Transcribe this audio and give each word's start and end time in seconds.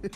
Salut, 0.00 0.08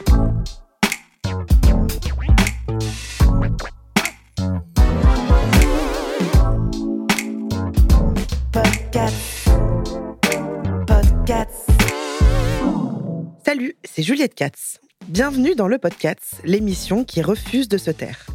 c'est 13.85 14.03
Juliette 14.03 14.35
Katz. 14.35 14.81
Bienvenue 15.09 15.55
dans 15.55 15.69
le 15.69 15.77
podcast, 15.77 16.41
l'émission 16.45 17.05
qui 17.05 17.21
refuse 17.21 17.69
de 17.69 17.77
se 17.77 17.91
taire. 17.91 18.27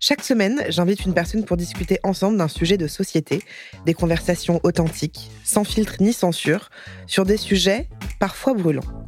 Chaque 0.00 0.24
semaine, 0.24 0.64
j'invite 0.68 1.04
une 1.04 1.14
personne 1.14 1.44
pour 1.44 1.56
discuter 1.56 2.00
ensemble 2.02 2.38
d'un 2.38 2.48
sujet 2.48 2.76
de 2.76 2.88
société, 2.88 3.42
des 3.86 3.94
conversations 3.94 4.58
authentiques, 4.64 5.30
sans 5.44 5.62
filtre 5.62 5.98
ni 6.00 6.12
censure, 6.12 6.70
sur 7.06 7.24
des 7.24 7.36
sujets 7.36 7.88
parfois 8.18 8.54
brûlants. 8.54 9.06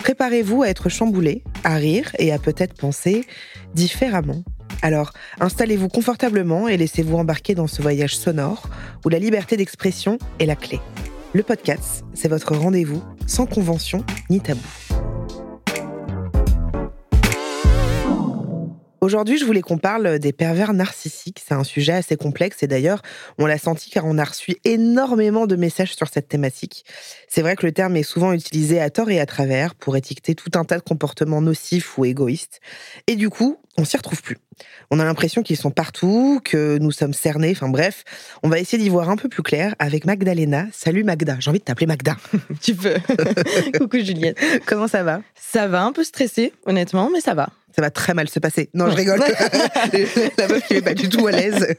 Préparez-vous 0.00 0.62
à 0.62 0.68
être 0.68 0.88
chamboulé, 0.88 1.44
à 1.62 1.76
rire 1.76 2.10
et 2.18 2.32
à 2.32 2.38
peut-être 2.38 2.74
penser 2.74 3.24
différemment. 3.74 4.42
Alors, 4.82 5.12
installez-vous 5.40 5.88
confortablement 5.88 6.68
et 6.68 6.76
laissez-vous 6.76 7.16
embarquer 7.16 7.54
dans 7.54 7.66
ce 7.66 7.82
voyage 7.82 8.16
sonore 8.16 8.68
où 9.04 9.08
la 9.08 9.18
liberté 9.18 9.56
d'expression 9.56 10.18
est 10.38 10.46
la 10.46 10.56
clé. 10.56 10.80
Le 11.32 11.42
podcast, 11.42 12.04
c'est 12.14 12.28
votre 12.28 12.56
rendez-vous 12.56 13.02
sans 13.26 13.46
convention 13.46 14.04
ni 14.30 14.40
tabou. 14.40 14.60
Aujourd'hui, 19.00 19.38
je 19.38 19.46
voulais 19.46 19.62
qu'on 19.62 19.78
parle 19.78 20.18
des 20.18 20.32
pervers 20.34 20.74
narcissiques. 20.74 21.40
C'est 21.46 21.54
un 21.54 21.64
sujet 21.64 21.94
assez 21.94 22.18
complexe 22.18 22.62
et 22.62 22.66
d'ailleurs, 22.66 23.00
on 23.38 23.46
l'a 23.46 23.56
senti 23.56 23.88
car 23.88 24.04
on 24.04 24.18
a 24.18 24.24
reçu 24.24 24.56
énormément 24.64 25.46
de 25.46 25.56
messages 25.56 25.94
sur 25.94 26.08
cette 26.08 26.28
thématique. 26.28 26.84
C'est 27.26 27.40
vrai 27.40 27.56
que 27.56 27.64
le 27.64 27.72
terme 27.72 27.96
est 27.96 28.02
souvent 28.02 28.34
utilisé 28.34 28.78
à 28.78 28.90
tort 28.90 29.10
et 29.10 29.18
à 29.18 29.24
travers 29.24 29.74
pour 29.74 29.96
étiqueter 29.96 30.34
tout 30.34 30.50
un 30.54 30.64
tas 30.64 30.76
de 30.76 30.82
comportements 30.82 31.40
nocifs 31.40 31.96
ou 31.96 32.04
égoïstes. 32.04 32.60
Et 33.06 33.16
du 33.16 33.30
coup, 33.30 33.56
on 33.78 33.86
s'y 33.86 33.96
retrouve 33.96 34.20
plus. 34.20 34.36
On 34.90 35.00
a 35.00 35.04
l'impression 35.04 35.42
qu'ils 35.42 35.56
sont 35.56 35.70
partout, 35.70 36.42
que 36.44 36.76
nous 36.76 36.92
sommes 36.92 37.14
cernés, 37.14 37.52
enfin 37.52 37.70
bref, 37.70 38.04
on 38.42 38.50
va 38.50 38.58
essayer 38.58 38.82
d'y 38.82 38.90
voir 38.90 39.08
un 39.08 39.16
peu 39.16 39.30
plus 39.30 39.42
clair 39.42 39.74
avec 39.78 40.04
Magdalena. 40.04 40.66
Salut 40.72 41.04
Magda, 41.04 41.36
j'ai 41.40 41.48
envie 41.48 41.60
de 41.60 41.64
t'appeler 41.64 41.86
Magda. 41.86 42.16
tu 42.60 42.74
peux. 42.74 42.96
Coucou 43.78 43.98
Juliette. 44.00 44.38
Comment 44.66 44.88
ça 44.88 45.02
va? 45.02 45.22
Ça 45.34 45.68
va 45.68 45.84
un 45.84 45.92
peu 45.92 46.04
stressé, 46.04 46.52
honnêtement, 46.66 47.08
mais 47.10 47.20
ça 47.20 47.32
va. 47.32 47.48
Ça 47.74 47.82
va 47.82 47.90
très 47.90 48.14
mal 48.14 48.28
se 48.28 48.38
passer. 48.38 48.68
Non, 48.74 48.90
je 48.90 48.96
rigole. 48.96 49.20
la 50.38 50.48
meuf 50.48 50.66
qui 50.66 50.74
n'est 50.74 50.82
pas 50.82 50.94
du 50.94 51.08
tout 51.08 51.26
à 51.26 51.32
l'aise. 51.32 51.66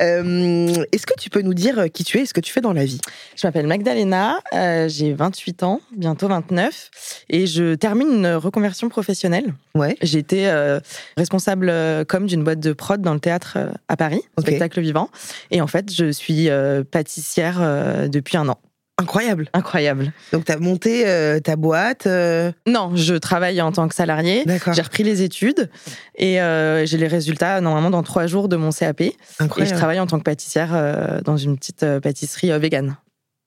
Euh, 0.00 0.84
Est-ce 0.92 1.06
que 1.06 1.14
tu 1.18 1.28
peux 1.30 1.42
nous 1.42 1.54
dire 1.54 1.86
qui 1.92 2.04
tu 2.04 2.18
es 2.18 2.22
et 2.22 2.26
ce 2.26 2.32
que 2.34 2.40
tu 2.40 2.52
fais 2.52 2.60
dans 2.60 2.72
la 2.72 2.84
vie? 2.84 3.00
Je 3.36 3.46
m'appelle 3.46 3.66
Magdalena, 3.66 4.38
euh, 4.54 4.88
j'ai 4.88 5.12
28 5.12 5.62
ans, 5.62 5.80
bientôt 5.96 6.28
29, 6.28 6.90
et 7.28 7.46
je 7.46 7.74
termine 7.74 8.08
une 8.08 8.28
reconversion 8.34 8.88
professionnelle. 8.88 9.52
Ouais. 9.74 9.96
J'ai 10.02 10.18
été 10.18 10.48
euh, 10.48 10.80
responsable 11.16 11.68
euh, 11.70 12.04
comme 12.04 12.26
d'une 12.26 12.44
boîte 12.44 12.60
de 12.60 12.72
prod 12.72 13.00
dans 13.02 13.14
le 13.14 13.20
théâtre 13.20 13.58
à 13.88 13.96
Paris, 13.96 14.22
Ok. 14.36 14.46
spectacle 14.46 14.80
vivant. 14.80 15.10
Et 15.50 15.60
en 15.60 15.66
fait, 15.66 15.92
je 15.92 16.10
suis 16.10 16.48
pâtissière 16.90 18.08
depuis 18.08 18.36
un 18.36 18.48
an. 18.48 18.58
Incroyable. 19.00 19.48
Incroyable. 19.52 20.12
Donc, 20.32 20.44
tu 20.44 20.52
as 20.52 20.58
monté 20.58 21.06
euh, 21.06 21.40
ta 21.40 21.56
boîte. 21.56 22.06
euh, 22.06 22.52
Non, 22.66 22.94
je 22.96 23.14
travaille 23.14 23.60
en 23.62 23.72
tant 23.72 23.88
que 23.88 23.94
salarié. 23.94 24.44
D'accord. 24.44 24.74
J'ai 24.74 24.82
repris 24.82 25.02
les 25.02 25.22
études 25.22 25.70
et 26.16 26.40
euh, 26.40 26.84
j'ai 26.86 26.98
les 26.98 27.06
résultats 27.08 27.60
normalement 27.60 27.90
dans 27.90 28.02
trois 28.02 28.26
jours 28.26 28.48
de 28.48 28.56
mon 28.56 28.70
CAP. 28.70 29.00
Et 29.00 29.16
je 29.38 29.44
Incroyable. 29.44 29.76
travaille 29.76 30.00
en 30.00 30.06
tant 30.06 30.18
que 30.18 30.24
pâtissière 30.24 31.22
dans 31.24 31.36
une 31.36 31.56
petite 31.56 31.84
pâtisserie 32.00 32.56
végane. 32.58 32.96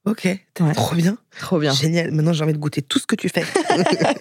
Ok, 0.06 0.25
Ouais. 0.25 0.74
trop 0.75 0.96
bien. 0.96 1.18
Trop 1.40 1.59
bien. 1.59 1.72
Génial. 1.72 2.12
Maintenant, 2.12 2.34
j'ai 2.34 2.44
envie 2.44 2.52
de 2.53 2.58
goûter 2.58 2.81
tout 2.81 3.00
ce 3.00 3.08
que 3.08 3.16
tu 3.16 3.30
fais. 3.30 3.46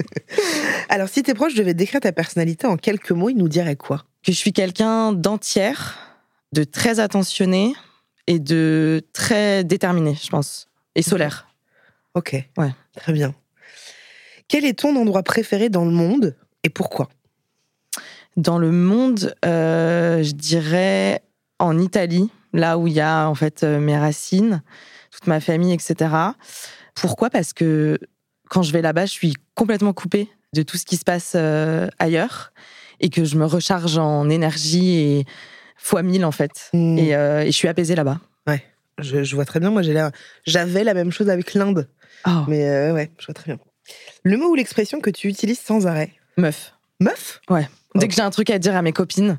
Alors, 0.89 1.09
si 1.09 1.23
tes 1.23 1.35
proches 1.35 1.55
devaient 1.55 1.75
décrire 1.75 2.01
ta 2.01 2.13
personnalité 2.13 2.67
en 2.67 2.77
quelques 2.77 3.11
mots, 3.13 3.31
ils 3.31 3.37
nous 3.37 3.49
diraient 3.49 3.77
quoi? 3.77 4.05
Que 4.25 4.31
je 4.33 4.37
suis 4.37 4.53
quelqu'un 4.53 5.13
d'entière, 5.13 5.99
de 6.53 6.65
très 6.65 7.01
attentionné 7.01 7.75
et 8.27 8.39
de 8.39 9.03
très 9.13 9.65
déterminé, 9.65 10.17
je 10.23 10.29
pense. 10.29 10.69
Et 10.95 11.03
solaire. 11.03 11.49
Ok. 12.15 12.37
Ouais. 12.57 12.75
Très 12.97 13.13
bien. 13.13 13.35
Quel 14.49 14.65
est 14.65 14.81
ton 14.81 14.97
endroit 14.97 15.23
préféré 15.23 15.69
dans 15.69 15.85
le 15.85 15.91
monde 15.91 16.37
et 16.63 16.69
pourquoi? 16.69 17.09
Dans 18.37 18.59
le 18.59 18.71
monde, 18.71 19.35
euh, 19.45 20.23
je 20.23 20.33
dirais 20.33 21.23
en 21.59 21.79
Italie, 21.79 22.31
là 22.53 22.79
où 22.79 22.87
il 22.87 22.95
y 22.95 23.01
a 23.01 23.29
en 23.29 23.35
fait 23.35 23.63
euh, 23.63 23.79
mes 23.79 23.97
racines, 23.97 24.63
toute 25.11 25.27
ma 25.27 25.41
famille, 25.41 25.73
etc. 25.73 26.15
Pourquoi? 26.95 27.31
Parce 27.31 27.53
que 27.53 27.99
quand 28.49 28.63
je 28.63 28.73
vais 28.73 28.83
là-bas, 28.83 29.07
je 29.07 29.13
suis 29.13 29.35
complètement 29.55 29.93
coupée 29.93 30.29
de 30.55 30.63
tout 30.63 30.77
ce 30.77 30.85
qui 30.85 30.97
se 30.97 31.05
passe 31.05 31.33
euh, 31.35 31.89
ailleurs 31.99 32.53
et 33.01 33.09
que 33.09 33.25
je 33.25 33.37
me 33.37 33.47
recharge 33.47 33.99
en 33.99 34.29
énergie 34.29 34.97
et 34.97 35.25
fois 35.77 36.03
mille 36.03 36.25
en 36.25 36.33
fait. 36.33 36.71
Hmm. 36.73 36.99
Et, 36.99 37.15
euh, 37.15 37.43
et 37.43 37.47
je 37.47 37.57
suis 37.57 37.69
apaisée 37.69 37.95
là-bas. 37.95 38.21
Je, 38.99 39.23
je 39.25 39.35
vois 39.35 39.45
très 39.45 39.61
bien. 39.61 39.71
Moi, 39.71 39.83
j'ai 39.83 40.09
j'avais 40.47 40.85
la 40.85 40.95
même 40.95 41.11
chose 41.11 41.29
avec 41.31 41.55
l'Inde. 41.55 41.89
Oh, 42.27 42.31
Mais 42.49 42.69
euh, 42.69 42.93
ouais, 42.95 43.11
je 43.19 43.27
vois 43.27 43.35
très 43.35 43.53
bien. 43.53 43.59
Le 44.23 44.37
mot 44.37 44.49
ou 44.51 44.55
l'expression 44.55 45.01
que 45.01 45.11
tu 45.11 45.29
utilises 45.29 45.59
sans 45.61 45.87
arrêt? 45.87 46.11
Meuf. 46.37 46.75
Meuf? 47.01 47.41
Dès 47.95 48.09
que 48.09 48.15
j'ai 48.15 48.23
un 48.23 48.31
truc 48.31 48.49
à 48.51 48.59
dire 48.59 48.77
à 48.77 48.83
mes 48.83 48.93
copines, 48.93 49.39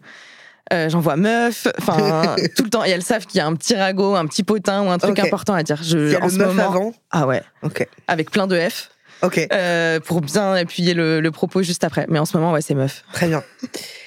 euh, 0.74 0.90
j'envoie 0.90 1.16
meuf, 1.16 1.68
enfin 1.80 2.36
tout 2.58 2.64
le 2.64 2.70
temps. 2.70 2.84
Et 2.84 2.90
elles 2.90 3.02
savent 3.04 3.26
qu'il 3.26 3.38
y 3.38 3.42
a 3.42 3.48
un 3.48 3.56
petit 3.56 3.74
ragot, 3.76 4.16
un 4.16 4.26
petit 4.28 4.44
potin 4.44 4.84
ou 4.84 4.90
un 4.90 4.98
truc 4.98 5.18
important 5.20 5.54
à 5.54 5.64
dire. 5.64 5.82
Je, 5.82 6.16
en 6.18 6.26
le 6.26 6.30
ce 6.32 6.38
meuf 6.38 6.48
moment, 6.50 6.64
avant 6.70 6.94
ah 7.12 7.26
ouais, 7.26 7.42
Ok. 7.62 7.88
avec 8.08 8.32
plein 8.32 8.48
de 8.48 8.60
F 8.60 8.90
Ok, 9.22 9.48
euh, 9.54 10.02
pour 10.02 10.20
bien 10.20 10.52
appuyer 10.54 10.94
le, 10.94 11.22
le 11.22 11.32
propos 11.32 11.64
juste 11.64 11.86
après. 11.86 12.06
Mais 12.10 12.20
en 12.20 12.26
ce 12.26 12.36
moment, 12.36 12.52
ouais, 12.52 12.62
c'est 12.62 12.76
meuf. 12.76 13.06
très 13.14 13.28
bien. 13.30 13.42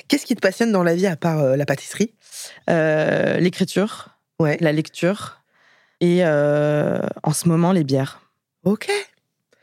Qu'est-ce 0.08 0.26
qui 0.26 0.34
te 0.36 0.40
passionne 0.40 0.70
dans 0.70 0.82
la 0.82 0.94
vie 0.94 1.06
à 1.06 1.16
part 1.16 1.40
euh, 1.40 1.56
la 1.56 1.64
pâtisserie? 1.64 2.12
L'écriture, 2.68 4.08
Ouais. 4.38 4.56
la 4.60 4.72
lecture 4.72 5.42
et 6.00 6.18
euh, 6.24 6.98
en 7.22 7.32
ce 7.32 7.48
moment 7.48 7.72
les 7.72 7.84
bières. 7.84 8.20
Ok. 8.64 8.88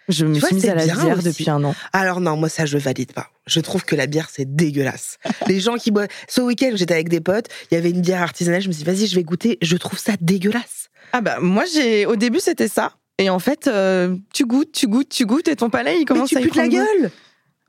Je 0.10 0.26
me 0.26 0.34
Tu 0.34 0.40
vois, 0.42 0.48
suis 0.50 0.56
mise 0.58 0.66
à 0.70 0.76
la 0.76 0.84
bière 0.86 1.18
aussi. 1.18 1.26
depuis 1.28 1.50
un 1.50 1.64
an. 1.64 1.74
Alors 1.94 2.20
non, 2.20 2.36
moi 2.36 2.50
ça 2.50 2.66
je 2.66 2.78
valide 2.78 3.14
pas. 3.14 3.30
Je 3.48 3.60
trouve 3.62 3.86
que 3.86 3.96
la 3.96 4.06
bière 4.08 4.30
c'est 4.30 4.56
dégueulasse. 4.56 5.18
Les 5.48 5.60
gens 5.62 5.76
qui 5.76 5.92
boivent. 5.92 6.10
Ce 6.28 6.42
week-end 6.42 6.72
j'étais 6.76 6.94
avec 6.94 7.08
des 7.10 7.22
potes, 7.22 7.48
il 7.72 7.76
y 7.76 7.78
avait 7.78 7.90
une 7.92 8.02
bière 8.02 8.22
artisanale, 8.22 8.62
je 8.62 8.68
me 8.68 8.74
suis 8.74 8.84
dit 8.84 8.90
vas-y 8.92 9.08
je 9.08 9.16
vais 9.16 9.24
goûter. 9.24 9.58
Je 9.62 9.78
trouve 9.78 10.00
ça 10.00 10.14
dégueulasse. 10.20 10.90
Ah 11.14 11.22
bah 11.22 11.38
moi 11.40 11.64
j'ai 11.74 12.06
au 12.06 12.16
début 12.16 12.40
c'était 12.40 12.68
ça. 12.68 12.94
Et 13.20 13.30
en 13.30 13.38
fait, 13.38 13.68
euh, 13.68 14.18
tu 14.34 14.44
goûtes, 14.48 14.72
tu 14.72 14.88
goûtes, 14.88 15.08
tu 15.10 15.28
goûtes, 15.28 15.48
et 15.48 15.56
ton 15.56 15.70
palais 15.70 15.98
il 15.98 16.00
Mais 16.00 16.06
commence 16.06 16.30
tu 16.30 16.38
à 16.38 16.42
pues 16.42 16.50
de 16.52 16.58
la 16.58 16.68
goût. 16.68 16.76
gueule. 16.78 17.12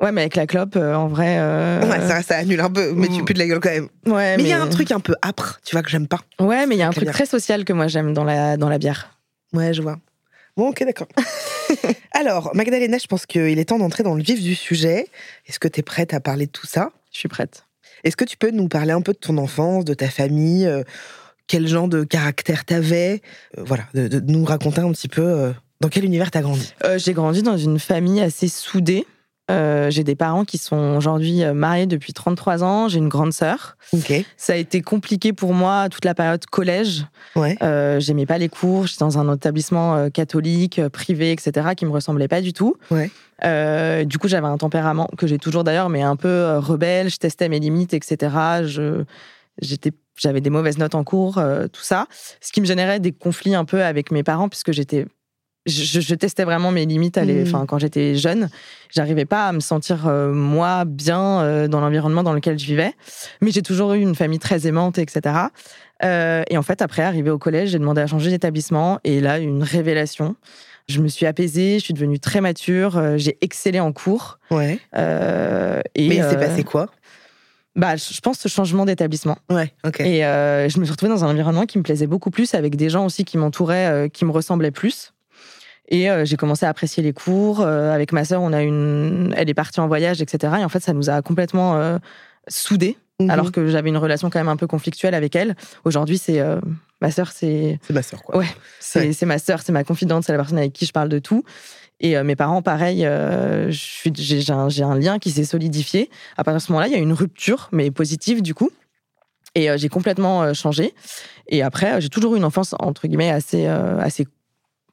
Ouais, 0.05 0.13
mais 0.13 0.21
avec 0.21 0.37
la 0.37 0.47
clope, 0.47 0.77
euh, 0.77 0.95
en 0.95 1.09
vrai. 1.09 1.37
euh, 1.39 1.81
Ouais, 1.89 1.99
ça, 2.07 2.23
ça 2.23 2.37
annule 2.37 2.61
un 2.61 2.71
peu, 2.71 2.93
mais 2.93 3.09
tu 3.09 3.25
pues 3.25 3.33
de 3.33 3.39
la 3.39 3.47
gueule 3.47 3.61
quand 3.61 3.71
même. 3.71 3.89
Ouais, 4.07 4.37
Mais 4.37 4.43
il 4.43 4.49
y 4.49 4.53
a 4.53 4.61
un 4.61 4.69
truc 4.69 4.91
un 4.93 5.01
peu 5.01 5.15
âpre, 5.25 5.61
tu 5.65 5.75
vois 5.75 5.83
que 5.83 5.89
j'aime 5.89 6.07
pas. 6.07 6.21
Ouais, 6.39 6.67
mais 6.67 6.75
il 6.75 6.79
y 6.79 6.83
a 6.83 6.89
un 6.89 6.91
truc 6.91 7.05
bière. 7.05 7.15
très 7.15 7.25
social 7.27 7.65
que 7.65 7.73
moi 7.73 7.87
j'aime 7.89 8.13
dans 8.13 8.25
la 8.25 8.57
dans 8.59 8.69
la 8.69 8.77
bière. 8.79 9.19
Ouais, 9.55 9.73
je 9.73 9.81
vois. 9.81 9.97
Bon, 10.59 10.69
ok, 10.69 10.85
d'accord. 10.85 11.09
Alors, 12.13 12.51
Magdalena, 12.55 12.99
je 12.99 13.07
pense 13.07 13.25
qu'il 13.27 13.59
est 13.59 13.65
temps 13.65 13.79
d'entrer 13.79 14.03
dans 14.03 14.15
le 14.15 14.23
vif 14.23 14.43
du 14.43 14.55
sujet. 14.55 15.09
Est-ce 15.47 15.59
que 15.59 15.69
tu 15.69 15.81
es 15.81 15.83
prête 15.83 16.13
à 16.15 16.21
parler 16.21 16.47
de 16.47 16.53
tout 16.53 16.67
ça? 16.67 16.91
Je 17.13 17.19
suis 17.19 17.29
prête. 17.29 17.65
Est-ce 18.05 18.17
que 18.17 18.25
tu 18.25 18.37
peux 18.37 18.51
nous 18.51 18.69
parler 18.69 18.93
un 18.93 19.01
peu 19.01 19.13
de 19.15 19.19
ton 19.19 19.39
enfance, 19.39 19.85
de 19.87 19.95
ta 19.95 20.09
famille 20.11 20.67
euh, 20.67 20.83
Quel 21.47 21.67
genre 21.67 21.89
de 21.89 22.05
caractère 22.05 22.65
t'avais 22.67 23.23
Voilà, 23.57 23.85
de, 23.95 24.07
de 24.07 24.21
nous 24.31 24.45
raconter 24.45 24.81
un 24.83 24.93
petit 24.93 25.09
peu 25.09 25.53
dans 25.81 25.89
quel 25.89 26.05
univers 26.05 26.31
t'as 26.31 26.43
grandi? 26.43 26.75
J'ai 26.99 27.15
grandi 27.15 27.43
dans 27.43 27.57
une 27.57 27.79
famille 27.79 28.21
assez 28.21 28.49
soudée. 28.49 29.07
Euh, 29.51 29.91
j'ai 29.91 30.05
des 30.05 30.15
parents 30.15 30.45
qui 30.45 30.57
sont 30.57 30.97
aujourd'hui 30.97 31.45
euh, 31.45 31.53
mariés 31.53 31.87
depuis 31.87 32.15
33 32.15 32.65
ans. 32.65 32.89
J'ai 32.89 32.99
une 32.99 33.09
grande 33.09 33.33
sœur. 33.33 33.77
Ça 34.37 34.55
a 34.55 34.57
été 34.57 34.81
compliqué 34.81 35.33
pour 35.33 35.53
moi 35.53 35.89
toute 35.91 36.05
la 36.05 36.15
période 36.15 36.45
collège. 36.47 37.05
Ouais. 37.37 37.57
Euh, 37.63 38.01
J'aimais 38.01 38.27
pas 38.27 38.39
les 38.39 38.49
cours. 38.49 38.87
J'étais 38.87 39.05
dans 39.05 39.19
un 39.19 39.35
établissement 39.35 40.09
catholique, 40.11 40.81
privé, 40.89 41.33
etc., 41.33 41.69
qui 41.77 41.85
me 41.85 41.91
ressemblait 41.91 42.29
pas 42.29 42.41
du 42.41 42.53
tout. 42.53 42.77
Ouais. 42.91 43.11
Euh, 43.45 44.05
du 44.05 44.19
coup, 44.19 44.29
j'avais 44.29 44.47
un 44.47 44.57
tempérament 44.57 45.09
que 45.19 45.27
j'ai 45.27 45.39
toujours 45.39 45.65
d'ailleurs, 45.65 45.91
mais 45.91 46.03
un 46.03 46.17
peu 46.17 46.57
rebelle. 46.59 47.11
Je 47.11 47.19
testais 47.19 47.49
mes 47.49 47.61
limites, 47.61 47.93
etc. 47.93 48.35
Je 48.65 49.05
j'étais 49.61 49.93
j'avais 50.17 50.41
des 50.41 50.51
mauvaises 50.51 50.79
notes 50.79 50.95
en 50.95 51.05
cours, 51.05 51.39
euh, 51.39 51.67
tout 51.69 51.83
ça, 51.83 52.07
ce 52.41 52.53
qui 52.53 52.61
me 52.61 52.67
générait 52.67 53.01
des 53.01 53.13
conflits 53.13 53.55
un 53.55 53.65
peu 53.65 53.83
avec 53.83 54.11
mes 54.11 54.23
parents 54.23 54.49
puisque 54.49 54.73
j'étais 54.73 55.07
je, 55.67 56.01
je 56.01 56.15
testais 56.15 56.45
vraiment 56.45 56.71
mes 56.71 56.85
limites 56.87 57.17
à 57.19 57.25
les- 57.25 57.43
enfin, 57.43 57.65
quand 57.67 57.79
j'étais 57.79 58.15
jeune. 58.17 58.49
J'arrivais 58.91 59.25
pas 59.25 59.49
à 59.49 59.53
me 59.53 59.61
sentir, 59.61 60.07
euh, 60.07 60.33
moi, 60.33 60.85
bien 60.85 61.41
euh, 61.41 61.69
dans 61.69 61.81
l'environnement 61.81 62.23
dans 62.23 62.33
lequel 62.35 62.59
je 62.59 62.67
vivais. 62.67 62.93
Mais 63.41 63.51
j'ai 63.51 63.63
toujours 63.63 63.93
eu 63.95 64.01
une 64.01 64.15
famille 64.15 64.39
très 64.39 64.67
aimante, 64.67 64.99
etc. 64.99 65.37
Euh, 66.05 66.43
et 66.51 66.59
en 66.59 66.63
fait, 66.63 66.83
après, 66.83 67.03
arrivé 67.03 67.31
au 67.31 67.39
collège, 67.39 67.71
j'ai 67.71 67.79
demandé 67.79 68.01
à 68.01 68.07
changer 68.07 68.31
d'établissement. 68.31 69.01
Et 69.05 69.21
là, 69.21 69.39
une 69.39 69.63
révélation. 69.63 70.37
Je 70.87 71.01
me 71.01 71.09
suis 71.09 71.25
apaisée, 71.25 71.79
je 71.79 71.85
suis 71.85 71.95
devenue 71.95 72.19
très 72.21 72.43
mature, 72.43 73.17
j'ai 73.17 73.39
excellé 73.41 73.81
en 73.81 73.91
cours. 73.93 74.39
Ouais. 74.51 74.79
et, 75.95 76.09
Mais 76.09 76.17
il 76.17 76.23
s'est 76.25 76.37
passé 76.37 76.63
quoi? 76.63 76.91
bah, 77.75 77.97
Je 77.97 78.21
pense 78.21 78.39
ce 78.39 78.49
changement 78.49 78.85
d'établissement. 78.85 79.39
Ouais, 79.51 79.73
ok. 79.87 80.01
Et 80.01 80.19
je 80.21 80.79
me 80.79 80.85
suis 80.85 80.93
retrouvée 80.93 81.11
dans 81.11 81.25
un 81.25 81.31
environnement 81.31 81.65
qui 81.65 81.79
me 81.79 81.83
plaisait 81.83 82.07
beaucoup 82.07 82.31
plus, 82.31 82.53
avec 82.55 82.77
des 82.77 82.91
gens 82.91 83.07
aussi 83.07 83.25
qui 83.25 83.39
m'entouraient, 83.39 84.11
qui 84.13 84.27
me 84.27 84.31
ressemblaient 84.31 84.71
plus. 84.71 85.14
Et 85.89 86.11
euh, 86.11 86.25
j'ai 86.25 86.37
commencé 86.37 86.65
à 86.67 86.71
apprécier 86.71 87.03
les 87.03 87.13
cours. 87.13 87.61
Euh, 87.61 87.93
avec 87.93 88.13
ma 88.13 88.25
sœur, 88.25 88.41
on 88.43 88.53
a 88.53 88.63
une, 88.63 89.35
elle 89.37 89.51
est 89.51 89.55
partie 89.55 89.81
en 89.81 89.87
voyage, 89.87 90.23
etc. 90.23 90.55
Et 90.61 90.65
en 90.65 90.69
fait, 90.69 90.81
ça 90.81 90.93
nous 90.93 91.11
a 91.11 91.21
complètement 91.23 91.77
euh, 91.77 91.99
soudés, 92.49 92.97
Mhm. 93.21 93.31
alors 93.31 93.53
que 93.53 93.69
j'avais 93.69 93.91
une 93.91 93.97
relation 93.97 94.29
quand 94.29 94.41
même 94.41 94.49
un 94.49 94.57
peu 94.57 94.67
conflictuelle 94.67 95.15
avec 95.15 95.37
elle. 95.37 95.55
Aujourd'hui, 95.85 96.19
c'est 96.19 96.43
ma 97.01 97.13
sœur, 97.13 97.31
c'est 97.31 97.79
C'est 97.83 97.93
ma 97.93 98.03
sœur, 98.03 98.23
quoi. 98.25 98.39
Ouais. 98.39 98.47
c'est 98.81 99.09
Ouais. 99.21 99.27
ma 99.27 99.39
sœur, 99.39 99.61
c'est 99.63 99.71
ma 99.71 99.85
confidente, 99.85 100.25
c'est 100.25 100.33
la 100.33 100.39
personne 100.39 100.59
avec 100.59 100.73
qui 100.73 100.85
je 100.85 100.91
parle 100.93 101.09
de 101.09 101.21
tout. 101.21 101.45
Et 102.01 102.21
mes 102.25 102.35
parents, 102.35 102.61
pareil, 102.61 103.07
j'ai 103.69 104.51
un, 104.51 104.69
un 104.69 104.99
lien 104.99 105.19
qui 105.21 105.31
s'est 105.31 105.45
solidifié. 105.45 106.11
À 106.37 106.43
partir 106.43 106.59
de 106.59 106.63
ce 106.67 106.73
moment-là, 106.73 106.89
il 106.89 106.93
y 106.93 106.97
a 106.97 106.99
une 106.99 107.13
rupture, 107.13 107.69
mais 107.71 107.93
positive 107.93 108.43
du 108.43 108.53
coup. 108.53 108.71
Et 109.55 109.69
j'ai 109.79 109.89
complètement 109.89 110.53
changé. 110.53 110.93
Et 111.47 111.63
après, 111.63 112.01
j'ai 112.01 112.09
toujours 112.09 112.35
eu 112.35 112.39
une 112.39 112.45
enfance, 112.45 112.75
entre 112.81 113.07
guillemets, 113.07 113.31
assez, 113.31 113.67
assez 113.67 114.27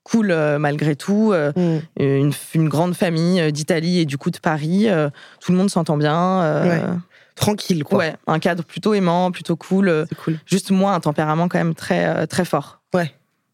cool 0.03 0.31
euh, 0.31 0.57
malgré 0.59 0.95
tout. 0.95 1.31
Euh, 1.33 1.51
Mm. 1.55 1.79
une, 1.99 2.33
une 2.55 2.69
grande 2.69 2.95
famille 2.95 3.39
euh, 3.39 3.51
d'Italie 3.51 3.99
et 3.99 4.05
du 4.05 4.17
coup 4.17 4.31
de 4.31 4.39
Paris. 4.39 4.89
Euh, 4.89 5.09
tout 5.39 5.51
le 5.51 5.57
monde 5.57 5.69
s'entend 5.69 5.97
bien. 5.97 6.41
euh, 6.43 6.69
Ouais. 6.69 6.97
Tranquille, 7.35 7.83
quoi. 7.83 7.97
ouais, 7.99 8.15
un 8.27 8.39
cadre 8.39 8.63
plutôt 8.63 8.93
aimant, 8.93 9.31
plutôt 9.31 9.55
cool. 9.55 9.87
euh, 9.89 10.05
cool. 10.23 10.37
Juste 10.45 10.69
moi, 10.69 10.93
un 10.93 10.99
tempérament 10.99 11.47
quand 11.47 11.57
même 11.57 11.73
très, 11.73 12.05
euh, 12.05 12.25
très 12.27 12.45
fort. 12.45 12.81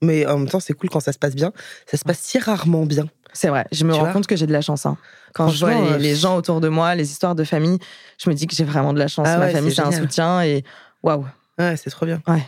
Mais 0.02 0.28
en 0.28 0.38
même 0.38 0.48
temps, 0.48 0.60
c'est 0.60 0.74
cool 0.74 0.90
quand 0.92 1.00
ça 1.00 1.12
se 1.12 1.18
passe 1.18 1.34
bien. 1.36 1.52
Ça 1.88 1.98
se 1.98 2.04
passe 2.04 2.20
si 2.20 2.38
rarement 2.38 2.86
bien. 2.86 3.06
C'est 3.34 3.48
vrai, 3.50 3.66
je 3.72 3.84
me 3.84 3.94
Tu 3.94 4.00
rends 4.00 4.12
compte 4.14 4.28
que 4.28 4.36
j'ai 4.36 4.46
de 4.46 4.52
la 4.54 4.62
chance. 4.62 4.86
hein. 4.86 4.96
Quand 5.34 5.48
je 5.50 5.60
vois 5.66 5.74
les, 5.74 5.92
euh, 5.94 5.98
les 5.98 6.16
gens 6.16 6.36
autour 6.38 6.62
de 6.62 6.68
moi, 6.70 6.94
les 6.96 7.10
histoires 7.12 7.34
de 7.34 7.44
famille, 7.44 7.80
je 8.24 8.30
me 8.30 8.36
dis 8.36 8.46
que 8.46 8.56
j'ai 8.56 8.64
vraiment 8.64 8.94
de 8.94 9.00
la 9.00 9.08
chance. 9.08 9.28
Ah 9.28 9.38
Ma 9.38 9.46
ouais, 9.48 9.52
famille, 9.54 9.74
c'est 9.74 9.82
un 9.82 9.92
soutien 9.92 10.42
et 10.44 10.64
waouh. 11.02 11.26
Ouais, 11.58 11.76
c'est 11.78 11.90
trop 11.90 12.06
bien. 12.06 12.22
Ouais. 12.28 12.44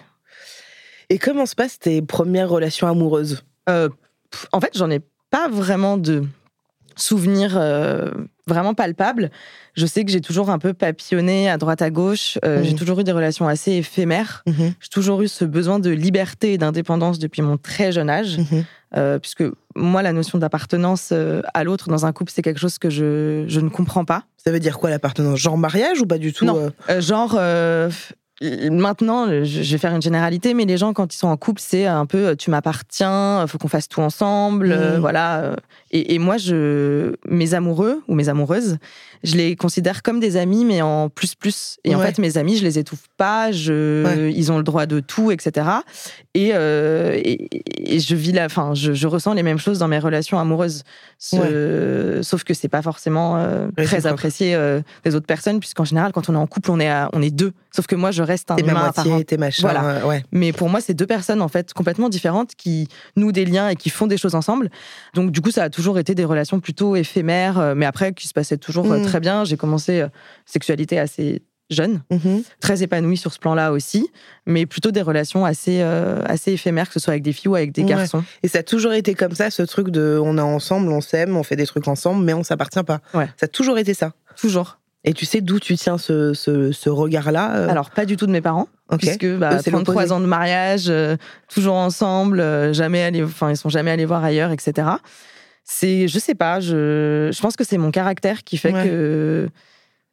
Et 1.09 1.17
comment 1.17 1.45
se 1.47 1.55
passent 1.55 1.79
tes 1.79 2.01
premières 2.03 2.49
relations 2.49 2.87
amoureuses? 2.87 3.43
Euh, 3.69 3.87
pff, 4.31 4.47
en 4.51 4.59
fait, 4.59 4.71
j'en 4.75 4.89
ai 4.89 4.99
pas 5.31 5.47
vraiment 5.47 5.97
de 5.97 6.23
souvenirs 6.95 7.55
euh, 7.57 8.09
vraiment 8.47 8.73
palpables. 8.73 9.29
Je 9.75 9.85
sais 9.85 10.03
que 10.03 10.11
j'ai 10.11 10.19
toujours 10.21 10.49
un 10.49 10.59
peu 10.59 10.73
papillonné 10.73 11.49
à 11.49 11.57
droite 11.57 11.81
à 11.81 11.89
gauche. 11.89 12.37
Euh. 12.43 12.61
J'ai 12.63 12.75
toujours 12.75 12.99
eu 12.99 13.03
des 13.05 13.11
relations 13.13 13.47
assez 13.47 13.71
éphémères. 13.73 14.43
Mhm, 14.47 14.73
J'ai 14.81 14.89
toujours 14.89 15.21
eu 15.21 15.27
ce 15.29 15.45
besoin 15.45 15.79
de 15.79 15.89
liberté 15.91 16.53
et 16.53 16.57
d'indépendance 16.57 17.19
depuis 17.19 17.41
mon 17.41 17.57
très 17.57 17.91
jeune 17.91 18.09
âge. 18.09 18.37
mhm. 18.39 18.65
Euh, 18.97 19.19
puisque 19.19 19.43
moi, 19.75 20.01
la 20.01 20.11
notion 20.13 20.39
d'appartenance 20.39 21.13
à 21.53 21.63
l'autre 21.63 21.89
dans 21.89 22.07
un 22.07 22.11
couple, 22.11 22.31
c'est 22.33 22.41
quelque 22.41 22.59
chose 22.59 22.79
que 22.79 22.89
je, 22.89 23.45
je 23.47 23.59
ne 23.59 23.69
comprends 23.69 24.03
pas. 24.03 24.23
Ça 24.43 24.51
veut 24.51 24.59
dire 24.59 24.79
quoi 24.79 24.89
l'appartenance? 24.89 25.37
Genre 25.37 25.59
mariage 25.59 26.01
ou 26.01 26.07
pas 26.07 26.17
du 26.17 26.33
tout 26.33 26.43
Non. 26.43 26.71
genre, 26.97 27.37
maintenant, 28.41 29.27
je 29.27 29.43
je 29.43 29.71
vais 29.71 29.77
faire 29.77 29.93
une 29.93 30.01
généralité, 30.01 30.53
mais 30.53 30.65
les 30.65 30.77
gens, 30.77 30.93
quand 30.93 31.13
ils 31.13 31.17
sont 31.17 31.27
en 31.27 31.37
couple, 31.37 31.61
c'est 31.63 31.85
un 31.85 32.05
peu 32.05 32.27
euh, 32.29 32.35
tu 32.35 32.49
m'appartiens, 32.51 33.45
faut 33.47 33.57
qu'on 33.57 33.67
fasse 33.67 33.87
tout 33.89 34.01
ensemble, 34.01 34.71
euh, 34.71 34.93
Mhm. 34.95 34.99
voilà. 35.01 35.55
Et, 35.91 36.13
et 36.15 36.19
moi, 36.19 36.37
je, 36.37 37.15
mes 37.27 37.53
amoureux 37.53 38.01
ou 38.07 38.15
mes 38.15 38.29
amoureuses, 38.29 38.77
je 39.23 39.35
les 39.35 39.55
considère 39.55 40.01
comme 40.03 40.19
des 40.19 40.37
amis, 40.37 40.63
mais 40.65 40.81
en 40.81 41.09
plus 41.09 41.35
plus. 41.35 41.77
Et 41.83 41.95
en 41.95 41.99
fait, 41.99 42.17
mes 42.19 42.37
amis, 42.37 42.57
je 42.57 42.63
les 42.63 42.77
étouffe 42.79 43.07
pas, 43.17 43.51
je, 43.51 44.03
Ouais. 44.05 44.33
ils 44.33 44.51
ont 44.51 44.57
le 44.57 44.63
droit 44.63 44.85
de 44.85 44.99
tout, 44.99 45.31
etc. 45.31 45.67
Et, 46.35 46.51
euh, 46.53 47.13
et, 47.23 47.49
et 47.95 47.99
je 47.99 48.15
vis 48.15 48.31
la, 48.31 48.45
enfin, 48.45 48.73
je, 48.75 48.93
je 48.93 49.07
ressens 49.07 49.33
les 49.33 49.43
mêmes 49.43 49.57
choses 49.59 49.79
dans 49.79 49.87
mes 49.87 49.99
relations 49.99 50.39
amoureuses. 50.39 50.83
Ce- 51.17 52.19
Sauf 52.23 52.43
que 52.43 52.53
c'est 52.53 52.67
pas 52.69 52.81
forcément 52.81 53.37
euh, 53.37 53.67
très 53.77 54.05
apprécié 54.07 54.55
euh, 54.55 54.81
des 55.03 55.15
autres 55.15 55.25
personnes, 55.25 55.59
puisqu'en 55.59 55.85
général, 55.85 56.11
quand 56.11 56.29
on 56.29 56.33
est 56.33 56.37
en 56.37 56.47
couple, 56.47 56.71
on 56.71 56.79
est, 56.79 56.89
à- 56.89 57.09
on 57.13 57.21
est 57.21 57.29
deux. 57.31 57.51
Sauf 57.71 57.87
que 57.87 57.95
moi, 57.95 58.11
je 58.11 58.23
reste 58.23 58.51
un 58.51 58.55
T'es 58.55 58.63
ma 58.63 58.71
humain 58.71 58.91
part 58.91 59.05
moitié, 59.05 59.25
t'es 59.25 59.37
machin. 59.37 59.61
Voilà. 59.69 60.05
ouais. 60.07 60.23
mais 60.31 60.53
pour 60.53 60.69
moi, 60.69 60.81
c'est 60.81 60.93
deux 60.93 61.05
personnes 61.05 61.41
en 61.41 61.47
fait 61.47 61.73
complètement 61.73 62.09
différentes 62.09 62.55
qui 62.55 62.87
nouent 63.15 63.31
des 63.31 63.45
liens 63.45 63.69
et 63.69 63.75
qui 63.75 63.89
font 63.89 64.07
des 64.07 64.17
choses 64.17 64.35
ensemble. 64.35 64.69
Donc 65.13 65.31
du 65.31 65.41
coup, 65.41 65.51
ça 65.51 65.63
a 65.63 65.69
toujours 65.79 65.97
été 65.97 66.13
des 66.13 66.25
relations 66.25 66.59
plutôt 66.59 66.97
éphémères, 66.97 67.57
euh, 67.57 67.73
mais 67.73 67.85
après 67.85 68.11
qui 68.13 68.27
se 68.27 68.33
passaient 68.33 68.57
toujours 68.57 68.91
euh, 68.91 68.99
Mm. 68.99 69.05
très 69.05 69.19
bien. 69.21 69.45
J'ai 69.45 69.55
commencé 69.55 70.01
euh, 70.01 70.07
sexualité 70.45 70.99
assez 70.99 71.41
jeune, 71.69 72.01
Mhm. 72.11 72.41
très 72.59 72.83
épanouie 72.83 73.15
sur 73.15 73.31
ce 73.31 73.39
plan-là 73.39 73.71
aussi, 73.71 74.09
mais 74.45 74.65
plutôt 74.65 74.91
des 74.91 75.01
relations 75.03 75.45
assez 75.45 75.79
euh, 75.81 76.21
assez 76.25 76.51
éphémères, 76.51 76.87
que 76.87 76.93
ce 76.95 76.99
soit 76.99 77.13
avec 77.13 77.23
des 77.23 77.31
filles 77.31 77.47
ou 77.51 77.55
avec 77.55 77.71
des 77.71 77.83
Ouais. 77.83 77.89
garçons. 77.89 78.23
Et 78.43 78.47
ça 78.49 78.59
a 78.59 78.63
toujours 78.63 78.91
été 78.91 79.13
comme 79.13 79.33
ça, 79.35 79.49
ce 79.51 79.61
truc 79.63 79.89
de 79.89 80.19
on 80.21 80.37
est 80.37 80.41
ensemble, 80.41 80.91
on 80.91 80.99
s'aime, 80.99 81.37
on 81.37 81.43
fait 81.43 81.55
des 81.55 81.67
trucs 81.67 81.87
ensemble, 81.87 82.25
mais 82.25 82.33
on 82.33 82.43
s'appartient 82.43 82.83
pas. 82.83 82.99
Ouais. 83.13 83.27
Ça 83.37 83.45
a 83.45 83.47
toujours 83.47 83.77
été 83.77 83.93
ça. 83.93 84.11
Toujours. 84.35 84.79
Et 85.05 85.13
tu 85.13 85.25
sais 85.25 85.39
d'où 85.39 85.59
tu 85.59 85.77
tiens 85.77 85.97
ce, 85.97 86.33
ce, 86.33 86.73
ce 86.73 86.89
regard-là 86.89 87.55
euh 87.55 87.69
Alors 87.69 87.89
pas 87.91 88.05
du 88.05 88.17
tout 88.17 88.25
de 88.27 88.31
mes 88.33 88.41
parents. 88.41 88.67
Puisque 88.97 89.25
bah, 89.37 89.51
Eux, 89.53 89.59
c'est 89.63 89.69
33 89.71 89.93
l'opposé. 89.93 90.11
ans 90.11 90.19
de 90.19 90.25
mariage, 90.25 90.87
euh, 90.89 91.15
toujours 91.53 91.75
ensemble, 91.75 92.73
jamais 92.73 93.01
allés, 93.03 93.23
enfin 93.23 93.51
ils 93.51 93.55
sont 93.57 93.69
jamais 93.69 93.91
allés 93.91 94.05
voir 94.05 94.23
ailleurs, 94.23 94.51
etc. 94.51 94.87
C'est, 95.71 96.07
je 96.07 96.17
sais 96.17 96.33
pas, 96.33 96.59
je, 96.59 97.29
je 97.31 97.41
pense 97.41 97.55
que 97.55 97.63
c'est 97.63 97.77
mon 97.77 97.91
caractère 97.91 98.43
qui 98.43 98.57
fait 98.57 98.73
Ouais. 98.73 98.83
que 98.85 99.49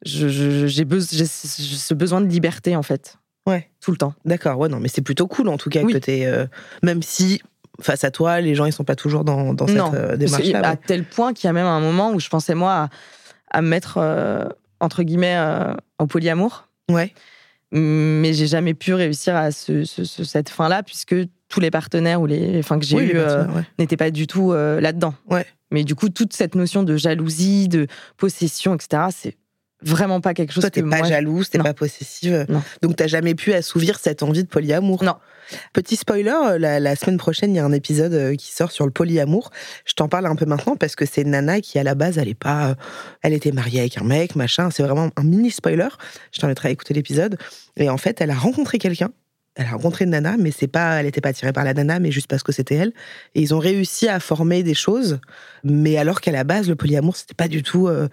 je- 0.05 0.27
je- 0.29 0.67
j'ai 0.67 0.85
besoin, 0.85 1.09
j'ai 1.17 1.25
ce 1.25 1.93
besoin 1.95 2.21
de 2.21 2.27
liberté 2.27 2.75
en 2.75 2.83
fait. 2.83 3.17
Ouais. 3.47 3.67
Tout 3.81 3.89
le 3.89 3.97
temps. 3.97 4.13
D'accord, 4.23 4.59
ouais, 4.59 4.69
non, 4.69 4.79
mais 4.79 4.87
c'est 4.87 5.01
plutôt 5.01 5.25
cool 5.25 5.47
en 5.49 5.57
tout 5.57 5.69
cas 5.69 5.81
Oui. 5.81 5.93
que 5.93 5.97
t'es. 5.97 6.25
euh, 6.27 6.45
même 6.83 7.01
si 7.01 7.41
face 7.81 8.03
à 8.03 8.11
toi, 8.11 8.39
les 8.39 8.53
gens 8.53 8.65
ils 8.65 8.71
sont 8.73 8.83
pas 8.83 8.95
toujours 8.95 9.23
dans, 9.23 9.55
dans 9.55 9.65
cette 9.67 9.77
euh, 9.95 10.15
démarche-là. 10.15 10.59
à 10.63 10.71
ouais. 10.73 10.79
tel 10.85 11.03
point 11.03 11.33
qu'il 11.33 11.47
y 11.47 11.49
a 11.49 11.53
même 11.53 11.65
un 11.65 11.79
moment 11.79 12.11
où 12.11 12.19
je 12.19 12.29
pensais 12.29 12.53
moi 12.55 12.73
à, 12.73 12.89
à 13.57 13.61
me 13.63 13.67
mettre 13.67 13.97
euh, 13.97 14.45
entre 14.79 15.01
guillemets 15.01 15.37
euh, 15.37 15.73
au 15.97 16.05
polyamour. 16.05 16.67
Ouais. 16.91 17.13
mais 17.71 18.31
j'ai 18.33 18.47
jamais 18.47 18.73
pu 18.75 18.93
réussir 18.93 19.35
à 19.35 19.51
ce- 19.51 19.83
ce- 19.85 20.03
ce- 20.05 20.23
cette 20.23 20.49
fin-là 20.49 20.83
puisque 20.83 21.15
tous 21.49 21.59
les 21.59 21.71
partenaires 21.71 22.21
ou 22.21 22.25
les, 22.25 22.59
enfin 22.59 22.77
que 22.79 22.85
j'ai 22.85 22.97
Oui, 22.97 23.03
eu 23.05 23.11
euh, 23.15 23.45
ouais. 23.47 23.63
n'étaient 23.79 23.97
pas 23.97 24.11
du 24.11 24.27
tout 24.27 24.51
euh, 24.51 24.81
là-dedans. 24.81 25.13
Ouais. 25.29 25.45
Mais 25.71 25.83
du 25.83 25.95
coup, 25.95 26.09
toute 26.09 26.33
cette 26.33 26.55
notion 26.55 26.83
de 26.83 26.95
jalousie, 26.97 27.67
de 27.67 27.87
possession, 28.17 28.75
etc., 28.75 29.03
c'est 29.15 29.35
vraiment 29.83 30.21
pas 30.21 30.33
quelque 30.33 30.51
chose 30.53 30.61
Toi, 30.61 30.69
que 30.71 30.75
t'es 30.79 30.81
pas 30.89 30.97
moi. 30.99 31.07
jalouse, 31.07 31.49
t'es 31.49 31.57
Non. 31.59 31.63
pas 31.63 31.73
possessive. 31.73 32.45
Non. 32.49 32.63
Donc, 32.81 32.95
t'as 32.95 33.07
jamais 33.07 33.35
pu 33.35 33.53
assouvir 33.53 33.99
cette 33.99 34.23
envie 34.23 34.43
de 34.43 34.47
polyamour. 34.49 35.03
Non. 35.03 35.15
Petit 35.71 35.95
spoiler, 35.95 36.33
euh, 36.45 36.57
la, 36.57 36.79
la 36.81 36.95
semaine 36.95 37.17
prochaine, 37.17 37.53
il 37.53 37.57
y 37.57 37.59
a 37.59 37.65
un 37.65 37.71
épisode 37.71 38.35
qui 38.37 38.51
sort 38.51 38.71
sur 38.71 38.85
le 38.85 38.91
polyamour. 38.91 39.51
Je 39.85 39.93
t'en 39.93 40.07
parle 40.09 40.25
un 40.25 40.35
peu 40.35 40.45
maintenant 40.45 40.75
parce 40.75 40.95
que 40.95 41.05
c'est 41.05 41.23
Nana 41.23 41.61
qui, 41.61 41.77
à 41.79 41.83
la 41.83 41.95
base, 41.95 42.17
elle 42.17 42.27
est 42.27 42.33
pas. 42.33 42.75
Elle 43.21 43.33
était 43.33 43.51
mariée 43.53 43.79
avec 43.81 43.97
un 43.97 44.03
mec, 44.03 44.35
machin. 44.35 44.69
C'est 44.71 44.83
vraiment 44.83 45.09
un 45.15 45.23
mini 45.23 45.51
spoiler. 45.51 45.87
Je 46.33 46.39
t'inviterai 46.41 46.69
à 46.69 46.71
écouter 46.71 46.93
l'épisode. 46.93 47.37
Et 47.77 47.89
en 47.89 47.97
fait, 47.97 48.19
elle 48.19 48.31
a 48.31 48.35
rencontré 48.35 48.77
quelqu'un. 48.79 49.11
Elle 49.59 49.65
a 49.65 49.71
rencontré 49.71 50.05
une 50.05 50.11
nana, 50.11 50.35
mais 50.37 50.51
c'est 50.51 50.67
pas, 50.67 50.99
elle 50.99 51.07
était 51.07 51.19
pas 51.19 51.29
attirée 51.29 51.51
par 51.51 51.63
la 51.63 51.73
nana, 51.73 51.99
mais 51.99 52.11
juste 52.11 52.27
parce 52.27 52.43
que 52.43 52.51
c'était 52.51 52.75
elle. 52.75 52.93
Et 53.33 53.41
ils 53.41 53.55
ont 53.55 53.59
réussi 53.59 54.07
à 54.07 54.19
former 54.19 54.61
des 54.61 54.75
choses, 54.75 55.19
mais 55.63 55.97
alors 55.97 56.21
qu'à 56.21 56.31
la 56.31 56.43
base, 56.43 56.69
le 56.69 56.75
polyamour, 56.75 57.15
c'était 57.17 57.33
pas 57.33 57.47
du 57.47 57.63
tout. 57.63 57.87
euh, 57.87 58.07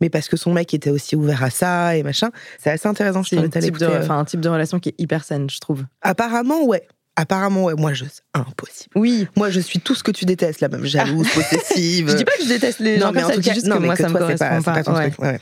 mais 0.00 0.08
parce 0.10 0.28
que 0.28 0.36
son 0.36 0.52
mec 0.52 0.72
était 0.74 0.90
aussi 0.90 1.14
ouvert 1.14 1.44
à 1.44 1.50
ça 1.50 1.94
et 1.96 2.02
machin. 2.02 2.30
C'est 2.58 2.70
assez 2.70 2.88
intéressant. 2.88 3.22
T'invite 3.22 3.56
à 3.56 3.60
type 3.60 3.76
de, 3.78 3.84
euh. 3.84 4.08
un 4.10 4.24
type 4.24 4.40
de 4.40 4.48
relation 4.48 4.80
qui 4.80 4.88
est 4.88 4.94
hyper 4.98 5.22
saine, 5.24 5.48
je 5.50 5.58
trouve. 5.60 5.84
Apparemment, 6.02 6.64
ouais. 6.64 6.88
Apparemment, 7.16 7.64
ouais. 7.64 7.74
Moi, 7.76 7.92
je 7.92 8.06
impossible. 8.34 8.90
Oui. 8.94 9.28
Moi, 9.36 9.50
je 9.50 9.60
suis 9.60 9.78
tout 9.78 9.94
ce 9.94 10.02
que 10.02 10.10
tu 10.10 10.24
détestes, 10.24 10.60
la 10.60 10.68
même 10.68 10.86
jalouse, 10.86 11.28
possessive. 11.34 12.08
Je 12.10 12.16
dis 12.16 12.24
pas 12.24 12.32
que 12.38 12.44
je 12.44 12.48
déteste 12.48 12.80
les 12.80 12.96
non, 12.96 13.06
gens 13.08 13.12
mais 13.12 13.24
en 13.24 13.30
tout 13.30 13.40
cas, 13.42 13.52
juste 13.52 13.66
non, 13.66 13.76
que 13.76 13.80
mais 13.80 13.86
moi, 13.88 13.96
que 13.96 14.02
ça 14.02 14.08
me 14.08 14.12
toi, 14.12 14.20
correspond 14.22 14.62
pas, 14.62 14.72
pas. 14.72 14.82
pas 14.84 14.92
Ouais. 14.94 15.10
truc. 15.10 15.20
ouais. 15.22 15.40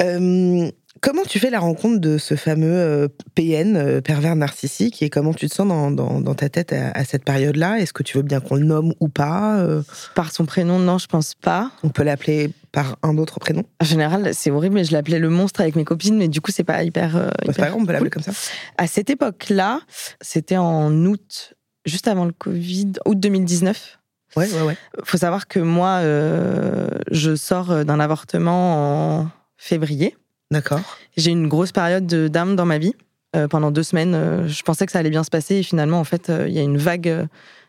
Euh, 0.00 0.70
comment 1.02 1.24
tu 1.28 1.38
fais 1.38 1.50
la 1.50 1.58
rencontre 1.60 2.00
de 2.00 2.16
ce 2.16 2.36
fameux 2.36 2.72
euh, 2.72 3.08
PN, 3.34 3.76
euh, 3.76 4.00
pervers 4.00 4.34
narcissique, 4.36 5.02
et 5.02 5.10
comment 5.10 5.34
tu 5.34 5.48
te 5.48 5.54
sens 5.54 5.68
dans, 5.68 5.90
dans- 5.90 6.20
dans 6.20 6.34
ta 6.34 6.48
tête 6.48 6.72
à, 6.72 6.90
à 6.92 7.04
cette 7.04 7.24
période-là? 7.24 7.78
Est-ce 7.80 7.92
que 7.92 8.02
tu 8.02 8.16
veux 8.16 8.22
bien 8.22 8.40
qu'on 8.40 8.54
le 8.54 8.64
nomme 8.64 8.94
ou 9.00 9.08
pas 9.08 9.58
Euh, 9.58 9.82
Par 10.14 10.32
son 10.32 10.46
prénom, 10.46 10.78
non, 10.78 10.96
je 10.98 11.06
pense 11.08 11.34
pas. 11.34 11.70
On 11.82 11.90
peut 11.90 12.02
l'appeler 12.04 12.50
par 12.72 12.96
un 13.02 13.18
autre 13.18 13.38
prénom? 13.40 13.64
En 13.82 13.84
général, 13.84 14.30
c'est 14.32 14.50
horrible, 14.50 14.76
mais 14.76 14.84
je 14.84 14.92
l'appelais 14.92 15.18
le 15.18 15.28
monstre 15.28 15.60
avec 15.60 15.76
mes 15.76 15.84
copines, 15.84 16.16
mais 16.16 16.28
du 16.28 16.40
coup, 16.40 16.50
c'est 16.52 16.64
pas 16.64 16.82
hyper. 16.84 17.16
euh, 17.16 17.28
hyper 17.42 17.56
pas 17.56 17.62
grave, 17.68 17.76
on 17.78 17.84
peut 17.84 17.92
l'appeler 17.92 18.08
cool. 18.10 18.22
comme 18.24 18.32
ça. 18.32 18.40
À 18.78 18.86
cette 18.86 19.10
époque-là, 19.10 19.80
c'était 20.22 20.56
en 20.56 20.90
août, 21.04 21.52
juste 21.84 22.08
avant 22.08 22.24
le 22.24 22.32
Covid, 22.32 22.92
août 23.04 23.18
2019. 23.20 23.98
Ouais, 24.34 24.50
ouais, 24.50 24.62
ouais. 24.62 24.76
faut 25.04 25.18
savoir 25.18 25.46
que 25.46 25.58
moi, 25.58 25.98
euh, 26.00 26.88
je 27.10 27.36
sors 27.36 27.84
d'un 27.84 28.00
avortement 28.00 29.18
en 29.20 29.30
février. 29.58 30.16
D'accord. 30.52 30.80
J'ai 31.16 31.30
une 31.30 31.48
grosse 31.48 31.72
période 31.72 32.06
de 32.06 32.28
d'âme 32.28 32.56
dans 32.56 32.66
ma 32.66 32.78
vie. 32.78 32.94
Euh, 33.34 33.48
pendant 33.48 33.70
deux 33.70 33.82
semaines, 33.82 34.14
euh, 34.14 34.46
je 34.46 34.62
pensais 34.62 34.84
que 34.84 34.92
ça 34.92 34.98
allait 34.98 35.08
bien 35.10 35.24
se 35.24 35.30
passer 35.30 35.56
et 35.56 35.62
finalement, 35.62 35.98
en 35.98 36.04
fait, 36.04 36.28
euh, 36.28 36.46
il 36.48 36.54
y 36.54 36.58
a 36.58 36.62
une 36.62 36.76
vague 36.76 37.26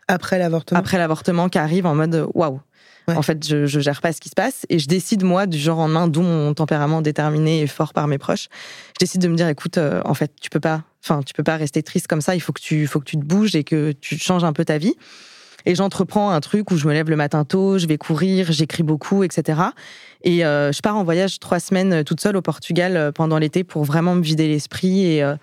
Après 0.08 0.38
l'avortement. 0.38 0.78
après 0.78 0.98
l'avortement 0.98 1.48
qui 1.48 1.56
arrive 1.58 1.86
en 1.86 1.94
mode 1.94 2.26
waouh. 2.34 2.60
Ouais. 3.08 3.16
En 3.16 3.22
fait, 3.22 3.46
je, 3.46 3.66
je 3.66 3.80
gère 3.80 4.00
pas 4.00 4.12
ce 4.12 4.20
qui 4.20 4.28
se 4.30 4.34
passe 4.34 4.66
et 4.70 4.78
je 4.78 4.88
décide 4.88 5.24
moi 5.24 5.46
du 5.46 5.58
jour 5.58 5.76
au 5.76 5.80
lendemain, 5.80 6.08
d'où 6.08 6.22
mon 6.22 6.54
tempérament 6.54 7.02
déterminé 7.02 7.60
et 7.62 7.66
fort 7.66 7.92
par 7.92 8.06
mes 8.08 8.18
proches. 8.18 8.48
Je 8.94 9.04
décide 9.04 9.20
de 9.22 9.28
me 9.28 9.36
dire 9.36 9.48
écoute, 9.48 9.78
euh, 9.78 10.00
en 10.04 10.14
fait, 10.14 10.32
tu 10.40 10.48
peux 10.50 10.60
pas, 10.60 10.82
enfin, 11.02 11.20
tu 11.22 11.32
peux 11.34 11.42
pas 11.42 11.56
rester 11.56 11.82
triste 11.82 12.06
comme 12.06 12.20
ça. 12.22 12.34
Il 12.34 12.40
faut 12.40 12.52
que 12.52 12.62
tu, 12.62 12.86
faut 12.86 13.00
que 13.00 13.04
tu 13.04 13.16
te 13.16 13.24
bouges 13.24 13.54
et 13.54 13.64
que 13.64 13.92
tu 13.92 14.18
changes 14.18 14.44
un 14.44 14.52
peu 14.52 14.64
ta 14.64 14.78
vie. 14.78 14.94
Et 15.66 15.74
j'entreprends 15.74 16.30
un 16.30 16.40
truc 16.40 16.70
où 16.70 16.76
je 16.76 16.86
me 16.86 16.92
lève 16.92 17.08
le 17.08 17.16
matin 17.16 17.44
tôt, 17.44 17.78
je 17.78 17.86
vais 17.86 17.96
courir, 17.96 18.52
j'écris 18.52 18.82
beaucoup, 18.82 19.22
etc. 19.22 19.60
Et 20.22 20.44
euh, 20.44 20.72
je 20.72 20.80
pars 20.80 20.96
en 20.96 21.04
voyage 21.04 21.38
trois 21.40 21.60
semaines 21.60 21.92
euh, 21.92 22.02
toute 22.02 22.20
seule 22.20 22.36
au 22.36 22.42
Portugal 22.42 22.96
euh, 22.96 23.12
pendant 23.12 23.38
l'été 23.38 23.64
pour 23.64 23.84
vraiment 23.84 24.14
me 24.14 24.22
vider 24.22 24.48
l'esprit 24.48 25.06
et, 25.06 25.22
euh, 25.22 25.36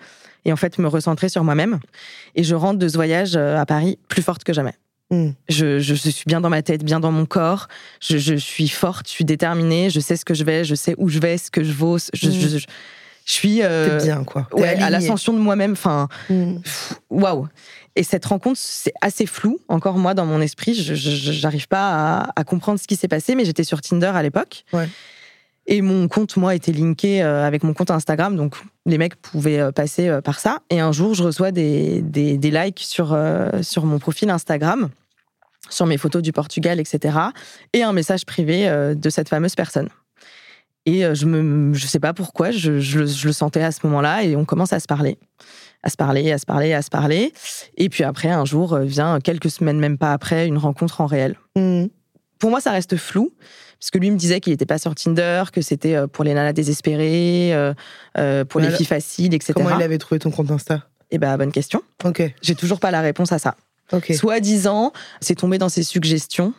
et 0.44 0.52
en 0.52 0.56
fait 0.56 0.78
me 0.78 0.88
recentrer 0.88 1.28
sur 1.28 1.44
moi-même. 1.44 1.80
Et 2.34 2.44
je 2.44 2.54
rentre 2.54 2.78
de 2.78 2.88
ce 2.88 2.94
voyage 2.94 3.36
à 3.36 3.66
Paris 3.66 3.98
plus 4.08 4.22
forte 4.22 4.44
que 4.44 4.52
jamais. 4.52 4.74
Mm. 5.10 5.30
Je, 5.48 5.78
je, 5.78 5.94
je 5.94 6.10
suis 6.10 6.24
bien 6.26 6.40
dans 6.40 6.48
ma 6.50 6.62
tête, 6.62 6.84
bien 6.84 7.00
dans 7.00 7.12
mon 7.12 7.26
corps. 7.26 7.68
Je, 8.00 8.16
je 8.18 8.34
suis 8.34 8.68
forte, 8.68 9.06
je 9.08 9.12
suis 9.12 9.24
déterminée. 9.24 9.90
Je 9.90 10.00
sais 10.00 10.16
ce 10.16 10.24
que 10.24 10.34
je 10.34 10.44
vais, 10.44 10.64
je 10.64 10.74
sais 10.74 10.94
où 10.98 11.08
je 11.08 11.18
vais, 11.18 11.36
ce 11.38 11.50
que 11.50 11.62
je 11.62 11.72
vaux. 11.72 11.98
Je, 11.98 12.28
Mm. 12.28 12.58
Je, 13.24 13.32
suis 13.32 13.62
euh, 13.62 13.98
T'es 13.98 14.04
bien, 14.06 14.24
quoi. 14.24 14.48
T'es 14.54 14.60
ouais, 14.62 14.82
à 14.82 14.90
l'ascension 14.90 15.32
de 15.32 15.38
moi-même. 15.38 15.72
Enfin, 15.72 16.08
Mm. 16.28 16.60
pff, 16.60 16.94
waouh. 17.10 17.48
Et 17.94 18.02
cette 18.04 18.24
rencontre, 18.24 18.58
c'est 18.60 18.94
assez 19.02 19.26
flou. 19.26 19.58
Encore 19.68 19.98
moi, 19.98 20.14
dans 20.14 20.24
mon 20.26 20.40
esprit, 20.40 20.74
je 20.74 20.94
j'arrive 20.94 21.68
pas 21.68 22.20
à, 22.20 22.30
à 22.36 22.44
comprendre 22.44 22.80
ce 22.80 22.86
qui 22.86 22.96
s'est 22.96 23.08
passé. 23.08 23.34
Mais 23.34 23.44
j'étais 23.44 23.64
sur 23.64 23.80
Tinder 23.82 24.12
à 24.14 24.22
l'époque. 24.22 24.64
Ouais. 24.72 24.88
Et 25.66 25.80
mon 25.82 26.08
compte, 26.08 26.36
moi, 26.36 26.54
était 26.54 26.72
linké 26.72 27.22
euh, 27.22 27.46
avec 27.46 27.62
mon 27.62 27.72
compte 27.72 27.90
Instagram, 27.92 28.34
donc 28.36 28.56
les 28.84 28.98
mecs 28.98 29.14
pouvaient 29.14 29.60
euh, 29.60 29.70
passer 29.70 30.18
par 30.24 30.40
ça. 30.40 30.58
Et 30.70 30.80
un 30.80 30.90
jour, 30.90 31.14
je 31.14 31.22
reçois 31.22 31.52
des, 31.52 32.02
des, 32.02 32.36
des 32.36 32.50
likes 32.50 32.80
sur, 32.80 33.12
euh, 33.12 33.62
sur 33.62 33.84
mon 33.86 34.00
profil 34.00 34.28
Instagram, 34.30 34.88
sur 35.70 35.86
mes 35.86 35.98
photos 35.98 36.20
du 36.22 36.32
Portugal, 36.32 36.80
etc. 36.80 37.16
Et 37.72 37.84
un 37.84 37.92
message 37.92 38.26
privé 38.26 38.68
euh, 38.68 38.94
de 38.96 39.08
cette 39.10 39.28
fameuse 39.28 39.54
personne. 39.54 39.88
Et 40.86 41.04
euh, 41.04 41.14
je 41.14 41.26
me, 41.26 41.72
je 41.74 41.86
sais 41.86 42.00
pas 42.00 42.12
pourquoi, 42.12 42.50
je, 42.50 42.80
je, 42.80 43.00
le- 43.00 43.06
je 43.06 43.26
le 43.26 43.32
sentais 43.32 43.62
à 43.62 43.70
ce 43.72 43.80
moment-là, 43.84 44.24
et 44.24 44.34
on 44.36 44.44
commence 44.44 44.72
à 44.72 44.80
se 44.80 44.86
parler, 44.86 45.16
à 45.84 45.90
se 45.90 45.96
parler, 45.96 46.32
à 46.32 46.38
se 46.38 46.46
parler, 46.46 46.72
à 46.72 46.82
se 46.82 46.90
parler. 46.90 47.32
Et 47.76 47.88
puis 47.88 48.02
après, 48.04 48.28
un 48.30 48.44
jour 48.44 48.72
euh, 48.74 48.82
vient 48.84 49.20
quelques 49.20 49.50
semaines, 49.50 49.78
même 49.78 49.96
pas 49.98 50.12
après, 50.12 50.46
une 50.46 50.58
rencontre 50.58 51.00
en 51.00 51.06
réel 51.06 51.36
Mm. 51.56 51.84
pour 52.40 52.50
moi, 52.50 52.60
ça 52.60 52.72
reste 52.72 52.96
flou, 52.96 53.30
puisque 53.78 53.96
lui 53.96 54.10
me 54.10 54.16
disait 54.16 54.40
qu'il 54.40 54.52
n'était 54.52 54.66
pas 54.66 54.78
sur 54.78 54.94
Tinder, 54.94 55.44
que 55.52 55.60
c'était 55.60 55.94
euh, 55.94 56.06
pour 56.08 56.24
les 56.24 56.34
nanas 56.34 56.52
désespérées, 56.52 57.52
euh, 57.54 57.74
pour 58.44 58.60
Mais 58.60 58.66
les 58.66 58.68
alors, 58.68 58.76
filles 58.78 58.86
faciles, 58.86 59.34
etc. 59.34 59.52
Comment 59.54 59.76
il 59.76 59.82
avait 59.82 59.98
trouvé 59.98 60.18
ton 60.18 60.30
compte 60.32 60.50
Insta? 60.50 60.82
Eh 61.12 61.18
ben, 61.18 61.36
bonne 61.36 61.52
question. 61.52 61.82
Ok, 62.04 62.22
J'ai 62.42 62.54
toujours 62.54 62.80
pas 62.80 62.90
la 62.90 63.02
réponse 63.02 63.30
à 63.32 63.38
ça. 63.38 63.54
ok. 63.92 64.12
Soit 64.14 64.40
disant, 64.40 64.92
c'est 65.20 65.34
tombé 65.36 65.58
dans 65.58 65.68
ses 65.68 65.82
suggestions. 65.84 66.54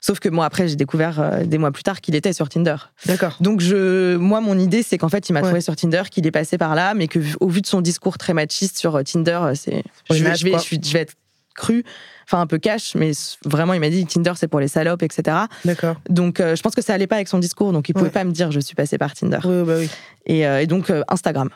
Sauf 0.00 0.18
que 0.20 0.28
moi, 0.28 0.44
après, 0.44 0.68
j'ai 0.68 0.76
découvert 0.76 1.20
euh, 1.20 1.44
des 1.44 1.58
mois 1.58 1.70
plus 1.70 1.82
tard 1.82 2.00
qu'il 2.00 2.14
était 2.14 2.32
sur 2.32 2.48
Tinder. 2.48 2.76
D'accord. 3.06 3.36
Donc, 3.40 3.60
je, 3.60 4.16
moi, 4.16 4.40
mon 4.40 4.58
idée, 4.58 4.82
c'est 4.82 4.98
qu'en 4.98 5.08
fait, 5.08 5.28
il 5.28 5.32
m'a 5.32 5.40
Ouais. 5.40 5.46
trouvé 5.48 5.60
sur 5.60 5.76
Tinder, 5.76 6.02
qu'il 6.10 6.26
est 6.26 6.30
passé 6.32 6.58
par 6.58 6.74
là, 6.74 6.94
mais 6.94 7.08
que, 7.08 7.18
au 7.40 7.48
vu 7.48 7.60
de 7.60 7.66
son 7.66 7.80
discours 7.80 8.18
très 8.18 8.34
machiste 8.34 8.78
sur 8.78 8.96
euh, 8.96 9.02
Tinder, 9.02 9.38
euh, 9.42 9.54
c'est, 9.54 9.82
je, 10.10 10.22
vais- 10.24 10.34
je 10.36 10.88
je, 10.90 10.96
être 10.98 11.14
cru, 11.54 11.84
enfin 12.26 12.40
un 12.40 12.46
peu 12.46 12.58
cash, 12.58 12.94
mais 12.94 13.12
vraiment, 13.44 13.74
il 13.74 13.80
m'a 13.80 13.90
dit 13.90 14.06
Tinder, 14.06 14.32
c'est 14.36 14.48
pour 14.48 14.58
les 14.60 14.68
salopes, 14.68 15.02
etc. 15.02 15.36
D'accord. 15.64 15.96
Donc, 16.08 16.40
euh, 16.40 16.56
je 16.56 16.62
pense 16.62 16.74
que 16.74 16.82
ça 16.82 16.94
allait 16.94 17.06
pas 17.06 17.16
avec 17.16 17.28
son 17.28 17.38
discours, 17.38 17.72
donc 17.72 17.88
il 17.88 17.92
pouvait 17.92 18.06
Ouais. 18.06 18.10
pas 18.10 18.24
me 18.24 18.32
dire 18.32 18.50
je 18.50 18.60
suis 18.60 18.74
passé 18.74 18.96
par 18.98 19.12
Tinder. 19.14 19.38
Oui, 19.44 19.62
bah 19.64 19.74
oui. 19.78 19.90
Et, 20.26 20.46
euh, 20.46 20.60
et 20.62 20.66
donc, 20.66 20.88
euh, 20.90 21.02
Instagram. 21.08 21.50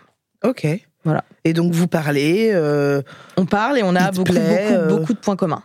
Ok. 0.45 0.67
Voilà. 1.05 1.25
Et 1.45 1.53
donc, 1.55 1.73
vous 1.73 1.87
parlez 1.87 2.53
On 3.37 3.47
parle 3.47 3.79
et 3.79 3.83
on 3.85 3.95
a 3.97 4.11
beaucoup, 4.11 4.33
plaît, 4.33 4.77
beaucoup, 4.89 4.99
beaucoup 5.01 5.13
de 5.15 5.19
points 5.19 5.37
communs. 5.37 5.63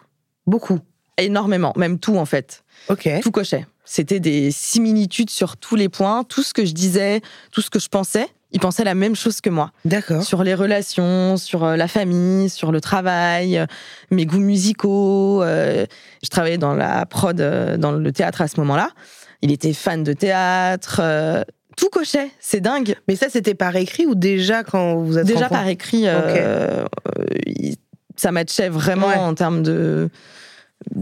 beaucoup. 0.48 0.80
Énormément, 1.18 1.74
même 1.76 2.00
tout 2.00 2.18
en 2.18 2.26
fait. 2.26 2.64
Ok. 2.90 3.10
Tout 3.22 3.32
cochait. 3.32 3.66
C'était 3.86 4.20
des 4.20 4.52
similitudes 4.52 5.30
sur 5.30 5.58
tous 5.58 5.76
les 5.76 5.90
points. 5.90 6.24
Tout 6.24 6.44
ce 6.44 6.54
que 6.54 6.66
je 6.66 6.72
disais, 6.74 7.22
tout 7.52 7.62
ce 7.62 7.70
que 7.70 7.80
je 7.80 7.90
pensais, 7.90 8.28
il 8.54 8.60
pensait 8.60 8.84
la 8.84 8.96
même 8.96 9.16
chose 9.16 9.42
que 9.42 9.50
moi. 9.50 9.72
D'accord. 9.86 10.24
Sur 10.24 10.44
les 10.44 10.54
relations, 10.56 11.36
sur 11.38 11.64
euh, 11.64 11.76
la 11.76 11.88
famille, 11.88 12.50
sur 12.50 12.72
le 12.72 12.80
travail, 12.80 13.58
euh, 13.58 13.66
mes 14.10 14.26
goûts 14.26 14.40
musicaux. 14.40 15.42
euh, 15.44 15.86
je 16.24 16.30
travaillais 16.30 16.58
dans 16.58 16.74
la 16.74 17.06
prod, 17.06 17.40
euh, 17.42 17.78
dans 17.78 17.92
le 17.92 18.12
théâtre 18.12 18.42
à 18.42 18.48
ce 18.48 18.60
moment-là. 18.62 18.90
Il 19.42 19.52
était 19.52 19.74
fan 19.74 20.04
de 20.04 20.14
théâtre. 20.14 21.00
euh, 21.04 21.44
tout 21.78 21.90
cochait. 21.90 22.30
C'est 22.40 22.62
dingue. 22.62 22.96
Mais 23.08 23.16
ça, 23.16 23.28
c'était 23.30 23.56
par 23.56 23.76
écrit 23.76 24.06
ou 24.06 24.16
déjà 24.16 24.64
quand 24.64 24.96
vous 24.96 25.18
êtes 25.18 25.26
Déjà 25.26 25.50
par 25.50 25.68
écrit, 25.68 26.06
ça 28.16 28.32
matchait 28.32 28.70
vraiment 28.70 29.08
Ouais. 29.08 29.16
en 29.16 29.34
termes 29.34 29.64
de 29.64 30.10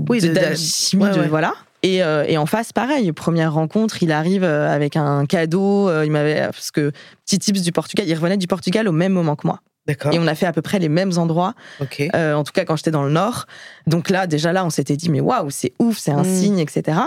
Oui, 0.10 0.20
de- 0.22 0.28
d'alchimie, 0.34 1.04
ouais, 1.06 1.28
voilà. 1.28 1.54
Et, 1.82 2.04
euh, 2.04 2.26
et 2.28 2.38
en 2.38 2.46
face, 2.46 2.74
pareil, 2.74 3.12
première 3.14 3.54
rencontre, 3.54 4.04
il 4.04 4.12
arrive 4.12 4.44
euh, 4.44 4.70
avec 4.74 4.98
un 4.98 5.26
cadeau. 5.26 5.88
euh, 5.90 6.06
il 6.06 6.12
m'avait 6.12 6.42
parce 6.42 6.72
que 6.72 6.92
petit 7.26 7.40
tips 7.40 7.62
du 7.62 7.72
Portugal, 7.72 8.06
il 8.08 8.14
revenait 8.16 8.36
du 8.38 8.48
Portugal 8.48 8.88
au 8.88 8.92
même 8.92 9.14
moment 9.14 9.36
que 9.38 9.48
moi. 9.48 9.62
D'accord. 9.88 10.14
Et 10.14 10.20
on 10.20 10.28
a 10.28 10.36
fait 10.36 10.46
à 10.46 10.52
peu 10.52 10.62
près 10.62 10.78
les 10.78 10.90
mêmes 10.90 11.14
endroits, 11.18 11.56
Ok. 11.82 12.04
euh, 12.14 12.34
en 12.36 12.44
tout 12.44 12.52
cas 12.52 12.64
quand 12.66 12.76
j'étais 12.76 12.92
dans 12.92 13.04
le 13.04 13.10
Nord. 13.12 13.46
Donc 13.88 14.10
là, 14.12 14.28
déjà 14.28 14.52
là, 14.54 14.64
on 14.66 14.70
s'était 14.70 14.98
dit, 14.98 15.10
mais 15.10 15.22
waouh, 15.22 15.50
c'est 15.50 15.72
ouf, 15.80 15.98
c'est 15.98 16.12
un 16.12 16.22
Mm. 16.24 16.26
signe, 16.36 16.60
etc. 16.60 17.00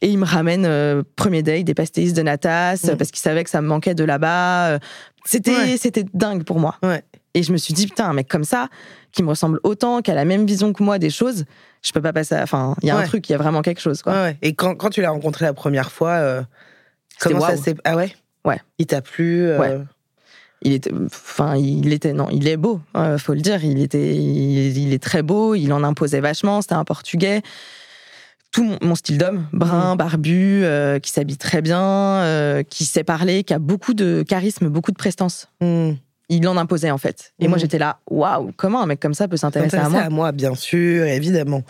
Et 0.00 0.08
il 0.08 0.18
me 0.18 0.24
ramène, 0.24 0.64
euh, 0.66 1.02
premier 1.16 1.42
date, 1.42 1.64
des 1.64 1.74
pastéis 1.74 2.12
de 2.14 2.22
natas, 2.22 2.80
Mm. 2.92 2.96
parce 2.96 3.10
qu'il 3.10 3.20
savait 3.20 3.44
que 3.44 3.50
ça 3.50 3.60
me 3.60 3.68
manquait 3.68 3.94
de 3.94 4.02
là-bas. 4.04 4.78
C'était 5.26 5.54
Ouais. 5.56 5.76
c'était 5.78 6.04
dingue 6.14 6.44
pour 6.44 6.58
moi. 6.58 6.76
Ouais. 6.82 7.02
Et 7.34 7.42
je 7.42 7.52
me 7.52 7.56
suis 7.56 7.74
dit, 7.74 7.86
putain, 7.86 8.06
un 8.08 8.12
mec 8.12 8.28
comme 8.28 8.44
ça, 8.44 8.68
qui 9.12 9.22
me 9.22 9.28
ressemble 9.28 9.58
autant, 9.64 10.00
qui 10.02 10.10
a 10.10 10.14
la 10.14 10.24
même 10.24 10.46
vision 10.46 10.72
que 10.72 10.82
moi 10.82 10.98
des 10.98 11.10
choses, 11.10 11.44
je 11.82 11.92
peux 11.92 12.00
pas 12.00 12.12
passer. 12.12 12.34
à- 12.36 12.42
Enfin, 12.44 12.74
il 12.82 12.86
y 12.88 12.90
a 12.90 12.94
un 12.96 13.00
truc, 13.08 13.28
il 13.28 13.32
y 13.32 13.34
a 13.34 13.38
vraiment 13.38 13.60
quelque 13.62 13.80
chose, 13.80 14.02
quoi. 14.02 14.12
Ouais, 14.12 14.22
ouais. 14.22 14.38
Et 14.42 14.54
quand, 14.54 14.74
quand 14.76 14.90
tu 14.90 15.00
l'as 15.02 15.10
rencontré 15.10 15.44
la 15.44 15.52
première 15.52 15.90
fois, 15.90 16.10
euh, 16.12 16.42
comment 17.20 17.40
ça 17.50 17.56
s'est. 17.56 17.74
Ah 17.84 17.96
ouais? 17.96 18.14
Ouais. 18.44 18.60
Il 18.78 18.86
t'a 18.86 19.00
plu 19.02 19.42
euh, 19.46 19.58
Ouais. 19.58 19.78
Il 20.66 20.72
était, 20.72 20.92
enfin, 21.06 21.56
il 21.56 21.92
était, 21.92 22.14
non, 22.14 22.28
il 22.30 22.48
est 22.48 22.56
beau, 22.56 22.80
euh, 22.96 23.18
faut 23.18 23.34
le 23.34 23.40
dire. 23.42 23.62
Il 23.64 23.80
était, 23.82 24.14
il, 24.14 24.78
il 24.78 24.94
est 24.94 25.02
très 25.02 25.22
beau. 25.22 25.54
Il 25.54 25.72
en 25.74 25.84
imposait 25.84 26.20
vachement. 26.20 26.62
C'était 26.62 26.72
un 26.74 26.84
Portugais. 26.84 27.42
Tout 28.50 28.62
mon, 28.64 28.78
mon 28.80 28.94
style 28.94 29.18
d'homme, 29.18 29.46
brun, 29.52 29.96
barbu, 29.96 30.62
euh, 30.64 31.00
qui 31.00 31.10
s'habille 31.10 31.36
très 31.36 31.60
bien, 31.60 31.82
euh, 31.82 32.62
qui 32.62 32.84
sait 32.84 33.02
parler, 33.04 33.42
qui 33.44 33.52
a 33.52 33.58
beaucoup 33.58 33.92
de 33.94 34.24
charisme, 34.26 34.68
beaucoup 34.68 34.92
de 34.92 34.96
prestance. 34.96 35.48
hmm. 35.60 35.92
Il 36.36 36.48
en 36.48 36.56
imposait 36.56 36.90
en 36.90 36.98
fait. 36.98 37.32
Et 37.40 37.48
moi 37.48 37.56
Mhm. 37.56 37.60
j'étais 37.62 37.78
là, 37.78 37.98
waouh, 38.10 38.52
comment 38.56 38.82
un 38.82 38.86
mec 38.86 39.00
comme 39.00 39.14
ça 39.14 39.28
peut 39.28 39.36
s'intéresser 39.36 39.76
à 39.76 39.86
Intéressé 39.86 40.08
moi 40.10 40.32
bien 40.32 40.54
sûr, 40.54 41.04
évidemment. 41.04 41.62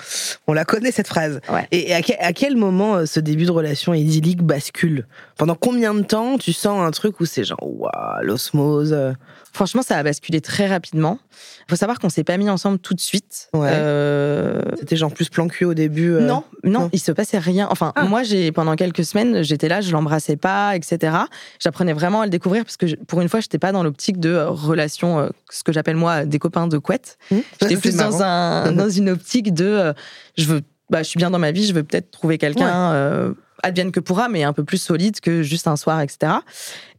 On 0.47 0.53
la 0.53 0.65
connaît 0.65 0.91
cette 0.93 1.09
phrase. 1.09 1.41
Ouais. 1.53 1.67
Et 1.71 1.95
à, 1.95 2.01
à 2.21 2.33
quel 2.33 2.57
moment 2.57 2.97
euh, 2.97 3.07
ce 3.07 3.21
début 3.21 3.45
de 3.47 3.51
relation 3.51 3.93
idyllique 3.95 4.43
bascule? 4.43 5.07
Pendant 5.37 5.55
combien 5.55 5.95
de 5.95 6.03
temps 6.03 6.39
tu 6.39 6.53
sens 6.53 6.81
un 6.87 6.91
truc 6.91 7.21
où 7.21 7.27
c'est 7.27 7.45
genre 7.45 7.59
waouh, 7.63 7.91
l'osmose 8.23 8.93
euh, 8.93 9.13
Franchement, 9.55 9.83
ça 9.83 9.97
a 9.97 10.03
basculé 10.03 10.41
très 10.41 10.67
rapidement. 10.67 11.19
Il 11.67 11.71
faut 11.71 11.77
savoir 11.77 11.99
qu'on 12.01 12.09
s'est 12.09 12.25
pas 12.25 12.37
mis 12.37 12.51
ensemble 12.51 12.79
tout 12.81 12.93
de 12.93 13.01
suite. 13.01 13.49
Ouais. 13.55 13.69
Euh, 13.73 14.61
C'était 14.79 14.97
genre 14.97 15.13
plus 15.13 15.29
plan 15.29 15.47
cul 15.49 15.65
au 15.65 15.75
début 15.75 16.11
euh, 16.11 16.21
Non, 16.21 16.43
non, 16.65 16.81
non. 16.81 16.91
il 16.93 16.99
se 16.99 17.13
passait 17.13 17.39
rien. 17.39 17.69
Enfin, 17.71 17.93
Ah. 17.95 18.05
moi, 18.05 18.25
j'ai 18.25 18.51
pendant 18.53 18.75
quelques 18.75 19.05
semaines, 19.05 19.43
j'étais 19.43 19.69
là, 19.69 19.81
je 19.81 19.93
l'embrassais 19.93 20.37
pas, 20.37 20.75
etc. 20.75 21.17
J'apprenais 21.61 21.93
vraiment 21.93 22.21
à 22.23 22.25
le 22.25 22.31
découvrir 22.31 22.65
parce 22.65 22.77
que 22.77 22.87
je- 22.89 22.97
pour 22.97 23.21
une 23.21 23.29
fois, 23.29 23.39
j'étais 23.41 23.59
pas 23.59 23.71
dans 23.73 23.83
l'optique 23.85 24.19
de 24.19 24.31
euh, 24.31 24.49
relation, 24.51 25.21
euh, 25.21 25.29
ce 25.51 25.63
que 25.63 25.73
j'appelle 25.73 25.97
moi 25.97 26.25
des 26.25 26.39
copains 26.41 26.67
de 26.67 26.79
couette. 26.79 27.17
Hmm. 27.31 27.39
J'étais 27.63 27.77
plus 27.77 27.97
dans 27.97 28.23
un 28.23 28.73
dans 28.73 28.91
une 28.91 29.09
optique 29.09 29.55
de, 29.55 29.95
je 30.37 30.47
veux, 30.47 30.63
bah, 30.91 31.05
je 31.05 31.09
suis 31.09 31.19
bien 31.19 31.31
dans 31.31 31.39
ma 31.39 31.53
vie, 31.53 31.65
je 31.65 31.75
veux 31.75 31.85
peut-être 31.85 32.11
trouver 32.11 32.39
quelqu'un. 32.39 33.35
Advienne 33.65 33.91
que 33.93 34.01
pourra, 34.01 34.29
mais 34.29 34.45
un 34.45 34.53
peu 34.53 34.65
plus 34.65 34.79
solide 34.79 35.21
que 35.21 35.43
juste 35.43 35.67
un 35.67 35.77
soir, 35.77 36.01
etc. 36.01 36.33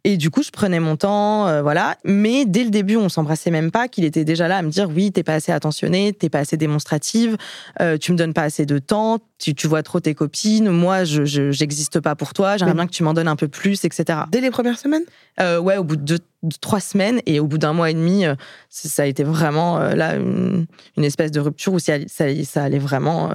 Et 0.08 0.18
du 0.18 0.30
coup, 0.30 0.44
je 0.44 0.52
prenais 0.52 0.80
mon 0.80 0.98
temps, 0.98 1.48
euh, 1.48 1.64
voilà. 1.64 1.98
Mais 2.06 2.46
dès 2.46 2.64
le 2.64 2.70
début, 2.70 2.96
on 2.96 3.10
s'embrassait 3.10 3.50
même 3.50 3.72
pas, 3.72 3.88
qu'il 3.88 4.04
était 4.06 4.24
déjà 4.24 4.48
là 4.48 4.58
à 4.58 4.62
me 4.62 4.70
dire 4.70 4.88
oui, 4.90 5.12
t'es 5.12 5.24
pas 5.24 5.34
assez 5.34 5.52
attentionnée, 5.52 6.14
t'es 6.14 6.30
pas 6.30 6.40
assez 6.40 6.58
démonstrative, 6.58 7.38
euh, 7.82 7.98
tu 7.98 8.12
me 8.12 8.18
donnes 8.18 8.34
pas 8.34 8.44
assez 8.44 8.68
de 8.68 8.78
temps, 8.78 9.18
tu, 9.40 9.56
tu 9.56 9.66
vois 9.68 9.82
trop 9.82 10.00
tes 10.00 10.14
copines, 10.14 10.70
moi, 10.70 11.06
je 11.06 11.26
je- 11.26 11.50
j'existe 11.52 12.00
pas 12.02 12.14
pour 12.16 12.34
toi, 12.34 12.58
j'aimerais 12.58 12.74
Oui. 12.74 12.78
bien 12.78 12.86
que 12.88 12.92
tu 12.92 13.02
m'en 13.02 13.14
donnes 13.16 13.28
un 13.28 13.36
peu 13.36 13.48
plus, 13.48 13.84
etc. 13.84 14.20
Dès 14.32 14.42
les 14.42 14.52
premières 14.52 14.78
semaines? 14.78 15.04
Euh, 15.40 15.60
ouais, 15.60 15.78
au 15.78 15.84
bout 15.84 15.96
de, 15.96 16.04
deux- 16.04 16.20
trois 16.62 16.80
semaines 16.82 17.20
et 17.26 17.40
au 17.40 17.48
bout 17.48 17.58
d'un 17.58 17.74
mois 17.74 17.90
et 17.90 17.96
demi, 17.96 18.26
euh, 18.26 18.36
ça 18.70 19.04
a 19.04 19.06
été 19.08 19.24
vraiment 19.24 19.80
euh, 19.80 19.96
là 19.96 20.16
une, 20.18 20.68
une 20.98 21.04
espèce 21.04 21.32
de 21.32 21.40
rupture 21.40 21.74
où 21.74 21.80
ça, 21.80 21.94
ça, 22.08 22.26
ça 22.44 22.64
allait 22.64 22.78
vraiment 22.78 23.32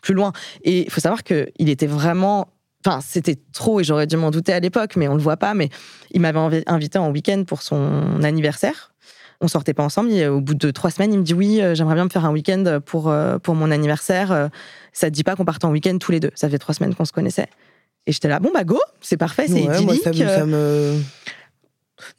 plus 0.00 0.14
loin. 0.14 0.32
Et 0.64 0.84
il 0.86 0.90
faut 0.90 1.00
savoir 1.00 1.22
que 1.22 1.50
il 1.58 1.68
était 1.68 1.86
vraiment. 1.86 2.48
Enfin, 2.86 3.00
c'était 3.06 3.36
trop 3.52 3.80
et 3.80 3.84
j'aurais 3.84 4.06
dû 4.06 4.16
m'en 4.16 4.30
douter 4.30 4.52
à 4.52 4.60
l'époque, 4.60 4.96
mais 4.96 5.06
on 5.08 5.14
le 5.14 5.20
voit 5.20 5.36
pas. 5.36 5.52
Mais 5.54 5.68
il 6.12 6.20
m'avait 6.20 6.64
invité 6.66 6.98
en 6.98 7.10
week-end 7.10 7.44
pour 7.46 7.62
son 7.62 8.22
anniversaire. 8.22 8.92
On 9.42 9.48
sortait 9.48 9.74
pas 9.74 9.82
ensemble. 9.84 10.10
Et 10.12 10.26
au 10.28 10.40
bout 10.40 10.54
de 10.54 10.70
trois 10.70 10.90
semaines, 10.90 11.12
il 11.12 11.18
me 11.18 11.22
dit 11.24 11.34
oui, 11.34 11.60
euh, 11.62 11.74
j'aimerais 11.74 11.94
bien 11.94 12.04
me 12.04 12.10
faire 12.10 12.24
un 12.24 12.30
week-end 12.32 12.80
pour 12.84 13.08
euh, 13.10 13.38
pour 13.38 13.54
mon 13.54 13.70
anniversaire. 13.70 14.32
Euh, 14.32 14.48
Ça 14.92 15.08
te 15.08 15.14
dit 15.14 15.24
pas 15.24 15.36
qu'on 15.36 15.44
parte 15.44 15.64
en 15.64 15.70
week-end 15.70 15.96
tous 15.98 16.12
les 16.12 16.20
deux? 16.20 16.30
Ça 16.34 16.48
fait 16.48 16.58
trois 16.58 16.74
semaines 16.74 16.94
qu'on 16.94 17.04
se 17.04 17.12
connaissait. 17.12 17.48
Et 18.06 18.12
j'étais 18.12 18.28
là, 18.28 18.40
bon 18.40 18.50
bah 18.52 18.64
go, 18.64 18.78
c'est 19.02 19.16
parfait, 19.18 19.46
c'est 19.46 19.54
Ouais, 19.54 19.80
moi, 19.82 19.94
idyllique. 19.94 20.02
ça, 20.02 20.10
me- 20.12 20.26
ça 20.26 20.46
me. 20.46 20.94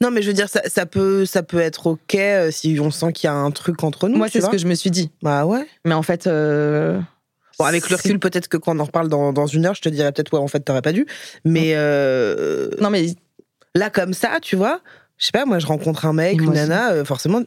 Non, 0.00 0.10
mais 0.12 0.22
je 0.22 0.28
veux 0.28 0.32
dire, 0.32 0.48
ça, 0.48 0.62
ça 0.66 0.86
peut, 0.86 1.26
ça 1.26 1.42
peut 1.42 1.58
être 1.58 1.88
ok 1.88 2.16
si 2.50 2.78
on 2.80 2.92
sent 2.92 3.12
qu'il 3.12 3.26
y 3.26 3.30
a 3.30 3.34
un 3.34 3.50
truc 3.50 3.82
entre 3.82 4.08
nous. 4.08 4.16
Moi, 4.16 4.28
c'est 4.28 4.40
ce 4.40 4.48
que 4.48 4.58
je 4.58 4.66
me 4.68 4.74
suis 4.74 4.90
dit. 4.92 5.10
Bah 5.22 5.44
ouais. 5.44 5.66
Mais 5.84 5.94
en 5.94 6.02
fait. 6.02 6.26
euh, 6.28 7.00
Bon, 7.58 7.64
avec 7.64 7.88
le 7.90 7.96
recul, 7.96 8.18
peut-être 8.18 8.48
que 8.48 8.56
quand 8.56 8.76
on 8.76 8.80
en 8.80 8.84
reparle 8.84 9.08
dans, 9.08 9.32
dans 9.32 9.46
une 9.46 9.66
heure, 9.66 9.74
je 9.74 9.82
te 9.82 9.88
dirais 9.88 10.10
peut-être, 10.12 10.32
ouais, 10.32 10.38
en 10.40 10.48
fait, 10.48 10.60
t'aurais 10.60 10.82
pas 10.82 10.92
dû. 10.92 11.06
Mais 11.44 11.72
euh, 11.74 12.70
Non, 12.80 12.90
mais 12.90 13.06
là, 13.74 13.90
comme 13.90 14.14
ça, 14.14 14.38
tu 14.40 14.56
vois, 14.56 14.80
je 15.18 15.26
sais 15.26 15.32
pas, 15.32 15.44
moi, 15.44 15.58
je 15.58 15.66
rencontre 15.66 16.06
un 16.06 16.12
mec, 16.12 16.40
Et 16.40 16.42
une 16.44 16.52
nana, 16.52 16.92
euh, 16.92 17.04
forcément, 17.04 17.42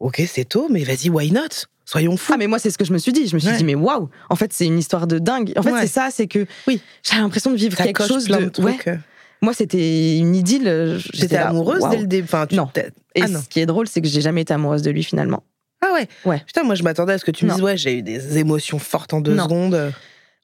ok, 0.00 0.22
c'est 0.28 0.44
tôt, 0.44 0.68
mais 0.70 0.84
vas-y, 0.84 1.10
why 1.10 1.30
not? 1.32 1.64
Soyons 1.84 2.18
fous. 2.18 2.32
Ah 2.34 2.36
mais 2.36 2.48
moi 2.48 2.58
c'est 2.58 2.68
ce 2.70 2.76
que 2.76 2.84
je 2.84 2.92
me 2.92 2.98
suis 2.98 3.12
dit. 3.14 3.26
Je 3.28 3.34
me 3.34 3.40
suis 3.40 3.48
Ouais. 3.48 3.56
dit 3.56 3.64
mais 3.64 3.74
waouh. 3.74 4.10
En 4.28 4.36
fait 4.36 4.52
c'est 4.52 4.66
une 4.66 4.78
histoire 4.78 5.06
de 5.06 5.18
dingue. 5.18 5.54
En 5.56 5.62
fait 5.62 5.72
Ouais. 5.72 5.80
c'est 5.80 5.86
ça, 5.86 6.08
c'est 6.12 6.26
que 6.26 6.44
Oui. 6.66 6.82
j'ai 7.02 7.16
l'impression 7.16 7.50
de 7.50 7.56
vivre 7.56 7.78
ça 7.78 7.84
quelque 7.84 8.06
chose 8.06 8.26
plein 8.26 8.40
de. 8.42 8.50
de, 8.50 8.62
ouais. 8.62 8.74
trucs. 8.74 8.88
euh. 8.88 8.96
Moi 9.40 9.54
c'était 9.54 10.18
une 10.18 10.36
idylle. 10.36 10.68
euh, 10.68 10.98
j'étais 11.14 11.38
amoureuse 11.38 11.82
dès 11.90 11.96
le 11.96 12.06
début. 12.06 12.24
Enfin, 12.24 12.46
tu- 12.46 12.56
Non. 12.56 12.68
Et 13.14 13.22
Ah 13.22 13.28
non. 13.28 13.40
ce 13.40 13.48
qui 13.48 13.60
est 13.60 13.64
drôle 13.64 13.88
c'est 13.88 14.02
que 14.02 14.06
j'ai 14.06 14.20
jamais 14.20 14.42
été 14.42 14.52
amoureuse 14.52 14.82
de 14.82 14.90
lui 14.90 15.02
finalement. 15.02 15.42
Ah 15.80 15.92
ouais. 15.92 16.08
Ouais. 16.24 16.42
Putain, 16.46 16.64
moi, 16.64 16.74
je 16.74 16.82
m'attendais 16.82 17.12
à 17.12 17.18
ce 17.18 17.24
que 17.24 17.30
tu 17.30 17.44
me 17.46 17.50
dises, 17.52 17.62
ouais, 17.62 17.76
j'ai 17.76 17.98
eu 17.98 18.02
des 18.02 18.38
émotions 18.38 18.78
fortes 18.78 19.12
en 19.14 19.20
deux 19.20 19.34
Non. 19.34 19.44
secondes. 19.44 19.92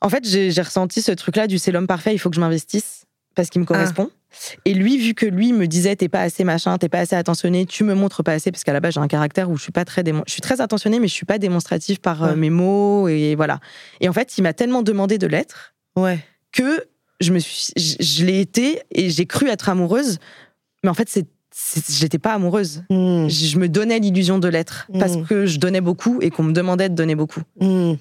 En 0.00 0.10
fait 0.10 0.26
j'ai 0.28 0.50
ressenti 0.60 1.00
ce 1.00 1.12
truc 1.12 1.36
là 1.36 1.46
du 1.46 1.58
c'est 1.58 1.72
l'homme 1.72 1.86
parfait. 1.86 2.12
Il 2.14 2.18
faut 2.18 2.28
que 2.28 2.36
je 2.36 2.40
m'investisse 2.40 3.04
parce 3.34 3.48
qu'il 3.48 3.62
me 3.62 3.66
correspond. 3.66 4.10
Et 4.66 4.74
lui 4.74 4.98
vu 4.98 5.14
que 5.14 5.24
lui 5.24 5.54
me 5.54 5.66
disait 5.66 5.96
t'es 5.96 6.10
pas 6.10 6.20
assez 6.20 6.44
machin, 6.44 6.76
t'es 6.76 6.90
pas 6.90 6.98
assez 6.98 7.16
attentionné, 7.16 7.64
tu 7.64 7.84
me 7.84 7.94
montres 7.94 8.22
pas 8.22 8.32
assez 8.32 8.50
parce 8.52 8.64
qu'à 8.64 8.74
la 8.74 8.80
base 8.80 8.94
j'ai 8.94 9.00
un 9.00 9.08
caractère 9.08 9.48
où 9.48 9.56
je 9.56 9.62
suis 9.62 9.72
pas 9.72 9.86
très 9.86 10.02
démon- 10.02 10.22
je 10.26 10.32
suis 10.32 10.42
très 10.42 10.60
attentionnée 10.60 11.00
mais 11.00 11.08
je 11.08 11.14
suis 11.14 11.24
pas 11.24 11.38
démonstrative 11.38 12.00
par 12.00 12.22
euh, 12.22 12.30
Ouais. 12.30 12.36
mes 12.36 12.50
mots 12.50 13.08
et 13.08 13.34
voilà. 13.34 13.60
Et 14.00 14.08
en 14.08 14.12
fait 14.12 14.36
il 14.36 14.42
m'a 14.42 14.52
tellement 14.52 14.82
demandé 14.82 15.16
de 15.16 15.26
l'être 15.26 15.74
Ouais. 15.96 16.18
que 16.52 16.84
je 17.20 17.32
me 17.32 17.38
suis, 17.38 17.72
je, 17.74 17.94
je 18.04 18.24
l'ai 18.26 18.40
été 18.40 18.82
et 18.90 19.08
j'ai 19.08 19.24
cru 19.24 19.48
être 19.48 19.70
amoureuse, 19.70 20.18
mais 20.82 20.90
en 20.90 20.94
fait 20.94 21.08
c'est- 21.08 21.26
j'étais 21.88 22.18
pas 22.18 22.34
amoureuse. 22.34 22.82
Hmm. 22.90 23.28
Je, 23.28 23.58
me 23.58 23.68
donnais 23.68 23.99
l'illusion 23.99 24.38
de 24.38 24.49
l'être 24.49 24.87
parce 24.99 25.16
Mm. 25.16 25.25
que 25.26 25.46
je 25.46 25.58
donnais 25.58 25.80
beaucoup 25.80 26.18
et 26.20 26.30
qu'on 26.30 26.42
me 26.42 26.52
demandait 26.52 26.88
de 26.88 26.94
donner 26.94 27.14
beaucoup. 27.14 27.42
Hmm. 27.61 27.94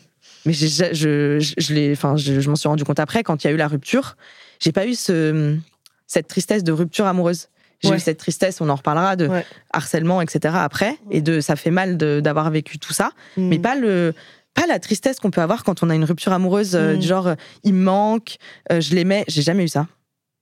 Mais 0.46 0.54
je, 0.54 0.66
je, 0.94 1.40
je, 1.58 1.92
enfin, 1.92 2.16
je, 2.18 2.40
je 2.40 2.50
m'en 2.50 2.56
suis 2.56 2.68
rendu 2.68 2.84
compte 2.84 3.00
après 3.00 3.24
quand 3.24 3.44
il 3.44 3.48
y 3.48 3.50
a 3.50 3.54
eu 3.54 3.58
la 3.58 3.68
rupture. 3.68 4.18
J'ai 4.60 4.72
pas 4.72 4.88
eu 4.88 4.96
ce, 4.96 5.58
cette 6.08 6.28
tristesse 6.28 6.64
de 6.64 6.72
rupture 6.72 7.06
amoureuse. 7.06 7.48
J'ai 7.82 7.90
Ouais. 7.90 7.98
eu 7.98 8.00
cette 8.00 8.18
tristesse, 8.18 8.62
on 8.62 8.70
en 8.70 8.76
reparlera, 8.76 9.16
de 9.18 9.28
Ouais. 9.28 9.46
harcèlement, 9.72 10.22
etc. 10.22 10.56
après, 10.58 10.98
et 11.12 11.22
de 11.22 11.42
ça 11.42 11.56
fait 11.58 11.72
mal 11.72 11.98
d'avoir 11.98 12.50
vécu 12.50 12.80
tout 12.80 12.94
ça 12.94 13.12
mais 13.38 13.58
Hmm. 13.58 13.62
pas 13.62 13.76
le 13.76 14.14
pas 14.54 14.68
la 14.68 14.78
tristesse 14.80 15.20
qu'on 15.20 15.32
peut 15.32 15.42
avoir 15.42 15.64
quand 15.64 15.82
on 15.84 15.90
a 15.90 15.96
une 15.96 16.04
rupture 16.04 16.32
amoureuse 16.32 16.76
euh, 16.76 16.96
du 16.96 17.08
genre 17.08 17.26
euh, 17.28 17.36
il 17.64 17.74
me 17.74 17.84
manque 17.84 18.36
euh, 18.72 18.80
je 18.82 18.94
l'aimais 18.94 19.26
j'ai 19.28 19.42
jamais 19.42 19.64
eu 19.64 19.68
ça 19.68 19.88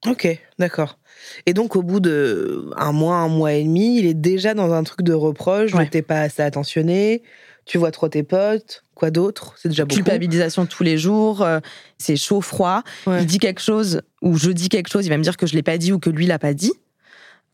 Ok, 0.05 0.27
d'accord. 0.59 0.97
Et 1.45 1.53
donc, 1.53 1.75
au 1.75 1.83
bout 1.83 1.99
de 1.99 2.69
un 2.77 2.91
mois, 2.91 3.15
un 3.17 3.27
mois 3.27 3.53
et 3.53 3.63
demi, 3.63 3.99
il 3.99 4.05
est 4.05 4.13
déjà 4.13 4.53
dans 4.53 4.71
un 4.73 4.83
truc 4.83 5.01
de 5.03 5.13
reproche, 5.13 5.73
Ouais. 5.73 5.87
t'es 5.89 6.01
pas 6.01 6.21
assez 6.21 6.41
attentionné, 6.41 7.23
tu 7.65 7.77
vois 7.77 7.91
trop 7.91 8.07
tes 8.09 8.23
potes, 8.23 8.83
quoi 8.95 9.11
d'autre? 9.11 9.55
C'est 9.57 9.69
déjà 9.69 9.85
beaucoup. 9.85 9.95
culpabilisation 9.95 10.65
tous 10.65 10.83
les 10.83 10.97
jours 10.97 11.41
euh, 11.43 11.59
c'est 11.97 12.15
chaud 12.15 12.41
froid 12.41 12.83
Ouais. 13.07 13.21
il 13.21 13.25
dit 13.27 13.37
quelque 13.39 13.61
chose 13.61 14.01
ou 14.21 14.35
je 14.37 14.51
dis 14.51 14.67
quelque 14.69 14.89
chose 14.89 15.05
il 15.05 15.09
va 15.09 15.17
me 15.17 15.23
dire 15.23 15.37
que 15.37 15.45
je 15.47 15.53
l'ai 15.55 15.63
pas 15.63 15.77
dit 15.77 15.91
ou 15.93 15.99
que 15.99 16.09
lui 16.09 16.25
l'a 16.25 16.39
pas 16.39 16.53
dit 16.53 16.73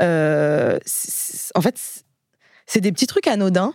Euh, 0.02 0.78
en 1.56 1.62
fait 1.62 1.76
c'est 2.66 2.82
des 2.82 2.92
petits 2.92 3.08
trucs 3.08 3.28
anodins 3.28 3.74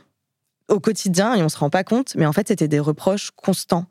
au 0.73 0.81
quotidien 0.81 1.35
et 1.35 1.43
on 1.43 1.49
se 1.49 1.57
rend 1.59 1.71
pas 1.71 1.85
compte 1.85 2.15
mais 2.17 2.27
en 2.27 2.33
fait 2.33 2.49
c'était 2.49 2.67
des 2.69 2.81
reproches 2.81 3.31
constants 3.37 3.87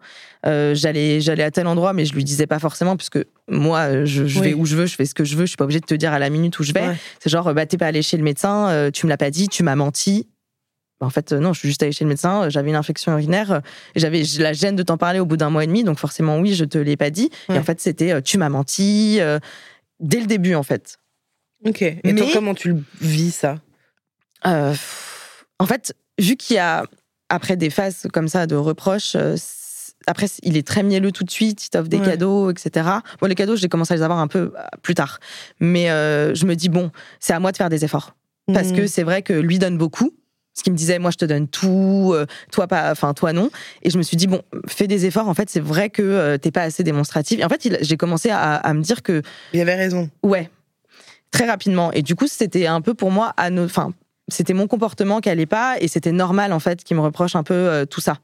Euh, 0.46 0.74
j'allais 0.74 1.22
j'allais 1.22 1.44
à 1.44 1.52
tel 1.52 1.68
endroit 1.68 1.94
mais 1.94 2.04
je 2.06 2.14
lui 2.16 2.24
disais 2.24 2.48
pas 2.48 2.58
forcément 2.60 2.98
puisque 2.98 3.20
moi 3.48 4.06
je, 4.06 4.26
je 4.26 4.40
vais 4.42 4.54
où 4.56 4.66
je 4.66 4.76
veux 4.76 4.88
je 4.88 4.96
fais 4.96 5.06
ce 5.06 5.14
que 5.14 5.24
je 5.24 5.36
veux 5.38 5.46
je 5.46 5.52
suis 5.52 5.58
pas 5.58 5.66
obligée 5.66 5.80
de 5.82 5.86
te 5.86 5.94
dire 5.94 6.12
à 6.14 6.20
la 6.20 6.30
minute 6.32 6.58
où 6.60 6.64
je 6.64 6.74
vais 6.74 6.88
Ouais. 6.88 6.96
C'est 7.20 7.30
genre, 7.30 7.54
bah, 7.54 7.66
t'es 7.68 7.78
pas 7.78 7.86
allé 7.88 8.02
chez 8.02 8.18
le 8.18 8.24
médecin, 8.24 8.70
euh, 8.70 8.90
tu 8.92 9.06
me 9.06 9.10
l'as 9.12 9.18
pas 9.18 9.30
dit, 9.30 9.48
tu 9.50 9.62
m'as 9.62 9.76
menti. 9.76 10.28
Bah, 11.00 11.06
En 11.06 11.10
fait, 11.12 11.32
euh, 11.32 11.40
non, 11.40 11.54
je 11.54 11.60
suis 11.60 11.68
juste 11.70 11.84
allée 11.84 11.92
chez 11.92 12.04
le 12.06 12.10
médecin, 12.10 12.44
euh, 12.46 12.50
j'avais 12.50 12.70
une 12.72 12.76
infection 12.76 13.12
urinaire, 13.12 13.62
j'avais 13.96 14.24
la 14.40 14.54
gêne 14.54 14.76
de 14.76 14.82
t'en 14.84 14.98
parler 14.98 15.20
au 15.20 15.26
bout 15.28 15.38
d'un 15.38 15.52
mois 15.52 15.64
et 15.64 15.68
demi, 15.68 15.84
donc 15.84 16.00
forcément, 16.00 16.40
oui, 16.40 16.56
je 16.56 16.66
te 16.66 16.80
l'ai 16.80 16.98
pas 16.98 17.12
dit. 17.12 17.30
Ouais. 17.50 17.56
Et 17.56 17.60
en 17.60 17.64
fait, 17.64 17.80
c'était, 17.80 18.20
tu 18.24 18.40
m'as 18.40 18.50
menti, 18.50 19.20
dès 20.00 20.20
le 20.20 20.26
début, 20.26 20.56
en 20.56 20.64
fait. 20.64 20.98
Ok. 21.66 21.84
Et 21.84 22.00
toi, 22.02 22.12
Mais- 22.26 22.34
comment 22.34 22.56
tu 22.56 22.70
le 22.70 22.84
vis, 23.02 23.32
ça? 23.36 23.60
En 24.44 25.66
fait, 25.68 25.94
vu 26.22 26.36
qu'il 26.38 26.56
y 26.56 26.60
a, 26.60 26.86
après 27.30 27.58
des 27.58 27.70
phases 27.70 28.08
comme 28.14 28.28
ça 28.28 28.48
de 28.48 28.56
reproches, 28.56 29.14
euh, 29.16 29.36
après, 30.08 30.28
il 30.42 30.58
est 30.58 30.66
très 30.66 30.82
mielleux 30.84 31.12
tout 31.12 31.24
de 31.24 31.30
suite, 31.30 31.64
il 31.66 31.70
t'offre 31.70 31.88
des 31.88 32.00
Ouais. 32.00 32.06
cadeaux, 32.06 32.50
etc. 32.50 32.90
Bon, 33.22 33.28
les 33.28 33.36
cadeaux, 33.36 33.56
j'ai 33.56 33.68
commencé 33.70 33.94
à 33.94 33.98
les 33.98 34.02
avoir 34.04 34.20
un 34.20 34.28
peu 34.28 34.52
euh, 34.58 34.62
plus 34.82 34.96
tard. 34.96 35.20
Mais 35.60 35.92
euh, 35.92 36.34
je 36.34 36.46
me 36.46 36.56
dis, 36.56 36.70
bon, 36.70 36.92
c'est 37.20 37.34
à 37.34 37.40
moi 37.40 37.52
de 37.52 37.58
faire 37.58 37.70
des 37.70 37.86
efforts. 37.86 38.16
parce 38.54 38.72
que 38.72 38.88
c'est 38.88 39.04
vrai 39.04 39.22
que 39.22 39.34
lui 39.34 39.60
donne 39.60 39.78
beaucoup. 39.78 40.12
Ce 40.54 40.64
qui 40.64 40.72
me 40.72 40.76
disait, 40.76 41.00
moi 41.00 41.12
je 41.12 41.18
te 41.18 41.24
donne 41.24 41.48
tout, 41.48 42.12
euh, 42.14 42.26
toi 42.52 42.68
pas, 42.68 42.92
enfin 42.92 43.14
toi 43.14 43.32
non. 43.32 43.50
Et 43.84 43.90
je 43.90 43.98
me 43.98 44.04
suis 44.04 44.18
dit 44.18 44.28
bon, 44.28 44.42
fais 44.68 44.86
des 44.88 45.06
efforts. 45.06 45.30
En 45.30 45.34
fait, 45.34 45.50
c'est 45.50 45.62
vrai 45.62 45.90
que 45.90 46.02
euh, 46.02 46.38
t'es 46.38 46.52
pas 46.52 46.64
assez 46.64 46.84
démonstratif. 46.84 47.40
Et 47.40 47.46
en 47.46 47.48
fait, 47.50 47.78
j'ai 47.82 47.96
commencé 47.96 48.30
à, 48.32 48.56
à 48.56 48.74
me 48.74 48.82
dire 48.82 49.02
que 49.04 49.22
Il 49.54 49.62
avait 49.62 49.76
raison. 49.76 50.10
ouais, 50.24 50.50
très 51.32 51.46
rapidement. 51.46 51.94
Et 51.94 52.02
du 52.02 52.16
coup, 52.16 52.28
c'était 52.28 52.68
un 52.68 52.82
peu 52.82 52.94
pour 52.94 53.12
moi, 53.12 53.34
enfin, 53.38 53.94
c'était 54.32 54.54
mon 54.54 54.68
comportement 54.68 55.20
qui 55.20 55.30
allait 55.30 55.46
pas, 55.46 55.76
et 55.80 55.88
c'était 55.88 56.12
normal 56.12 56.54
en 56.54 56.60
fait 56.60 56.84
qu'il 56.84 56.98
me 56.98 57.02
reproche 57.02 57.36
un 57.36 57.44
peu 57.44 57.54
euh, 57.54 57.86
tout 57.86 58.02
ça. 58.02 58.18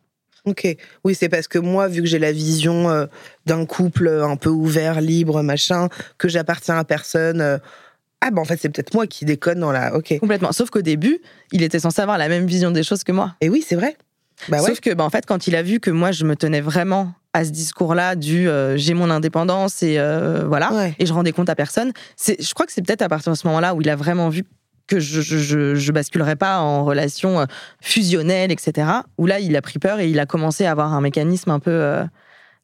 Ok. 0.46 0.66
Oui, 1.04 1.14
c'est 1.14 1.28
parce 1.30 1.48
que 1.48 1.60
moi, 1.60 1.88
vu 1.90 2.02
que 2.02 2.08
j'ai 2.08 2.20
la 2.20 2.32
vision 2.32 2.90
euh, 2.90 3.06
d'un 3.46 3.66
couple 3.66 4.08
euh, 4.08 4.26
un 4.26 4.38
peu 4.38 4.50
ouvert, 4.50 5.02
libre, 5.02 5.42
machin, 5.42 5.90
que 6.18 6.30
j'appartiens 6.30 6.78
à 6.78 6.86
personne. 6.86 7.42
euh, 7.42 7.58
ah, 8.22 8.32
bah 8.32 8.42
en 8.42 8.46
fait, 8.46 8.58
c'est 8.60 8.70
peut-être 8.70 8.94
moi 8.94 9.08
qui 9.08 9.26
déconne 9.26 9.60
dans 9.60 9.72
la. 9.72 9.96
Ok. 9.96 10.18
Complètement. 10.20 10.52
Sauf 10.52 10.70
qu'au 10.70 10.82
début, 10.82 11.20
il 11.52 11.64
était 11.64 11.80
censé 11.80 12.02
avoir 12.02 12.18
la 12.18 12.30
même 12.30 12.46
vision 12.48 12.72
des 12.72 12.84
choses 12.84 13.04
que 13.04 13.12
moi. 13.12 13.36
Et 13.42 13.50
oui, 13.50 13.64
c'est 13.68 13.76
vrai. 13.76 13.98
Bah 14.50 14.62
ouais. 14.62 14.68
Sauf 14.70 14.80
que, 14.80 14.94
bah, 14.94 15.04
en 15.04 15.10
fait, 15.10 15.26
quand 15.26 15.48
il 15.48 15.56
a 15.56 15.64
vu 15.64 15.80
que 15.80 15.92
moi, 15.92 16.12
je 16.12 16.24
me 16.24 16.36
tenais 16.36 16.62
vraiment 16.62 17.12
à 17.34 17.44
ce 17.44 17.50
discours-là 17.52 18.16
du 18.16 18.48
euh, 18.48 18.78
j'ai 18.78 18.94
mon 18.94 19.10
indépendance 19.12 19.84
et 19.84 20.00
euh, 20.00 20.46
voilà, 20.48 20.72
Ouais. 20.74 20.96
et 20.98 21.06
je 21.06 21.14
rendais 21.14 21.32
compte 21.34 21.50
à 21.50 21.56
personne, 21.56 21.92
c'est, 22.16 22.42
je 22.42 22.52
crois 22.56 22.66
que 22.66 22.72
c'est 22.72 22.82
peut-être 22.82 23.02
à 23.04 23.10
partir 23.10 23.32
de 23.32 23.38
ce 23.38 23.46
moment-là 23.48 23.76
où 23.76 23.82
il 23.82 23.90
a 23.90 23.96
vraiment 23.96 24.30
vu 24.30 24.44
que 24.88 25.00
je, 25.00 25.22
je, 25.22 25.76
je, 25.76 25.92
basculerais 25.92 26.36
pas 26.36 26.60
en 26.60 26.86
relation 26.86 27.42
euh, 27.42 27.46
fusionnelle, 27.82 28.52
etc. 28.52 28.88
Où 29.18 29.26
là, 29.26 29.40
il 29.40 29.56
a 29.56 29.62
pris 29.62 29.80
peur 29.80 30.00
et 30.00 30.10
il 30.10 30.20
a 30.20 30.26
commencé 30.26 30.66
à 30.66 30.72
avoir 30.72 30.94
un 30.94 31.02
mécanisme 31.02 31.52
un 31.52 31.60
peu 31.60 31.72
euh, 31.72 32.04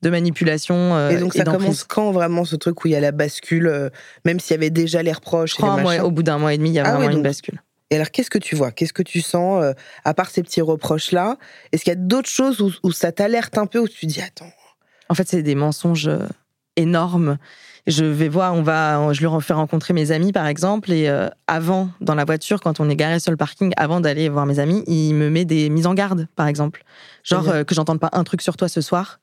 de 0.01 0.09
manipulation. 0.09 0.75
euh, 0.95 1.09
Et 1.11 1.17
donc, 1.17 1.33
ça 1.33 1.43
commence 1.43 1.83
quand 1.83 2.11
vraiment 2.11 2.45
ce 2.45 2.55
truc 2.55 2.83
où 2.83 2.87
il 2.87 2.91
y 2.91 2.95
a 2.95 2.99
la 3.01 3.11
bascule, 3.11 3.67
euh, 3.67 3.89
même 4.25 4.39
s'il 4.39 4.51
y 4.51 4.57
avait 4.57 4.69
déjà 4.69 5.03
les 5.03 5.11
reproches 5.11 5.59
et 5.59 5.63
les 5.63 5.69
mois- 5.81 6.03
au 6.03 6.11
bout 6.11 6.23
d'un 6.23 6.37
mois 6.37 6.53
et 6.53 6.57
demi, 6.57 6.69
il 6.69 6.73
y 6.73 6.79
a 6.79 6.83
Ah 6.85 6.91
vraiment 6.95 7.07
ouais, 7.07 7.13
une 7.13 7.23
bascule. 7.23 7.61
Et 7.91 7.95
alors, 7.95 8.09
qu'est-ce 8.09 8.29
que 8.29 8.39
tu 8.39 8.55
vois? 8.55 8.71
Qu'est-ce 8.71 8.93
que 8.93 9.03
tu 9.03 9.21
sens, 9.21 9.63
à 10.03 10.13
part 10.15 10.29
ces 10.31 10.41
petits 10.41 10.61
reproches-là? 10.61 11.37
Est-ce 11.71 11.83
qu'il 11.83 11.91
y 11.91 11.95
a 11.95 11.99
d'autres 11.99 12.29
choses 12.29 12.59
où, 12.59 12.71
où 12.81 12.91
ça 12.91 13.11
t'alerte 13.11 13.57
un 13.57 13.67
peu, 13.67 13.77
où 13.79 13.87
tu 13.87 14.07
dis, 14.07 14.19
attends, 14.19 14.51
En 15.09 15.13
fait, 15.13 15.27
c'est 15.27 15.43
des 15.43 15.53
mensonges 15.53 16.09
énormes. 16.75 17.37
Je 17.85 18.05
vais 18.05 18.29
voir, 18.29 18.53
on 18.55 18.61
va, 18.61 19.11
je 19.11 19.25
lui 19.27 19.41
fais 19.41 19.53
rencontrer 19.53 19.93
mes 19.93 20.11
amis, 20.11 20.31
par 20.31 20.47
exemple, 20.47 20.89
et 20.91 21.09
euh, 21.09 21.27
avant, 21.47 21.89
dans 21.99 22.15
la 22.15 22.23
voiture, 22.23 22.61
quand 22.61 22.79
on 22.79 22.89
est 22.89 22.95
garé 22.95 23.19
sur 23.19 23.29
le 23.31 23.35
parking, 23.37 23.73
avant 23.75 23.99
d'aller 23.99 24.29
voir 24.29 24.45
mes 24.45 24.59
amis, 24.59 24.83
il 24.87 25.13
me 25.15 25.29
met 25.29 25.43
des 25.43 25.69
mises 25.69 25.85
en 25.85 25.93
garde, 25.93 26.27
par 26.37 26.47
exemple. 26.47 26.83
Genre 27.23 27.49
euh, 27.49 27.63
que 27.65 27.75
j'entende 27.75 27.99
pas 27.99 28.09
un 28.13 28.23
truc 28.23 28.41
sur 28.41 28.55
toi 28.55 28.69
ce 28.69 28.79
soir, 28.79 29.19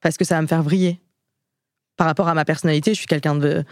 parce 0.00 0.16
que 0.16 0.24
ça 0.24 0.36
va 0.36 0.42
me 0.42 0.46
faire 0.46 0.62
vriller. 0.62 0.98
Par 1.96 2.06
rapport 2.06 2.26
à 2.26 2.34
ma 2.34 2.44
personnalité, 2.46 2.92
je 2.92 2.98
suis 2.98 3.06
quelqu'un 3.06 3.34
de 3.36 3.64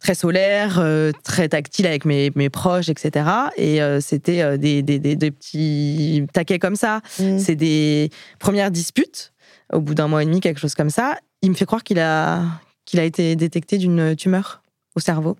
très 0.00 0.14
solaire, 0.14 0.78
euh, 0.80 1.12
très 1.22 1.48
tactile 1.48 1.86
avec 1.86 2.04
mes, 2.04 2.30
mes 2.34 2.50
proches, 2.50 2.88
etc. 2.88 3.24
Et 3.56 3.80
euh, 3.80 4.00
c'était 4.00 4.58
des, 4.58 4.82
des, 4.82 4.98
des- 4.98 5.16
des 5.16 5.30
petits 5.30 6.26
taquets 6.34 6.58
comme 6.58 6.76
ça. 6.76 7.00
hmm, 7.20 7.38
C'est 7.38 7.54
des 7.54 8.10
premières 8.40 8.70
disputes, 8.72 9.32
au 9.72 9.80
bout 9.80 9.94
d'un 9.94 10.08
mois 10.08 10.22
et 10.24 10.26
demi, 10.26 10.40
quelque 10.40 10.60
chose 10.60 10.74
comme 10.74 10.90
ça. 10.90 11.16
Il 11.40 11.50
me 11.50 11.54
fait 11.54 11.64
croire 11.64 11.82
qu'il 11.82 11.98
a, 12.00 12.42
qu'il 12.84 13.00
a 13.00 13.04
été 13.04 13.36
détecté 13.36 13.78
d'une 13.78 14.14
tumeur 14.16 14.62
au 14.96 15.00
cerveau. 15.00 15.36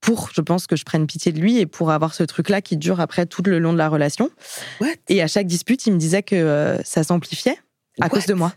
Pour, 0.00 0.30
je 0.34 0.40
pense, 0.40 0.66
que 0.66 0.76
je 0.76 0.84
prenne 0.84 1.06
pitié 1.06 1.32
de 1.32 1.40
lui 1.40 1.58
et 1.58 1.66
pour 1.66 1.90
avoir 1.90 2.14
ce 2.14 2.22
truc-là 2.22 2.60
qui 2.60 2.76
dure 2.76 3.00
après 3.00 3.26
tout 3.26 3.42
le 3.42 3.58
long 3.58 3.72
de 3.72 3.78
la 3.78 3.88
relation. 3.88 4.30
what? 4.80 4.88
Et 5.08 5.22
à 5.22 5.26
chaque 5.26 5.46
dispute, 5.46 5.86
il 5.86 5.92
me 5.94 5.98
disait 5.98 6.22
que 6.22 6.36
euh, 6.36 6.80
ça 6.84 7.02
s'amplifiait 7.02 7.58
à 8.00 8.04
What? 8.04 8.10
cause 8.10 8.26
de 8.26 8.34
moi. 8.34 8.52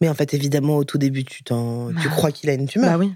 Mais 0.00 0.08
en 0.08 0.14
fait, 0.14 0.32
évidemment, 0.34 0.76
au 0.78 0.84
tout 0.84 0.96
début, 0.98 1.24
tu, 1.24 1.44
t'en, 1.44 1.88
tu 1.88 1.94
Bah. 2.08 2.14
crois 2.14 2.32
qu'il 2.32 2.48
a 2.50 2.54
une 2.54 2.66
tumeur. 2.66 2.90
Bah 2.90 2.98
oui. 2.98 3.12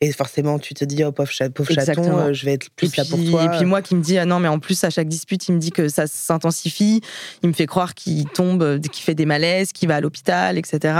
Et 0.00 0.12
forcément, 0.12 0.60
tu 0.60 0.74
te 0.74 0.84
dis, 0.84 1.02
oh 1.02 1.10
pauvre, 1.10 1.30
chat, 1.30 1.50
pauvre 1.50 1.72
chaton, 1.72 2.18
euh, 2.18 2.32
je 2.32 2.44
vais 2.44 2.52
être 2.52 2.70
plus 2.70 2.86
Et 2.86 2.90
puis, 2.90 3.00
là 3.00 3.04
pour 3.08 3.24
toi. 3.24 3.44
et 3.44 3.56
puis 3.58 3.66
moi 3.66 3.82
qui 3.82 3.96
me 3.96 4.02
dis, 4.02 4.16
ah 4.16 4.26
non, 4.26 4.38
mais 4.38 4.46
en 4.46 4.60
plus, 4.60 4.84
à 4.84 4.90
chaque 4.90 5.08
dispute, 5.08 5.48
il 5.48 5.54
me 5.54 5.58
dit 5.58 5.72
que 5.72 5.88
ça 5.88 6.06
s'intensifie. 6.06 7.00
Il 7.42 7.48
me 7.48 7.54
fait 7.54 7.66
croire 7.66 7.94
qu'il 7.94 8.26
tombe, 8.26 8.62
euh, 8.62 8.78
qu'il 8.78 9.02
fait 9.02 9.16
des 9.16 9.26
malaises, 9.26 9.72
qu'il 9.72 9.88
va 9.88 9.96
à 9.96 10.00
l'hôpital, 10.00 10.56
etc. 10.56 10.94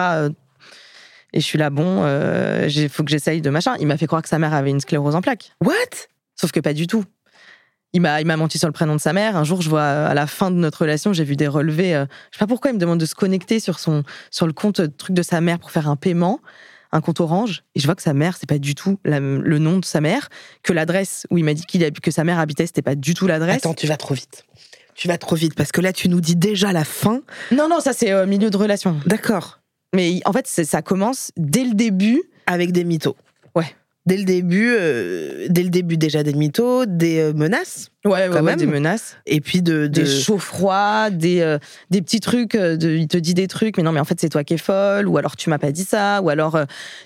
Euh, 1.34 1.36
Et 1.36 1.40
je 1.40 1.44
suis 1.46 1.58
là, 1.58 1.70
bon, 1.70 2.04
il 2.68 2.88
faut 2.88 3.04
que 3.04 3.10
j'essaye 3.10 3.40
de 3.40 3.50
machin. 3.50 3.74
Il 3.80 3.86
m'a 3.86 3.96
fait 3.96 4.06
croire 4.06 4.22
que 4.22 4.28
sa 4.28 4.38
mère 4.38 4.54
avait 4.54 4.70
une 4.70 4.80
sclérose 4.80 5.14
en 5.14 5.20
plaques. 5.20 5.52
What? 5.64 5.74
Sauf 6.36 6.52
que 6.52 6.60
pas 6.60 6.72
du 6.74 6.86
tout. 6.86 7.04
Il 7.94 8.02
m'a, 8.02 8.20
il 8.20 8.26
m'a 8.26 8.36
menti 8.36 8.58
sur 8.58 8.68
le 8.68 8.72
prénom 8.72 8.94
de 8.94 9.00
sa 9.00 9.12
mère. 9.14 9.36
Un 9.36 9.44
jour, 9.44 9.62
je 9.62 9.70
vois 9.70 9.80
euh, 9.80 10.08
à 10.10 10.14
la 10.14 10.26
fin 10.26 10.50
de 10.50 10.56
notre 10.56 10.82
relation, 10.82 11.12
j'ai 11.14 11.24
vu 11.24 11.36
des 11.36 11.48
relevés. 11.48 11.94
euh, 11.94 12.04
je 12.30 12.36
sais 12.36 12.40
pas 12.40 12.46
pourquoi 12.46 12.70
il 12.70 12.74
me 12.74 12.78
demande 12.78 13.00
de 13.00 13.06
se 13.06 13.14
connecter 13.14 13.60
sur 13.60 13.78
son, 13.78 14.02
sur 14.30 14.46
le 14.46 14.52
compte 14.52 14.80
euh, 14.80 14.88
truc 14.88 15.16
de 15.16 15.22
sa 15.22 15.40
mère 15.40 15.58
pour 15.58 15.70
faire 15.70 15.88
un 15.88 15.96
paiement. 15.96 16.40
un 16.92 17.00
compte 17.02 17.20
orange 17.20 17.64
et 17.74 17.80
je 17.80 17.84
vois 17.86 17.94
que 17.94 18.02
sa 18.02 18.14
mère, 18.14 18.36
c'est 18.38 18.48
pas 18.48 18.58
du 18.58 18.74
tout 18.74 18.98
la- 19.04 19.20
le 19.20 19.58
nom 19.58 19.78
de 19.78 19.84
sa 19.84 20.00
mère, 20.00 20.28
que 20.62 20.72
l'adresse 20.72 21.26
où 21.30 21.36
il 21.38 21.44
m'a 21.44 21.52
dit 21.54 21.64
qu'il 21.66 21.90
que 21.92 22.10
sa 22.10 22.24
mère 22.24 22.38
habitait, 22.38 22.66
c'était 22.66 22.80
pas 22.82 22.94
du 22.94 23.12
tout 23.14 23.26
l'adresse. 23.26 23.56
Attends, 23.58 23.74
tu 23.74 23.86
vas 23.86 23.96
trop 23.98 24.14
vite. 24.14 24.44
Tu 24.94 25.06
vas 25.08 25.18
trop 25.18 25.36
vite 25.36 25.54
parce 25.54 25.70
que 25.72 25.80
là, 25.82 25.92
tu 25.92 26.08
nous 26.08 26.20
dis 26.22 26.34
déjà 26.36 26.72
la 26.72 26.84
fin. 26.84 27.20
Non, 27.52 27.68
non, 27.68 27.80
ça 27.80 27.92
c'est 27.92 28.10
euh, 28.12 28.24
milieu 28.26 28.48
de 28.50 28.56
relation. 28.56 28.96
D'accord. 29.06 29.60
Mais 29.94 30.20
en 30.24 30.32
fait, 30.32 30.46
ça 30.46 30.82
commence 30.82 31.30
dès 31.36 31.64
le 31.64 31.74
début. 31.74 32.22
Avec 32.46 32.72
des 32.72 32.84
mythos. 32.84 33.16
Ouais. 33.54 33.66
Dès 34.06 34.16
le 34.16 34.24
début, 34.24 34.74
euh, 34.78 35.48
dès 35.50 35.62
le 35.62 35.68
début 35.68 35.98
déjà 35.98 36.22
des 36.22 36.32
mythos, 36.32 36.86
des 36.86 37.18
euh, 37.18 37.32
menaces, 37.34 37.90
Ouais, 38.06 38.28
Quand 38.32 38.42
même. 38.42 38.58
des 38.58 38.64
menaces. 38.66 39.16
et 39.26 39.42
puis 39.42 39.60
de, 39.60 39.82
de... 39.82 39.86
des 39.88 40.06
chauds 40.06 40.38
froids, 40.38 41.10
des, 41.10 41.40
euh, 41.42 41.58
des 41.90 42.00
petits 42.00 42.20
trucs, 42.20 42.56
de, 42.56 42.96
il 42.96 43.06
te 43.06 43.18
dit 43.18 43.34
des 43.34 43.48
trucs, 43.48 43.76
mais 43.76 43.82
non, 43.82 43.92
mais 43.92 44.00
en 44.00 44.04
fait, 44.06 44.18
c'est 44.18 44.30
toi 44.30 44.44
qui 44.44 44.54
es 44.54 44.58
folle, 44.58 45.06
ou 45.08 45.18
alors 45.18 45.36
tu 45.36 45.50
m'as 45.50 45.58
pas 45.58 45.72
dit 45.72 45.84
ça, 45.84 46.22
ou 46.22 46.30
alors 46.30 46.58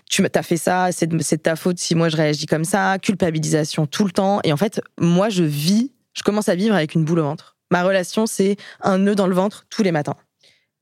tu 0.08 0.22
t'as 0.30 0.42
fait 0.44 0.56
ça, 0.56 0.90
c'est 0.92 1.08
de, 1.08 1.20
c'est 1.20 1.38
de 1.38 1.42
ta 1.42 1.56
faute 1.56 1.78
si 1.80 1.96
moi 1.96 2.08
je 2.08 2.16
réagis 2.16 2.46
comme 2.46 2.64
ça, 2.64 2.98
culpabilisation 3.02 3.86
tout 3.86 4.04
le 4.04 4.12
temps. 4.12 4.38
Et 4.44 4.52
en 4.52 4.56
fait, 4.56 4.80
moi, 5.00 5.28
je 5.28 5.42
vis, 5.42 5.90
je 6.14 6.22
commence 6.22 6.48
à 6.48 6.54
vivre 6.54 6.76
avec 6.76 6.94
une 6.94 7.04
boule 7.04 7.18
au 7.18 7.24
ventre. 7.24 7.56
Ma 7.72 7.82
relation, 7.82 8.26
c'est 8.26 8.56
un 8.80 8.98
nœud 8.98 9.16
dans 9.16 9.26
le 9.26 9.34
ventre 9.34 9.64
tous 9.70 9.82
les 9.82 9.90
matins. 9.92 10.14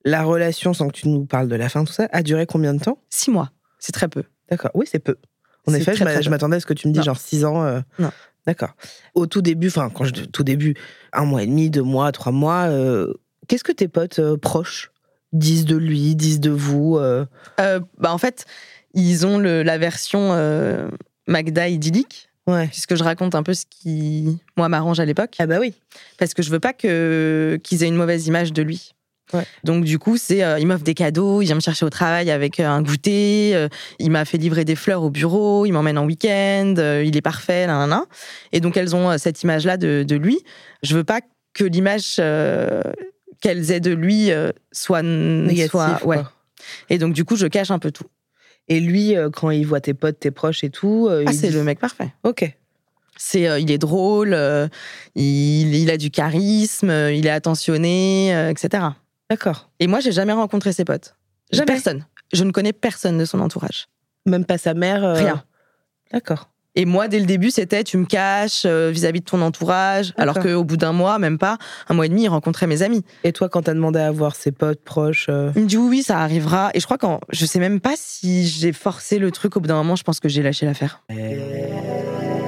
La 0.05 0.23
relation, 0.23 0.73
sans 0.75 0.89
que 0.89 0.93
tu 0.95 1.09
nous 1.09 1.25
parles 1.27 1.49
de 1.49 1.57
la 1.57 1.69
fin, 1.69 1.85
tout 1.85 1.93
ça, 1.93 2.09
a 2.13 2.23
duré 2.23 2.47
combien 2.47 2.73
de 2.75 2.81
temps? 2.81 2.99
Six 3.11 3.31
mois, 3.31 3.51
c'est 3.79 3.93
très 3.93 4.09
peu. 4.09 4.25
D'accord. 4.51 4.71
Oui, 4.75 4.87
c'est 4.91 4.99
peu. 4.99 5.17
En 5.67 5.75
effet, 5.75 5.95
je 5.95 6.03
très, 6.05 6.29
m'attendais 6.31 6.57
à 6.57 6.61
ce 6.61 6.67
que 6.67 6.73
tu 6.73 6.89
me 6.89 6.93
dis 6.93 6.99
Non. 7.01 7.05
genre 7.05 7.19
6 7.19 7.45
ans. 7.45 7.63
euh, 7.65 7.81
Non. 7.99 8.11
D'accord. 8.47 8.71
Au 9.15 9.27
tout 9.27 9.43
début, 9.43 9.69
enfin, 9.69 9.91
quand 9.91 10.05
je 10.05 10.13
dis 10.13 10.29
tout 10.29 10.43
début, 10.43 10.75
un 11.13 11.25
mois 11.27 11.43
et 11.43 11.47
demi, 11.47 11.69
deux 11.69 11.83
mois, 11.83 12.11
trois 12.13 12.33
mois, 12.33 12.65
euh, 12.69 13.13
qu'est-ce 13.47 13.63
que 13.63 13.73
tes 13.73 13.87
potes 13.89 14.19
euh, 14.19 14.37
proches 14.39 14.91
disent 15.33 15.67
de 15.67 15.77
lui, 15.77 16.17
disent 16.17 16.41
de 16.41 16.51
vous 16.51 16.99
bah, 16.99 18.13
en 18.13 18.19
fait, 18.19 18.47
ils 18.95 19.27
ont 19.27 19.39
le- 19.39 19.63
la 19.63 19.77
version 19.79 20.33
Magda 21.29 21.69
idyllique, 21.69 22.31
Ouais. 22.47 22.67
puisque 22.69 22.97
je 22.97 23.05
raconte 23.05 23.35
un 23.35 23.43
peu 23.45 23.55
ce 23.55 23.65
qui, 23.69 24.39
moi, 24.57 24.69
m'arrange 24.69 24.99
à 24.99 25.05
l'époque. 25.05 25.37
Ah 25.39 25.47
bah 25.47 25.59
oui. 25.61 25.75
parce 26.19 26.35
que 26.35 26.43
je 26.43 26.51
veux 26.51 26.59
pas 26.59 26.73
qu'ils 26.73 26.89
aient 27.85 27.87
une 27.89 27.95
mauvaise 27.95 28.27
image 28.27 28.53
de 28.53 28.63
lui. 28.63 28.95
Ouais. 29.33 29.45
Donc 29.65 29.85
du 29.85 29.99
coup, 29.99 30.17
c'est 30.17 30.43
euh, 30.43 30.59
il 30.59 30.67
m'offre 30.67 30.83
des 30.85 30.95
cadeaux, 30.95 31.41
il 31.43 31.47
vient 31.47 31.55
me 31.55 31.61
chercher 31.61 31.85
au 31.87 31.91
travail 31.91 32.31
avec 32.31 32.59
euh, 32.61 32.67
un 32.69 32.83
goûter, 32.83 33.53
euh, 33.55 33.69
il 33.99 34.11
m'a 34.11 34.25
fait 34.25 34.39
livrer 34.39 34.65
des 34.65 34.75
fleurs 34.77 35.03
au 35.03 35.11
bureau, 35.11 35.67
il 35.67 35.73
m'emmène 35.73 35.99
en 35.99 36.05
week-end, 36.05 36.75
euh, 36.79 37.05
il 37.05 37.17
est 37.17 37.21
parfait, 37.23 37.67
là, 37.67 37.79
là, 37.79 37.87
là. 37.87 38.05
Et 38.53 38.61
donc 38.61 38.77
elles 38.77 38.97
ont 38.97 39.17
cette 39.19 39.43
image-là 39.43 39.77
de, 39.77 40.03
de 40.07 40.17
lui. 40.17 40.39
Je 40.83 40.97
veux 40.97 41.05
pas 41.05 41.21
que 41.55 41.65
l'image 41.65 42.17
qu'elles 43.41 43.71
aient 43.71 43.81
de 43.81 43.93
lui 43.93 44.31
soit 44.73 45.03
Négatif. 45.03 45.71
soit 45.71 46.05
ouais. 46.05 46.17
quoi. 46.17 46.33
Et 46.89 46.99
donc 46.99 47.13
du 47.15 47.25
coup, 47.25 47.37
je 47.37 47.47
cache 47.47 47.71
un 47.71 47.79
peu 47.79 47.91
tout. 47.91 48.05
Et 48.69 48.79
lui, 48.81 49.15
quand 49.35 49.51
il 49.51 49.65
voit 49.67 49.81
tes 49.81 49.95
potes, 49.95 50.21
tes 50.21 50.31
proches 50.31 50.63
et 50.65 50.71
tout, 50.71 51.09
Ah, 51.11 51.33
c'est 51.33 51.49
dit- 51.49 51.55
le 51.55 51.65
mec 51.65 51.79
parfait. 51.79 52.13
Ok. 52.25 52.53
C'est, 53.23 53.47
euh, 53.49 53.59
il 53.59 53.71
est 53.71 53.77
drôle, 53.77 54.33
euh, 54.33 54.67
il, 55.15 55.75
il 55.75 55.91
a 55.91 55.99
du 55.99 56.11
charisme, 56.11 56.89
euh, 56.89 57.13
il 57.13 57.27
est 57.27 57.31
attentionné, 57.31 58.31
etc. 58.49 58.85
D'accord. 59.31 59.71
Et 59.79 59.87
moi, 59.87 60.01
j'ai 60.01 60.13
jamais 60.13 60.33
rencontré 60.33 60.73
ses 60.73 60.85
potes. 60.85 61.15
Jamais 61.53 61.67
Personne. 61.67 62.05
Je 62.33 62.45
ne 62.45 62.51
connais 62.51 62.73
personne 62.73 63.17
de 63.17 63.25
son 63.25 63.41
entourage. 63.41 63.87
Même 64.27 64.45
pas 64.45 64.59
sa 64.59 64.75
mère. 64.75 65.03
euh, 65.05 65.15
Rien. 65.15 65.43
D'accord. 66.13 66.49
Et 66.77 66.85
moi, 66.85 67.09
dès 67.09 67.19
le 67.19 67.27
début, 67.27 67.51
c'était 67.51 67.83
tu 67.83 67.97
me 67.97 68.07
caches 68.07 68.63
euh, 68.65 68.91
vis-à-vis 68.93 69.19
de 69.21 69.25
ton 69.25 69.43
entourage. 69.43 70.13
Alors 70.17 70.39
qu'au 70.39 70.63
bout 70.63 70.77
d'un 70.77 70.93
mois, 70.93 71.19
même 71.19 71.37
pas, 71.39 71.59
un 71.89 71.95
mois 71.95 72.07
et 72.07 72.09
demi, 72.09 72.23
il 72.25 72.29
rencontrait 72.29 72.69
mes 72.69 72.83
amis. 72.83 73.05
Et 73.25 73.33
toi, 73.33 73.49
quand 73.49 73.63
t'as 73.63 73.75
demandé 73.75 73.99
à 73.99 74.13
voir 74.13 74.37
ses 74.37 74.53
potes 74.53 74.83
proches, 74.85 75.27
euh, 75.29 75.51
Il 75.57 75.63
me 75.63 75.67
dit 75.67 75.77
oui, 75.77 75.89
oui, 75.89 76.03
ça 76.05 76.19
arrivera. 76.21 76.71
Et 76.75 76.79
je 76.81 76.85
crois 76.85 76.99
qu'en. 76.99 77.19
Je 77.31 77.45
sais 77.47 77.59
même 77.59 77.81
pas 77.81 77.95
si 77.97 78.47
j'ai 78.47 78.73
forcé 78.73 79.19
le 79.19 79.33
truc. 79.33 79.57
Au 79.57 79.61
bout 79.61 79.67
d'un 79.67 79.75
moment, 79.77 79.97
je 79.97 80.05
pense 80.05 80.21
que 80.21 80.29
j'ai 80.29 80.43
lâché 80.43 80.65
l'affaire. 80.65 81.03
On 81.11 82.40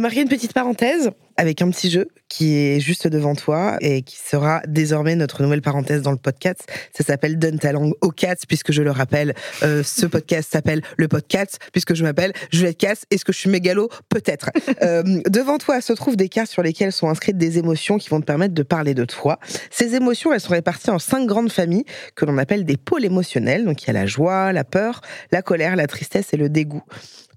va 0.00 0.08
marquer 0.08 0.22
une 0.22 0.28
petite 0.28 0.54
parenthèse 0.54 1.10
avec 1.36 1.60
un 1.60 1.70
petit 1.70 1.90
jeu 1.90 2.08
qui 2.28 2.56
est 2.56 2.80
juste 2.80 3.06
devant 3.06 3.34
toi 3.34 3.76
et 3.80 4.02
qui 4.02 4.16
sera 4.16 4.62
désormais 4.66 5.14
notre 5.14 5.42
nouvelle 5.42 5.60
parenthèse 5.60 6.00
dans 6.00 6.10
le 6.10 6.16
podcast. 6.16 6.66
Ça 6.92 7.04
s'appelle 7.04 7.38
Donne 7.38 7.58
ta 7.58 7.72
langue 7.72 7.92
aux 8.00 8.10
cats, 8.10 8.36
puisque 8.48 8.72
je 8.72 8.82
le 8.82 8.90
rappelle, 8.90 9.34
euh, 9.62 9.82
ce 9.82 10.06
podcast 10.06 10.50
s'appelle 10.52 10.80
le 10.96 11.08
podcast, 11.08 11.58
puisque 11.72 11.94
je 11.94 12.02
m'appelle 12.02 12.32
Juliette 12.50 12.78
Cass. 12.78 13.04
Est-ce 13.10 13.26
que 13.26 13.32
je 13.32 13.38
suis 13.38 13.50
mégalo? 13.50 13.88
Peut-être. 14.08 14.50
Euh, 14.82 15.20
devant 15.28 15.58
toi 15.58 15.82
se 15.82 15.92
trouvent 15.92 16.16
des 16.16 16.30
cartes 16.30 16.50
sur 16.50 16.62
lesquelles 16.62 16.92
sont 16.92 17.08
inscrites 17.10 17.36
des 17.36 17.58
émotions 17.58 17.98
qui 17.98 18.08
vont 18.08 18.20
te 18.20 18.24
permettre 18.24 18.54
de 18.54 18.62
parler 18.62 18.94
de 18.94 19.04
toi. 19.04 19.38
Ces 19.70 19.94
émotions, 19.94 20.32
elles 20.32 20.40
sont 20.40 20.52
réparties 20.52 20.90
en 20.90 20.98
cinq 20.98 21.26
grandes 21.26 21.52
familles 21.52 21.84
que 22.14 22.24
l'on 22.24 22.38
appelle 22.38 22.64
des 22.64 22.78
pôles 22.78 23.04
émotionnels. 23.04 23.64
Donc 23.66 23.82
il 23.82 23.88
y 23.88 23.90
a 23.90 23.92
la 23.92 24.06
joie, 24.06 24.52
la 24.52 24.64
peur, 24.64 25.02
la 25.32 25.42
colère, 25.42 25.76
la 25.76 25.86
tristesse 25.86 26.32
et 26.32 26.38
le 26.38 26.48
dégoût. 26.48 26.82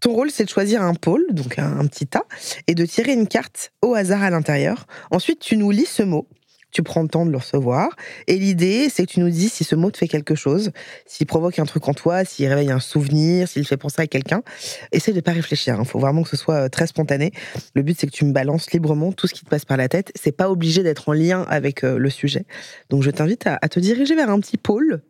Ton 0.04 0.12
rôle, 0.12 0.32
c'est 0.32 0.44
de 0.44 0.50
choisir 0.50 0.82
un 0.82 0.96
pôle, 0.96 1.26
donc 1.32 1.58
un, 1.58 1.80
un 1.80 1.88
petit 1.88 2.08
tas, 2.08 2.26
et 2.68 2.76
de 2.76 2.86
tirer 2.86 3.14
une 3.14 3.26
carte 3.26 3.72
au 3.82 3.96
hasard 3.96 4.22
à 4.22 4.30
l'intérieur. 4.30 4.86
Ensuite, 5.12 5.40
tu 5.40 5.56
nous 5.56 5.72
lis 5.72 5.86
ce 5.86 6.04
mot. 6.04 6.28
Tu 6.72 6.84
prends 6.84 7.04
le 7.04 7.08
temps 7.08 7.26
de 7.26 7.32
le 7.32 7.38
recevoir. 7.38 7.88
Et 8.28 8.36
l'idée, 8.36 8.90
c'est 8.90 9.06
que 9.06 9.12
tu 9.14 9.22
nous 9.22 9.30
dis 9.30 9.48
si 9.48 9.64
ce 9.64 9.76
mot 9.76 9.92
te 9.92 9.98
fait 9.98 10.10
quelque 10.10 10.36
chose, 10.36 10.72
s'il 11.06 11.26
provoque 11.26 11.58
un 11.58 11.66
truc 11.66 11.88
en 11.88 11.94
toi, 11.94 12.26
s'il 12.26 12.50
réveille 12.50 12.72
un 12.72 12.82
souvenir, 12.82 13.48
s'il 13.48 13.66
fait 13.66 13.78
penser 13.78 14.02
à 14.02 14.08
quelqu'un. 14.08 14.44
Essaye 14.92 15.14
de 15.14 15.22
pas 15.22 15.32
réfléchir. 15.32 15.78
Il 15.80 15.86
faut 15.86 16.00
vraiment 16.00 16.24
que 16.24 16.30
ce 16.30 16.36
soit 16.36 16.66
euh, 16.66 16.68
très 16.68 16.88
spontané. 16.88 17.32
Le 17.74 17.82
but, 17.82 17.98
c'est 17.98 18.08
que 18.08 18.12
tu 18.12 18.26
me 18.26 18.34
balances 18.34 18.72
librement 18.72 19.14
tout 19.14 19.28
ce 19.28 19.34
qui 19.34 19.46
te 19.46 19.50
passe 19.50 19.64
par 19.64 19.78
la 19.78 19.88
tête. 19.88 20.12
C'est 20.22 20.36
pas 20.36 20.50
obligé 20.50 20.84
d'être 20.84 21.08
en 21.08 21.14
lien 21.14 21.44
avec 21.44 21.86
euh, 21.86 21.98
le 21.98 22.10
sujet. 22.10 22.46
Donc, 22.90 23.04
je 23.04 23.10
t'invite 23.10 23.48
à, 23.48 23.58
à 23.62 23.70
te 23.70 23.80
diriger 23.80 24.16
vers 24.16 24.30
un 24.30 24.42
petit 24.42 24.58
pôle. 24.58 25.02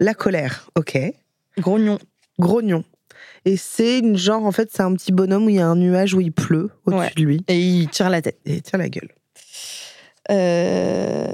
La 0.00 0.12
colère, 0.12 0.68
ok. 0.76 0.98
Grognon. 1.56 1.98
Grognon. 2.38 2.84
Et 3.44 3.56
c'est 3.56 3.98
une 3.98 4.16
genre, 4.16 4.44
en 4.44 4.52
fait, 4.52 4.70
c'est 4.72 4.82
un 4.82 4.92
petit 4.94 5.12
bonhomme 5.12 5.44
où 5.46 5.48
il 5.50 5.56
y 5.56 5.60
a 5.60 5.66
un 5.66 5.76
nuage 5.76 6.14
où 6.14 6.20
il 6.20 6.32
pleut 6.32 6.70
au-dessus 6.86 7.00
Ouais. 7.00 7.12
de 7.16 7.22
lui. 7.22 7.44
Et 7.48 7.58
il 7.60 7.88
tire 7.88 8.08
la 8.10 8.22
tête. 8.22 8.38
Et 8.46 8.60
tire 8.62 8.78
la 8.78 8.88
gueule. 8.88 9.10
Euh, 10.30 11.32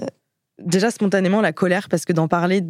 Déjà, 0.59 0.91
spontanément, 0.91 1.41
la 1.41 1.53
colère, 1.53 1.89
parce 1.89 2.05
que 2.05 2.13
d'en 2.13 2.29
parler 2.29 2.63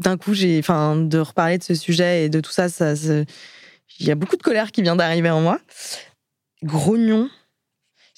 d'un 0.00 0.16
coup, 0.18 0.34
j'ai, 0.34 0.58
enfin, 0.58 0.96
de 0.96 1.18
reparler 1.18 1.56
de 1.58 1.62
ce 1.64 1.74
sujet 1.74 2.24
et 2.24 2.28
de 2.28 2.40
tout 2.40 2.50
ça, 2.50 2.68
ça, 2.68 2.92
il 2.94 4.06
y 4.06 4.10
a 4.10 4.14
beaucoup 4.14 4.36
de 4.36 4.42
colère 4.42 4.70
qui 4.70 4.82
vient 4.82 4.96
d'arriver 4.96 5.30
en 5.30 5.40
moi. 5.40 5.58
Grognon. 6.62 7.30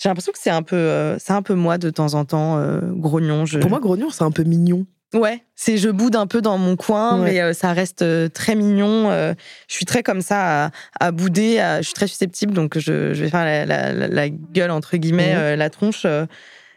J'ai 0.03 0.09
l'impression 0.09 0.33
que 0.33 0.39
c'est 0.41 0.51
un 0.51 0.63
peu, 0.63 0.77
euh, 0.77 1.19
c'est 1.19 1.33
un 1.33 1.43
peu 1.43 1.55
moi 1.55 1.79
de 1.79 1.91
temps 1.91 2.15
en 2.15 2.25
temps, 2.25 2.59
euh, 2.59 2.81
grognon. 2.83 3.47
Je... 3.47 3.59
Pour 3.61 3.71
moi, 3.71 3.81
grognon, 3.81 4.11
c'est 4.11 4.25
un 4.25 4.31
peu 4.33 4.43
mignon. 4.43 4.85
Ouais, 5.15 5.43
c'est 5.57 5.77
je 5.79 5.89
boude 5.91 6.17
un 6.17 6.27
peu 6.27 6.41
dans 6.43 6.59
mon 6.59 6.77
coin, 6.77 7.19
Ouais. 7.21 7.33
mais 7.33 7.41
euh, 7.41 7.53
ça 7.53 7.73
reste 7.73 8.03
euh, 8.03 8.29
très 8.29 8.55
mignon. 8.55 9.11
euh, 9.11 9.35
je 9.69 9.75
suis 9.75 9.85
très 9.87 10.03
comme 10.03 10.21
ça 10.23 10.67
à, 10.67 10.71
à 11.01 11.11
bouder. 11.13 11.59
à- 11.59 11.79
je 11.81 11.87
suis 11.87 11.95
très 11.95 12.07
susceptible, 12.07 12.53
donc 12.55 12.79
je, 12.79 13.13
je 13.15 13.23
vais 13.25 13.31
faire 13.31 13.45
la, 13.45 13.67
la- 13.67 13.93
la- 13.93 14.09
la 14.09 14.29
gueule 14.29 14.71
entre 14.71 14.97
guillemets, 14.97 15.57
la 15.57 15.71
tronche. 15.71 16.07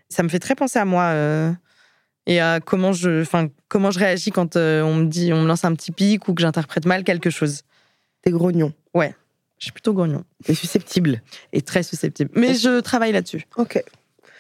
ça 0.10 0.24
me 0.24 0.30
fait 0.30 0.40
très 0.40 0.56
penser 0.56 0.80
à 0.80 0.86
moi 0.86 1.14
et 2.26 2.40
à 2.40 2.60
comment 2.62 2.94
je, 2.94 3.22
enfin 3.22 3.50
comment 3.68 3.92
je 3.92 4.00
réagis 4.00 4.32
quand 4.32 4.56
on 4.56 4.96
me 4.96 5.06
dit, 5.06 5.34
on 5.34 5.42
me 5.42 5.48
lance 5.48 5.66
un 5.66 5.74
petit 5.76 5.92
pic 5.92 6.28
ou 6.28 6.34
que 6.34 6.42
j'interprète 6.42 6.86
mal 6.86 7.04
quelque 7.04 7.30
chose. 7.30 7.62
T'es 8.22 8.32
grognon. 8.32 8.74
Je 9.60 9.68
suis 9.68 9.72
plutôt 9.72 9.94
grognon 9.94 10.26
T'es 10.44 10.56
susceptible. 10.56 11.22
et 11.54 11.62
très 11.62 11.84
susceptible, 11.84 12.30
mais 12.36 12.54
je 12.54 12.82
travaille 12.82 13.14
là-dessus. 13.14 13.46
Ok. 13.56 13.82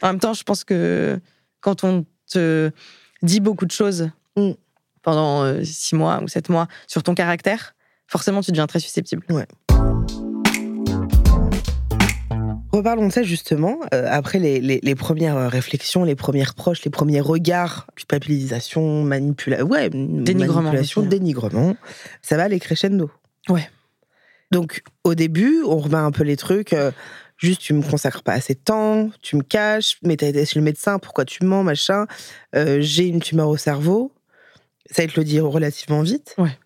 En 0.01 0.08
même 0.08 0.19
temps, 0.19 0.34
je 0.34 0.43
pense 0.43 0.65
que 0.65 1.17
quand 1.62 1.86
on 1.86 2.06
te 2.29 2.71
dit 3.23 3.39
beaucoup 3.39 3.65
de 3.65 3.71
choses 3.71 4.09
Mm. 4.36 4.51
pendant 5.03 5.43
euh, 5.43 5.63
six 5.63 5.95
mois 5.95 6.21
ou 6.23 6.27
sept 6.27 6.49
mois 6.49 6.67
sur 6.88 7.03
ton 7.03 7.13
caractère, 7.15 7.75
forcément, 8.07 8.41
tu 8.41 8.51
deviens 8.51 8.67
très 8.67 8.79
susceptible. 8.79 9.23
Reparlons 12.71 13.07
de 13.07 13.12
ça 13.12 13.21
justement. 13.21 13.77
Euh, 13.93 14.07
après 14.09 14.39
les, 14.39 14.59
les- 14.59 14.79
les 14.81 14.95
premières 14.95 15.38
euh, 15.38 15.47
réflexions, 15.47 16.03
les 16.03 16.15
premiers 16.15 16.45
proches, 16.55 16.83
les 16.83 16.89
premiers 16.89 17.21
regards, 17.21 17.86
culpabilisation, 17.95 19.03
manipulation, 19.03 19.67
ouais, 19.67 19.89
Dénigrement 19.91 20.62
manipulation, 20.63 21.03
dénigrement, 21.03 21.75
ça 22.23 22.36
va 22.38 22.43
aller 22.43 22.59
crescendo. 22.59 23.12
Ouais. 23.49 23.69
Donc 24.51 24.81
au 25.03 25.13
début, 25.13 25.62
on 25.67 25.77
remet 25.77 25.95
un 25.97 26.12
peu 26.12 26.23
les 26.23 26.36
trucs. 26.38 26.73
euh, 26.73 26.91
juste, 27.43 27.62
tu 27.62 27.73
me 27.73 27.82
consacres 27.82 28.23
pas 28.23 28.34
assez 28.34 28.53
de 28.53 28.60
temps, 28.60 29.10
tu 29.21 29.36
me 29.36 29.43
caches, 29.43 29.97
mais 30.03 30.17
t'as 30.17 30.27
été 30.27 30.45
chez 30.45 30.60
le 30.60 30.65
médecin, 30.65 30.99
pourquoi 30.99 31.25
tu 31.25 31.43
mens, 31.43 31.63
machin. 31.63 32.06
Euh, 32.56 32.77
J'ai 32.82 33.06
une 33.08 33.19
tumeur 33.19 33.49
au 33.49 33.58
cerveau. 33.58 34.12
Ça 34.89 35.06
va 35.06 35.12
te 35.12 35.19
le 35.19 35.25
dire 35.25 35.45
relativement 35.45 36.01
vite. 36.01 36.36
Ouais. 36.38 36.58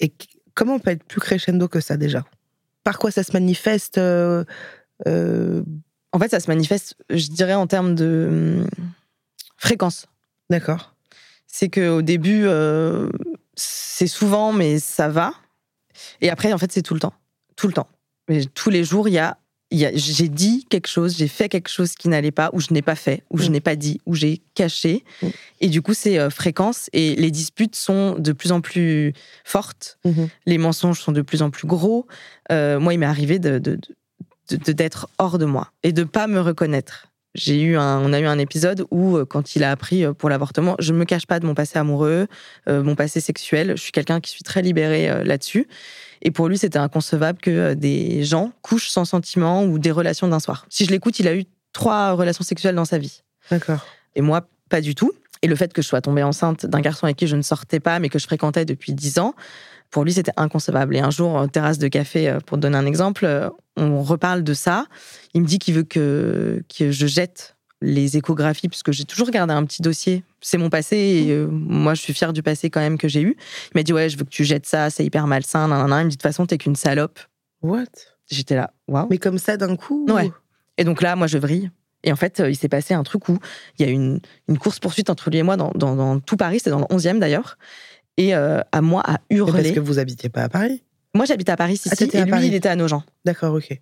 Et 0.00 0.12
comment 0.54 0.74
on 0.74 0.78
peut 0.78 0.90
être 0.90 1.04
plus 1.04 1.20
crescendo 1.20 1.68
que 1.68 1.80
ça 1.80 1.96
déjà? 1.96 2.24
Par 2.84 2.98
quoi 2.98 3.10
ça 3.10 3.22
se 3.22 3.32
manifeste 3.32 3.98
euh, 3.98 4.44
euh, 5.06 5.62
En 6.12 6.18
fait, 6.18 6.30
ça 6.30 6.40
se 6.40 6.48
manifeste, 6.48 6.96
je 7.10 7.28
dirais, 7.28 7.54
en 7.54 7.66
termes 7.66 7.94
de 7.94 8.62
hum, 8.62 8.66
fréquence. 9.56 10.06
D'accord. 10.50 10.94
C'est 11.46 11.68
qu'au 11.68 12.02
début, 12.02 12.44
euh, 12.46 13.08
c'est 13.54 14.06
souvent, 14.06 14.52
mais 14.52 14.78
ça 14.78 15.08
va. 15.08 15.34
Et 16.20 16.30
après, 16.30 16.52
en 16.52 16.58
fait, 16.58 16.70
c'est 16.72 16.82
tout 16.82 16.94
le 16.94 17.00
temps. 17.00 17.14
Tout 17.56 17.66
le 17.66 17.72
temps. 17.72 17.88
Mais 18.28 18.44
tous 18.44 18.70
les 18.70 18.84
jours, 18.84 19.08
il 19.08 19.14
y 19.14 19.18
a 19.18 19.38
j'ai 19.70 20.28
dit 20.28 20.64
quelque 20.70 20.86
chose, 20.88 21.16
j'ai 21.16 21.28
fait 21.28 21.48
quelque 21.48 21.68
chose 21.68 21.92
qui 21.94 22.08
n'allait 22.08 22.30
pas, 22.30 22.48
ou 22.54 22.60
je 22.60 22.68
n'ai 22.72 22.80
pas 22.82 22.94
fait, 22.94 23.22
ou 23.30 23.38
je 23.38 23.48
Mm. 23.48 23.52
n'ai 23.52 23.60
pas 23.60 23.76
dit, 23.76 24.00
ou 24.06 24.14
j'ai 24.14 24.40
caché. 24.54 25.04
Mm. 25.22 25.26
Et 25.60 25.68
du 25.68 25.82
coup, 25.82 25.92
c'est 25.94 26.18
euh, 26.18 26.30
fréquence 26.30 26.88
et 26.92 27.14
les 27.16 27.30
disputes 27.30 27.76
sont 27.76 28.14
de 28.18 28.32
plus 28.32 28.50
en 28.52 28.60
plus 28.62 29.12
fortes. 29.44 29.98
Mhm. 30.04 30.28
Les 30.46 30.56
mensonges 30.58 31.00
sont 31.00 31.12
de 31.12 31.22
plus 31.22 31.42
en 31.42 31.50
plus 31.50 31.66
gros. 31.66 32.06
Euh, 32.50 32.80
moi, 32.80 32.94
il 32.94 32.98
m'est 32.98 33.06
arrivé 33.06 33.38
de- 33.38 33.58
d'être 34.48 35.08
hors 35.18 35.36
de 35.38 35.44
moi 35.44 35.70
et 35.82 35.92
de 35.92 36.04
pas 36.04 36.26
me 36.26 36.40
reconnaître. 36.40 37.08
J'ai 37.38 37.62
eu 37.62 37.76
un, 37.76 38.00
on 38.00 38.12
a 38.12 38.18
eu 38.18 38.26
un 38.26 38.38
épisode 38.38 38.84
où, 38.90 39.16
euh, 39.16 39.24
quand 39.24 39.54
il 39.54 39.62
a 39.62 39.70
appris 39.70 40.04
euh, 40.04 40.12
pour 40.12 40.28
l'avortement, 40.28 40.74
je 40.78 40.92
ne 40.92 40.98
me 40.98 41.04
cache 41.04 41.26
pas 41.26 41.38
de 41.38 41.46
mon 41.46 41.54
passé 41.54 41.78
amoureux, 41.78 42.26
euh, 42.68 42.82
mon 42.82 42.94
passé 42.94 43.20
sexuel. 43.20 43.72
Je 43.76 43.82
suis 43.82 43.92
quelqu'un 43.92 44.20
qui 44.20 44.30
suis 44.30 44.42
très 44.42 44.60
libéré 44.60 45.08
euh, 45.08 45.22
là-dessus. 45.24 45.68
Et 46.22 46.30
pour 46.30 46.48
lui, 46.48 46.58
c'était 46.58 46.78
inconcevable 46.78 47.38
que 47.40 47.74
des 47.74 48.24
gens 48.24 48.52
couchent 48.62 48.90
sans 48.90 49.04
sentiment 49.04 49.64
ou 49.64 49.78
des 49.78 49.92
relations 49.92 50.26
d'un 50.26 50.40
soir. 50.40 50.66
Si 50.68 50.84
je 50.84 50.90
l'écoute, 50.90 51.20
il 51.20 51.28
a 51.28 51.34
eu 51.34 51.44
trois 51.72 52.12
relations 52.12 52.44
sexuelles 52.44 52.74
dans 52.74 52.84
sa 52.84 52.98
vie. 52.98 53.22
D'accord. 53.50 53.86
Et 54.16 54.20
moi, 54.20 54.48
pas 54.68 54.80
du 54.80 54.94
tout. 54.96 55.12
Et 55.42 55.46
le 55.46 55.54
fait 55.54 55.72
que 55.72 55.82
je 55.82 55.86
sois 55.86 56.00
tombée 56.00 56.24
enceinte 56.24 56.66
d'un 56.66 56.80
garçon 56.80 57.04
avec 57.04 57.16
qui 57.16 57.28
je 57.28 57.36
ne 57.36 57.42
sortais 57.42 57.78
pas, 57.78 58.00
mais 58.00 58.08
que 58.08 58.18
je 58.18 58.24
fréquentais 58.24 58.64
depuis 58.64 58.92
dix 58.92 59.20
ans, 59.20 59.34
pour 59.90 60.04
lui, 60.04 60.12
c'était 60.12 60.32
inconcevable. 60.36 60.96
Et 60.96 61.00
un 61.00 61.10
jour, 61.10 61.30
en 61.34 61.48
terrasse 61.48 61.78
de 61.78 61.88
café, 61.88 62.28
euh, 62.28 62.40
pour 62.40 62.56
te 62.58 62.62
donner 62.62 62.76
un 62.76 62.86
exemple, 62.86 63.24
euh, 63.24 63.48
on 63.76 64.02
reparle 64.02 64.42
de 64.44 64.54
ça. 64.54 64.86
Il 65.34 65.42
me 65.42 65.46
dit 65.46 65.58
qu'il 65.58 65.74
veut 65.74 65.82
que, 65.84 66.62
que 66.76 66.90
je 66.90 67.06
jette 67.06 67.56
les 67.80 68.16
échographies, 68.16 68.68
puisque 68.68 68.90
j'ai 68.90 69.04
toujours 69.04 69.30
gardé 69.30 69.54
un 69.54 69.64
petit 69.64 69.82
dossier. 69.82 70.24
C'est 70.40 70.58
mon 70.58 70.68
passé, 70.68 70.96
et 70.96 71.30
euh, 71.30 71.46
moi, 71.48 71.94
je 71.94 72.00
suis 72.02 72.12
fière 72.12 72.32
du 72.32 72.42
passé 72.42 72.70
quand 72.70 72.80
même 72.80 72.98
que 72.98 73.06
j'ai 73.08 73.22
eu. 73.22 73.36
Il 73.66 73.76
m'a 73.78 73.82
dit, 73.82 73.92
ouais, 73.92 74.08
je 74.08 74.18
veux 74.18 74.24
que 74.24 74.30
tu 74.30 74.44
jettes 74.44 74.66
ça, 74.66 74.90
c'est 74.90 75.04
hyper 75.04 75.26
malsain, 75.28 75.68
nan, 75.68 75.78
nan, 75.80 75.90
nan. 75.90 76.00
Il 76.00 76.04
me 76.06 76.10
dit, 76.10 76.16
de 76.16 76.20
toute 76.20 76.28
façon, 76.28 76.44
t'es 76.44 76.58
qu'une 76.58 76.74
salope. 76.76 77.20
What? 77.62 77.84
J'étais 78.30 78.56
là, 78.56 78.72
waouh. 78.88 79.06
Mais 79.10 79.18
comme 79.18 79.38
ça 79.38 79.56
d'un 79.56 79.76
coup 79.76 80.04
Ouais. 80.16 80.30
Et 80.76 80.84
donc 80.84 81.00
là, 81.02 81.14
moi, 81.16 81.26
je 81.28 81.38
vrille. 81.38 81.70
Et 82.04 82.12
en 82.12 82.16
fait, 82.16 82.42
il 82.46 82.54
s'est 82.56 82.68
passé 82.68 82.94
un 82.94 83.02
truc 83.02 83.28
où 83.28 83.38
il 83.78 83.86
y 83.86 83.88
a 83.88 83.90
eu 83.90 83.94
une, 83.94 84.20
une 84.48 84.58
course-poursuite 84.58 85.10
entre 85.10 85.30
lui 85.30 85.38
et 85.38 85.42
moi 85.42 85.56
dans, 85.56 85.72
dans- 85.74 85.96
dans 85.96 86.20
tout 86.20 86.36
Paris, 86.36 86.58
c'était 86.58 86.70
dans 86.70 86.78
le 86.78 86.84
11e 86.84 87.18
d'ailleurs. 87.18 87.58
Et 88.18 88.34
euh, 88.34 88.60
à 88.72 88.82
moi 88.82 89.00
à 89.06 89.20
hurler. 89.30 89.62
Parce 89.62 89.74
que 89.74 89.80
vous 89.80 89.98
habitiez 89.98 90.28
pas 90.28 90.42
à 90.42 90.48
Paris. 90.50 90.82
Moi, 91.14 91.24
j'habite 91.24 91.48
à 91.48 91.56
Paris, 91.56 91.74
ici, 91.74 91.88
Ah, 91.90 91.96
t'étais 91.96 92.18
et 92.18 92.20
à 92.20 92.24
lui, 92.24 92.30
Paris. 92.30 92.46
il 92.48 92.54
était 92.54 92.68
à 92.68 92.76
Nogent. 92.76 93.02
D'accord, 93.24 93.54
ok. 93.54 93.80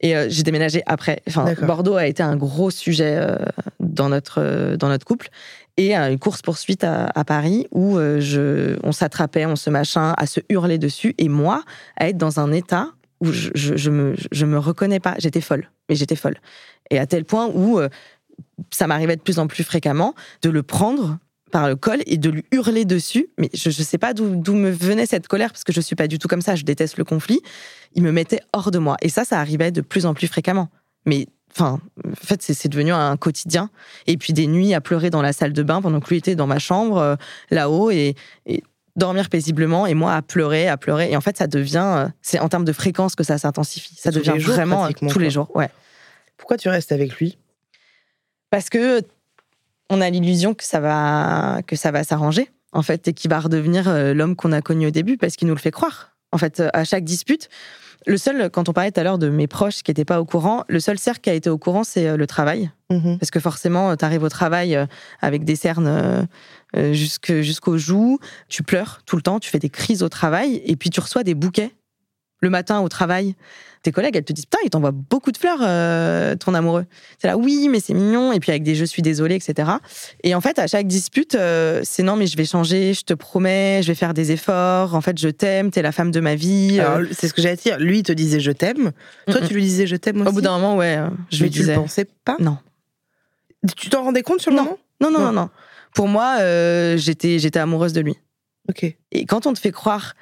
Et 0.00 0.16
euh, 0.16 0.26
j'ai 0.30 0.42
déménagé 0.42 0.82
après. 0.86 1.20
Enfin. 1.28 1.52
Bordeaux 1.62 1.96
a 1.96 2.06
été 2.06 2.22
un 2.22 2.36
gros 2.36 2.70
sujet 2.70 3.16
euh, 3.18 3.36
dans, 3.80 4.08
notre, 4.08 4.76
dans 4.76 4.88
notre 4.88 5.04
couple. 5.04 5.28
Et 5.76 5.94
une 5.94 6.18
course-poursuite 6.18 6.84
à, 6.84 7.10
à 7.14 7.24
Paris 7.24 7.66
où 7.70 7.98
je, 7.98 8.76
on 8.82 8.92
s'attrapait, 8.92 9.46
on 9.46 9.56
se 9.56 9.70
machin, 9.70 10.14
à 10.16 10.26
se 10.26 10.40
hurler 10.48 10.78
dessus. 10.78 11.14
Et 11.18 11.28
moi, 11.28 11.62
à 11.96 12.08
être 12.08 12.16
dans 12.18 12.40
un 12.40 12.52
état 12.52 12.88
où 13.20 13.26
je, 13.32 13.50
je, 13.54 13.76
je 13.76 13.90
me, 13.90 14.14
je 14.32 14.46
me 14.46 14.58
reconnais 14.58 15.00
pas. 15.00 15.14
J'étais 15.18 15.40
folle. 15.40 15.70
Mais 15.88 15.94
j'étais 15.94 16.16
folle. 16.16 16.36
Et 16.90 16.98
à 16.98 17.06
tel 17.06 17.24
point 17.24 17.48
où 17.54 17.80
ça 18.70 18.86
m'arrivait 18.86 19.16
de 19.16 19.22
plus 19.22 19.38
en 19.38 19.46
plus 19.46 19.64
fréquemment 19.64 20.14
de 20.42 20.50
le 20.50 20.62
prendre 20.62 21.18
par 21.52 21.68
le 21.68 21.76
col 21.76 22.00
et 22.06 22.16
de 22.16 22.30
lui 22.30 22.44
hurler 22.50 22.84
dessus. 22.84 23.28
Mais 23.38 23.48
je 23.54 23.68
ne 23.68 23.84
sais 23.84 23.98
pas 23.98 24.14
d'où 24.14 24.54
me 24.54 24.70
venait 24.70 25.06
cette 25.06 25.28
colère, 25.28 25.52
parce 25.52 25.62
que 25.62 25.72
je 25.72 25.80
suis 25.80 25.94
pas 25.94 26.08
du 26.08 26.18
tout 26.18 26.26
comme 26.26 26.42
ça, 26.42 26.56
je 26.56 26.64
déteste 26.64 26.96
le 26.96 27.04
conflit. 27.04 27.40
Il 27.94 28.02
me 28.02 28.10
mettait 28.10 28.40
hors 28.52 28.72
de 28.72 28.78
moi. 28.78 28.96
Et 29.02 29.08
ça, 29.08 29.24
ça 29.24 29.38
arrivait 29.38 29.70
de 29.70 29.80
plus 29.80 30.06
en 30.06 30.14
plus 30.14 30.26
fréquemment. 30.26 30.68
Mais 31.06 31.26
enfin, 31.52 31.78
en 32.04 32.26
fait, 32.26 32.42
c'est 32.42 32.68
devenu 32.68 32.92
un 32.92 33.16
quotidien. 33.16 33.70
Et 34.06 34.16
puis 34.16 34.32
des 34.32 34.48
nuits 34.48 34.74
à 34.74 34.80
pleurer 34.80 35.10
dans 35.10 35.22
la 35.22 35.32
salle 35.32 35.52
de 35.52 35.62
bain 35.62 35.80
pendant 35.80 36.00
que 36.00 36.08
lui 36.08 36.16
était 36.16 36.34
dans 36.34 36.46
ma 36.48 36.58
chambre, 36.58 36.98
euh, 36.98 37.16
là-haut, 37.50 37.90
et, 37.90 38.16
et 38.46 38.62
dormir 38.96 39.28
paisiblement, 39.28 39.86
et 39.86 39.94
moi 39.94 40.14
à 40.14 40.22
pleurer, 40.22 40.68
à 40.68 40.76
pleurer. 40.76 41.12
Et 41.12 41.16
en 41.16 41.20
fait, 41.20 41.36
ça 41.36 41.46
devient, 41.46 41.92
euh, 41.96 42.08
c'est 42.22 42.38
en 42.38 42.48
termes 42.48 42.64
de 42.64 42.72
fréquence 42.72 43.14
que 43.14 43.24
ça 43.24 43.38
s'intensifie. 43.38 43.94
Ça 43.96 44.10
Tous 44.10 44.18
devient 44.18 44.40
jours, 44.40 44.54
vraiment 44.54 44.86
euh, 44.86 44.90
tous 45.08 45.18
les 45.18 45.30
jours. 45.30 45.54
Ouais. 45.54 45.68
Pourquoi 46.36 46.56
tu 46.56 46.68
restes 46.68 46.92
avec 46.92 47.16
lui? 47.18 47.38
Parce 48.50 48.68
que 48.68 49.02
on 49.92 50.00
a 50.00 50.10
l'illusion 50.10 50.54
que 50.54 50.64
ça 50.64 50.80
va 50.80 51.60
que 51.66 51.76
ça 51.76 51.90
va 51.90 52.02
s'arranger 52.04 52.48
en 52.72 52.82
fait 52.82 53.06
et 53.08 53.12
qu'il 53.12 53.30
va 53.30 53.38
redevenir 53.40 53.88
euh, 53.88 54.14
l'homme 54.14 54.34
qu'on 54.34 54.52
a 54.52 54.60
connu 54.62 54.86
au 54.86 54.90
début 54.90 55.16
parce 55.18 55.36
qu'il 55.36 55.46
nous 55.48 55.54
le 55.54 55.60
fait 55.60 55.70
croire. 55.70 56.10
En 56.32 56.38
fait, 56.38 56.60
euh, 56.60 56.68
à 56.72 56.84
chaque 56.84 57.04
dispute, 57.04 57.48
le 58.06 58.16
seul 58.16 58.48
quand 58.50 58.68
on 58.68 58.72
parlait 58.72 58.90
tout 58.90 58.98
à 59.00 59.02
l'heure 59.04 59.18
de 59.18 59.28
mes 59.28 59.46
proches 59.46 59.82
qui 59.82 59.90
n'étaient 59.90 60.06
pas 60.06 60.20
au 60.20 60.24
courant, 60.24 60.64
le 60.68 60.80
seul 60.80 60.98
cercle 60.98 61.20
qui 61.20 61.30
a 61.30 61.34
été 61.34 61.50
au 61.50 61.58
courant 61.58 61.84
c'est 61.84 62.08
euh, 62.08 62.16
le 62.16 62.26
travail 62.26 62.70
Mhm. 62.90 63.18
parce 63.18 63.30
que 63.30 63.40
forcément 63.40 63.94
tu 63.96 64.04
arrives 64.04 64.22
au 64.22 64.28
travail 64.28 64.78
avec 65.22 65.44
des 65.44 65.56
cernes 65.56 66.26
jusque- 66.92 67.40
jusqu'aux 67.40 67.78
joues, 67.78 68.18
tu 68.48 68.62
pleures 68.62 69.00
tout 69.06 69.16
le 69.16 69.22
temps, 69.22 69.40
tu 69.40 69.48
fais 69.50 69.58
des 69.58 69.70
crises 69.70 70.02
au 70.02 70.08
travail 70.08 70.60
et 70.66 70.76
puis 70.76 70.90
tu 70.90 71.00
reçois 71.00 71.22
des 71.22 71.34
bouquets 71.34 71.72
le 72.42 72.50
matin 72.50 72.80
au 72.80 72.88
travail. 72.88 73.34
Tes 73.82 73.90
collègues, 73.90 74.14
elles 74.14 74.24
te 74.24 74.32
disent 74.32 74.44
Putain, 74.46 74.58
il 74.64 74.70
t'envoie 74.70 74.92
beaucoup 74.92 75.32
de 75.32 75.36
fleurs, 75.36 75.58
euh, 75.62 76.36
ton 76.36 76.54
amoureux. 76.54 76.84
C'est 77.18 77.26
là, 77.26 77.36
oui, 77.36 77.68
mais 77.68 77.80
c'est 77.80 77.94
mignon. 77.94 78.32
Et 78.32 78.38
puis 78.38 78.50
avec 78.52 78.62
des 78.62 78.74
je 78.76 78.84
suis 78.84 79.02
désolée, 79.02 79.34
etc. 79.34 79.70
Et 80.22 80.36
en 80.36 80.40
fait, 80.40 80.58
à 80.60 80.68
chaque 80.68 80.86
dispute, 80.86 81.34
euh, 81.34 81.80
c'est 81.82 82.04
non, 82.04 82.14
mais 82.14 82.26
je 82.28 82.36
vais 82.36 82.44
changer, 82.44 82.94
je 82.94 83.02
te 83.02 83.12
promets, 83.14 83.80
je 83.82 83.88
vais 83.88 83.96
faire 83.96 84.14
des 84.14 84.30
efforts. 84.30 84.94
En 84.94 85.00
fait, 85.00 85.18
je 85.18 85.28
t'aime, 85.28 85.70
t'es 85.72 85.82
la 85.82 85.90
femme 85.90 86.12
de 86.12 86.20
ma 86.20 86.36
vie. 86.36 86.78
Euh, 86.80 87.06
c'est 87.10 87.26
ce 87.26 87.34
que 87.34 87.42
j'allais 87.42 87.56
dire. 87.56 87.78
Lui, 87.80 87.98
il 87.98 88.02
te 88.04 88.12
disait 88.12 88.38
je 88.38 88.52
t'aime. 88.52 88.92
Toi, 89.28 89.40
Mm, 89.40 89.46
tu 89.48 89.54
lui 89.54 89.62
disais 89.62 89.86
je 89.88 89.96
t'aime 89.96 90.20
aussi. 90.20 90.28
Au 90.28 90.32
bout 90.32 90.42
d'un 90.42 90.52
moment, 90.58 90.76
ouais, 90.76 91.00
je 91.32 91.42
Mais 91.42 91.48
lui 91.48 91.50
tu 91.50 91.58
le 91.58 91.64
disais. 91.64 91.74
pensais 91.74 92.06
pas 92.24 92.36
Non. 92.38 92.58
Tu 93.76 93.88
t'en 93.90 94.04
rendais 94.04 94.22
compte 94.22 94.40
sur 94.40 94.50
le 94.52 94.56
Non. 94.58 94.62
moment 94.64 94.78
Non, 95.00 95.10
non, 95.10 95.18
Non. 95.18 95.26
non, 95.26 95.32
non. 95.42 95.50
Pour 95.94 96.06
moi, 96.08 96.36
j'étais, 96.96 97.40
j'étais 97.40 97.58
amoureuse 97.58 97.92
de 97.92 98.00
lui. 98.00 98.16
Ok. 98.68 98.84
Et 99.10 99.26
quand 99.26 99.46
on 99.46 99.52
te 99.52 99.58
fait 99.58 99.72
croire 99.72 100.14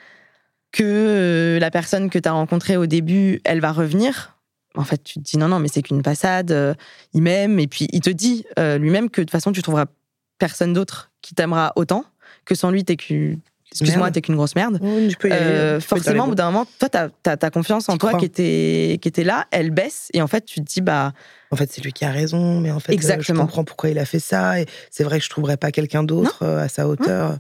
que 0.73 0.83
euh, 0.85 1.59
la 1.59 1.71
personne 1.71 2.11
que 2.11 2.19
tu 2.19 2.29
as 2.29 2.33
rencontrée 2.33 2.77
au 2.77 2.87
début, 2.87 3.41
elle 3.45 3.61
va 3.61 3.73
revenir, 3.73 4.37
en 4.77 4.85
fait, 4.85 5.03
tu 5.03 5.15
te 5.15 5.25
dis 5.25 5.37
non, 5.39 5.49
non, 5.49 5.59
mais 5.59 5.69
c'est 5.69 5.83
qu'une 5.83 6.03
passade, 6.03 6.53
euh, 6.53 6.75
il 7.13 7.23
m'aime, 7.23 7.59
et 7.59 7.67
puis 7.67 7.89
il 7.93 8.01
te 8.01 8.11
dit 8.11 8.45
euh, 8.59 8.79
lui-même 8.79 9.11
que 9.11 9.21
de 9.21 9.25
toute 9.25 9.33
façon, 9.33 9.51
tu 9.53 9.63
trouveras 9.63 9.87
personne 10.39 10.73
d'autre 10.73 11.11
qui 11.23 11.35
t'aimera 11.35 11.73
autant, 11.77 12.05
que 12.45 12.55
sans 12.55 12.71
lui, 12.71 12.85
t'es 12.85 12.97
qu'une. 12.97 13.41
Excuse-moi, 13.73 14.11
t'es 14.11 14.21
qu'une 14.21 14.35
grosse 14.35 14.57
merde. 14.57 14.81
Tu 15.09 15.17
peux 15.17 15.29
y 15.29 15.33
aller. 15.33 15.45
Euh, 15.45 15.79
Tu 15.79 15.87
peux 15.87 15.95
dire 15.95 16.03
forcément, 16.05 16.25
au 16.25 16.29
bout 16.31 16.35
d'un 16.35 16.47
moment, 16.51 16.67
toi, 16.81 16.89
ta, 16.89 17.09
ta, 17.09 17.37
ta 17.37 17.51
confiance 17.51 17.89
en 17.89 17.99
toi 17.99 18.09
crois. 18.11 18.19
qui 18.19 18.27
était, 18.27 18.99
qui 19.01 19.07
était 19.07 19.23
là, 19.23 19.47
elle 19.53 19.71
baisse. 19.71 20.09
Et 20.13 20.21
en 20.23 20.27
fait, 20.27 20.45
tu 20.45 20.61
te 20.61 20.65
dis, 20.67 20.81
bah, 20.81 21.13
En 21.53 21.57
fait, 21.57 21.71
c'est 21.71 21.81
lui 21.81 21.93
qui 21.93 22.05
a 22.05 22.11
raison, 22.11 22.59
mais 22.61 22.73
en 22.73 22.81
fait, 22.81 22.91
euh, 22.91 22.97
je 22.97 22.97
Exactement. 22.97 23.43
comprends 23.43 23.63
pourquoi 23.63 23.91
il 23.91 23.99
a 24.01 24.05
fait 24.05 24.19
ça. 24.19 24.61
Et 24.61 24.67
c'est 24.91 25.05
vrai 25.05 25.19
que 25.21 25.25
je 25.25 25.31
trouverais 25.31 25.57
pas 25.57 25.71
quelqu'un 25.71 26.03
d'autre 26.03 26.45
à 26.45 26.69
sa 26.69 26.89
hauteur. 26.89 27.39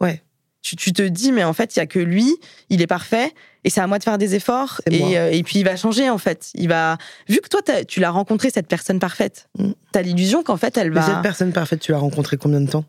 Ouais. 0.00 0.22
Tu, 0.66 0.74
tu 0.74 0.92
te 0.92 1.02
dis, 1.02 1.30
mais 1.30 1.44
en 1.44 1.52
fait, 1.52 1.76
il 1.76 1.78
y 1.78 1.82
a 1.82 1.86
que 1.86 2.00
lui, 2.00 2.34
il 2.70 2.82
est 2.82 2.88
parfait, 2.88 3.32
et 3.62 3.70
c'est 3.70 3.80
à 3.80 3.86
moi 3.86 3.98
de 3.98 4.02
faire 4.04 4.18
des 4.18 4.34
efforts. 4.34 4.80
Et, 4.90 5.16
euh, 5.16 5.30
et 5.30 5.44
puis, 5.44 5.60
il 5.60 5.64
va 5.64 5.76
changer, 5.76 6.10
en 6.10 6.18
fait. 6.18 6.50
Il 6.54 6.68
va, 6.68 6.98
vu 7.28 7.38
que 7.40 7.48
toi, 7.48 7.60
tu 7.86 8.00
l'as 8.00 8.10
rencontré, 8.10 8.50
cette 8.50 8.66
personne 8.66 8.98
parfaite, 8.98 9.48
Mm. 9.58 9.70
t'as 9.92 10.02
l'illusion 10.02 10.42
qu'en 10.42 10.56
fait, 10.56 10.76
elle 10.76 10.90
Mais 10.90 10.96
va. 11.00 11.06
cette 11.06 11.22
personne 11.22 11.52
parfaite, 11.52 11.78
tu 11.80 11.92
l'as 11.92 11.98
rencontrée 11.98 12.36
combien 12.36 12.60
de 12.60 12.68
temps? 12.68 12.84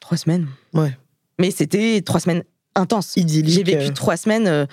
Trois 0.00 0.18
semaines. 0.18 0.46
Ouais. 0.74 0.96
Mais 1.38 1.50
c'était 1.50 2.02
trois 2.04 2.20
semaines 2.20 2.42
intenses. 2.74 3.14
Idyllique. 3.16 3.54
J'ai 3.54 3.62
vécu 3.62 3.86
euh, 3.90 3.92
trois 3.94 4.16
semaines, 4.18 4.46
euh, 4.46 4.66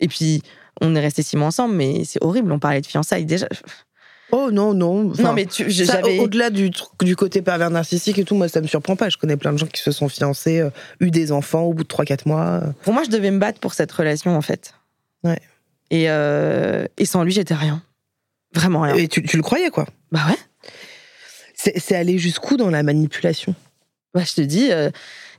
et 0.00 0.08
puis, 0.08 0.42
on 0.80 0.94
est 0.96 1.00
restés 1.00 1.22
six 1.22 1.36
mois 1.36 1.46
ensemble, 1.48 1.74
mais 1.76 2.02
c'est 2.04 2.22
horrible. 2.24 2.50
On 2.50 2.58
parlait 2.58 2.80
de 2.80 2.86
fiançailles 2.86 3.26
déjà. 3.26 3.46
Oh 4.34 4.50
non, 4.50 4.72
non. 4.74 5.10
Enfin, 5.10 5.22
non, 5.24 5.32
mais 5.34 5.44
tu, 5.46 5.70
j'avais. 5.70 6.18
au- 6.18 6.22
Au-delà 6.24 6.48
du, 6.50 6.70
du 7.02 7.16
côté 7.16 7.42
pervers 7.42 7.70
narcissique 7.70 8.18
et 8.18 8.24
tout, 8.24 8.34
moi, 8.34 8.48
ça 8.48 8.60
me 8.62 8.66
surprend 8.66 8.96
pas. 8.96 9.08
Je 9.10 9.18
connais 9.18 9.36
plein 9.36 9.52
de 9.52 9.58
gens 9.58 9.66
qui 9.66 9.82
se 9.82 9.92
sont 9.92 10.08
fiancés, 10.08 10.60
euh, 10.60 10.70
eu 11.00 11.10
des 11.10 11.32
enfants 11.32 11.62
au 11.62 11.74
bout 11.74 11.82
de 11.84 11.88
3-4 11.88 12.26
mois. 12.26 12.62
Pour 12.82 12.94
moi, 12.94 13.02
je 13.04 13.10
devais 13.10 13.30
me 13.30 13.38
battre 13.38 13.60
pour 13.60 13.74
cette 13.74 13.92
relation, 13.92 14.34
en 14.36 14.40
fait. 14.40 14.74
Ouais. 15.22 15.38
Et, 15.90 16.08
euh, 16.08 16.86
et 16.96 17.04
sans 17.04 17.22
lui, 17.24 17.32
j'étais 17.32 17.54
rien. 17.54 17.82
Vraiment 18.54 18.80
rien. 18.80 18.94
Et 18.94 19.06
tu, 19.08 19.22
tu 19.22 19.36
le 19.36 19.42
croyais, 19.42 19.68
quoi. 19.70 19.86
Bah 20.10 20.20
ouais. 20.28 20.36
C'est 21.54 21.78
c'est 21.78 21.94
aller 21.94 22.18
jusqu'où 22.18 22.56
dans 22.56 22.70
la 22.70 22.82
manipulation? 22.82 23.54
Bah, 24.14 24.22
je 24.26 24.32
te 24.34 24.40
dis, 24.40 24.72
euh, 24.72 24.90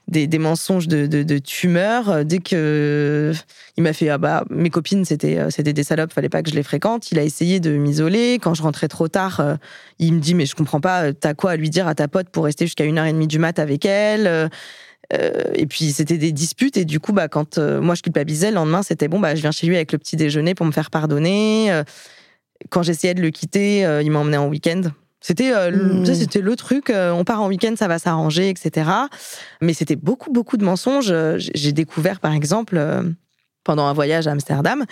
des, 0.08 0.28
des 0.28 0.38
mensonges 0.38 0.88
de, 0.88 1.08
de, 1.08 1.24
de 1.24 1.38
tumeur. 1.38 2.10
euh, 2.10 2.24
Dès 2.24 2.40
que 2.40 3.34
il 3.78 3.84
m'a 3.84 3.94
fait, 3.94 4.10
ah 4.10 4.18
bah, 4.18 4.44
mes 4.50 4.70
copines, 4.70 5.06
c'était, 5.06 5.38
euh, 5.38 5.50
c'était 5.50 5.74
des 5.74 5.84
salopes, 5.84 6.14
fallait 6.14 6.30
pas 6.30 6.44
que 6.44 6.50
je 6.50 6.56
les 6.56 6.64
fréquente. 6.64 7.12
Il 7.12 7.20
a 7.20 7.24
essayé 7.24 7.60
de 7.60 7.72
m'isoler. 7.78 8.40
Quand 8.42 8.54
je 8.54 8.62
rentrais 8.62 8.88
trop 8.88 9.08
tard, 9.08 9.40
euh, 9.40 9.56
il 10.00 10.14
me 10.14 10.20
dit, 10.20 10.36
mais 10.36 10.46
je 10.46 10.56
comprends 10.56 10.82
pas, 10.82 11.06
euh, 11.06 11.14
t'as 11.14 11.34
quoi 11.34 11.52
à 11.52 11.56
lui 11.56 11.70
dire 11.70 11.88
à 11.88 11.96
ta 11.96 12.08
pote 12.08 12.30
pour 12.30 12.46
rester 12.46 12.66
jusqu'à 12.66 12.86
une 12.86 12.98
heure 12.98 13.06
et 13.06 13.14
demie 13.14 13.28
du 13.28 13.40
mat 13.40 13.58
avec 13.60 13.86
elle 13.86 14.28
euh, 14.28 14.48
euh, 15.14 15.44
et 15.54 15.66
puis 15.66 15.92
c'était 15.92 16.18
des 16.18 16.32
disputes 16.32 16.78
et 16.78 16.86
du 16.86 17.02
coup 17.02 17.12
bah 17.12 17.28
quand 17.28 17.58
euh, 17.58 17.82
moi 17.82 17.94
je 17.94 18.02
culpabilisais 18.02 18.50
le 18.50 18.56
lendemain 18.56 18.84
c'était 18.84 19.10
bon 19.10 19.20
bah 19.20 19.36
je 19.36 19.42
viens 19.42 19.52
chez 19.52 19.68
lui 19.68 19.76
avec 19.76 19.92
le 19.92 19.98
petit 19.98 20.16
déjeuner 20.16 20.56
pour 20.56 20.66
me 20.66 20.72
faire 20.72 20.90
pardonner 20.90 21.72
Euh, 21.72 21.84
quand 22.70 22.84
j'essayais 22.84 23.14
de 23.14 23.22
le 23.22 23.30
quitter 23.30 23.86
euh, 23.86 24.02
il 24.02 24.12
m'emmenait 24.12 24.38
en 24.38 24.48
week-end 24.48 24.82
c'était 25.26 25.52
euh, 25.54 25.70
le- 25.72 25.94
Mmh. 26.02 26.06
ça, 26.06 26.14
c'était 26.16 26.42
le 26.42 26.56
truc 26.56 26.90
euh, 26.92 27.12
on 27.12 27.24
part 27.24 27.42
en 27.42 27.48
week-end 27.48 27.74
ça 27.78 27.88
va 27.88 27.98
s'arranger 27.98 28.50
etc 28.50 28.90
mais 29.62 29.74
c'était 29.74 29.96
beaucoup 29.96 30.32
beaucoup 30.32 30.58
de 30.58 30.66
mensonges 30.66 31.12
Euh, 31.12 31.38
j'ai 31.40 31.72
découvert 31.72 32.20
par 32.20 32.34
exemple 32.34 32.76
euh, 32.78 33.02
pendant 33.64 33.86
un 33.88 33.94
voyage 33.94 34.28
à 34.28 34.32
Amsterdam 34.32 34.84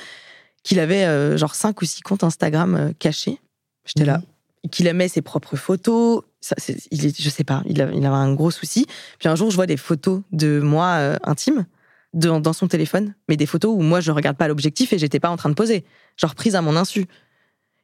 qu'il 0.63 0.79
avait 0.79 1.37
genre 1.37 1.53
cinq 1.55 1.81
ou 1.81 1.85
six 1.85 2.01
comptes 2.01 2.23
Instagram 2.23 2.93
cachés 2.99 3.39
j'étais 3.85 4.05
là 4.05 4.21
qu'il 4.69 4.85
aimait 4.85 5.07
ses 5.07 5.23
propres 5.23 5.55
photos. 5.55 6.21
Ça, 6.39 6.53
c'est- 6.59 6.77
il 6.91 7.03
est, 7.07 7.19
je 7.19 7.29
sais 7.31 7.43
pas, 7.43 7.63
il, 7.65 7.81
a- 7.81 7.89
il 7.91 8.05
avait 8.05 8.15
un 8.15 8.31
gros 8.35 8.51
souci. 8.51 8.85
Puis 9.17 9.27
un 9.27 9.35
jour, 9.35 9.49
je 9.49 9.55
vois 9.55 9.65
des 9.65 9.75
photos 9.75 10.21
de 10.31 10.59
moi 10.59 10.85
euh, 10.99 11.17
intime 11.23 11.65
dans, 12.13 12.39
dans 12.39 12.53
son 12.53 12.67
téléphone, 12.67 13.15
mais 13.27 13.37
des 13.37 13.47
photos 13.47 13.73
où 13.75 13.81
moi 13.81 14.01
je 14.01 14.11
regarde 14.11 14.37
pas 14.37 14.47
l'objectif 14.47 14.93
et 14.93 14.99
j'étais 14.99 15.19
pas 15.19 15.29
en 15.31 15.35
train 15.37 15.49
de 15.49 15.55
poser, 15.55 15.83
genre 16.15 16.35
prise 16.35 16.53
à 16.55 16.61
mon 16.61 16.75
insu. 16.75 17.07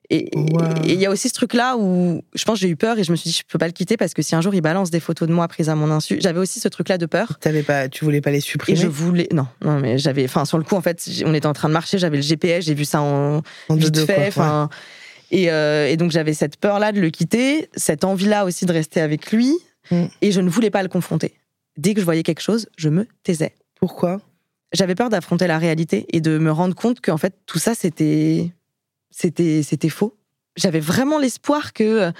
Et 0.09 0.29
il 0.85 0.93
y 0.93 1.05
a 1.05 1.11
aussi 1.11 1.27
ce 1.27 1.33
truc-là 1.33 1.75
où 1.77 2.21
je 2.33 2.43
pense 2.45 2.59
j'ai 2.59 2.69
eu 2.69 2.77
peur 2.77 2.97
et 2.97 3.03
je 3.03 3.11
me 3.11 3.17
suis 3.17 3.29
dit 3.29 3.37
je 3.37 3.43
peux 3.45 3.57
pas 3.57 3.67
le 3.67 3.73
quitter 3.73 3.97
parce 3.97 4.13
que 4.13 4.21
si 4.21 4.35
un 4.35 4.41
jour 4.41 4.55
il 4.55 4.61
balance 4.61 4.89
des 4.89 5.01
photos 5.01 5.27
de 5.27 5.33
moi 5.33 5.47
prises 5.49 5.67
à 5.67 5.75
mon 5.75 5.91
insu, 5.91 6.19
j'avais 6.21 6.39
aussi 6.39 6.61
ce 6.61 6.69
truc-là 6.69 6.97
de 6.97 7.05
peur. 7.05 7.37
Avais 7.43 7.63
pas, 7.63 7.89
tu 7.89 8.05
voulais 8.05 8.21
pas 8.21 8.31
les 8.31 8.39
supprimer 8.39 8.77
Et 8.79 8.81
je 8.81 8.87
voulais 8.87 9.27
non, 9.33 9.47
non 9.63 9.79
mais 9.79 9.97
j'avais, 9.97 10.23
enfin 10.23 10.45
sur 10.45 10.57
le 10.57 10.63
coup 10.63 10.75
en 10.75 10.81
fait, 10.81 11.05
on 11.25 11.33
était 11.33 11.47
en 11.47 11.53
train 11.53 11.67
de 11.67 11.73
marcher, 11.73 11.97
j'avais 11.97 12.17
le 12.17 12.23
GPS, 12.23 12.65
j'ai 12.65 12.73
vu 12.73 12.85
ça 12.85 13.01
en, 13.01 13.41
En 13.67 13.75
vite 13.75 13.93
deux, 13.93 14.05
fait, 14.05 14.33
quoi, 14.33 14.43
enfin. 14.45 14.69
Et, 15.29 15.51
euh, 15.51 15.89
et 15.89 15.97
donc 15.97 16.11
j'avais 16.11 16.33
cette 16.33 16.55
peur-là 16.55 16.93
de 16.93 17.01
le 17.01 17.09
quitter, 17.09 17.69
cette 17.75 18.05
envie-là 18.05 18.45
aussi 18.45 18.65
de 18.65 18.71
rester 18.71 19.01
avec 19.01 19.31
lui, 19.33 19.53
Mm. 19.91 20.05
et 20.21 20.31
je 20.31 20.41
ne 20.41 20.49
voulais 20.49 20.69
pas 20.69 20.83
le 20.83 20.89
confronter. 20.89 21.33
Dès 21.77 21.93
que 21.93 21.99
je 21.99 22.05
voyais 22.05 22.23
quelque 22.23 22.41
chose, 22.41 22.67
je 22.77 22.89
me 22.89 23.07
taisais. 23.23 23.53
Pourquoi? 23.79 24.19
J'avais 24.73 24.95
peur 24.95 25.09
d'affronter 25.09 25.47
la 25.47 25.57
réalité 25.59 26.05
et 26.11 26.19
de 26.19 26.37
me 26.37 26.51
rendre 26.51 26.75
compte 26.75 26.99
qu'en 26.99 27.17
fait 27.17 27.33
tout 27.45 27.59
ça 27.59 27.73
c'était 27.73 28.51
c'était 29.11 29.63
c'était 29.63 29.89
faux. 29.89 30.17
J'avais 30.55 30.79
vraiment 30.79 31.19
l'espoir 31.19 31.73
que 31.73 32.11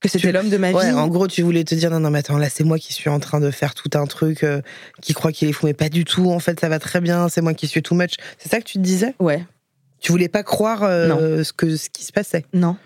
que 0.00 0.08
c'était 0.08 0.30
l'homme 0.32 0.50
de 0.50 0.56
ma 0.58 0.72
Ouais, 0.72 0.90
vie. 0.90 0.96
en 0.96 1.08
gros, 1.08 1.26
tu 1.26 1.42
voulais 1.42 1.64
te 1.64 1.74
dire 1.74 1.90
non, 1.90 2.00
non, 2.00 2.10
mais 2.10 2.18
attends, 2.18 2.36
là, 2.36 2.50
c'est 2.50 2.64
moi 2.64 2.78
qui 2.78 2.92
suis 2.92 3.08
en 3.08 3.18
train 3.18 3.40
de 3.40 3.50
faire 3.50 3.74
tout 3.74 3.88
un 3.94 4.06
truc 4.06 4.44
euh, 4.44 4.60
qui 5.00 5.14
croit 5.14 5.32
qu'il 5.32 5.48
est 5.48 5.52
fou, 5.52 5.66
mais 5.66 5.72
pas 5.74 5.88
du 5.88 6.04
tout. 6.04 6.30
En 6.30 6.38
fait, 6.38 6.60
ça 6.60 6.68
va 6.68 6.78
très 6.78 7.00
bien. 7.00 7.28
C'est 7.30 7.40
moi 7.40 7.54
qui 7.54 7.66
suis 7.66 7.82
too 7.82 7.94
much. 7.94 8.14
C'est 8.38 8.50
ça 8.50 8.58
que 8.58 8.64
tu 8.64 8.74
te 8.74 8.82
disais? 8.82 9.14
Ouais, 9.20 9.44
Tu 10.00 10.12
voulais 10.12 10.28
pas 10.28 10.42
croire 10.42 10.82
euh, 10.82 11.42
ce 11.44 11.52
que 11.54 11.76
ce 11.76 11.88
qui 11.88 12.04
se 12.04 12.12
passait? 12.12 12.44
non. 12.52 12.76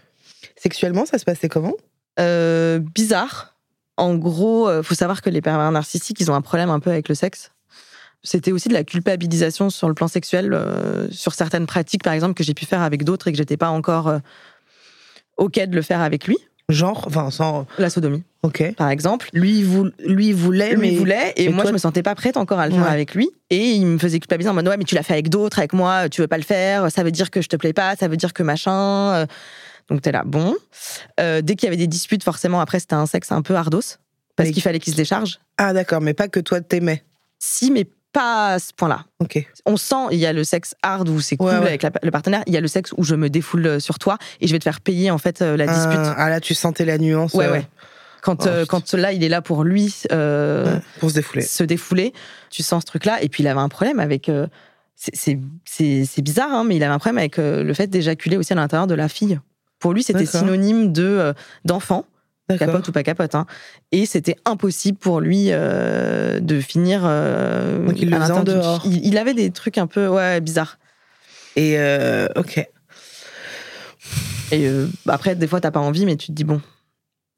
Sexuellement, 0.56 1.04
ça 1.06 1.18
se 1.18 1.24
passait 1.24 1.48
comment? 1.48 1.74
Euh, 2.18 2.78
bizarre. 2.78 3.56
En 3.96 4.14
gros, 4.14 4.70
faut 4.82 4.94
savoir 4.94 5.20
que 5.22 5.30
les 5.30 5.40
pervers 5.42 5.70
narcissiques, 5.72 6.20
ils 6.20 6.30
ont 6.30 6.34
un 6.34 6.40
problème 6.42 6.70
un 6.70 6.80
peu 6.80 6.90
avec 6.90 7.08
le 7.08 7.14
sexe. 7.14 7.50
C'était 8.22 8.52
aussi 8.52 8.68
de 8.68 8.74
la 8.74 8.84
culpabilisation 8.84 9.70
sur 9.70 9.88
le 9.88 9.94
plan 9.94 10.06
sexuel, 10.08 10.52
euh, 10.52 11.08
sur 11.10 11.32
certaines 11.34 11.66
pratiques, 11.66 12.02
par 12.02 12.12
exemple, 12.12 12.34
que 12.34 12.44
j'ai 12.44 12.54
pu 12.54 12.66
faire 12.66 12.82
avec 12.82 13.02
d'autres 13.04 13.28
et 13.28 13.32
que 13.32 13.38
j'étais 13.38 13.56
pas 13.56 13.70
encore 13.70 14.08
euh, 14.08 14.18
OK 15.38 15.54
de 15.58 15.74
le 15.74 15.82
faire 15.82 16.00
avec 16.00 16.26
lui. 16.26 16.36
Genre, 16.68 17.02
enfin, 17.08 17.30
sans. 17.32 17.66
La 17.78 17.90
sodomie, 17.90 18.22
Ok. 18.44 18.74
par 18.76 18.90
exemple. 18.90 19.28
Lui, 19.32 19.64
lui, 20.06 20.32
voulait, 20.32 20.74
Lui 20.76 20.90
mais. 20.92 20.96
voulait, 20.96 21.32
et 21.36 21.46
mais 21.48 21.52
moi, 21.54 21.62
toi- 21.64 21.70
je 21.70 21.72
me 21.72 21.78
sentais 21.78 22.02
pas 22.04 22.14
prête 22.14 22.36
encore 22.36 22.60
à 22.60 22.68
le 22.68 22.74
faire 22.74 22.84
Ouais. 22.84 22.90
avec 22.90 23.14
lui. 23.16 23.28
Et 23.50 23.70
il 23.72 23.84
me 23.86 23.98
faisait 23.98 24.20
culpabiliser 24.20 24.50
en 24.50 24.54
mode, 24.54 24.68
ouais, 24.68 24.76
mais 24.76 24.84
tu 24.84 24.94
l'as 24.94 25.02
fait 25.02 25.14
avec 25.14 25.30
d'autres, 25.30 25.58
avec 25.58 25.72
moi, 25.72 26.08
tu 26.08 26.20
veux 26.20 26.28
pas 26.28 26.36
le 26.36 26.44
faire, 26.44 26.88
ça 26.92 27.02
veut 27.02 27.10
dire 27.10 27.30
que 27.32 27.42
je 27.42 27.48
te 27.48 27.56
plais 27.56 27.72
pas, 27.72 27.96
ça 27.96 28.06
veut 28.06 28.16
dire 28.16 28.32
que 28.32 28.42
machin. 28.44 28.72
euh. 29.14 29.26
Donc 29.88 30.02
t'es 30.02 30.12
là, 30.12 30.22
bon. 30.24 30.54
Dès 31.18 31.42
qu'il 31.56 31.64
y 31.64 31.66
avait 31.66 31.76
des 31.76 31.88
disputes, 31.88 32.22
forcément, 32.22 32.60
après, 32.60 32.78
c'était 32.78 32.94
un 32.94 33.06
sexe 33.06 33.32
un 33.32 33.42
peu 33.42 33.56
ardos, 33.56 33.80
parce 34.36 34.48
Mais- 34.48 34.52
qu'il 34.52 34.62
fallait 34.62 34.78
qu'il 34.78 34.92
se 34.92 34.96
décharge. 34.96 35.40
Ah, 35.58 35.72
d'accord, 35.72 36.00
mais 36.00 36.14
pas 36.14 36.28
que 36.28 36.38
toi 36.38 36.60
t'aimais. 36.60 37.02
Si, 37.40 37.72
mais 37.72 37.88
pas 38.12 38.54
à 38.54 38.58
ce 38.58 38.72
point-là. 38.76 39.04
On 39.66 39.76
sent, 39.76 39.94
il 40.12 40.18
y 40.18 40.26
a 40.26 40.32
le 40.32 40.44
sexe 40.44 40.74
hard 40.82 41.08
où 41.08 41.20
c'est 41.20 41.36
cool 41.36 41.48
Ouais, 41.48 41.58
ouais. 41.58 41.66
avec 41.68 41.82
la- 41.82 41.90
le 42.02 42.10
partenaire, 42.10 42.42
il 42.46 42.54
y 42.54 42.56
a 42.56 42.60
le 42.60 42.68
sexe 42.68 42.92
où 42.96 43.04
je 43.04 43.14
me 43.14 43.28
défoule 43.30 43.66
euh, 43.66 43.80
sur 43.80 43.98
toi 43.98 44.18
et 44.40 44.46
je 44.46 44.52
vais 44.52 44.58
te 44.58 44.64
faire 44.64 44.80
payer, 44.80 45.10
en 45.10 45.18
fait, 45.18 45.42
euh, 45.42 45.56
la 45.56 45.66
dispute. 45.66 45.98
Ah, 45.98 46.14
ah, 46.16 46.30
là, 46.30 46.40
tu 46.40 46.54
sentais 46.54 46.84
la 46.84 46.98
nuance. 46.98 47.34
ouais, 47.34 47.46
euh, 47.46 47.52
ouais. 47.52 47.66
Quand, 48.22 48.44
Oh, 48.44 48.48
euh, 48.48 48.66
quand 48.66 48.92
là, 48.94 49.12
il 49.12 49.24
est 49.24 49.28
là 49.30 49.40
pour 49.40 49.64
lui 49.64 49.94
euh, 50.12 50.64
ouais, 50.76 50.80
pour 50.98 51.08
se 51.10 51.14
défouler. 51.14 51.42
se 51.42 51.62
défouler, 51.64 52.12
tu 52.50 52.62
sens 52.62 52.82
ce 52.82 52.86
truc-là. 52.86 53.22
Et 53.22 53.28
puis, 53.30 53.42
il 53.42 53.46
avait 53.48 53.60
un 53.60 53.68
problème 53.70 53.98
avec. 54.00 54.30
c'est- 54.96 55.38
bizarre, 56.20 56.52
hein, 56.52 56.64
mais 56.64 56.76
il 56.76 56.82
avait 56.84 56.92
un 56.92 56.98
problème 56.98 57.18
avec 57.18 57.38
le 57.38 57.72
fait 57.74 57.86
d'éjaculer 57.86 58.36
aussi 58.36 58.52
à 58.52 58.56
l'intérieur 58.56 58.86
de 58.86 58.94
la 58.94 59.08
fille. 59.08 59.38
Pour 59.78 59.94
lui, 59.94 60.02
c'était 60.02 60.26
synonyme 60.26 60.92
de 60.92 61.32
d'enfant. 61.64 62.04
Capote 62.58 62.88
ou 62.88 62.92
pas 62.92 63.02
capote. 63.02 63.34
hein. 63.34 63.46
Et 63.92 64.06
c'était 64.06 64.36
impossible 64.44 64.98
pour 64.98 65.20
lui 65.20 65.46
euh, 65.50 66.40
de 66.40 66.60
finir. 66.60 67.02
euh, 67.04 67.84
Donc, 67.86 68.00
il 68.00 68.10
le 68.10 68.16
à 68.16 68.20
faisait 68.20 68.32
en 68.32 68.42
dehors. 68.44 68.82
Il, 68.84 69.06
il 69.06 69.18
avait 69.18 69.34
des 69.34 69.50
trucs 69.50 69.78
un 69.78 69.86
peu 69.86 70.08
ouais, 70.08 70.40
bizarres. 70.40 70.78
Et 71.56 71.78
euh, 71.78 72.26
ok. 72.36 72.66
Et 74.52 74.68
bah, 75.06 75.14
après, 75.14 75.34
des 75.36 75.46
fois, 75.46 75.60
t'as 75.60 75.70
pas 75.70 75.80
envie, 75.80 76.06
mais 76.06 76.16
tu 76.16 76.28
te 76.28 76.32
dis 76.32 76.44
bon, 76.44 76.60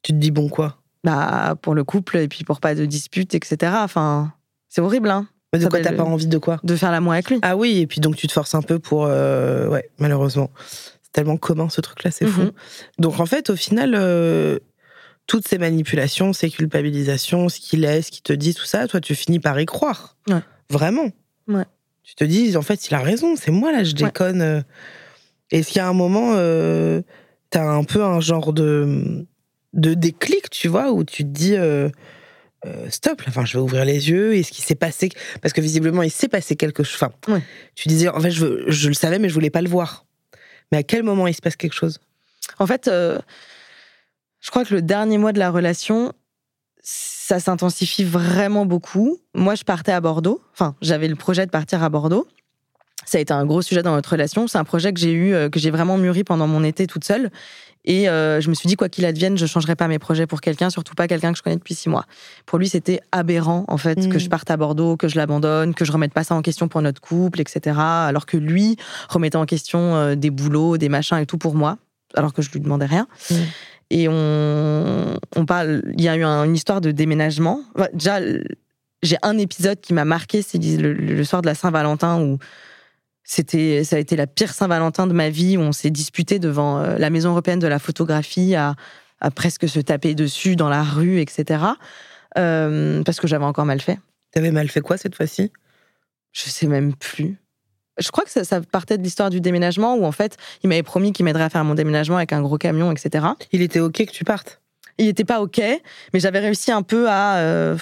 Tu 0.03 0.13
te 0.13 0.19
dis 0.19 0.31
bon 0.31 0.49
quoi? 0.49 0.79
Bah 1.05 1.57
pour 1.61 1.75
le 1.75 1.83
couple 1.83 2.17
et 2.19 2.29
puis 2.29 2.45
pour 2.45 2.61
pas 2.61 2.75
de 2.77 2.87
dispute, 2.87 3.35
etc. 3.35 3.73
Enfin, 3.83 4.33
c'est 4.69 4.81
horrible, 4.81 5.11
hein, 5.11 5.27
Mais 5.53 5.59
de 5.59 5.65
Ça 5.65 5.69
quoi 5.71 5.81
t'as 5.81 5.93
pas 5.93 6.05
envie 6.05 6.29
de 6.29 6.39
quoi? 6.39 6.61
de 6.63 6.77
faire 6.77 6.93
l'amour 6.93 7.13
avec 7.13 7.29
lui. 7.29 7.41
Ah 7.43 7.57
oui, 7.57 7.79
et 7.81 7.87
puis 7.89 8.01
donc 8.01 8.15
tu 8.17 8.29
te 8.29 8.33
forces 8.33 8.55
un 8.55 8.63
peu 8.63 8.79
pour. 8.79 9.03
ouais, 9.03 9.91
malheureusement. 9.99 10.51
C'est 11.03 11.11
tellement 11.13 11.37
commun 11.37 11.69
ce 11.69 11.81
truc-là, 11.81 12.11
c'est 12.13 12.27
fou. 12.27 12.43
Mhm. 12.43 12.53
Donc 12.99 13.19
en 13.21 13.27
fait, 13.27 13.51
au 13.51 13.57
final, 13.57 13.95
euh, 13.97 14.59
toutes 15.27 15.47
ces 15.49 15.59
manipulations, 15.59 16.33
ces 16.33 16.51
culpabilisations, 16.51 17.49
ce 17.49 17.61
qu'il 17.61 17.85
est, 17.85 18.03
ce 18.03 18.11
qu'il 18.11 18.23
te 18.23 18.33
dit, 18.33 18.55
tout 18.55 18.65
ça, 18.65 18.87
toi, 18.89 19.01
tu 19.01 19.15
finis 19.15 19.39
par 19.41 19.59
y 19.61 19.67
croire. 19.67 20.17
Ouais. 20.29 20.41
Vraiment. 20.71 21.11
Ouais. 21.49 21.65
Tu 22.03 22.15
te 22.15 22.25
dis, 22.25 22.57
en 22.57 22.63
fait, 22.63 22.89
il 22.89 22.95
a 22.95 22.99
raison, 23.01 23.37
c'est 23.37 23.51
moi 23.53 23.73
là, 23.73 23.85
je 23.85 23.93
déconne. 23.93 24.43
euh. 24.43 24.61
Est-ce 25.51 25.69
qu'il 25.69 25.77
y 25.77 25.81
a 25.81 25.89
un 25.89 25.93
moment, 25.93 26.33
euh, 26.35 27.03
t'as 27.51 27.65
un 27.65 27.85
peu 27.85 28.03
un 28.03 28.21
genre 28.21 28.53
de, 28.53 29.27
de 29.75 29.95
déclic, 29.95 30.51
tu 30.51 30.69
vois, 30.69 30.91
où 30.93 31.05
tu 31.05 31.23
te 31.25 31.29
dis. 31.29 31.55
euh, 31.57 31.89
euh, 32.65 32.89
stop, 32.91 33.21
là, 33.23 33.27
enfin, 33.29 33.45
je 33.45 33.55
vais 33.55 33.59
ouvrir 33.63 33.85
les 33.85 34.09
yeux. 34.09 34.35
Est-ce 34.37 34.53
qu'il 34.53 34.65
s'est 34.65 34.77
passé 34.77 35.09
Parce 35.41 35.53
que 35.53 35.61
visiblement, 35.61 36.03
il 36.03 36.11
s'est 36.13 36.29
passé 36.29 36.55
quelque 36.57 36.83
chose. 36.85 36.95
Enfin, 37.03 37.13
Ouais. 37.35 37.43
tu 37.75 37.89
disais, 37.89 38.09
en 38.09 38.21
fait, 38.21 38.31
je, 38.31 38.65
je 38.71 38.89
le 38.89 38.95
savais, 38.95 39.19
mais 39.19 39.29
je 39.29 39.35
voulais 39.35 39.51
pas 39.51 39.63
le 39.63 39.69
voir. 39.69 40.07
Mais 40.71 40.79
à 40.79 40.83
quel 40.85 41.03
moment 41.03 41.27
il 41.27 41.35
se 41.35 41.41
passe 41.43 41.57
quelque 41.57 41.75
chose? 41.75 41.99
En 42.61 42.67
fait, 42.69 42.87
euh, 42.89 43.19
je 44.43 44.51
crois 44.51 44.65
que 44.65 44.75
le 44.75 44.83
dernier 44.83 45.17
mois 45.17 45.33
de 45.33 45.39
la 45.39 45.51
relation, 45.51 46.13
ça 46.83 47.39
s'intensifie 47.41 48.05
vraiment 48.05 48.67
beaucoup. 48.67 49.19
Moi, 49.35 49.55
je 49.55 49.63
partais 49.63 49.93
à 49.93 50.01
Bordeaux. 50.01 50.43
Enfin, 50.53 50.75
j'avais 50.83 51.09
le 51.09 51.17
projet 51.17 51.47
de 51.47 51.51
partir 51.51 51.83
à 51.83 51.89
Bordeaux. 51.89 52.27
Ça 53.07 53.19
a 53.19 53.21
été 53.21 53.33
un 53.33 53.45
gros 53.47 53.63
sujet 53.63 53.83
dans 53.83 53.95
notre 53.95 54.11
relation. 54.11 54.47
C'est 54.49 54.59
un 54.59 54.65
projet 54.65 54.93
que 54.93 55.01
j'ai 55.01 55.13
eu, 55.13 55.33
euh, 55.33 55.49
que 55.49 55.59
j'ai 55.59 55.71
vraiment 55.71 55.97
mûri 55.97 56.25
pendant 56.25 56.47
mon 56.47 56.63
été 56.65 56.87
toute 56.87 57.05
seule. 57.05 57.31
Et 57.85 58.09
euh, 58.09 58.41
je 58.41 58.49
me 58.49 58.55
suis 58.55 58.69
dit, 58.69 58.77
quoi 58.77 58.89
qu'il 58.89 59.05
advienne, 59.05 59.37
je 59.37 59.45
changerai 59.47 59.75
pas 59.75 59.89
mes 59.89 59.99
projets 59.99 60.27
pour 60.29 60.41
quelqu'un, 60.41 60.71
surtout 60.71 60.95
pas 60.95 61.09
quelqu'un 61.09 61.33
que 61.33 61.39
je 61.39 61.43
connais 61.43 61.57
depuis 61.57 61.75
six 61.75 61.89
mois. 61.89 62.05
Pour 62.47 62.59
lui, 62.59 62.69
c'était 62.69 63.01
aberrant, 63.11 63.65
en 63.67 63.77
fait, 63.77 63.99
Mm. 63.99 64.09
que 64.09 64.19
je 64.21 64.29
parte 64.29 64.51
à 64.53 64.57
Bordeaux, 64.57 64.97
que 64.97 65.09
je 65.09 65.17
l'abandonne, 65.17 65.75
que 65.75 65.85
je 65.85 65.91
remette 65.91 66.13
pas 66.13 66.23
ça 66.23 66.37
en 66.37 66.43
question 66.43 66.69
pour 66.69 66.81
notre 66.81 67.01
couple, 67.01 67.41
etc. 67.41 67.77
Alors 67.81 68.25
que 68.27 68.37
lui 68.37 68.77
remettait 69.09 69.37
en 69.37 69.47
question 69.47 69.97
euh, 69.97 70.15
des 70.15 70.31
boulots, 70.31 70.79
des 70.79 70.89
machins 70.89 71.19
et 71.19 71.27
tout 71.27 71.39
pour 71.39 71.57
moi, 71.57 71.79
alors 72.15 72.33
que 72.33 72.41
je 72.43 72.51
lui 72.53 72.61
demandais 72.61 72.87
rien. 72.87 73.09
Mm. 73.31 73.35
Et 73.95 74.09
on, 74.09 75.19
on 75.37 75.45
parle, 75.45 75.83
il 75.99 76.01
y 76.03 76.09
a 76.09 76.17
eu 76.17 76.23
un- 76.25 76.45
une 76.45 76.55
histoire 76.55 76.81
de 76.81 76.93
déménagement. 76.93 77.63
Enfin, 77.75 77.89
Déjà, 77.93 78.21
j'ai 79.03 79.17
un 79.23 79.37
épisode 79.37 79.81
qui 79.83 79.93
m'a 79.93 80.07
marqué, 80.07 80.41
c'est 80.41 80.57
le, 80.59 80.95
le 80.95 81.25
soir 81.25 81.43
de 81.43 81.47
la 81.47 81.55
Saint-Valentin 81.55 82.19
où 82.23 82.39
c'était, 83.23 83.85
ça 83.85 83.97
a 83.97 83.99
été 83.99 84.17
la 84.17 84.27
pire 84.27 84.53
Saint-Valentin 84.55 85.07
de 85.07 85.13
ma 85.13 85.29
vie 85.29 85.57
où 85.59 85.61
on 85.61 85.73
s'est 85.73 85.91
disputé 85.91 86.39
devant 86.39 86.79
euh, 86.79 86.97
la 86.99 87.11
Maison 87.11 87.31
européenne 87.31 87.59
de 87.59 87.67
la 87.67 87.79
photographie 87.79 88.55
à, 88.55 88.77
à 89.21 89.31
presque 89.31 89.69
se 89.69 89.79
taper 89.81 90.15
dessus 90.15 90.57
dans 90.57 90.69
la 90.71 90.83
rue, 90.83 91.21
etc. 91.21 91.63
Euh, 92.39 93.03
parce 93.03 93.21
que 93.21 93.27
j'avais 93.27 93.45
encore 93.45 93.67
mal 93.67 93.81
fait. 93.83 93.99
T'avais 94.33 94.53
mal 94.53 94.69
fait 94.69 94.81
quoi 94.81 94.97
cette 94.97 95.15
fois-ci? 95.17 95.53
Je 96.33 96.49
sais 96.49 96.67
même 96.67 96.95
plus. 96.95 97.37
Je 97.99 98.11
crois 98.11 98.25
que 98.25 98.31
ça, 98.31 98.45
ça 98.45 98.61
partait 98.61 98.99
de 98.99 99.03
l'histoire 99.03 99.31
du 99.31 99.41
déménagement 99.41 99.95
où 99.97 100.05
en 100.05 100.13
fait, 100.13 100.37
il 100.63 100.69
m'avait 100.69 100.83
promis 100.83 101.13
qu'il 101.13 101.25
m'aiderait 101.25 101.45
à 101.45 101.51
faire 101.51 101.65
mon 101.65 101.75
déménagement 101.75 102.17
avec 102.17 102.33
un 102.33 102.41
gros 102.41 102.59
camion, 102.59 102.91
etc. 102.91 103.27
Il 103.53 103.63
était 103.63 103.81
ok 103.81 104.07
que 104.07 104.13
tu 104.13 104.25
partes? 104.25 104.61
Il 104.99 105.07
n'était 105.07 105.25
pas 105.25 105.41
OK, 105.41 105.61
mais 106.13 106.21
j'avais 106.21 106.39
réussi 106.39 106.71
un 106.71 106.83
peu 106.83 107.09
à, 107.09 107.37
euh, 107.37 107.77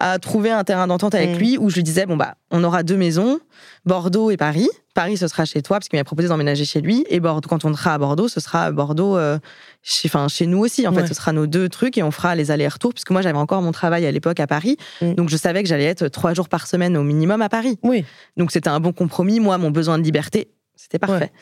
à 0.00 0.18
trouver 0.18 0.50
un 0.50 0.64
terrain 0.64 0.86
d'entente 0.86 1.14
avec 1.14 1.36
Mm. 1.36 1.38
lui 1.38 1.58
où 1.58 1.70
je 1.70 1.76
lui 1.76 1.82
disais 1.82 2.06
bon, 2.06 2.16
bah, 2.16 2.34
on 2.50 2.62
aura 2.64 2.82
deux 2.82 2.96
maisons, 2.96 3.38
Bordeaux 3.84 4.30
et 4.30 4.36
Paris. 4.36 4.68
Paris, 4.94 5.16
ce 5.16 5.26
sera 5.26 5.44
chez 5.44 5.60
toi, 5.60 5.78
parce 5.78 5.88
qu'il 5.88 5.98
m'a 5.98 6.04
proposé 6.04 6.28
d'emménager 6.28 6.64
chez 6.64 6.80
lui. 6.80 7.04
Et 7.08 7.18
Bordeaux, 7.20 7.48
quand 7.48 7.64
on 7.64 7.74
sera 7.74 7.94
à 7.94 7.98
Bordeaux, 7.98 8.28
ce 8.28 8.38
sera 8.40 8.64
à 8.64 8.70
Bordeaux 8.70 9.16
euh, 9.16 9.38
chez, 9.82 10.08
enfin, 10.08 10.28
chez 10.28 10.46
nous 10.46 10.58
aussi. 10.58 10.86
En 10.86 10.94
Ouais. 10.94 11.02
fait, 11.02 11.08
ce 11.08 11.14
sera 11.14 11.32
nos 11.32 11.46
deux 11.48 11.68
trucs 11.68 11.98
et 11.98 12.02
on 12.04 12.12
fera 12.12 12.34
les 12.36 12.50
allers-retours, 12.52 12.92
puisque 12.92 13.10
moi, 13.10 13.20
j'avais 13.20 13.38
encore 13.38 13.60
mon 13.60 13.72
travail 13.72 14.06
à 14.06 14.12
l'époque 14.12 14.38
à 14.38 14.46
Paris. 14.46 14.76
Mm. 15.02 15.14
Donc, 15.14 15.28
je 15.30 15.36
savais 15.36 15.62
que 15.64 15.68
j'allais 15.68 15.84
être 15.84 16.06
trois 16.08 16.32
jours 16.32 16.48
par 16.48 16.66
semaine 16.68 16.96
au 16.96 17.02
minimum 17.02 17.42
à 17.42 17.48
Paris. 17.48 17.78
Oui. 17.82 18.04
Donc 18.36 18.52
c'était 18.52 18.68
un 18.70 18.78
bon 18.80 18.92
compromis. 18.92 19.40
Moi, 19.40 19.58
mon 19.58 19.70
besoin 19.72 19.98
de 19.98 20.04
liberté, 20.04 20.48
c'était 20.76 21.00
parfait. 21.00 21.32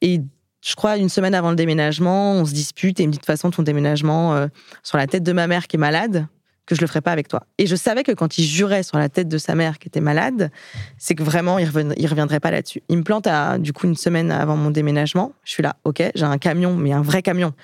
Et 0.00 0.20
je 0.64 0.74
crois 0.74 0.96
une 0.96 1.10
semaine 1.10 1.34
avant 1.34 1.50
le 1.50 1.56
déménagement, 1.56 2.32
on 2.32 2.44
se 2.46 2.52
dispute 2.52 2.98
et 2.98 3.02
il 3.04 3.06
me 3.08 3.12
dit 3.12 3.18
de 3.18 3.20
toute 3.20 3.26
façon 3.26 3.50
ton 3.50 3.62
déménagement 3.62 4.34
euh, 4.34 4.46
sur 4.82 4.96
la 4.96 5.06
tête 5.06 5.22
de 5.22 5.32
ma 5.32 5.46
mère 5.46 5.66
qui 5.66 5.76
est 5.76 5.78
malade, 5.78 6.26
que 6.66 6.74
je 6.74 6.80
le 6.80 6.86
ferai 6.86 7.00
pas 7.00 7.12
avec 7.12 7.28
toi. 7.28 7.46
Et 7.58 7.66
je 7.66 7.76
savais 7.76 8.02
que 8.02 8.12
quand 8.12 8.38
il 8.38 8.44
jurait 8.44 8.82
sur 8.82 8.98
la 8.98 9.08
tête 9.08 9.28
de 9.28 9.38
sa 9.38 9.54
mère 9.54 9.78
qui 9.78 9.88
était 9.88 10.00
malade, 10.00 10.50
c'est 10.98 11.14
que 11.14 11.22
vraiment 11.22 11.58
il, 11.58 11.68
reven- 11.68 12.06
reviendrait 12.06 12.40
pas 12.40 12.50
là-dessus. 12.50 12.82
Il 12.88 12.98
me 12.98 13.02
plante 13.02 13.26
à, 13.26 13.58
du 13.58 13.72
coup 13.72 13.86
une 13.86 13.96
semaine 13.96 14.30
avant 14.32 14.56
mon 14.56 14.70
déménagement. 14.70 15.32
Je 15.44 15.52
suis 15.52 15.62
là, 15.62 15.76
ok, 15.84 16.02
j'ai 16.14 16.24
un 16.24 16.38
camion, 16.38 16.74
mais 16.76 16.92
un 16.92 17.02
vrai 17.02 17.22
camion 17.22 17.54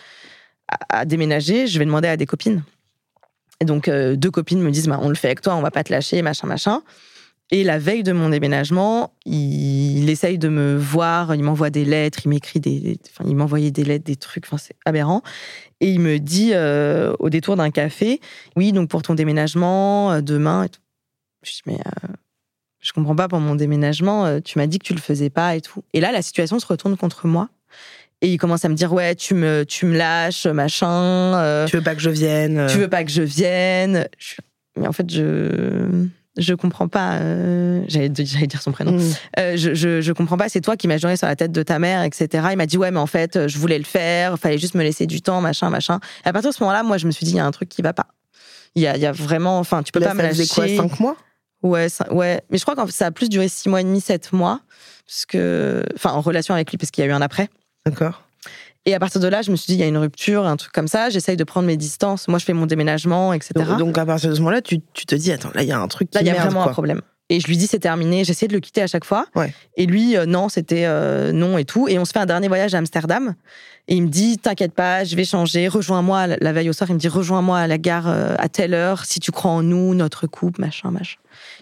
à, 0.69 1.01
à 1.01 1.05
déménager. 1.05 1.67
Je 1.67 1.79
vais 1.79 1.85
demander 1.85 2.09
à 2.09 2.17
des 2.17 2.27
copines. 2.27 2.63
Et 3.61 3.65
donc 3.65 3.89
euh, 3.89 4.17
deux 4.17 4.31
copines 4.31 4.61
me 4.61 4.71
disent, 4.71 4.89
bah, 4.89 4.99
on 5.03 5.09
le 5.09 5.15
fait 5.15 5.29
avec 5.29 5.41
toi, 5.41 5.55
on 5.57 5.63
va 5.63 5.71
pas 5.71 5.85
te 5.85 5.93
lâcher, 5.93 6.23
machin, 6.23 6.47
machin. 6.47 6.83
Et 7.55 7.65
la 7.65 7.79
veille 7.79 8.03
de 8.03 8.13
mon 8.13 8.31
déménagement, 8.31 9.13
il, 9.27 9.99
il 10.03 10.09
essaye 10.11 10.39
de 10.39 10.49
me 10.49 10.75
voir, 10.77 11.35
il 11.35 11.43
m'envoie 11.45 11.69
des 11.71 11.85
lettres, 11.85 12.21
il 12.25 12.31
m'écrit 12.31 12.61
des, 12.61 12.99
enfin, 13.11 13.29
il 13.29 13.37
m'envoyait 13.37 13.71
des 13.71 13.85
lettres, 13.85 14.05
des 14.07 14.17
trucs, 14.17 14.47
enfin, 14.47 14.57
c'est 14.57 14.75
aberrant. 14.87 15.23
Et 15.81 15.91
il 15.91 16.01
me 16.01 16.19
dit 16.19 16.53
euh, 16.55 17.13
au 17.19 17.29
détour 17.29 17.57
d'un 17.57 17.71
café, 17.71 18.21
oui, 18.57 18.73
donc 18.73 18.89
pour 18.89 19.03
ton 19.03 19.15
déménagement, 19.15 20.13
euh, 20.13 20.21
demain. 20.23 20.65
Et 20.65 20.69
tout. 20.71 20.81
Je 21.45 21.53
dis, 21.53 21.61
mais 21.67 21.75
euh, 21.75 22.09
je 22.81 22.93
comprends 22.93 23.15
pas 23.17 23.29
pour 23.29 23.39
mon 23.41 23.55
déménagement, 23.55 24.25
euh, 24.25 24.41
tu 24.43 24.59
m'as 24.59 24.67
dit 24.67 24.79
que 24.79 24.87
tu 24.87 24.95
le 24.95 25.01
faisais 25.01 25.29
pas 25.31 25.55
et 25.55 25.61
tout. 25.61 25.85
Et 25.93 26.01
là, 26.01 26.11
la 26.11 26.23
situation 26.23 26.59
se 26.59 26.67
retourne 26.67 26.97
contre 26.97 27.27
moi. 27.27 27.51
Et 28.23 28.33
il 28.33 28.39
commence 28.39 28.65
à 28.65 28.69
me 28.71 28.75
dire 28.75 28.93
ouais, 28.95 29.15
tu 29.15 29.35
me, 29.35 29.65
tu 29.65 29.85
me 29.85 29.97
lâches, 29.99 30.47
machin. 30.47 30.89
euh, 31.35 31.67
Tu 31.67 31.77
veux 31.77 31.83
pas 31.83 31.95
que 31.95 32.01
je 32.01 32.09
vienne 32.11 32.67
tu 32.71 32.79
veux 32.79 32.89
pas 32.89 33.05
que 33.05 33.11
je 33.11 33.23
vienne. 33.23 34.09
Je- 34.17 34.37
Mais 34.81 34.87
en 34.89 34.93
fait, 34.93 35.11
je 35.13 36.07
je 36.39 36.55
comprends 36.55 36.89
pas. 36.89 37.15
euh, 37.17 37.83
J'allais 37.89 38.09
dire 38.09 38.63
son 38.63 38.73
prénom. 38.73 38.93
mm. 38.93 39.13
Euh, 39.39 39.57
je, 39.57 39.75
je, 39.75 40.01
je 40.01 40.13
comprends 40.13 40.37
pas, 40.37 40.49
c'est 40.49 40.61
toi 40.61 40.77
qui 40.77 40.89
m'as 40.89 40.97
juré 40.99 41.17
sur 41.17 41.27
la 41.27 41.37
tête 41.37 41.53
de 41.53 41.63
ta 41.63 41.79
mère, 41.79 42.03
etc. 42.03 42.29
Il 42.53 42.57
m'a 42.57 42.67
dit, 42.67 42.79
ouais, 42.79 42.91
mais 42.91 42.99
en 43.01 43.07
fait, 43.07 43.49
je 43.49 43.59
voulais 43.59 43.79
le 43.79 43.85
faire, 43.85 44.39
fallait 44.39 44.59
juste 44.59 44.75
me 44.75 44.83
laisser 44.83 45.07
du 45.07 45.21
temps, 45.23 45.41
machin, 45.41 45.69
machin. 45.71 46.01
Et 46.25 46.29
à 46.29 46.33
partir 46.33 46.51
de 46.51 46.55
ce 46.57 46.63
moment-là, 46.63 46.83
moi, 46.83 46.97
je 46.99 47.07
me 47.07 47.11
suis 47.13 47.25
dit, 47.27 47.33
il 47.33 47.37
y 47.37 47.41
a 47.41 47.45
un 47.47 47.51
truc 47.51 47.69
qui 47.69 47.83
va 47.83 47.93
pas. 47.93 48.07
Il 48.75 48.83
y 48.83 48.87
a, 48.87 48.97
y 48.97 49.05
a 49.07 49.13
vraiment, 49.13 49.59
enfin, 49.59 49.83
tu 49.83 49.93
peux 49.93 50.01
Là, 50.01 50.09
pas 50.09 50.15
me 50.15 50.23
lâcher. 50.23 50.47
quoi, 50.47 50.67
5 50.67 50.99
mois? 51.01 51.17
Ouais, 51.63 51.89
ça- 51.89 52.13
ouais. 52.13 52.43
Mais 52.51 52.59
je 52.59 52.65
crois 52.65 52.75
que 52.75 52.91
ça 52.91 53.07
a 53.07 53.11
plus 53.11 53.29
duré 53.29 53.49
six 53.49 53.69
mois 53.69 53.81
et 53.83 53.85
demi, 53.85 54.01
sept 54.01 54.33
mois. 54.33 54.61
Parce 55.07 55.27
que, 55.27 55.85
enfin, 55.95 56.11
en 56.13 56.21
relation 56.23 56.55
avec 56.55 56.71
lui, 56.71 56.79
parce 56.79 56.91
qu'il 56.91 57.05
y 57.05 57.07
a 57.07 57.11
eu 57.11 57.13
un 57.15 57.21
après. 57.21 57.51
D'accord. 57.85 58.23
Et 58.85 58.95
à 58.95 58.99
partir 58.99 59.21
de 59.21 59.29
là, 59.29 59.43
je 59.43 59.51
me 59.51 59.57
suis 59.57 59.67
dit, 59.67 59.75
il 59.75 59.81
y 59.81 59.85
a 59.85 59.87
une 59.87 59.97
rupture, 59.97 60.45
un 60.47 60.57
truc 60.57 60.73
comme 60.73 60.89
ça. 60.89 61.09
J'essaye 61.09 61.37
de 61.37 61.45
prendre 61.45 61.67
mes 61.69 61.77
distances. 61.77 62.27
Moi, 62.27 62.39
je 62.41 62.45
fais 62.45 62.53
mon 62.53 62.67
déménagement, 62.67 63.33
etc. 63.33 63.53
Donc, 63.57 63.79
donc, 63.79 63.99
à 63.99 64.05
partir 64.07 64.29
de 64.31 64.35
ce 64.35 64.41
moment-là, 64.41 64.61
tu, 64.61 64.81
tu 64.93 65.07
te 65.07 65.15
dis, 65.15 65.31
attends, 65.31 65.51
là, 65.55 65.63
il 65.63 65.69
y 65.69 65.73
a 65.73 65.79
un 65.79 65.87
truc 65.89 66.11
qui 66.11 66.17
Là, 66.19 66.23
il 66.23 66.27
y 66.27 66.31
a 66.31 66.33
merde, 66.33 66.47
vraiment 66.47 66.63
quoi. 66.63 66.71
un 66.71 66.75
problème. 66.75 67.01
Et 67.29 67.39
je 67.41 67.47
lui 67.47 67.57
dis 67.57 67.67
c'est 67.67 67.79
terminé. 67.79 68.25
J'essayais 68.25 68.49
de 68.49 68.53
le 68.53 68.61
quitter 68.61 68.83
à 68.83 68.87
chaque 68.87 69.05
fois. 69.07 69.25
Ouais. 69.37 69.55
Et 69.77 69.87
lui, 69.87 70.17
euh, 70.19 70.27
non, 70.27 70.49
c'était 70.51 70.85
euh, 70.85 71.33
non 71.33 71.57
et 71.57 71.65
tout. 71.65 71.89
Et 71.89 71.99
on 71.99 72.05
se 72.05 72.11
fait 72.13 72.19
un 72.19 72.27
dernier 72.27 72.49
voyage 72.49 72.75
à 72.75 72.79
Amsterdam. 72.79 73.35
Et 73.89 73.95
il 73.95 74.03
me 74.03 74.09
dit 74.09 74.37
t'inquiète 74.37 74.75
pas, 74.75 75.05
je 75.05 75.17
vais 75.17 75.25
changer. 75.25 75.67
Rejoins-moi 75.69 76.27
la- 76.27 76.37
la 76.41 76.53
veille 76.53 76.69
au 76.69 76.73
soir. 76.75 76.91
Il 76.91 76.95
me 76.95 76.99
dit 76.99 77.09
rejoins-moi 77.09 77.59
à 77.59 77.67
la 77.69 77.79
gare 77.79 78.07
euh, 78.09 78.35
à 78.39 78.49
telle 78.51 78.75
heure 78.75 79.07
si 79.07 79.19
tu 79.19 79.31
crois 79.31 79.51
en 79.53 79.63
nous, 79.63 79.95
notre 79.95 80.27
couple, 80.27 80.61
machin, 80.61 80.91
machin. 80.91 81.17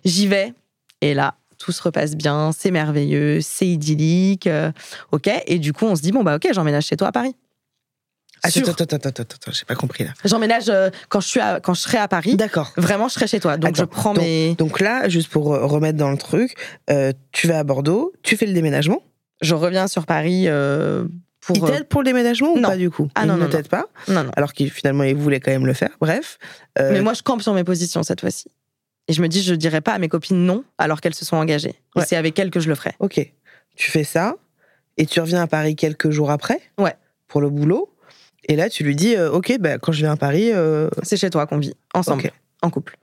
J'y 0.04 0.26
vais. 0.26 0.54
Et 1.02 1.14
là, 1.14 1.34
tout 1.60 1.70
se 1.72 1.82
repasse 1.82 2.16
bien. 2.16 2.50
C'est 2.56 2.70
merveilleux. 2.72 3.40
C'est 3.42 3.68
idyllique. 3.68 4.46
euh, 4.48 4.72
ok. 5.12 5.30
Et 5.46 5.58
du 5.60 5.72
coup, 5.72 5.84
on 5.86 5.94
se 5.94 6.02
dit 6.02 6.10
bon 6.10 6.24
bah 6.24 6.34
ok, 6.36 6.48
j'emménage 6.52 6.86
chez 6.86 6.96
toi 6.96 7.08
à 7.08 7.12
Paris. 7.12 7.36
Attends, 8.42 8.72
attends, 8.72 8.96
attends, 8.96 9.08
attends, 9.20 9.52
j'ai 9.52 9.66
pas 9.66 9.74
compris 9.74 10.04
là. 10.04 10.12
J'emménage 10.24 10.70
euh, 10.70 10.88
quand 11.10 11.20
je 11.20 11.28
suis 11.28 11.40
à- 11.40 11.60
quand 11.60 11.74
je 11.74 11.80
serai 11.82 11.98
à 11.98 12.08
Paris. 12.08 12.36
D'accord. 12.36 12.72
Vraiment, 12.78 13.06
je 13.08 13.12
serai 13.14 13.26
chez 13.26 13.38
toi. 13.38 13.58
Donc 13.58 13.70
Attends, 13.78 13.82
je 13.82 13.84
prends 13.84 14.14
donc- 14.14 14.24
mes. 14.24 14.54
Donc 14.54 14.80
là, 14.80 15.10
juste 15.10 15.28
pour 15.28 15.44
remettre 15.44 15.98
dans 15.98 16.10
le 16.10 16.16
truc, 16.16 16.54
euh, 16.88 17.12
tu 17.32 17.48
vas 17.48 17.58
à 17.58 17.64
Bordeaux, 17.64 18.12
tu 18.22 18.38
fais 18.38 18.46
le 18.46 18.54
déménagement? 18.54 19.02
Je 19.42 19.54
reviens 19.54 19.88
sur 19.88 20.06
Paris 20.06 20.44
euh, 20.48 21.04
pour. 21.42 21.54
Il 21.56 21.62
t'aide 21.64 21.88
pour 21.88 22.00
le 22.00 22.06
déménagement 22.06 22.52
ou 22.54 22.58
non. 22.60 22.70
pas 22.70 22.76
du 22.78 22.90
coup? 22.90 23.10
Ah 23.14 23.24
il 23.24 23.28
non, 23.28 23.36
ne 23.36 23.40
non, 23.42 23.48
t'aide 23.50 23.68
pas, 23.68 23.84
Non, 24.08 24.24
non. 24.24 24.30
alors 24.36 24.54
qu'il 24.54 24.70
finalement 24.70 25.04
il 25.04 25.16
voulait 25.16 25.40
quand 25.40 25.50
même 25.50 25.66
le 25.66 25.74
faire. 25.74 25.90
Bref. 26.00 26.38
Mais 26.78 27.02
moi, 27.02 27.12
je 27.12 27.22
campe 27.22 27.42
sur 27.42 27.52
mes 27.52 27.64
positions 27.64 28.02
cette 28.02 28.22
fois-ci. 28.22 28.46
Et 29.08 29.12
je 29.12 29.22
me 29.22 29.28
dis, 29.28 29.42
je 29.42 29.54
dirais 29.54 29.80
pas 29.80 29.92
à 29.92 29.98
mes 29.98 30.08
copines 30.08 30.44
non 30.44 30.64
alors 30.78 31.00
qu'elles 31.00 31.14
se 31.14 31.24
sont 31.24 31.36
engagées. 31.36 31.74
Ouais. 31.96 32.02
Et 32.02 32.06
c'est 32.06 32.16
avec 32.16 32.38
elles 32.38 32.50
que 32.50 32.60
je 32.60 32.68
le 32.68 32.74
ferai. 32.74 32.92
Ok. 33.00 33.20
Tu 33.76 33.90
fais 33.90 34.04
ça 34.04 34.36
et 34.96 35.06
tu 35.06 35.20
reviens 35.20 35.42
à 35.42 35.46
Paris 35.46 35.74
quelques 35.76 36.10
jours 36.10 36.30
après. 36.30 36.60
Ouais. 36.78 36.94
Pour 37.28 37.40
le 37.40 37.48
boulot. 37.50 37.92
Et 38.48 38.56
là, 38.56 38.68
tu 38.68 38.84
lui 38.84 38.96
dis, 38.96 39.16
euh, 39.16 39.30
ok, 39.30 39.58
bah, 39.60 39.78
quand 39.78 39.92
je 39.92 39.98
viens 40.00 40.12
à 40.12 40.16
Paris, 40.16 40.50
euh, 40.52 40.88
C'est 41.02 41.16
chez 41.16 41.30
toi 41.30 41.46
qu'on 41.46 41.58
vit, 41.58 41.74
ensemble, 41.94 42.30
en 42.62 42.70
couple. 42.70 42.96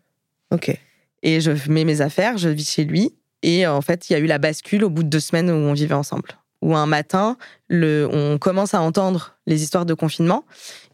ok. 0.51 0.77
Et 1.23 1.41
je 1.41 1.51
mets 1.69 1.83
mes 1.85 2.01
affaires, 2.01 2.37
je 2.37 2.49
vis 2.49 2.69
chez 2.69 2.83
lui. 2.83 3.15
Et 3.43 3.65
en 3.67 3.81
fait, 3.81 4.09
il 4.09 4.13
y 4.13 4.15
a 4.15 4.19
eu 4.19 4.25
la 4.25 4.37
bascule 4.39 4.83
au 4.83 4.89
bout 4.89 5.03
de 5.03 5.09
deux 5.09 5.19
semaines 5.19 5.49
où 5.49 5.53
on 5.53 5.73
vivait 5.73 5.93
ensemble. 5.95 6.29
Où 6.63 6.75
un 6.75 6.87
matin, 6.87 7.37
le, 7.67 8.07
on 8.11 8.37
commence 8.39 8.73
à 8.73 8.81
entendre 8.81 9.35
les 9.45 9.61
histoires 9.61 9.85
de 9.85 9.93
confinement. 9.93 10.43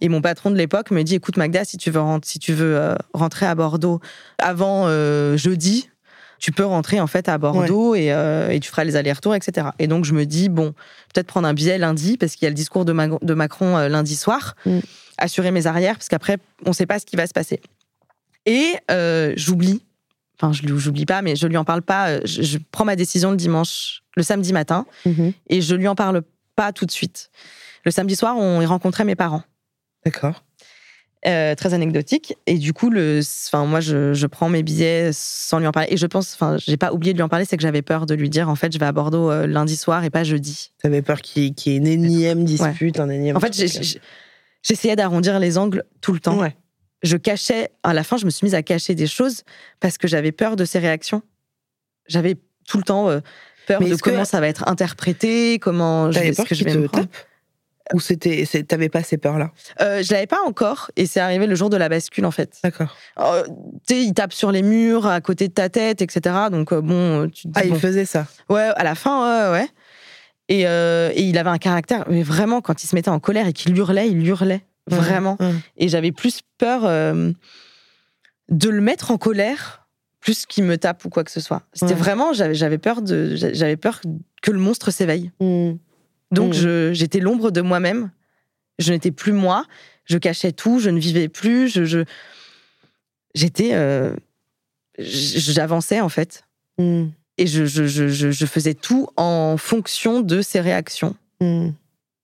Et 0.01 0.09
mon 0.09 0.21
patron 0.21 0.51
de 0.51 0.57
l'époque 0.57 0.91
me 0.91 1.03
dit 1.03 1.15
Écoute, 1.15 1.37
Magda, 1.37 1.63
si 1.63 1.77
tu 1.77 1.89
veux, 1.89 2.01
rent- 2.01 2.19
si 2.23 2.37
tu 2.39 2.51
veux 2.53 2.75
euh, 2.77 2.95
rentrer 3.13 3.45
à 3.45 3.55
Bordeaux 3.55 4.01
avant 4.39 4.87
euh, 4.87 5.37
jeudi, 5.37 5.89
tu 6.39 6.51
peux 6.51 6.65
rentrer 6.65 6.99
en 6.99 7.07
fait 7.07 7.29
à 7.29 7.37
Bordeaux 7.37 7.95
et, 7.95 8.11
euh, 8.11 8.49
et 8.49 8.59
tu 8.59 8.69
feras 8.69 8.83
les 8.83 8.97
allers-retours, 8.97 9.33
etc. 9.35 9.67
Et 9.79 9.87
donc, 9.87 10.03
je 10.03 10.13
me 10.13 10.25
dis 10.25 10.49
Bon, 10.49 10.73
peut-être 11.13 11.27
prendre 11.27 11.47
un 11.47 11.53
billet 11.53 11.77
lundi, 11.77 12.17
parce 12.17 12.33
qu'il 12.35 12.45
y 12.45 12.47
a 12.47 12.49
le 12.49 12.55
discours 12.55 12.83
de, 12.83 12.91
Ma- 12.91 13.07
de 13.07 13.33
Macron 13.33 13.77
euh, 13.77 13.87
lundi 13.87 14.17
soir, 14.17 14.55
Mm. 14.65 14.79
assurer 15.17 15.51
mes 15.51 15.65
arrières, 15.67 15.95
parce 15.95 16.09
qu'après, 16.09 16.39
on 16.65 16.71
ne 16.71 16.75
sait 16.75 16.85
pas 16.85 16.99
ce 16.99 17.05
qui 17.05 17.15
va 17.15 17.25
se 17.25 17.33
passer. 17.33 17.61
Et 18.45 18.73
j'oublie 19.37 19.81
enfin 20.43 20.51
je 20.53 20.75
j'oublie 20.77 21.05
pas 21.05 21.21
mais 21.21 21.35
je 21.35 21.47
lui 21.47 21.57
en 21.57 21.63
parle 21.63 21.81
pas 21.81 22.09
euh, 22.09 22.19
je, 22.25 22.41
je 22.41 22.57
prends 22.71 22.85
ma 22.85 22.95
décision 22.95 23.31
le 23.31 23.37
dimanche 23.37 24.03
le 24.17 24.23
samedi 24.23 24.51
matin 24.53 24.85
Mhm. 25.05 25.31
et 25.47 25.61
je 25.61 25.75
lui 25.75 25.87
en 25.87 25.95
parle 25.95 26.21
pas 26.55 26.71
tout 26.73 26.85
de 26.85 26.91
suite 26.91 27.29
le 27.85 27.91
samedi 27.91 28.15
soir 28.15 28.35
on 28.37 28.61
y 28.61 28.65
rencontrait 28.65 29.05
mes 29.05 29.15
parents 29.15 29.43
D'accord. 30.05 30.43
Euh, 31.25 31.55
très 31.55 31.73
anecdotique 31.73 32.35
et 32.47 32.57
du 32.57 32.73
coup 32.73 32.89
le 32.89 33.21
enfin 33.47 33.65
moi 33.65 33.79
je, 33.79 34.13
je 34.13 34.27
prends 34.27 34.49
mes 34.49 34.61
billets 34.61 35.11
sans 35.13 35.57
lui 35.59 35.65
en 35.67 35.71
parler 35.71 35.87
et 35.89 35.95
je 35.95 36.05
pense 36.05 36.33
enfin 36.33 36.57
j'ai 36.57 36.75
pas 36.75 36.91
oublié 36.91 37.13
de 37.13 37.17
lui 37.17 37.23
en 37.23 37.29
parler 37.29 37.45
c'est 37.45 37.55
que 37.55 37.63
j'avais 37.63 37.81
peur 37.81 38.05
de 38.05 38.13
lui 38.13 38.29
dire 38.29 38.49
en 38.49 38.55
fait 38.55 38.73
je 38.73 38.77
vais 38.77 38.85
à 38.85 38.91
Bordeaux 38.91 39.31
euh, 39.31 39.47
lundi 39.47 39.77
soir 39.77 40.03
et 40.03 40.09
pas 40.09 40.25
jeudi 40.25 40.73
T'avais 40.81 41.01
peur 41.01 41.21
qu'il 41.21 41.43
y, 41.43 41.69
ait 41.69 41.75
une 41.77 41.87
énième 41.87 42.43
dispute, 42.43 42.99
un 42.99 43.07
énième. 43.07 43.37
en 43.37 43.39
fait 43.39 43.53
j'essayais 44.63 44.97
d'arrondir 44.97 45.39
les 45.39 45.57
angles 45.57 45.83
tout 46.01 46.11
le 46.11 46.19
temps 46.19 46.37
Ouais. 46.39 46.57
Je 47.03 47.17
cachais, 47.17 47.69
à 47.83 47.93
la 47.93 48.03
fin, 48.03 48.17
je 48.17 48.25
me 48.25 48.29
suis 48.31 48.45
mise 48.45 48.55
à 48.55 48.63
cacher 48.63 48.95
des 48.95 49.07
choses 49.07 49.43
parce 49.79 49.97
que 49.97 50.07
j'avais 50.07 50.31
peur 50.31 50.55
de 50.55 50.65
ses 50.65 50.79
réactions. 50.79 51.21
J'avais 52.07 52.35
tout 52.67 52.77
le 52.77 52.83
temps 52.83 53.09
euh, 53.09 53.19
peur 53.67 53.81
Mais 53.81 53.89
de 53.89 53.95
que- 53.95 54.01
comment 54.01 54.25
ça 54.25 54.39
va 54.39 54.47
être 54.47 54.67
interprété, 54.67 55.59
comment 55.59 56.11
je 56.11 56.19
ce 56.19 56.35
peur 56.35 56.45
que 56.47 56.55
je 56.55 56.63
vais 56.63 56.71
te 56.73 56.77
me 56.77 56.87
prendre. 56.87 57.07
tape? 57.07 57.15
Ou 57.93 57.99
c'était, 57.99 58.45
t'avais 58.65 58.87
pas 58.87 59.03
ces 59.03 59.17
peurs-là? 59.17 59.51
Euh, 59.81 60.01
je 60.01 60.13
l'avais 60.13 60.25
pas 60.25 60.39
encore 60.47 60.89
et 60.95 61.05
c'est 61.05 61.19
arrivé 61.19 61.45
le 61.47 61.53
jour 61.55 61.69
de 61.69 61.75
la 61.75 61.89
bascule 61.89 62.25
en 62.25 62.31
fait. 62.31 62.57
D'accord. 62.63 62.95
Euh, 63.19 63.43
tu 63.87 63.95
sais, 63.95 64.01
il 64.03 64.13
tape 64.13 64.31
sur 64.31 64.53
les 64.53 64.61
murs 64.63 65.05
à 65.05 65.19
côté 65.19 65.49
de 65.49 65.53
ta 65.53 65.67
tête, 65.67 66.01
etc. 66.01 66.21
Donc 66.49 66.71
euh, 66.71 66.79
bon, 66.81 67.27
tu 67.29 67.43
te 67.43 67.47
dis, 67.49 67.53
Ah, 67.55 67.65
il 67.65 67.75
faisait 67.75 68.05
ça? 68.05 68.25
Ouais, 68.49 68.69
à 68.77 68.83
la 68.85 68.95
fin, 68.95 69.51
ouais, 69.51 69.59
ouais. 69.59 69.67
Et, 70.47 70.61
et 70.61 71.21
il 71.23 71.37
avait 71.37 71.49
un 71.49 71.57
caractère, 71.57 72.05
mais 72.09 72.23
vraiment, 72.23 72.61
quand 72.61 72.83
il 72.83 72.87
se 72.87 72.95
mettait 72.95 73.09
en 73.09 73.19
colère 73.19 73.47
et 73.47 73.53
qu'il 73.53 73.77
hurlait, 73.77 74.09
il 74.09 74.25
hurlait. 74.27 74.61
Vraiment. 74.89 75.37
Ouais. 75.39 75.53
Et 75.77 75.87
j'avais 75.87 76.11
plus 76.11 76.41
peur 76.57 76.85
euh, 76.85 77.31
de 78.49 78.69
le 78.69 78.81
mettre 78.81 79.11
en 79.11 79.17
colère 79.17 79.87
plus 80.19 80.45
qu'il 80.45 80.63
me 80.63 80.77
tape 80.77 81.03
ou 81.05 81.09
quoi 81.09 81.23
que 81.23 81.31
ce 81.31 81.39
soit. 81.41 81.63
C'était 81.73 81.93
Ouais. 81.93 81.99
vraiment, 81.99 82.31
j'avais 82.33 82.77
peur 82.77 83.01
de, 83.01 83.35
j'avais 83.35 83.75
peur 83.77 83.99
que 84.41 84.51
le 84.51 84.59
monstre 84.59 84.91
s'éveille. 84.91 85.31
Mhm. 85.41 85.77
Donc 86.31 86.53
j'étais 86.53 87.19
l'ombre 87.19 87.51
de 87.51 87.61
moi-même. 87.61 88.09
Je 88.79 88.91
n'étais 88.91 89.11
plus 89.11 89.33
moi. 89.33 89.65
Je 90.05 90.17
cachais 90.17 90.51
tout. 90.51 90.79
Je 90.79 90.89
ne 90.89 90.99
vivais 90.99 91.27
plus. 91.29 91.69
Je, 91.69 92.03
j'étais, 93.35 93.71
euh, 93.73 94.15
j'avançais 94.97 96.01
en 96.01 96.09
fait, 96.09 96.43
et 96.79 97.47
je, 97.47 97.65
je- 97.65 97.87
je 98.31 98.45
faisais 98.45 98.73
tout 98.73 99.07
en 99.17 99.57
fonction 99.57 100.21
de 100.21 100.41
ses 100.41 100.59
réactions. 100.59 101.15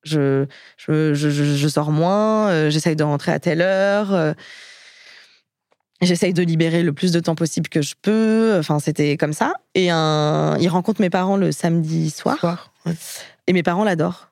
Je, 0.03 0.45
je, 0.77 1.13
je, 1.13 1.29
je- 1.29 1.67
sors 1.67 1.91
moins, 1.91 2.49
euh, 2.49 2.69
j'essaye 2.69 2.95
de 2.95 3.03
rentrer 3.03 3.31
à 3.33 3.39
telle 3.39 3.61
heure, 3.61 4.13
euh, 4.13 4.33
j'essaye 6.01 6.33
de 6.33 6.41
libérer 6.41 6.83
le 6.83 6.93
plus 6.93 7.11
de 7.11 7.19
temps 7.19 7.35
possible 7.35 7.67
que 7.69 7.81
je 7.81 7.95
peux. 8.01 8.55
Enfin, 8.57 8.79
c'était 8.79 9.17
comme 9.17 9.33
ça. 9.33 9.53
Et 9.75 9.89
un, 9.89 10.57
il 10.59 10.69
rencontre 10.69 11.01
mes 11.01 11.09
parents 11.09 11.37
le 11.37 11.51
samedi 11.51 12.09
soir, 12.09 12.37
Soir. 12.39 12.71
Ouais. 12.85 12.93
et 13.47 13.53
mes 13.53 13.63
parents 13.63 13.83
l'adorent. 13.83 14.27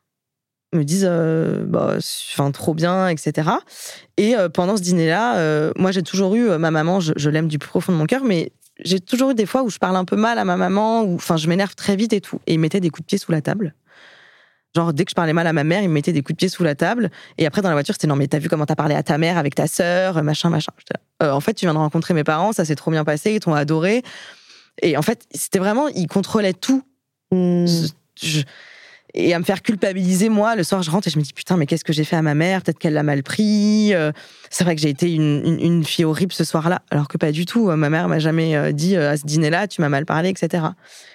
Ils 0.74 0.80
me 0.80 0.84
disent, 0.84 1.08
euh, 1.10 1.64
bah, 1.66 1.96
enfin, 1.98 2.52
trop 2.52 2.74
bien, 2.74 3.08
etc. 3.08 3.50
Et 4.18 4.36
euh, 4.36 4.50
pendant 4.50 4.76
ce 4.76 4.82
dîner-là, 4.82 5.38
euh, 5.38 5.72
moi, 5.78 5.92
j'ai 5.92 6.04
toujours 6.04 6.36
eu 6.36 6.50
ma 6.58 6.72
maman, 6.72 7.00
je, 7.00 7.14
je 7.16 7.30
l'aime 7.30 7.48
du 7.48 7.58
plus 7.58 7.70
profond 7.70 7.94
de 7.94 7.98
mon 7.98 8.06
cœur, 8.06 8.24
mais 8.26 8.52
j'ai 8.84 9.00
toujours 9.00 9.32
eu 9.32 9.34
des 9.36 9.46
fois 9.46 9.64
où 9.64 9.70
je 9.70 9.78
parle 9.80 9.96
un 9.96 10.04
peu 10.06 10.18
mal 10.18 10.38
à 10.40 10.44
ma 10.46 10.58
maman, 10.58 11.04
ou 11.04 11.16
enfin, 11.16 11.38
je 11.38 11.48
m'énerve 11.48 11.76
très 11.76 11.96
vite 11.96 12.12
et 12.14 12.20
tout. 12.22 12.40
Et 12.48 12.54
il 12.56 12.60
mettait 12.60 12.82
des 12.82 12.90
coups 12.90 13.04
de 13.06 13.08
pied 13.08 13.18
sous 13.18 13.32
la 13.32 13.42
table. 13.42 13.74
Genre, 14.76 14.94
dès 14.94 15.06
que 15.06 15.12
je 15.12 15.16
parlais 15.16 15.34
mal 15.34 15.48
à 15.48 15.54
ma 15.54 15.64
mère, 15.64 15.82
il 15.82 15.88
me 15.90 15.94
mettait 15.94 16.14
des 16.14 16.22
coups 16.22 16.34
de 16.34 16.38
pied 16.38 16.50
sous 16.50 16.64
la 16.64 16.76
table. 16.76 17.10
Et 17.38 17.46
après, 17.48 17.62
dans 17.62 17.70
la 17.70 17.76
voiture, 17.76 17.96
c'était 17.96 18.08
non, 18.08 18.16
mais 18.16 18.28
t'as 18.28 18.38
vu 18.40 18.48
comment 18.50 18.66
t'as 18.66 18.76
parlé 18.76 18.94
à 18.96 19.02
ta 19.04 19.18
mère 19.18 19.38
avec 19.38 19.56
ta 19.56 19.66
sœur, 19.68 20.22
machin, 20.24 20.50
machin. 20.50 20.72
Là, 20.92 21.00
Euh, 21.28 21.32
en 21.32 21.40
fait, 21.40 21.54
tu 21.56 21.66
viens 21.66 21.74
de 21.74 21.80
rencontrer 21.80 22.14
mes 22.14 22.24
parents, 22.24 22.52
ça 22.54 22.64
s'est 22.66 22.76
trop 22.76 22.92
bien 22.92 23.04
passé, 23.04 23.34
ils 23.34 23.40
t'ont 23.40 23.54
adoré. 23.56 24.04
Et 24.84 24.96
en 24.98 25.02
fait, 25.02 25.26
c'était 25.34 25.58
vraiment, 25.60 25.88
il 25.88 26.08
contrôlait 26.08 26.54
tout. 26.54 26.84
Mhm. 27.32 27.66
Je- 28.22 28.44
et 29.14 29.34
à 29.34 29.40
me 29.40 29.44
faire 29.44 29.62
culpabiliser, 29.62 30.30
moi, 30.30 30.56
le 30.56 30.64
soir, 30.64 30.84
je 30.84 30.92
rentre 30.92 31.08
et 31.08 31.12
je 31.12 31.18
me 31.18 31.24
dis, 31.24 31.34
putain, 31.34 31.56
mais 31.58 31.66
qu'est-ce 31.66 31.84
que 31.86 31.94
j'ai 31.94 32.04
fait 32.04 32.18
à 32.18 32.22
ma 32.22 32.36
mère? 32.36 32.62
Peut-être 32.62 32.78
qu'elle 32.78 32.94
l'a 32.94 33.04
mal 33.04 33.24
pris. 33.24 33.94
Euh, 33.94 34.12
C'est 34.50 34.64
vrai 34.64 34.76
que 34.76 34.82
j'ai 34.82 34.90
été 34.90 35.12
une, 35.14 35.42
une- 35.46 35.60
une 35.60 35.84
fille 35.86 36.06
horrible 36.06 36.32
ce 36.34 36.44
soir-là, 36.44 36.82
alors 36.92 37.08
que 37.08 37.18
pas 37.18 37.32
du 37.32 37.46
tout. 37.46 37.68
Ma 37.72 37.90
mère 37.90 38.08
m'a 38.10 38.20
jamais 38.20 38.56
euh, 38.56 38.72
dit, 38.72 38.96
euh, 38.96 39.12
à 39.12 39.18
ce 39.18 39.26
dîner-là, 39.26 39.68
tu 39.68 39.82
m'as 39.82 39.90
mal 39.90 40.06
parlé, 40.06 40.30
etc. 40.30 40.64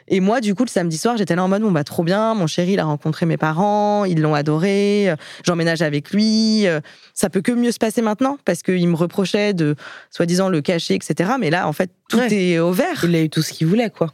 Et 0.08 0.20
moi, 0.20 0.40
du 0.40 0.54
coup, 0.54 0.64
le 0.64 0.68
samedi 0.68 0.98
soir, 0.98 1.16
j'étais 1.16 1.36
là 1.36 1.44
en 1.44 1.48
mode, 1.48 1.62
bon, 1.62 1.70
bah, 1.70 1.84
trop 1.84 2.02
bien, 2.02 2.34
mon 2.34 2.46
chéri, 2.46 2.72
il 2.72 2.80
a 2.80 2.84
rencontré 2.84 3.24
mes 3.26 3.36
parents, 3.36 4.04
ils 4.04 4.20
l'ont 4.20 4.34
adoré, 4.34 5.10
euh, 5.10 5.16
j'emménage 5.44 5.82
avec 5.82 6.10
lui. 6.12 6.66
euh, 6.66 6.80
Ça 7.14 7.30
peut 7.30 7.40
que 7.42 7.52
mieux 7.52 7.72
se 7.72 7.78
passer 7.78 8.02
maintenant, 8.02 8.36
parce 8.44 8.62
qu'il 8.62 8.88
me 8.88 8.96
reprochait 8.96 9.52
de, 9.54 9.76
soi-disant, 10.10 10.48
le 10.48 10.60
cacher, 10.60 10.94
etc. 10.94 11.32
Mais 11.38 11.50
là, 11.50 11.68
en 11.68 11.72
fait, 11.72 11.90
tout 12.08 12.18
Ouais. 12.18 12.32
est 12.34 12.58
au 12.58 12.72
vert. 12.72 13.04
Il 13.04 13.14
a 13.14 13.22
eu 13.22 13.30
tout 13.30 13.42
ce 13.42 13.52
qu'il 13.52 13.66
voulait, 13.66 13.90
quoi. 13.90 14.12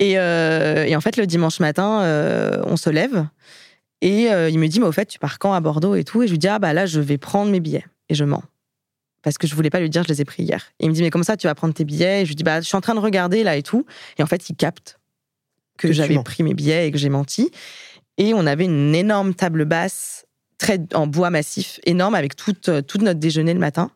Et, 0.00 0.18
euh, 0.18 0.84
et 0.84 0.96
en 0.96 1.00
fait, 1.00 1.16
le 1.16 1.26
dimanche 1.26 1.60
matin, 1.60 2.02
euh, 2.02 2.62
on 2.64 2.76
se 2.76 2.90
lève 2.90 3.26
et 4.00 4.30
euh, 4.30 4.50
il 4.50 4.58
me 4.58 4.66
dit, 4.66 4.80
mais 4.80 4.86
au 4.86 4.92
fait, 4.92 5.06
tu 5.06 5.18
pars 5.18 5.38
quand 5.38 5.54
à 5.54 5.60
Bordeaux 5.60 5.94
et 5.94 6.04
tout? 6.04 6.22
Et 6.22 6.26
je 6.26 6.32
lui 6.32 6.38
dis, 6.38 6.48
ah 6.48 6.58
bah 6.58 6.74
là, 6.74 6.84
je 6.84 7.00
vais 7.00 7.16
prendre 7.16 7.50
mes 7.50 7.60
billets. 7.60 7.86
Et 8.10 8.14
je 8.14 8.24
mens. 8.24 8.42
Parce 9.22 9.38
que 9.38 9.46
je 9.46 9.54
voulais 9.54 9.70
pas 9.70 9.80
lui 9.80 9.88
dire, 9.88 10.02
je 10.02 10.08
les 10.08 10.20
ai 10.20 10.26
pris 10.26 10.42
hier. 10.42 10.72
Et 10.78 10.84
il 10.84 10.90
me 10.90 10.94
dit, 10.94 11.00
mais 11.00 11.08
comment 11.08 11.24
ça, 11.24 11.38
tu 11.38 11.46
vas 11.46 11.54
prendre 11.54 11.72
tes 11.72 11.86
billets? 11.86 12.20
Et 12.20 12.24
je 12.24 12.28
lui 12.28 12.34
dis, 12.34 12.44
bah, 12.44 12.60
je 12.60 12.66
suis 12.66 12.76
en 12.76 12.82
train 12.82 12.94
de 12.94 13.00
regarder 13.00 13.42
là 13.42 13.56
et 13.56 13.62
tout. 13.62 13.86
Et 14.18 14.22
en 14.22 14.26
fait, 14.26 14.50
il 14.50 14.56
capte 14.56 14.98
que, 15.78 15.90
j'avais 15.90 16.22
pris 16.22 16.42
mes 16.42 16.52
billets 16.52 16.88
et 16.88 16.90
que 16.90 16.98
j'ai 16.98 17.08
menti. 17.08 17.50
Et 18.18 18.34
on 18.34 18.46
avait 18.46 18.66
une 18.66 18.94
énorme 18.94 19.32
table 19.32 19.64
basse, 19.64 20.26
très 20.58 20.80
en 20.92 21.06
bois 21.06 21.30
massif, 21.30 21.80
énorme, 21.86 22.14
avec 22.14 22.36
toute, 22.36 22.70
toute 22.86 23.00
notre 23.00 23.20
déjeuner 23.20 23.54
le 23.54 23.60
matin. 23.60 23.90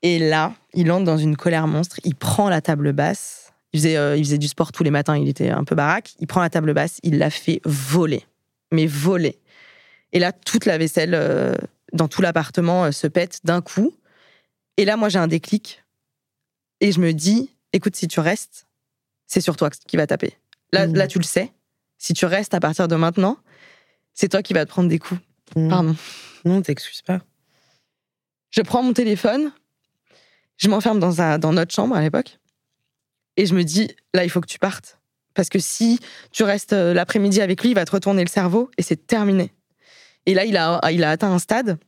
Et 0.00 0.18
là, 0.18 0.54
il 0.72 0.90
entre 0.90 1.04
dans 1.04 1.18
une 1.18 1.36
colère 1.36 1.66
monstre. 1.66 2.00
Il 2.04 2.14
prend 2.14 2.48
la 2.48 2.62
table 2.62 2.94
basse. 2.94 3.45
Il 3.76 3.80
faisait, 3.80 3.96
euh, 3.98 4.16
il 4.16 4.24
faisait 4.24 4.38
du 4.38 4.48
sport 4.48 4.72
tous 4.72 4.82
les 4.84 4.90
matins. 4.90 5.18
Il 5.18 5.28
était 5.28 5.50
un 5.50 5.64
peu 5.64 5.74
baraque. 5.74 6.14
Il 6.18 6.26
prend 6.26 6.40
la 6.40 6.48
table 6.48 6.72
basse. 6.72 6.98
Il 7.02 7.18
la 7.18 7.28
fait 7.28 7.60
voler. 7.66 8.24
Mais 8.72 8.86
voler. 8.86 9.38
Et 10.12 10.18
là, 10.18 10.32
toute 10.32 10.64
la 10.64 10.78
vaisselle 10.78 11.12
euh, 11.14 11.54
dans 11.92 12.08
tout 12.08 12.22
l'appartement 12.22 12.84
euh, 12.86 12.90
se 12.90 13.06
pète 13.06 13.40
d'un 13.44 13.60
coup. 13.60 13.94
Et 14.78 14.86
là, 14.86 14.96
moi, 14.96 15.10
j'ai 15.10 15.18
un 15.18 15.26
déclic. 15.28 15.84
Et 16.80 16.90
je 16.90 17.00
me 17.00 17.12
dis, 17.12 17.50
écoute, 17.74 17.96
si 17.96 18.08
tu 18.08 18.18
restes, 18.20 18.66
c'est 19.26 19.42
sur 19.42 19.56
toi 19.56 19.68
qui 19.68 19.96
va 19.98 20.06
taper. 20.06 20.32
Là, 20.72 20.86
Mmh. 20.86 20.94
là, 20.94 21.06
tu 21.06 21.18
le 21.18 21.24
sais. 21.24 21.52
Si 21.98 22.14
tu 22.14 22.24
restes 22.24 22.54
à 22.54 22.60
partir 22.60 22.88
de 22.88 22.96
maintenant, 22.96 23.36
c'est 24.14 24.28
toi 24.30 24.42
qui 24.42 24.54
vas 24.54 24.64
te 24.64 24.70
prendre 24.70 24.88
des 24.88 24.98
coups. 24.98 25.20
Mm. 25.54 25.68
Pardon. 25.68 25.96
Non, 26.46 26.62
t'excuses 26.62 27.02
pas. 27.02 27.20
Je 28.50 28.62
prends 28.62 28.82
mon 28.82 28.92
téléphone, 28.94 29.52
je 30.56 30.68
m'enferme 30.68 30.98
dans, 30.98 31.20
un- 31.20 31.38
dans 31.38 31.52
notre 31.52 31.74
chambre 31.74 31.94
à 31.96 32.00
l'époque, 32.00 32.38
et 33.36 33.46
je 33.46 33.54
me 33.54 33.62
dis, 33.64 33.88
là, 34.14 34.24
il 34.24 34.30
faut 34.30 34.40
que 34.40 34.46
tu 34.46 34.58
partes. 34.58 34.98
Parce 35.34 35.48
que 35.50 35.58
si 35.58 35.98
tu 36.32 36.44
restes 36.44 36.72
euh, 36.72 36.94
l'après-midi 36.94 37.40
avec 37.42 37.62
lui, 37.62 37.70
il 37.70 37.74
va 37.74 37.84
te 37.84 37.90
retourner 37.92 38.22
le 38.24 38.30
cerveau 38.30 38.70
et 38.78 38.82
c'est 38.82 39.06
terminé. 39.06 39.52
Et 40.24 40.34
là, 40.34 40.44
il 40.44 40.56
a, 40.56 40.80
il 40.90 41.04
a 41.04 41.10
atteint 41.10 41.30
un 41.30 41.38
stade 41.38 41.78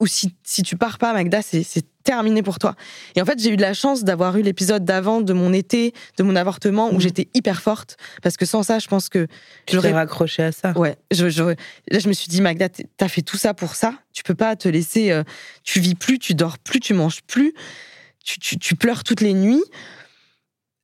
où 0.00 0.06
si, 0.06 0.32
si 0.44 0.62
tu 0.62 0.76
pars 0.76 0.96
pas, 0.98 1.12
Magda, 1.12 1.42
c'est 1.42 1.64
c'est 1.64 1.84
terminé 2.04 2.42
pour 2.42 2.58
toi. 2.60 2.74
Et 3.16 3.20
en 3.20 3.24
fait, 3.26 3.38
j'ai 3.38 3.50
eu 3.50 3.56
de 3.56 3.60
la 3.62 3.74
chance 3.74 4.02
d'avoir 4.04 4.36
eu 4.38 4.42
l'épisode 4.42 4.82
d'avant 4.84 5.20
de 5.20 5.32
mon 5.34 5.52
été, 5.52 5.92
de 6.16 6.22
mon 6.22 6.36
avortement, 6.36 6.88
où 6.88 6.94
Mhm. 6.94 7.00
j'étais 7.00 7.28
hyper 7.34 7.60
forte. 7.60 7.96
Parce 8.22 8.36
que 8.38 8.46
sans 8.46 8.62
ça, 8.62 8.78
je 8.78 8.86
pense 8.86 9.08
que 9.10 9.26
Tu 9.66 9.74
j'aurais 9.74 9.92
raccroché 9.92 10.44
à 10.44 10.52
ça. 10.52 10.72
Ouais, 10.78 10.96
je, 11.10 11.28
je, 11.28 11.42
là, 11.42 11.98
je 11.98 12.08
me 12.08 12.12
suis 12.14 12.28
dit, 12.28 12.40
Magda, 12.40 12.68
t'as 12.96 13.08
fait 13.08 13.20
tout 13.22 13.36
ça 13.36 13.52
pour 13.54 13.74
ça. 13.74 13.92
Tu 14.14 14.22
peux 14.22 14.36
pas 14.36 14.54
te 14.56 14.68
laisser. 14.68 15.10
euh, 15.10 15.22
tu 15.64 15.80
vis 15.80 15.96
plus, 15.96 16.18
tu 16.20 16.34
dors 16.34 16.58
plus, 16.58 16.80
tu 16.80 16.94
manges 16.94 17.20
plus, 17.26 17.52
tu, 18.24 18.38
tu, 18.38 18.56
tu 18.56 18.74
pleures 18.76 19.02
toutes 19.04 19.20
les 19.20 19.34
nuits. 19.34 19.64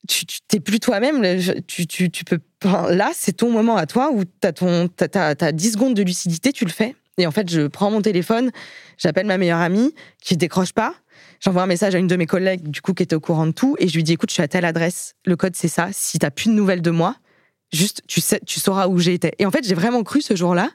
Tu 0.09 0.25
t'es 0.49 0.61
plus 0.61 0.81
toi-même. 0.81 1.23
Tu, 1.67 1.87
tu, 1.87 2.11
tu 2.11 2.25
peux. 2.25 2.39
là, 2.65 3.11
c'est 3.15 3.33
ton 3.33 3.51
moment 3.51 3.77
à 3.77 3.87
toi 3.87 4.11
où 4.13 4.25
t'as 4.25 4.53
ton, 4.53 4.89
t'as, 4.89 5.09
t'as- 5.09 5.35
t'as 5.35 5.53
10 5.53 5.73
secondes 5.73 5.95
de 5.95 6.03
lucidité, 6.03 6.53
tu 6.53 6.65
le 6.65 6.71
fais. 6.71 6.95
Et 7.19 7.27
en 7.27 7.31
fait, 7.31 7.49
je 7.49 7.67
prends 7.69 7.91
mon 7.91 8.03
téléphone, 8.03 8.51
j'appelle 8.99 9.27
ma 9.27 9.39
meilleure 9.39 9.61
amie 9.61 9.95
qui 10.21 10.37
décroche 10.37 10.73
pas. 10.73 10.95
J'envoie 11.41 11.63
un 11.63 11.67
message 11.67 11.95
à 11.95 11.99
une 11.99 12.07
de 12.07 12.17
mes 12.17 12.27
collègues, 12.27 12.69
du 12.69 12.81
coup, 12.81 12.93
qui 12.93 13.03
était 13.03 13.15
au 13.15 13.21
courant 13.21 13.47
de 13.47 13.53
tout, 13.53 13.77
et 13.79 13.87
je 13.87 13.95
lui 13.95 14.03
dis 14.03 14.13
écoute, 14.15 14.31
je 14.31 14.35
suis 14.35 14.43
à 14.43 14.49
telle 14.49 14.65
adresse, 14.65 15.15
le 15.25 15.37
code 15.37 15.55
c'est 15.55 15.69
ça. 15.69 15.91
Si 15.93 16.19
t'as 16.19 16.31
plus 16.31 16.49
de 16.51 16.55
nouvelles 16.55 16.83
de 16.83 16.91
moi, 16.91 17.17
juste 17.73 18.03
tu 18.09 18.21
sais, 18.21 18.41
tu 18.47 18.59
sauras 18.61 18.89
où 18.89 19.01
été. 19.01 19.33
Et 19.39 19.47
en 19.47 19.51
fait, 19.51 19.67
j'ai 19.67 19.75
vraiment 19.75 20.03
cru 20.03 20.23
ce 20.23 20.35
jour-là 20.35 20.71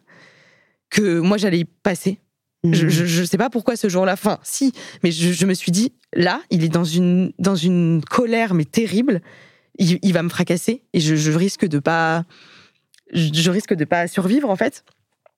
que 0.90 1.20
moi 1.20 1.38
j'allais 1.38 1.60
y 1.60 1.66
passer. 1.66 2.20
Je, 2.66 2.90
je, 2.90 3.06
je 3.06 3.24
sais 3.24 3.38
pas 3.38 3.50
pourquoi 3.50 3.78
ce 3.78 3.88
jour-là. 3.88 4.14
Enfin, 4.14 4.40
si, 4.44 4.74
mais 5.04 5.12
je, 5.12 5.32
je 5.32 5.46
me 5.46 5.54
suis 5.54 5.72
dit 5.72 5.94
là, 6.14 6.42
il 6.50 6.64
est 6.64 6.70
dans 6.70 6.84
une 6.84 7.32
dans 7.40 7.56
une 7.56 8.02
colère 8.10 8.54
mais 8.54 8.66
terrible. 8.66 9.22
Il, 9.78 9.98
il 10.02 10.14
va 10.14 10.24
me 10.24 10.30
fracasser 10.30 10.84
et 10.94 11.00
je, 11.00 11.16
je 11.16 11.32
risque 11.32 11.66
de 11.66 11.80
pas 11.80 12.26
je, 13.14 13.30
je 13.34 13.50
risque 13.50 13.74
de 13.74 13.86
pas 13.86 14.08
survivre 14.08 14.50
en 14.50 14.58
fait. 14.58 14.84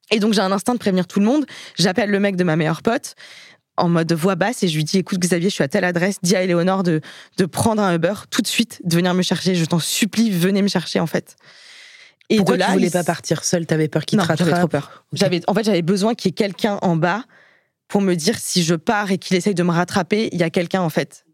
Et 0.10 0.20
donc 0.20 0.34
j'ai 0.34 0.42
un 0.42 0.52
instinct 0.52 0.74
de 0.74 0.80
prévenir 0.80 1.06
tout 1.06 1.20
le 1.20 1.26
monde. 1.26 1.46
J'appelle 1.78 2.10
le 2.10 2.20
mec 2.20 2.36
de 2.36 2.44
ma 2.44 2.56
meilleure 2.56 2.82
pote 2.82 3.16
en 3.78 3.88
mode 3.88 4.12
voix 4.14 4.36
basse 4.36 4.64
et 4.64 4.68
je 4.68 4.76
lui 4.76 4.84
dis 4.84 4.98
écoute 4.98 5.20
Xavier, 5.20 5.50
je 5.50 5.56
suis 5.56 5.64
à 5.64 5.68
telle 5.68 5.86
adresse, 5.86 6.18
dis 6.24 6.36
à 6.36 6.44
Éléonore 6.44 6.84
de, 6.84 7.02
de 7.38 7.46
prendre 7.46 7.82
un 7.82 7.96
Uber 7.96 8.14
tout 8.30 8.42
de 8.42 8.48
suite, 8.48 8.82
de 8.84 8.96
venir 8.96 9.14
me 9.14 9.22
chercher. 9.22 9.54
Je 9.54 9.66
t'en 9.66 9.80
supplie, 9.80 10.32
venez 10.32 10.62
me 10.64 10.68
chercher 10.68 11.00
en 11.00 11.08
fait. 11.08 11.36
Et 12.32 12.38
Pourquoi 12.38 12.56
de 12.56 12.60
là, 12.60 12.68
tu 12.68 12.72
voulais 12.74 12.88
il 12.88 12.92
pas 12.92 13.04
partir 13.04 13.44
seule? 13.44 13.66
T'avais 13.66 13.90
peur 13.90 14.06
qu'il 14.06 14.18
te 14.18 14.24
j'avais 14.26 14.44
rattrape 14.44 14.60
trop 14.60 14.68
peur. 14.70 15.06
J'avais, 15.12 15.42
en 15.48 15.54
fait, 15.54 15.66
j'avais 15.66 15.82
besoin 15.82 16.16
qu'il 16.16 16.30
y 16.30 16.32
ait 16.32 16.34
quelqu'un 16.34 16.80
en 16.82 16.96
bas 16.96 17.26
pour 17.90 18.00
me 18.00 18.16
dire 18.16 18.40
si 18.40 18.64
je 18.64 18.74
pars 18.74 19.12
et 19.12 19.18
qu'il 19.18 19.36
essaye 19.36 19.54
de 19.54 19.64
me 19.64 19.72
rattraper, 19.72 20.30
il 20.32 20.40
y 20.40 20.44
a 20.44 20.50
quelqu'un 20.50 20.82
en 20.82 20.90
fait. 20.90 21.26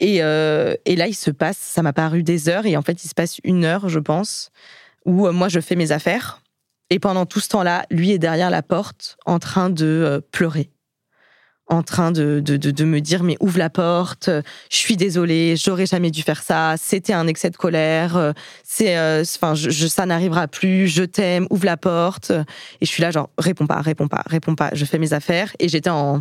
Et, 0.00 0.20
euh, 0.20 0.74
et 0.84 0.96
là, 0.96 1.06
il 1.06 1.14
se 1.14 1.30
passe, 1.30 1.58
ça 1.58 1.80
m'a 1.82 1.92
paru 1.92 2.24
des 2.24 2.48
heures, 2.48 2.66
et 2.66 2.76
en 2.76 2.82
fait, 2.82 3.04
il 3.04 3.08
se 3.08 3.14
passe 3.14 3.38
une 3.44 3.64
heure, 3.64 3.88
je 3.88 4.00
pense, 4.00 4.50
où 5.04 5.28
euh, 5.28 5.32
moi, 5.32 5.48
je 5.48 5.60
fais 5.60 5.76
mes 5.76 5.92
affaires. 5.92 6.42
Et 6.90 6.98
pendant 6.98 7.24
tout 7.24 7.38
ce 7.38 7.48
temps-là, 7.50 7.86
lui 7.92 8.10
est 8.10 8.18
derrière 8.18 8.50
la 8.50 8.62
porte 8.62 9.16
en 9.26 9.38
train 9.38 9.70
de 9.70 9.86
euh, 9.86 10.20
pleurer. 10.32 10.70
En 11.68 11.82
train 11.82 12.12
de, 12.12 12.40
de, 12.44 12.58
de, 12.58 12.84
me 12.84 13.00
dire, 13.00 13.22
mais 13.22 13.38
ouvre 13.40 13.56
la 13.56 13.70
porte, 13.70 14.28
euh, 14.28 14.42
je 14.70 14.76
suis 14.76 14.98
désolée, 14.98 15.56
j'aurais 15.56 15.86
jamais 15.86 16.10
dû 16.10 16.20
faire 16.20 16.42
ça, 16.42 16.74
c'était 16.76 17.14
un 17.14 17.26
excès 17.26 17.48
de 17.48 17.56
colère, 17.56 18.18
euh, 18.18 18.32
c'est, 18.62 18.98
euh, 18.98 19.22
enfin, 19.22 19.54
je, 19.54 19.70
je- 19.70 19.86
ça 19.86 20.04
n'arrivera 20.04 20.46
plus, 20.46 20.88
je 20.88 21.04
t'aime, 21.04 21.46
ouvre 21.48 21.64
la 21.64 21.78
porte. 21.78 22.30
Et 22.82 22.84
je 22.84 22.90
suis 22.90 23.00
là, 23.00 23.10
genre, 23.10 23.30
réponds 23.38 23.66
pas, 23.66 23.80
réponds 23.80 24.08
pas, 24.08 24.22
réponds 24.26 24.54
pas. 24.54 24.68
Je 24.74 24.84
fais 24.84 24.98
mes 24.98 25.14
affaires 25.14 25.52
et 25.58 25.70
j'étais 25.70 25.88
en, 25.88 26.20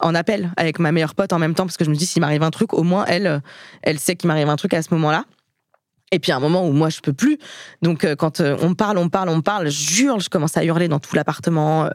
en 0.00 0.14
appel 0.14 0.52
avec 0.58 0.78
ma 0.78 0.92
meilleure 0.92 1.14
pote 1.14 1.32
en 1.32 1.38
même 1.38 1.54
temps 1.54 1.64
parce 1.64 1.78
que 1.78 1.84
je 1.86 1.90
me 1.90 1.96
dis, 1.96 2.04
s'il 2.04 2.20
m'arrive 2.20 2.42
un 2.42 2.50
truc, 2.50 2.74
au 2.74 2.82
moins 2.82 3.06
elle, 3.06 3.40
elle 3.82 3.98
sait 3.98 4.14
qu'il 4.14 4.28
m'arrive 4.28 4.50
un 4.50 4.56
truc 4.56 4.74
à 4.74 4.82
ce 4.82 4.92
moment-là. 4.92 5.24
Et 6.12 6.18
puis 6.18 6.32
à 6.32 6.36
un 6.36 6.40
moment 6.40 6.68
où 6.68 6.72
moi 6.72 6.90
je 6.90 7.00
peux 7.00 7.14
plus, 7.14 7.38
donc 7.80 8.06
quand 8.16 8.40
on 8.40 8.74
parle, 8.74 8.98
on 8.98 9.08
parle, 9.08 9.30
on 9.30 9.40
parle, 9.40 9.70
je 9.70 10.04
je 10.20 10.28
commence 10.28 10.56
à 10.58 10.64
hurler 10.64 10.86
dans 10.86 11.00
tout 11.00 11.16
l'appartement, 11.16 11.88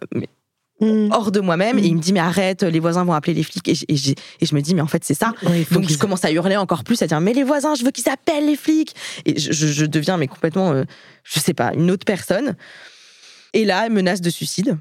Mm. 0.81 1.09
hors 1.11 1.31
de 1.31 1.39
moi-même. 1.39 1.77
Et 1.77 1.83
il 1.83 1.95
me 1.95 2.01
dit 2.01 2.11
mais 2.11 2.19
arrête, 2.19 2.63
les 2.63 2.79
voisins 2.79 3.05
vont 3.05 3.13
appeler 3.13 3.35
les 3.35 3.43
flics. 3.43 3.67
Et, 3.69 3.75
je 3.75 4.55
me 4.55 4.61
dis 4.61 4.73
mais 4.73 4.81
en 4.81 4.87
fait 4.87 5.03
c'est 5.05 5.13
ça. 5.13 5.33
Donc 5.71 5.85
qu'ils- 5.85 5.93
je 5.93 5.97
commence 5.97 6.25
à 6.25 6.31
hurler 6.31 6.57
encore 6.57 6.83
plus, 6.83 7.01
à 7.01 7.07
dire 7.07 7.21
mais 7.21 7.33
les 7.33 7.43
voisins, 7.43 7.75
je 7.75 7.85
veux 7.85 7.91
qu'ils 7.91 8.09
appellent 8.09 8.47
les 8.47 8.55
flics. 8.55 8.95
Et 9.25 9.39
je, 9.39 9.85
deviens 9.85 10.17
mais 10.17 10.27
complètement, 10.27 10.71
euh, 10.71 10.83
je 11.23 11.39
sais 11.39 11.53
pas, 11.53 11.71
une 11.73 11.91
autre 11.91 12.05
personne. 12.05 12.55
Et 13.53 13.63
là, 13.63 13.87
menace 13.89 14.21
de 14.21 14.29
suicide. 14.29 14.77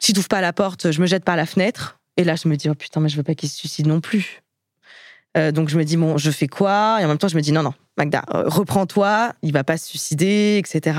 Si 0.00 0.12
tu 0.12 0.22
pas 0.22 0.40
la 0.40 0.52
porte, 0.52 0.90
je 0.90 1.00
me 1.00 1.06
jette 1.06 1.24
par 1.24 1.36
la 1.36 1.46
fenêtre. 1.46 1.98
Et 2.16 2.24
là, 2.24 2.34
je 2.36 2.48
me 2.48 2.56
dis 2.56 2.68
oh 2.68 2.74
putain 2.74 3.00
mais 3.00 3.08
je 3.08 3.16
veux 3.16 3.22
pas 3.22 3.34
qu'il 3.34 3.48
se 3.48 3.56
suicide 3.56 3.86
non 3.86 4.00
plus. 4.00 4.42
Euh, 5.36 5.52
donc 5.52 5.68
je 5.68 5.78
me 5.78 5.84
dis 5.84 5.96
bon, 5.96 6.16
je 6.16 6.30
fais 6.30 6.46
quoi? 6.48 6.98
Et 7.00 7.04
en 7.04 7.08
même 7.08 7.18
temps, 7.18 7.28
je 7.28 7.36
me 7.36 7.40
dis 7.40 7.52
non 7.52 7.62
non, 7.62 7.74
Magda, 7.96 8.24
euh, 8.34 8.44
reprends-toi, 8.48 9.32
il 9.42 9.52
va 9.52 9.62
pas 9.62 9.76
se 9.76 9.86
suicider, 9.86 10.56
etc. 10.58 10.98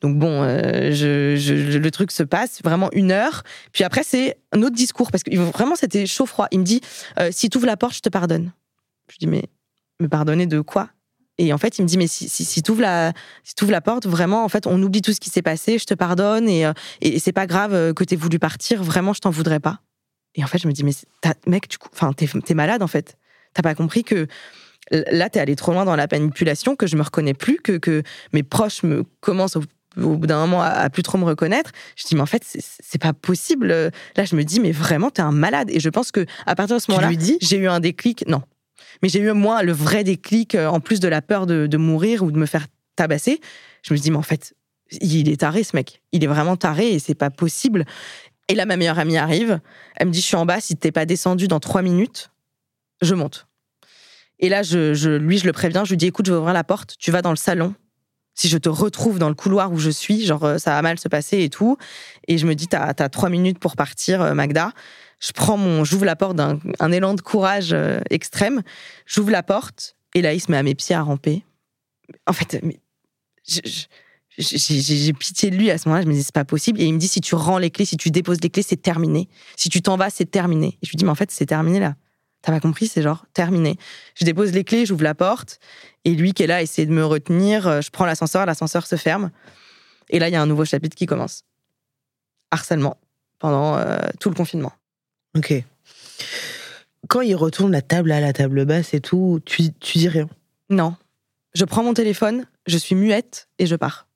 Donc 0.00 0.18
bon, 0.18 0.42
euh, 0.42 0.90
je, 0.92 1.36
je- 1.36 1.78
le 1.78 1.90
truc 1.90 2.10
se 2.10 2.22
passe 2.22 2.62
vraiment 2.64 2.88
une 2.92 3.12
heure. 3.12 3.42
Puis 3.72 3.84
après, 3.84 4.02
c'est 4.02 4.38
un 4.52 4.62
autre 4.62 4.74
discours 4.74 5.10
parce 5.10 5.22
que 5.22 5.36
vraiment 5.36 5.76
c'était 5.76 6.06
chaud 6.06 6.24
froid. 6.26 6.48
Il 6.50 6.60
me 6.60 6.64
dit 6.64 6.80
euh, 7.18 7.28
si 7.32 7.50
tu 7.50 7.58
ouvres 7.58 7.66
la 7.66 7.76
porte, 7.76 7.94
je 7.96 8.00
te 8.00 8.08
pardonne. 8.08 8.52
Je 9.10 9.16
dis 9.18 9.26
mais 9.26 9.44
me 10.00 10.08
pardonner 10.08 10.46
de 10.46 10.60
quoi? 10.60 10.88
Et 11.38 11.52
en 11.52 11.58
fait, 11.58 11.78
il 11.78 11.82
me 11.82 11.86
dit 11.86 11.98
mais 11.98 12.06
si 12.06 12.28
si, 12.30 12.44
si 12.46 12.62
tu 12.62 12.70
ouvres 12.70 12.80
la 12.82 13.12
la 13.68 13.80
porte, 13.82 14.06
vraiment 14.06 14.44
en 14.44 14.48
fait, 14.48 14.66
on 14.66 14.82
oublie 14.82 15.02
tout 15.02 15.12
ce 15.12 15.20
qui 15.20 15.28
s'est 15.28 15.42
passé, 15.42 15.78
je 15.78 15.84
te 15.84 15.94
pardonne 15.94 16.48
et 16.48 16.64
c'est 17.18 17.32
pas 17.32 17.46
grave 17.46 17.92
que 17.94 18.04
t'aies 18.04 18.16
voulu 18.16 18.38
partir, 18.38 18.82
vraiment, 18.82 19.12
je 19.12 19.20
t'en 19.20 19.30
voudrais 19.30 19.60
pas. 19.60 19.80
Et 20.34 20.42
en 20.42 20.46
fait, 20.46 20.58
je 20.58 20.66
me 20.66 20.72
dis 20.72 20.82
mais 20.84 20.92
mec, 21.46 21.68
tu 21.68 21.78
enfin 21.92 22.12
t'es 22.14 22.54
malade 22.54 22.82
en 22.82 22.86
fait. 22.86 23.16
T'as 23.54 23.62
pas 23.62 23.74
compris 23.74 24.02
que 24.02 24.26
là, 25.10 25.28
t'es 25.30 25.40
allé 25.40 25.56
trop 25.56 25.72
loin 25.72 25.84
dans 25.84 25.96
la 25.96 26.06
manipulation, 26.10 26.76
que 26.76 26.86
je 26.86 26.96
me 26.96 27.02
reconnais 27.02 27.34
plus, 27.34 27.56
que, 27.56 27.78
que 27.78 28.02
mes 28.32 28.42
proches 28.42 28.82
me 28.82 29.04
commencent 29.20 29.56
au, 29.56 29.62
au 29.96 30.16
bout 30.16 30.26
d'un 30.26 30.38
moment 30.40 30.62
à, 30.62 30.66
à 30.68 30.90
plus 30.90 31.02
trop 31.02 31.18
me 31.18 31.24
reconnaître. 31.24 31.70
Je 31.96 32.04
dis, 32.06 32.14
mais 32.14 32.20
en 32.20 32.26
fait, 32.26 32.42
c'est- 32.44 32.98
pas 33.00 33.12
possible. 33.12 33.68
Là, 34.16 34.24
je 34.24 34.36
me 34.36 34.44
dis, 34.44 34.60
mais 34.60 34.70
vraiment, 34.72 35.10
t'es 35.10 35.22
un 35.22 35.32
malade. 35.32 35.70
Et 35.70 35.80
je 35.80 35.88
pense 35.88 36.12
que 36.12 36.24
à 36.46 36.54
partir 36.54 36.76
de 36.76 36.80
ce 36.82 36.90
moment-là, 36.90 37.08
j'ai 37.40 37.56
eu 37.56 37.66
un 37.68 37.80
déclic. 37.80 38.24
Non. 38.28 38.42
Mais 39.02 39.08
j'ai 39.08 39.18
eu, 39.20 39.32
moi, 39.32 39.62
le 39.62 39.72
vrai 39.72 40.04
déclic, 40.04 40.54
euh, 40.54 40.66
en 40.68 40.78
plus 40.78 41.00
de 41.00 41.08
la 41.08 41.22
peur 41.22 41.46
de, 41.46 41.66
de 41.66 41.76
mourir 41.78 42.22
ou 42.22 42.30
de 42.30 42.38
me 42.38 42.46
faire 42.46 42.66
tabasser. 42.94 43.40
Je 43.82 43.92
me 43.94 43.98
dis, 43.98 44.10
mais 44.10 44.18
en 44.18 44.22
fait, 44.22 44.54
il 45.00 45.28
est 45.30 45.38
taré, 45.40 45.64
ce 45.64 45.74
mec. 45.74 46.02
Il 46.12 46.22
est 46.22 46.26
vraiment 46.28 46.56
taré 46.56 46.90
et 46.92 46.98
c'est 46.98 47.14
pas 47.14 47.30
possible. 47.30 47.84
Et 48.48 48.54
là, 48.54 48.66
ma 48.66 48.76
meilleure 48.76 48.98
amie 48.98 49.16
arrive. 49.16 49.58
Elle 49.96 50.08
me 50.08 50.12
dit, 50.12 50.20
je 50.20 50.26
suis 50.26 50.36
en 50.36 50.44
bas. 50.46 50.60
Si 50.60 50.76
t'es 50.76 50.92
pas 50.92 51.06
descendu 51.06 51.48
dans 51.48 51.58
trois 51.60 51.80
minutes, 51.82 52.30
je 53.00 53.14
monte. 53.14 53.46
Et 54.42 54.48
là, 54.48 54.62
je, 54.62 55.16
lui, 55.16 55.38
je 55.38 55.46
le 55.46 55.52
préviens. 55.52 55.84
Je 55.84 55.90
lui 55.90 55.96
dis, 55.96 56.06
écoute, 56.06 56.26
je 56.26 56.32
vais 56.32 56.38
ouvrir 56.38 56.52
la 56.52 56.64
porte. 56.64 56.96
Tu 56.98 57.10
vas 57.12 57.22
dans 57.22 57.30
le 57.30 57.36
salon. 57.36 57.74
Si 58.34 58.48
je 58.48 58.58
te 58.58 58.68
retrouve 58.68 59.18
dans 59.18 59.28
le 59.28 59.34
couloir 59.34 59.72
où 59.72 59.78
je 59.78 59.90
suis, 59.90 60.26
genre, 60.26 60.44
euh, 60.44 60.58
ça 60.58 60.72
va 60.72 60.82
mal 60.82 60.98
se 60.98 61.08
passer 61.08 61.42
et 61.42 61.48
tout. 61.48 61.76
Et 62.28 62.38
je 62.38 62.46
me 62.46 62.54
dis, 62.54 62.66
t'as 62.66 62.92
as 62.98 63.08
trois 63.08 63.28
minutes 63.28 63.58
pour 63.58 63.76
partir, 63.76 64.20
euh, 64.20 64.34
Magda. 64.34 64.72
Je 65.20 65.30
prends 65.32 65.56
mon, 65.56 65.84
j'ouvre 65.84 66.04
la 66.04 66.16
porte 66.16 66.34
d'un 66.34 66.58
un 66.80 66.90
élan 66.90 67.14
de 67.14 67.20
courage 67.20 67.72
euh, 67.72 68.00
extrême. 68.10 68.62
J'ouvre 69.06 69.30
la 69.30 69.44
porte 69.44 69.96
et 70.14 70.22
là, 70.22 70.32
il 70.34 70.40
se 70.40 70.50
met 70.50 70.56
à 70.56 70.62
mes 70.62 70.74
pieds 70.74 70.96
à 70.96 71.02
ramper. 71.02 71.44
En 72.26 72.32
fait, 72.32 72.60
j'ai 74.38 75.12
pitié 75.12 75.50
de 75.50 75.56
lui 75.56 75.70
à 75.70 75.78
ce 75.78 75.88
moment-là. 75.88 76.02
Je 76.02 76.08
me 76.08 76.14
dis, 76.14 76.22
c'est 76.22 76.34
pas 76.34 76.44
possible. 76.44 76.80
Et 76.80 76.86
il 76.86 76.94
me 76.94 76.98
dit, 76.98 77.08
si 77.08 77.20
tu 77.20 77.34
rends 77.36 77.58
les 77.58 77.70
clés, 77.70 77.84
si 77.84 77.96
tu 77.96 78.10
déposes 78.10 78.40
les 78.42 78.50
clés, 78.50 78.64
c'est 78.66 78.80
terminé. 78.80 79.28
Si 79.56 79.68
tu 79.68 79.82
t'en 79.82 79.96
vas, 79.96 80.10
c'est 80.10 80.30
terminé. 80.30 80.78
Et 80.82 80.86
je 80.86 80.90
lui 80.90 80.96
dis, 80.96 81.04
mais 81.04 81.10
en 81.10 81.14
fait, 81.14 81.30
c'est 81.30 81.46
terminé 81.46 81.78
là. 81.78 81.94
T'as 82.42 82.52
pas 82.52 82.60
compris, 82.60 82.88
c'est 82.88 83.02
genre 83.02 83.24
terminé. 83.32 83.76
Je 84.16 84.24
dépose 84.24 84.52
les 84.52 84.64
clés, 84.64 84.84
j'ouvre 84.84 85.04
la 85.04 85.14
porte. 85.14 85.60
Et 86.04 86.10
lui 86.14 86.32
qui 86.34 86.42
est 86.42 86.48
là, 86.48 86.60
essaie 86.60 86.86
de 86.86 86.90
me 86.92 87.04
retenir. 87.04 87.66
euh, 87.68 87.80
Je 87.80 87.90
prends 87.90 88.04
l'ascenseur, 88.04 88.44
l'ascenseur 88.46 88.86
se 88.86 88.96
ferme. 88.96 89.30
Et 90.10 90.18
là, 90.18 90.28
il 90.28 90.32
y 90.32 90.36
a 90.36 90.42
un 90.42 90.46
nouveau 90.46 90.64
chapitre 90.64 90.96
qui 90.96 91.06
commence. 91.06 91.44
Harcèlement 92.50 92.98
pendant 93.38 93.76
euh, 93.76 93.96
tout 94.20 94.28
le 94.28 94.34
confinement. 94.34 94.72
Ok. 95.36 95.54
Quand 97.08 97.20
il 97.20 97.34
retourne 97.34 97.72
la 97.72 97.82
table 97.82 98.12
à 98.12 98.20
la 98.20 98.32
table 98.32 98.64
basse 98.64 98.94
et 98.94 99.00
tout, 99.00 99.40
tu, 99.44 99.72
tu 99.80 99.98
dis 99.98 100.08
rien? 100.08 100.28
Non. 100.70 100.94
Je 101.54 101.64
prends 101.64 101.82
mon 101.82 101.94
téléphone, 101.94 102.46
je 102.66 102.78
suis 102.78 102.94
muette 102.94 103.48
et 103.58 103.66
je 103.66 103.74
pars. 103.76 104.06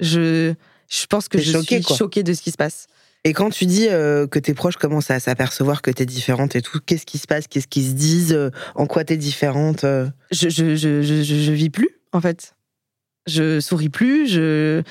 Je, 0.00 0.54
je 0.88 1.06
pense 1.06 1.28
que 1.28 1.36
T'es 1.36 1.42
je 1.44 1.52
choquée, 1.52 1.76
suis 1.76 1.84
quoi. 1.84 1.96
choquée 1.96 2.22
de 2.22 2.32
ce 2.32 2.40
qui 2.42 2.50
se 2.50 2.56
passe. 2.56 2.86
Et 3.24 3.34
quand 3.34 3.50
tu 3.50 3.66
dis 3.66 3.88
euh, 3.88 4.26
que 4.26 4.38
tes 4.38 4.54
proches 4.54 4.76
commencent 4.76 5.10
à 5.10 5.20
s'apercevoir 5.20 5.82
que 5.82 5.90
t'es 5.90 6.06
différente 6.06 6.56
et 6.56 6.62
tout, 6.62 6.78
qu'est-ce 6.84 7.04
qui 7.04 7.18
se 7.18 7.26
passe? 7.26 7.46
Qu'est-ce 7.48 7.68
qu'ils 7.68 7.88
se 7.88 7.92
disent? 7.92 8.32
Euh, 8.32 8.50
En 8.74 8.86
quoi 8.86 9.04
t'es 9.04 9.18
différente 9.18 9.84
euh? 9.84 10.08
Je, 10.30 10.48
je, 10.48 10.74
je, 10.74 11.02
je, 11.02 11.52
vis 11.52 11.68
plus, 11.68 11.90
en 12.12 12.20
fait. 12.20 12.54
Je 13.26 13.60
souris 13.60 13.90
plus, 13.90 14.26
je. 14.26 14.82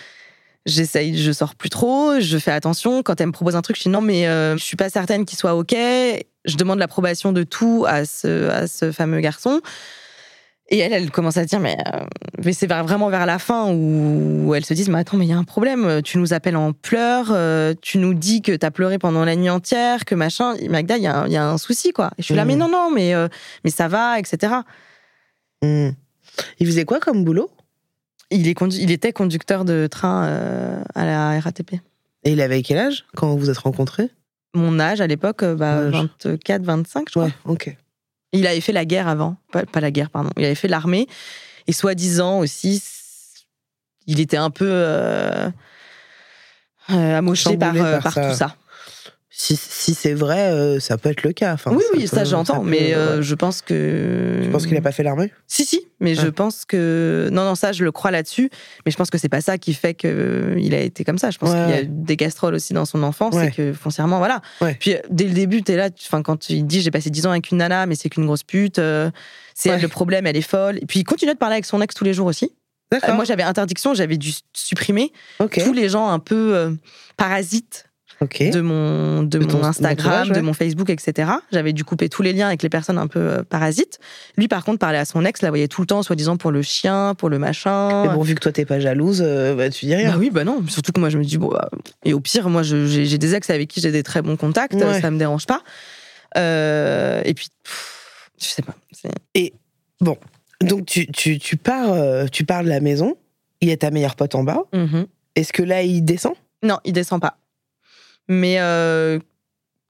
J'essaye, 0.65 1.17
je 1.17 1.31
sors 1.31 1.55
plus 1.55 1.69
trop, 1.69 2.19
je 2.19 2.37
fais 2.37 2.51
attention. 2.51 3.01
Quand 3.01 3.19
elle 3.19 3.27
me 3.27 3.31
propose 3.31 3.55
un 3.55 3.61
truc, 3.61 3.77
je 3.77 3.83
dis 3.83 3.89
non, 3.89 4.01
mais 4.01 4.25
je 4.25 4.63
suis 4.63 4.75
pas 4.75 4.89
certaine 4.89 5.25
qu'il 5.25 5.37
soit 5.37 5.55
OK. 5.55 5.73
Je 5.73 6.57
demande 6.57 6.77
l'approbation 6.79 7.31
de 7.31 7.43
tout 7.43 7.85
à 7.87 8.05
ce, 8.05 8.49
à 8.49 8.67
ce 8.67 8.91
fameux 8.91 9.21
garçon. 9.21 9.61
Et 10.71 10.77
elle, 10.77 10.93
elle 10.93 11.09
commence 11.09 11.37
à 11.37 11.43
se 11.43 11.47
dire, 11.47 11.59
mais, 11.59 11.75
euh, 11.93 12.05
mais 12.45 12.53
c'est 12.53 12.67
vraiment 12.67 13.09
vers 13.09 13.25
la 13.25 13.39
fin 13.39 13.71
où 13.73 14.53
elle 14.53 14.63
se 14.63 14.73
dit, 14.75 14.87
mais 14.89 14.99
attends, 14.99 15.17
mais 15.17 15.25
il 15.25 15.29
y 15.29 15.33
a 15.33 15.37
un 15.37 15.43
problème. 15.43 16.01
Tu 16.03 16.19
nous 16.19 16.31
appelles 16.31 16.55
en 16.55 16.73
pleurs, 16.73 17.29
euh, 17.31 17.73
tu 17.81 17.97
nous 17.97 18.13
dis 18.13 18.41
que 18.43 18.55
t'as 18.55 18.69
pleuré 18.69 18.99
pendant 18.99 19.25
la 19.25 19.35
nuit 19.35 19.49
entière, 19.49 20.05
que 20.05 20.13
machin. 20.13 20.53
Magda, 20.69 20.97
il 20.97 21.03
y, 21.03 21.07
a 21.07 21.21
un- 21.21 21.25
il 21.27 21.33
y 21.33 21.37
a 21.37 21.47
un 21.49 21.57
souci, 21.57 21.91
quoi. 21.91 22.11
Et 22.17 22.21
je 22.21 22.25
suis 22.25 22.35
là, 22.35 22.43
Mhm. 22.43 22.47
mais 22.49 22.55
non, 22.55 22.69
non, 22.69 22.91
mais, 22.93 23.15
euh, 23.15 23.27
mais 23.63 23.71
ça 23.71 23.87
va, 23.87 24.19
etc. 24.19 24.53
Hmm. 25.63 25.89
Il 26.59 26.67
faisait 26.67 26.85
quoi 26.85 26.99
comme 26.99 27.23
boulot? 27.25 27.49
Il, 28.31 28.47
est 28.47 28.53
condu- 28.53 28.77
il 28.79 28.91
était 28.91 29.11
conducteur 29.11 29.65
de 29.65 29.87
train 29.87 30.25
euh, 30.25 30.83
à 30.93 31.05
la 31.05 31.39
RATP. 31.39 31.73
Et 32.23 32.31
il 32.33 32.41
avait 32.41 32.61
quel 32.61 32.77
âge 32.77 33.05
quand 33.15 33.29
vous 33.31 33.37
vous 33.39 33.49
êtes 33.49 33.57
rencontrés? 33.57 34.09
Mon 34.53 34.79
âge 34.79 35.01
à 35.01 35.07
l'époque, 35.07 35.41
euh, 35.41 35.55
bah, 35.55 35.77
Âge. 35.87 36.07
24, 36.23 36.61
25, 36.63 37.05
je 37.07 37.13
crois. 37.13 37.25
Ouais, 37.25 37.31
ok. 37.45 37.75
Il 38.31 38.45
avait 38.47 38.61
fait 38.61 38.73
la 38.73 38.85
guerre 38.85 39.07
avant. 39.07 39.37
Pas, 39.51 39.65
pas 39.65 39.81
la 39.81 39.91
guerre, 39.91 40.09
pardon. 40.09 40.29
Il 40.37 40.45
avait 40.45 40.55
fait 40.55 40.67
l'armée. 40.67 41.07
Et 41.67 41.73
soi-disant 41.73 42.39
aussi, 42.39 42.81
il 44.07 44.19
était 44.19 44.37
un 44.37 44.49
peu 44.49 44.69
euh, 44.69 45.49
euh, 46.89 47.17
amoché 47.17 47.57
par, 47.57 47.75
euh, 47.75 47.99
par 47.99 48.13
par 48.13 48.29
tout 48.29 48.35
ça. 48.35 48.55
Si, 49.41 49.55
si 49.55 49.93
c'est 49.93 50.13
vrai, 50.13 50.51
euh, 50.51 50.81
ça 50.81 50.97
peut 50.97 51.07
être 51.09 51.23
le 51.23 51.31
cas. 51.31 51.53
Enfin, 51.53 51.71
oui, 51.71 51.81
ça 51.81 51.89
oui, 51.93 52.01
peut- 52.01 52.07
ça 52.07 52.23
j'entends. 52.25 52.61
mais 52.61 52.93
euh, 52.93 53.17
ouais. 53.17 53.23
je 53.23 53.35
pense 53.35 53.61
que. 53.61 54.41
Tu 54.43 54.49
penses 54.49 54.67
qu'il 54.67 54.75
a 54.75 54.81
pas 54.81 54.91
fait 54.91 55.01
l'armée? 55.01 55.31
Si, 55.47 55.63
si, 55.63 55.87
mais 56.01 56.13
je 56.13 56.23
Ouais. 56.25 56.31
pense 56.33 56.65
que. 56.65 57.29
Non, 57.31 57.45
non, 57.45 57.55
ça, 57.55 57.71
je 57.71 57.85
le 57.85 57.93
crois 57.93 58.11
là-dessus. 58.11 58.49
Mais 58.85 58.91
je 58.91 58.97
pense 58.97 59.09
que 59.09 59.17
c'est 59.17 59.29
pas 59.29 59.39
ça 59.39 59.57
qui 59.57 59.73
fait 59.73 59.93
qu'il 59.93 60.75
a 60.75 60.81
été 60.81 61.05
comme 61.05 61.17
ça. 61.17 61.31
Je 61.31 61.37
pense 61.37 61.51
Ouais, 61.51 61.55
qu'il 61.67 61.69
y 61.69 61.77
a 61.77 61.81
eu 61.83 61.87
des 61.87 62.17
gastroles 62.17 62.53
aussi 62.53 62.73
dans 62.73 62.83
son 62.83 63.01
enfance 63.01 63.33
et 63.37 63.49
que 63.51 63.71
foncièrement, 63.71 64.17
voilà. 64.17 64.41
Puis 64.81 64.95
euh, 64.95 64.99
dès 65.09 65.23
le 65.23 65.33
début, 65.33 65.61
là, 65.69 65.89
tu- 65.89 66.05
enfin, 66.05 66.21
quand 66.21 66.49
il 66.49 66.67
dit 66.67 66.81
j'ai 66.81 66.91
passé 66.91 67.09
10 67.09 67.25
ans 67.25 67.31
avec 67.31 67.49
une 67.49 67.59
nana, 67.59 67.85
mais 67.85 67.95
c'est 67.95 68.09
qu'une 68.09 68.25
grosse 68.25 68.43
pute, 68.43 68.77
euh, 68.79 69.09
c'est 69.55 69.69
elle 69.69 69.81
le 69.81 69.87
problème, 69.87 70.27
elle 70.27 70.35
est 70.35 70.41
folle. 70.41 70.79
Et 70.81 70.85
puis 70.85 70.99
il 70.99 71.03
continue 71.05 71.31
de 71.33 71.37
parler 71.37 71.53
avec 71.53 71.65
son 71.65 71.81
ex 71.81 71.95
tous 71.95 72.03
les 72.03 72.13
jours 72.13 72.27
aussi. 72.27 72.51
Euh, 72.93 73.13
moi, 73.13 73.23
j'avais 73.23 73.43
interdiction, 73.43 73.93
j'avais 73.93 74.17
dû 74.17 74.33
supprimer 74.51 75.13
tous 75.63 75.71
les 75.73 75.87
gens 75.87 76.09
un 76.09 76.19
peu 76.19 76.55
euh, 76.57 76.71
parasites 77.15 77.85
De 78.51 78.61
mon, 78.61 79.23
de 79.23 79.37
De 79.39 79.45
ton 79.45 79.59
mon 79.59 79.63
Instagram, 79.63 80.27
ouais. 80.29 80.35
de 80.35 80.41
mon 80.41 80.53
Facebook, 80.53 80.89
etc. 80.89 81.31
J'avais 81.51 81.71
dû 81.73 81.83
couper 81.85 82.09
tous 82.09 82.21
les 82.21 82.33
liens 82.33 82.47
avec 82.47 82.61
les 82.63 82.69
personnes 82.69 82.97
un 82.97 83.07
peu 83.07 83.19
euh, 83.19 83.43
parasites. 83.43 83.99
Lui, 84.37 84.47
par 84.47 84.65
contre, 84.65 84.79
parlait 84.79 84.97
à 84.97 85.05
son 85.05 85.23
ex, 85.23 85.41
la 85.41 85.49
voyait 85.49 85.67
tout 85.69 85.81
le 85.81 85.87
temps, 85.87 86.03
soi-disant 86.03 86.35
pour 86.37 86.51
le 86.51 86.61
chien, 86.61 87.15
pour 87.15 87.29
le 87.29 87.39
machin. 87.39 88.03
Mais 88.07 88.13
bon, 88.13 88.21
vu 88.21 88.35
que 88.35 88.41
toi 88.41 88.51
t'es 88.51 88.65
pas 88.65 88.79
jalouse, 88.79 89.23
euh, 89.25 89.55
bah, 89.55 89.69
tu 89.69 89.85
dis 89.85 89.95
rien. 89.95 90.11
Bah 90.11 90.17
oui, 90.19 90.29
bah 90.31 90.43
non. 90.43 90.61
Surtout 90.67 90.91
que 90.91 90.99
moi, 90.99 91.09
je 91.09 91.17
me 91.17 91.23
dis, 91.23 91.37
bon, 91.37 91.47
bah, 91.49 91.69
et 92.03 92.13
au 92.13 92.19
pire, 92.19 92.49
moi, 92.49 92.63
j'ai 92.63 93.17
des 93.17 93.35
ex 93.35 93.49
avec 93.49 93.69
qui 93.69 93.79
j'ai 93.81 93.91
des 93.91 94.03
très 94.03 94.21
bons 94.21 94.35
contacts, 94.35 94.73
Ouais. 94.73 94.99
ça 95.01 95.11
me 95.11 95.17
dérange 95.17 95.45
pas. 95.45 95.61
Euh, 96.37 97.21
et 97.25 97.33
puis, 97.33 97.47
pff, 97.63 98.31
je 98.39 98.45
sais 98.45 98.61
pas. 98.61 98.75
c'est- 98.91 99.53
Donc 100.61 100.85
tu, 100.85 101.07
tu, 101.07 101.39
tu 101.39 101.55
pars, 101.55 102.29
tu 102.31 102.43
pars 102.43 102.63
de 102.63 102.69
la 102.69 102.81
maison. 102.81 103.15
Il 103.61 103.69
y 103.69 103.71
a 103.71 103.77
ta 103.77 103.91
meilleure 103.91 104.15
pote 104.15 104.35
en 104.35 104.43
bas. 104.43 104.63
Mhm. 104.73 105.05
Est-ce 105.35 105.53
que 105.53 105.63
là 105.63 105.83
il 105.83 106.01
descend? 106.03 106.33
Non, 106.63 106.79
il 106.83 106.91
descend 106.93 107.21
pas. 107.21 107.37
Mais 108.29 108.59
euh, 108.59 109.19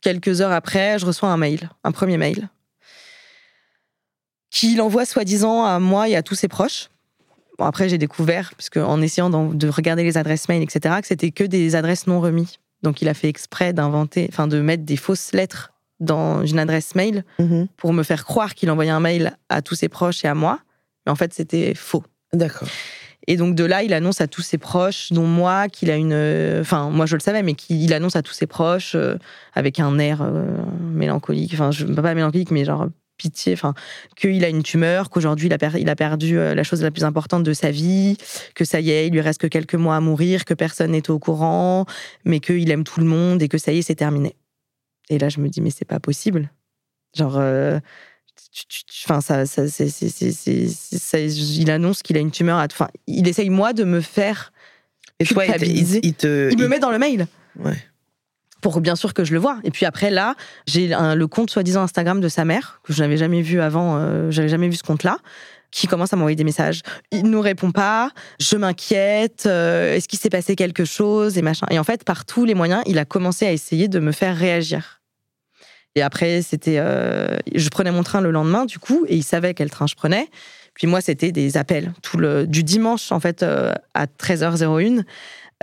quelques 0.01 0.41
heures 0.41 0.51
après, 0.51 0.97
je 0.97 1.05
reçois 1.05 1.29
un 1.29 1.37
mail, 1.37 1.69
un 1.83 1.91
premier 1.91 2.17
mail, 2.17 2.49
qu'il 4.49 4.81
envoie 4.81 5.05
soi-disant 5.05 5.63
à 5.65 5.79
moi 5.79 6.09
et 6.09 6.15
à 6.15 6.23
tous 6.23 6.35
ses 6.35 6.47
proches. 6.47 6.89
Bon, 7.57 7.65
après, 7.65 7.89
j'ai 7.89 7.97
découvert, 7.97 8.53
parce 8.55 8.69
en 8.77 9.01
essayant 9.01 9.29
de 9.29 9.67
regarder 9.67 10.03
les 10.03 10.17
adresses 10.17 10.47
mail, 10.47 10.63
etc., 10.63 10.95
que 11.01 11.07
c'était 11.07 11.31
que 11.31 11.43
des 11.43 11.75
adresses 11.75 12.07
non 12.07 12.21
remises. 12.21 12.57
Donc, 12.81 13.01
il 13.01 13.09
a 13.09 13.13
fait 13.13 13.27
exprès 13.27 13.73
d'inventer, 13.73 14.27
enfin, 14.31 14.47
de 14.47 14.61
mettre 14.61 14.83
des 14.83 14.95
fausses 14.95 15.33
lettres 15.33 15.73
dans 15.99 16.45
une 16.45 16.57
adresse 16.59 16.95
mail 16.95 17.25
Mhm. 17.39 17.67
pour 17.75 17.91
me 17.91 18.03
faire 18.03 18.23
croire 18.23 18.55
qu'il 18.55 18.71
envoyait 18.71 18.89
un 18.91 19.01
mail 19.01 19.35
à 19.49 19.61
tous 19.61 19.75
ses 19.75 19.89
proches 19.89 20.23
et 20.23 20.29
à 20.29 20.33
moi. 20.33 20.59
Mais 21.05 21.11
en 21.11 21.15
fait, 21.15 21.33
c'était 21.33 21.73
faux. 21.75 22.03
D'accord. 22.31 22.69
Et 23.29 23.37
donc 23.37 23.53
de 23.53 23.63
là, 23.63 23.83
il 23.83 23.93
annonce 23.93 24.21
à 24.21 24.27
tous 24.27 24.41
ses 24.41 24.57
proches, 24.57 25.13
dont 25.13 25.27
moi, 25.27 25.69
qu'il 25.69 25.91
a 25.91 25.95
une. 25.95 26.13
euh, 26.13 26.61
Enfin, 26.61 26.89
moi 26.89 27.05
je 27.05 27.15
le 27.15 27.19
savais, 27.19 27.43
mais 27.43 27.53
qu'il 27.53 27.93
annonce 27.93 28.15
à 28.15 28.23
tous 28.23 28.33
ses 28.33 28.47
proches 28.47 28.95
euh, 28.95 29.17
avec 29.53 29.79
un 29.79 29.99
air 29.99 30.23
euh, 30.23 30.47
mélancolique. 30.81 31.53
Enfin, 31.53 31.69
je, 31.69 31.85
pas 31.85 32.15
mélancolique, 32.15 32.49
mais 32.49 32.65
genre 32.65 32.87
pitié. 33.17 33.53
Enfin, 33.53 33.75
qu'il 34.15 34.43
a 34.43 34.49
une 34.49 34.63
tumeur, 34.63 35.11
qu'aujourd'hui 35.11 35.45
il 35.45 35.53
a, 35.53 35.95
perdu 35.95 36.37
la 36.37 36.63
chose 36.63 36.81
la 36.81 36.89
plus 36.89 37.03
importante 37.03 37.43
de 37.43 37.53
sa 37.53 37.69
vie, 37.69 38.17
que 38.55 38.65
ça 38.65 38.79
y 38.79 38.89
est, 38.89 39.05
il 39.07 39.13
lui 39.13 39.21
reste 39.21 39.41
que 39.41 39.47
quelques 39.47 39.75
mois 39.75 39.95
à 39.97 39.99
mourir, 39.99 40.43
que 40.43 40.55
personne 40.55 40.91
n'est 40.91 41.11
au 41.11 41.19
courant, 41.19 41.85
mais 42.25 42.39
qu'il 42.39 42.71
aime 42.71 42.83
tout 42.83 42.99
le 42.99 43.05
monde 43.05 43.43
et 43.43 43.47
que 43.47 43.59
ça 43.59 43.71
y 43.71 43.79
est, 43.79 43.81
c'est 43.83 43.93
terminé. 43.95 44.35
Et 45.09 45.19
là, 45.19 45.29
je 45.29 45.39
me 45.39 45.49
dis, 45.49 45.61
mais 45.61 45.69
c'est 45.69 45.85
pas 45.85 45.99
possible. 45.99 46.49
Genre. 47.15 47.39
Enfin, 49.05 49.21
ça, 49.21 49.45
ça, 49.45 49.67
c'est, 49.67 49.89
c'est, 49.89 50.09
c'est, 50.09 50.31
c'est- 50.31 50.67
c'est- 50.67 50.97
ça- 50.99 51.19
il 51.19 51.69
annonce 51.71 52.01
qu'il 52.03 52.17
a 52.17 52.19
une 52.19 52.31
tumeur. 52.31 52.57
à- 52.57 52.65
Enfin, 52.65 52.87
il 53.07 53.27
essaye 53.27 53.49
moi 53.49 53.73
de 53.73 53.83
me 53.83 54.01
faire. 54.01 54.51
Et 55.19 55.25
toi, 55.25 55.45
il 55.45 55.53
te, 55.53 55.65
il- 55.65 55.99
il 56.03 56.13
te- 56.13 56.49
Il 56.51 56.57
me 56.57 56.67
met 56.67 56.79
dans 56.79 56.91
le 56.91 56.97
mail 56.99 57.27
Ouais. 57.59 57.77
pour 58.61 58.79
bien 58.81 58.95
sûr 58.95 59.13
que 59.13 59.23
je 59.23 59.33
le 59.33 59.39
vois. 59.39 59.59
Et 59.63 59.71
puis 59.71 59.85
après 59.85 60.09
là, 60.09 60.35
j'ai 60.67 60.87
le 60.89 61.25
compte 61.27 61.49
soi-disant 61.49 61.81
Instagram 61.81 62.21
de 62.21 62.29
sa 62.29 62.45
mère 62.45 62.79
que 62.83 62.93
je 62.93 63.01
n'avais 63.01 63.17
jamais 63.17 63.41
vu 63.41 63.61
avant. 63.61 63.97
euh, 63.97 64.31
j'avais 64.31 64.49
jamais 64.49 64.67
vu 64.69 64.75
ce 64.75 64.83
compte-là 64.83 65.17
qui 65.71 65.85
commence 65.87 66.13
à 66.13 66.15
m'envoyer 66.15 66.35
des 66.35 66.43
messages. 66.43 66.81
Il 67.11 67.23
nous 67.23 67.41
répond 67.41 67.71
pas. 67.71 68.11
Je 68.39 68.55
m'inquiète. 68.55 69.43
euh, 69.45 69.93
Est-ce 69.95 70.07
qu'il 70.07 70.17
s'est 70.19 70.29
passé 70.29 70.55
quelque 70.55 70.83
chose 70.85 71.37
et 71.37 71.41
machin. 71.43 71.67
Et 71.69 71.77
en 71.77 71.83
fait, 71.83 72.03
par 72.03 72.25
tous 72.25 72.43
les 72.45 72.55
moyens, 72.55 72.81
il 72.87 72.97
a 72.97 73.05
commencé 73.05 73.45
à 73.45 73.51
essayer 73.51 73.87
de 73.87 73.99
me 73.99 74.11
faire 74.11 74.35
réagir. 74.35 74.98
Et 75.95 76.01
après, 76.01 76.41
c'était, 76.41 76.77
euh, 76.79 77.37
je 77.53 77.69
prenais 77.69 77.91
mon 77.91 78.03
train 78.03 78.21
le 78.21 78.31
lendemain 78.31 78.65
du 78.65 78.79
coup, 78.79 79.05
et 79.07 79.15
il 79.15 79.23
savait 79.23 79.53
quel 79.53 79.69
train 79.69 79.87
je 79.87 79.95
prenais. 79.95 80.27
Puis 80.75 80.87
moi, 80.87 81.01
c'était 81.01 81.31
des 81.31 81.57
appels 81.57 81.91
tout 82.01 82.17
le 82.17 82.47
du 82.47 82.63
dimanche 82.63 83.11
en 83.11 83.19
fait 83.19 83.43
euh, 83.43 83.73
à 83.93 84.05
13h01 84.05 85.03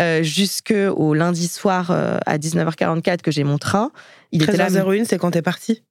euh, 0.00 0.22
jusqu'au 0.22 1.14
lundi 1.14 1.48
soir 1.48 1.90
euh, 1.90 2.18
à 2.26 2.36
19h44 2.38 3.22
que 3.22 3.30
j'ai 3.30 3.44
mon 3.44 3.56
train. 3.56 3.90
Il 4.32 4.42
était 4.42 4.56
là. 4.58 4.68
13h01, 4.68 5.04
c'est 5.06 5.16
quand 5.18 5.30
t'es 5.30 5.40
parti? 5.42 5.82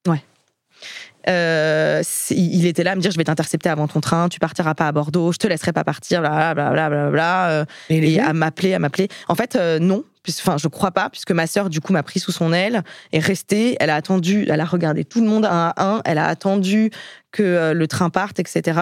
Euh, 1.27 2.01
c'est- 2.03 2.35
il 2.35 2.67
était 2.67 2.83
là 2.83 2.91
à 2.91 2.95
me 2.95 3.01
dire 3.01 3.09
je 3.09 3.17
vais 3.17 3.23
t'intercepter 3.23 3.69
avant 3.69 3.87
ton 3.87 3.99
train, 3.99 4.29
tu 4.29 4.37
partiras 4.39 4.75
pas 4.75 4.87
à 4.87 4.91
Bordeaux, 4.91 5.31
je 5.31 5.37
te 5.37 5.47
laisserai 5.47 5.73
pas 5.73 5.83
partir, 5.83 6.21
blablabla. 6.21 6.71
Bla, 6.71 6.89
bla, 6.89 7.09
bla, 7.09 7.49
euh, 7.49 7.65
Et, 7.89 8.13
et 8.13 8.19
à 8.19 8.33
m'appeler, 8.33 8.73
à 8.75 8.79
m'appeler. 8.79 9.07
En 9.27 9.33
fait, 9.33 9.55
euh, 9.55 9.79
non. 9.79 10.03
Enfin, 10.27 10.57
je 10.57 10.67
crois 10.67 10.91
pas, 10.91 11.09
puisque 11.09 11.31
ma 11.31 11.47
sœur, 11.47 11.69
du 11.69 11.81
coup, 11.81 11.93
m'a 11.93 12.03
pris 12.03 12.19
sous 12.19 12.31
son 12.31 12.53
aile, 12.53 12.83
est 13.11 13.19
restée. 13.19 13.75
Elle 13.79 13.89
a 13.89 13.95
attendu, 13.95 14.45
elle 14.49 14.61
a 14.61 14.65
regardé 14.65 15.05
tout 15.05 15.21
le 15.21 15.27
monde 15.27 15.45
un 15.45 15.73
à 15.75 15.85
un. 15.85 16.01
Elle 16.05 16.17
a 16.17 16.27
attendu 16.27 16.91
que 17.31 17.43
euh, 17.43 17.73
le 17.73 17.87
train 17.87 18.09
parte, 18.09 18.39
etc. 18.39 18.79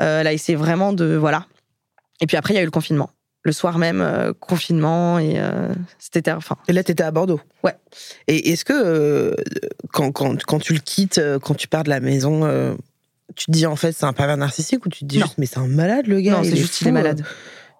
Euh, 0.00 0.20
elle 0.20 0.26
a 0.26 0.32
essayé 0.32 0.56
vraiment 0.56 0.92
de, 0.92 1.16
voilà. 1.16 1.46
Et 2.20 2.26
puis 2.26 2.36
après, 2.36 2.54
il 2.54 2.56
y 2.56 2.60
a 2.60 2.62
eu 2.62 2.66
le 2.66 2.70
confinement. 2.70 3.10
Le 3.42 3.52
soir 3.52 3.78
même, 3.78 4.00
euh, 4.00 4.32
confinement 4.40 5.20
et 5.20 5.34
euh, 5.36 5.68
c'était, 6.00 6.32
enfin, 6.32 6.56
Et 6.66 6.72
là, 6.72 6.82
t'étais 6.82 7.04
à 7.04 7.12
Bordeaux? 7.12 7.40
Ouais. 7.62 7.76
Et 8.26 8.50
est-ce 8.50 8.64
que 8.64 8.72
euh, 8.72 9.34
quand, 9.92 10.10
quand, 10.10 10.42
quand 10.42 10.58
tu 10.58 10.72
le 10.72 10.80
quittes, 10.80 11.20
quand 11.42 11.54
tu 11.54 11.68
pars 11.68 11.84
de 11.84 11.90
la 11.90 12.00
maison, 12.00 12.42
tu 13.36 13.46
te 13.46 13.50
dis 13.52 13.66
en 13.66 13.76
fait 13.76 13.92
c'est 13.92 14.04
un 14.04 14.12
pervers 14.12 14.36
narcissique 14.36 14.84
ou 14.84 14.88
tu 14.88 15.00
te 15.00 15.04
dis 15.04 15.18
Non. 15.18 15.26
juste 15.26 15.38
mais 15.38 15.46
c'est 15.46 15.58
un 15.58 15.66
malade 15.66 16.06
le 16.06 16.20
gars 16.20 16.32
non, 16.32 16.42
il 16.42 16.50
c'est 16.50 16.52
est 16.54 16.60
juste 16.60 16.74
qu'il 16.74 16.88
est 16.88 16.92
malade. 16.92 17.24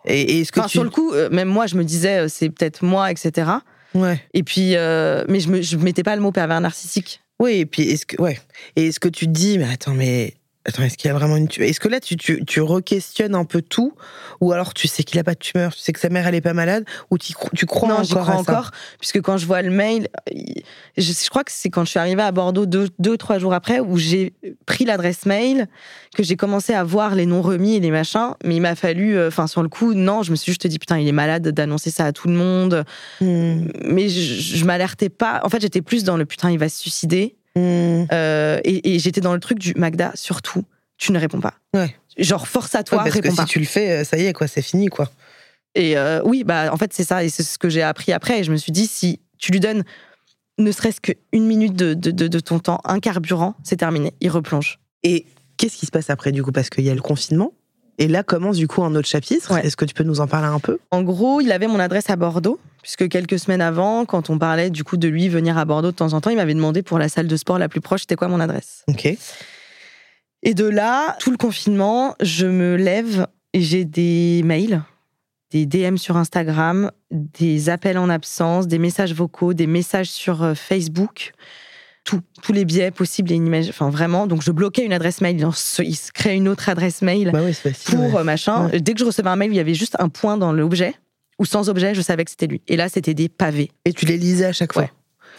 Et, 0.06 0.20
et 0.36 0.40
est-ce 0.40 0.52
que 0.52 0.60
Enfin, 0.60 0.68
tu 0.68 0.72
sur 0.72 0.84
le 0.84 0.90
coup, 0.90 1.12
euh, 1.12 1.28
même 1.30 1.48
moi, 1.48 1.66
je 1.66 1.74
me 1.76 1.84
disais, 1.84 2.18
euh, 2.24 2.28
c'est 2.28 2.50
peut-être 2.50 2.84
moi, 2.84 3.10
etc. 3.10 3.50
ouais 3.94 4.20
Et 4.34 4.42
puis, 4.42 4.76
euh, 4.76 5.24
mais 5.28 5.40
je 5.40 5.48
me, 5.48 5.62
je 5.62 5.76
mettais 5.76 6.02
pas 6.02 6.14
le 6.16 6.22
mot 6.22 6.32
pervers 6.32 6.60
narcissique. 6.60 7.20
oui 7.40 7.58
et 7.60 7.66
puis 7.66 7.82
est-ce 7.82 8.06
que 8.06 8.20
ouais 8.22 8.38
et 8.76 8.86
est-ce 8.88 9.00
que 9.00 9.08
tu 9.08 9.26
te 9.26 9.32
dis 9.32 9.58
mais 9.58 9.68
attends 9.72 9.94
mais 9.94 10.34
attends 10.66 10.82
est-ce 10.82 10.98
qu'il 10.98 11.08
y 11.08 11.10
a 11.10 11.14
vraiment 11.14 11.36
une 11.36 11.48
tumeur 11.48 11.68
est-ce 11.70 11.80
que 11.80 11.88
là 11.88 12.00
tu, 12.00 12.16
tu, 12.16 12.44
tu 12.44 12.60
re-questionnes 12.60 13.34
un 13.34 13.44
peu 13.44 13.62
tout? 13.62 13.94
Ou 14.40 14.52
alors 14.52 14.74
tu 14.74 14.88
sais 14.88 15.02
qu'il 15.04 15.18
a 15.18 15.24
pas 15.24 15.34
de 15.34 15.38
tumeur 15.38 15.72
tu 15.74 15.80
sais 15.80 15.92
que 15.92 16.00
sa 16.00 16.08
mère 16.08 16.26
elle 16.26 16.34
est 16.34 16.40
pas 16.40 16.52
malade? 16.54 16.84
Ou 17.10 17.18
tu 17.18 17.32
tu 17.54 17.66
crois 17.66 17.88
non, 17.88 17.94
encore 17.96 18.04
j'y 18.04 18.14
crois 18.14 18.34
à 18.34 18.44
ça? 18.44 18.52
encore, 18.52 18.70
puisque 18.98 19.20
quand 19.22 19.36
je 19.38 19.46
vois 19.46 19.62
le 19.62 19.70
mail, 19.70 20.08
il- 20.32 20.62
je, 20.96 21.12
je 21.12 21.28
crois 21.30 21.44
que 21.44 21.52
c'est 21.52 21.70
quand 21.70 21.84
je 21.84 21.90
suis 21.90 21.98
arrivée 21.98 22.22
à 22.22 22.32
Bordeaux 22.32 22.66
deux, 22.66 22.88
deux 22.98 23.16
trois 23.16 23.38
jours 23.38 23.54
après, 23.54 23.80
où 23.80 23.96
j'ai 23.98 24.32
pris 24.66 24.84
l'adresse 24.84 25.24
mail, 25.26 25.68
que 26.16 26.22
j'ai 26.22 26.36
commencé 26.36 26.72
à 26.74 26.82
voir 26.84 27.14
les 27.14 27.26
noms 27.26 27.42
remis 27.42 27.74
et 27.76 27.80
les 27.80 27.90
machins, 27.90 28.32
mais 28.44 28.56
il 28.56 28.60
m'a 28.60 28.74
fallu, 28.74 29.16
euh, 29.16 29.28
enfin 29.28 29.46
sur 29.46 29.62
le 29.62 29.68
coup, 29.68 29.94
non, 29.94 30.22
je 30.22 30.30
me 30.30 30.36
suis 30.36 30.50
juste 30.52 30.66
dit 30.66 30.78
putain, 30.78 30.98
il 30.98 31.06
est 31.06 31.12
malade 31.12 31.48
d'annoncer 31.48 31.90
ça 31.90 32.06
à 32.06 32.12
tout 32.12 32.28
le 32.28 32.34
monde, 32.34 32.84
Hmm, 33.20 33.68
mais 33.84 34.08
je, 34.08 34.56
je 34.56 34.64
m'alertais 34.64 35.08
pas. 35.08 35.40
En 35.44 35.48
fait, 35.48 35.60
j'étais 35.60 35.82
plus 35.82 36.02
dans 36.04 36.16
le 36.16 36.24
putain, 36.26 36.50
il 36.50 36.58
va 36.58 36.68
se 36.68 36.78
suicider, 36.80 37.36
hmm. 37.56 38.06
euh, 38.12 38.60
et, 38.64 38.94
et 38.94 38.98
j'étais 38.98 39.20
dans 39.20 39.34
le 39.34 39.40
truc 39.40 39.58
du 39.58 39.74
Magda, 39.74 40.12
surtout, 40.14 40.64
tu 40.98 41.12
ne 41.12 41.18
réponds 41.18 41.40
pas. 41.40 41.54
Ouais. 41.74 41.94
Genre 42.18 42.46
force 42.46 42.74
à 42.74 42.78
Ouais, 42.78 42.84
toi, 42.84 42.98
parce 43.04 43.20
que 43.20 43.30
si 43.30 43.44
tu 43.46 43.58
le 43.58 43.66
fais 43.66 43.90
euh, 43.90 44.04
ça 44.04 44.16
y 44.16 44.24
est 44.24 44.32
quoi 44.32 44.46
c'est 44.46 44.62
fini 44.62 44.86
quoi 44.86 45.10
Et 45.74 45.98
euh, 45.98 46.22
oui, 46.24 46.44
bah 46.44 46.72
en 46.72 46.76
fait 46.76 46.92
c'est 46.92 47.04
ça, 47.04 47.24
et 47.24 47.28
c'est 47.28 47.42
ce 47.42 47.58
que 47.58 47.68
j'ai 47.68 47.82
appris 47.82 48.12
après. 48.12 48.40
Et 48.40 48.44
je 48.44 48.52
me 48.52 48.56
suis 48.56 48.72
dit, 48.72 48.86
si 48.86 49.20
tu 49.38 49.52
lui 49.52 49.60
donnes 49.60 49.84
ne 50.58 50.72
serait-ce 50.72 51.00
qu'une 51.00 51.46
minute 51.46 51.74
de, 51.74 51.92
de, 51.92 52.10
de, 52.10 52.40
ton 52.40 52.58
temps, 52.58 52.80
un 52.84 52.98
carburant, 52.98 53.54
c'est 53.62 53.76
terminé, 53.76 54.14
il 54.20 54.30
replonge. 54.30 54.78
Et 55.02 55.26
qu'est-ce 55.58 55.76
qui 55.76 55.84
se 55.84 55.90
passe 55.90 56.08
après 56.08 56.32
du 56.32 56.42
coup? 56.42 56.52
Parce 56.52 56.70
qu'il 56.70 56.84
y 56.84 56.90
a 56.90 56.94
le 56.94 57.02
confinement. 57.02 57.52
Et 57.98 58.08
là 58.08 58.22
commence 58.22 58.56
du 58.56 58.68
coup 58.68 58.82
un 58.84 58.94
autre 58.94 59.08
chapitre. 59.08 59.56
Est-ce 59.58 59.76
que 59.76 59.84
tu 59.84 59.94
peux 59.94 60.04
nous 60.04 60.20
en 60.20 60.26
parler 60.26 60.48
un 60.48 60.60
peu? 60.60 60.78
En 60.90 61.02
gros, 61.02 61.40
il 61.40 61.50
avait 61.52 61.66
mon 61.66 61.80
adresse 61.80 62.10
à 62.10 62.16
Bordeaux, 62.16 62.60
puisque 62.82 63.08
quelques 63.08 63.38
semaines 63.38 63.62
avant, 63.62 64.04
quand 64.04 64.30
on 64.30 64.38
parlait 64.38 64.70
du 64.70 64.84
coup 64.84 64.96
de 64.96 65.08
lui 65.08 65.28
venir 65.28 65.56
à 65.56 65.64
Bordeaux 65.64 65.90
de 65.90 65.96
temps 65.96 66.12
en 66.12 66.20
temps, 66.20 66.30
il 66.30 66.36
m'avait 66.36 66.54
demandé 66.54 66.82
pour 66.82 66.98
la 66.98 67.08
salle 67.08 67.26
de 67.26 67.36
sport 67.36 67.58
la 67.58 67.68
plus 67.68 67.80
proche, 67.80 68.02
c'était 68.02 68.16
quoi 68.16 68.28
mon 68.28 68.40
adresse? 68.40 68.84
Ok. 68.88 69.08
Et 70.42 70.54
de 70.54 70.66
là, 70.66 71.16
tout 71.18 71.30
le 71.30 71.36
confinement, 71.36 72.14
je 72.20 72.46
me 72.46 72.76
lève 72.76 73.26
et 73.52 73.62
j'ai 73.62 73.84
des 73.84 74.42
mails, 74.44 74.82
des 75.50 75.66
DM 75.66 75.96
sur 75.96 76.16
Instagram, 76.16 76.90
des 77.10 77.70
appels 77.70 77.98
en 77.98 78.10
absence, 78.10 78.66
des 78.66 78.78
messages 78.78 79.14
vocaux, 79.14 79.54
des 79.54 79.66
messages 79.66 80.10
sur 80.10 80.42
euh, 80.42 80.54
Tous 82.42 82.52
les 82.52 82.64
biais 82.64 82.90
possibles 82.90 83.32
et 83.32 83.34
inimaginables. 83.34 83.74
Enfin, 83.76 83.90
vraiment. 83.90 84.26
Donc, 84.26 84.42
je 84.42 84.52
bloquais 84.52 84.84
une 84.84 84.92
adresse 84.92 85.20
mail. 85.20 85.44
Il 85.80 85.96
se 85.96 86.12
crée 86.12 86.34
une 86.34 86.48
autre 86.48 86.68
adresse 86.68 87.02
mail 87.02 87.30
bah 87.32 87.40
pour 87.86 88.18
euh, 88.18 88.24
machin. 88.24 88.70
Dès 88.80 88.94
que 88.94 89.00
je 89.00 89.04
recevais 89.04 89.28
un 89.28 89.36
mail, 89.36 89.50
il 89.50 89.56
y 89.56 89.60
avait 89.60 89.74
juste 89.74 89.96
un 89.98 90.08
point 90.08 90.36
dans 90.36 90.52
l'objet 90.52 90.94
ou 91.38 91.44
sans 91.44 91.68
objet, 91.68 91.94
je 91.94 92.00
savais 92.00 92.24
que 92.24 92.30
c'était 92.30 92.46
lui. 92.46 92.62
Et 92.68 92.76
là, 92.76 92.88
c'était 92.88 93.14
des 93.14 93.28
pavés. 93.28 93.70
Et 93.84 93.92
tu 93.92 94.06
les 94.06 94.16
lisais 94.16 94.46
à 94.46 94.52
chaque 94.52 94.72
fois 94.72 94.88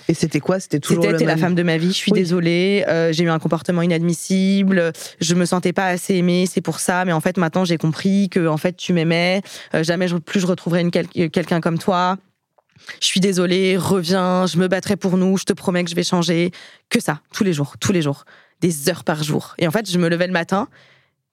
Et 0.07 0.13
c'était 0.13 0.39
quoi? 0.39 0.59
C'était 0.59 0.79
toujours 0.79 1.03
C'était 1.03 1.25
la 1.25 1.37
femme 1.37 1.55
de 1.55 1.63
ma 1.63 1.77
vie. 1.77 1.87
Je 1.87 1.93
suis 1.93 2.11
désolée. 2.11 2.85
Euh, 2.87 3.11
j'ai 3.11 3.23
eu 3.23 3.29
un 3.29 3.39
comportement 3.39 3.81
inadmissible. 3.81 4.91
Je 5.19 5.35
me 5.35 5.45
sentais 5.45 5.73
pas 5.73 5.87
assez 5.87 6.15
aimée. 6.15 6.45
C'est 6.45 6.61
pour 6.61 6.79
ça. 6.79 7.03
Mais 7.05 7.13
en 7.13 7.21
fait, 7.21 7.37
maintenant, 7.37 7.65
j'ai 7.65 7.77
compris 7.77 8.29
que 8.29 8.47
en 8.47 8.57
fait, 8.57 8.77
tu 8.77 8.93
m'aimais. 8.93 9.41
Euh, 9.73 9.83
jamais 9.83 10.07
plus 10.23 10.39
je 10.39 10.47
retrouverai 10.47 10.89
quelqu'un 10.91 11.61
comme 11.61 11.79
toi 11.79 12.17
je 13.01 13.05
suis 13.05 13.19
désolée, 13.19 13.77
reviens, 13.77 14.45
je 14.45 14.57
me 14.57 14.67
battrai 14.67 14.95
pour 14.95 15.17
nous, 15.17 15.37
je 15.37 15.43
te 15.43 15.53
promets 15.53 15.83
que 15.83 15.89
je 15.89 15.95
vais 15.95 16.03
changer. 16.03 16.51
Que 16.89 16.99
ça, 16.99 17.21
tous 17.33 17.43
les 17.43 17.53
jours, 17.53 17.75
tous 17.79 17.91
les 17.91 18.01
jours, 18.01 18.25
des 18.61 18.89
heures 18.89 19.03
par 19.03 19.23
jour. 19.23 19.55
Et 19.57 19.67
en 19.67 19.71
fait, 19.71 19.89
je 19.89 19.97
me 19.97 20.09
levais 20.09 20.27
le 20.27 20.33
matin, 20.33 20.67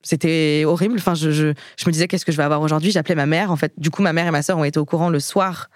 c'était 0.02 0.64
horrible. 0.66 0.96
Enfin, 0.98 1.14
je, 1.14 1.30
je, 1.30 1.46
me 1.86 1.90
disais 1.90 2.08
qu'est-ce 2.08 2.24
que 2.24 2.32
je 2.32 2.36
vais 2.36 2.42
avoir 2.42 2.60
aujourd'hui? 2.60 2.90
J'appelais 2.90 3.14
ma 3.14 3.26
mère. 3.26 3.50
En 3.50 3.56
fait, 3.56 3.72
du 3.78 3.90
coup, 3.90 4.02
ma 4.02 4.12
mère 4.12 4.26
et 4.26 4.30
ma 4.30 4.42
sœur 4.42 4.58
ont 4.58 4.64
été 4.64 4.78
au 4.78 4.84
courant 4.84 5.08
le 5.08 5.20
soir 5.20 5.70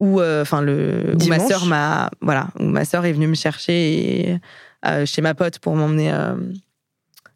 où, 0.00 0.20
euh, 0.20 0.42
enfin, 0.42 0.60
le 0.60 1.14
où 1.20 1.26
ma 1.26 1.38
sœur 1.38 1.66
m'a, 1.66 2.10
voilà, 2.20 2.48
où 2.58 2.64
ma 2.64 2.84
sœur 2.84 3.06
est 3.06 3.12
venue 3.12 3.28
me 3.28 3.34
chercher 3.34 4.40
euh, 4.86 5.06
chez 5.06 5.22
ma 5.22 5.34
pote 5.34 5.58
pour 5.60 5.76
m'emmener 5.76 6.12
euh, 6.12 6.34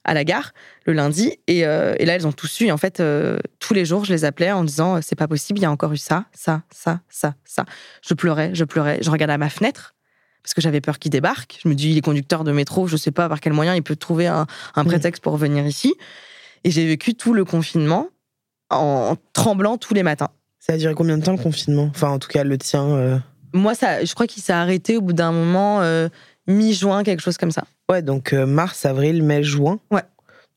à 0.09 0.15
la 0.15 0.25
gare 0.25 0.53
le 0.87 0.95
lundi. 0.95 1.39
Et, 1.47 1.67
euh, 1.67 1.95
et 1.99 2.07
là, 2.07 2.15
elles 2.15 2.27
ont 2.27 2.33
tous 2.33 2.47
su. 2.47 2.67
Et 2.67 2.73
en 2.73 2.79
fait, 2.79 2.99
euh, 2.99 3.39
tous 3.61 3.75
les 3.75 3.85
jours, 3.85 4.05
je 4.05 4.13
les 4.13 4.25
appelais 4.25 4.51
en 4.51 4.65
disant 4.65 4.97
euh, 4.97 5.01
c'est 5.03 5.17
pas 5.17 5.29
possible, 5.29 5.59
il 5.59 5.63
y 5.63 5.67
a 5.67 5.71
encore 5.71 5.93
eu 5.93 5.99
ça, 5.99 6.25
ça, 6.33 6.63
ça, 6.71 7.01
ça, 7.09 7.35
ça. 7.45 7.65
Je 8.03 8.15
pleurais, 8.15 8.51
je 8.55 8.65
pleurais. 8.65 8.99
Je 9.03 9.11
regardais 9.11 9.35
à 9.35 9.39
ma 9.39 9.51
fenêtre 9.51 9.95
parce 10.43 10.55
que 10.55 10.61
j'avais 10.61 10.81
peur 10.81 10.99
qu'il 10.99 11.11
débarque. 11.11 11.61
Je 11.63 11.69
me 11.69 11.75
dis, 11.75 11.91
il 11.91 11.99
est 11.99 12.01
conducteur 12.01 12.43
de 12.43 12.53
métro, 12.53 12.87
je 12.87 12.97
sais 12.97 13.11
pas 13.11 13.29
par 13.29 13.41
quel 13.41 13.53
moyen 13.53 13.75
il 13.75 13.83
peut 13.83 13.97
trouver 13.97 14.27
un, 14.27 14.47
un 14.75 14.85
prétexte 14.85 15.23
pour 15.23 15.37
venir 15.37 15.67
ici. 15.67 15.95
Et 16.65 16.71
j'ai 16.71 16.87
vécu 16.87 17.15
tout 17.15 17.35
le 17.35 17.45
confinement 17.45 18.09
en, 18.71 19.15
tremblant 19.35 19.77
tous 19.77 19.93
les 19.95 20.03
matins. 20.03 20.31
Ça 20.59 20.73
a 20.73 20.77
duré 20.79 20.95
combien 20.95 21.19
de 21.19 21.23
temps 21.23 21.33
le 21.33 21.43
confinement? 21.43 21.91
Enfin, 21.95 22.09
en 22.09 22.19
tout 22.19 22.29
cas, 22.29 22.45
le 22.45 22.59
tien. 22.59 23.21
Moi, 23.53 23.75
ça, 23.75 24.05
je 24.05 24.13
crois 24.15 24.27
qu'il 24.27 24.43
s'est 24.43 24.53
arrêté 24.53 24.97
au 24.97 25.01
bout 25.01 25.13
d'un 25.13 25.33
moment, 25.33 25.83
mi-juin, 26.47 27.05
quelque 27.05 27.21
chose 27.21 27.39
comme 27.39 27.53
ça. 27.53 27.65
Ouais, 27.91 28.03
donc 28.03 28.33
mars, 28.33 28.85
avril, 28.85 29.23
mai, 29.23 29.43
juin. 29.43 29.81
Ouais. 29.91 30.03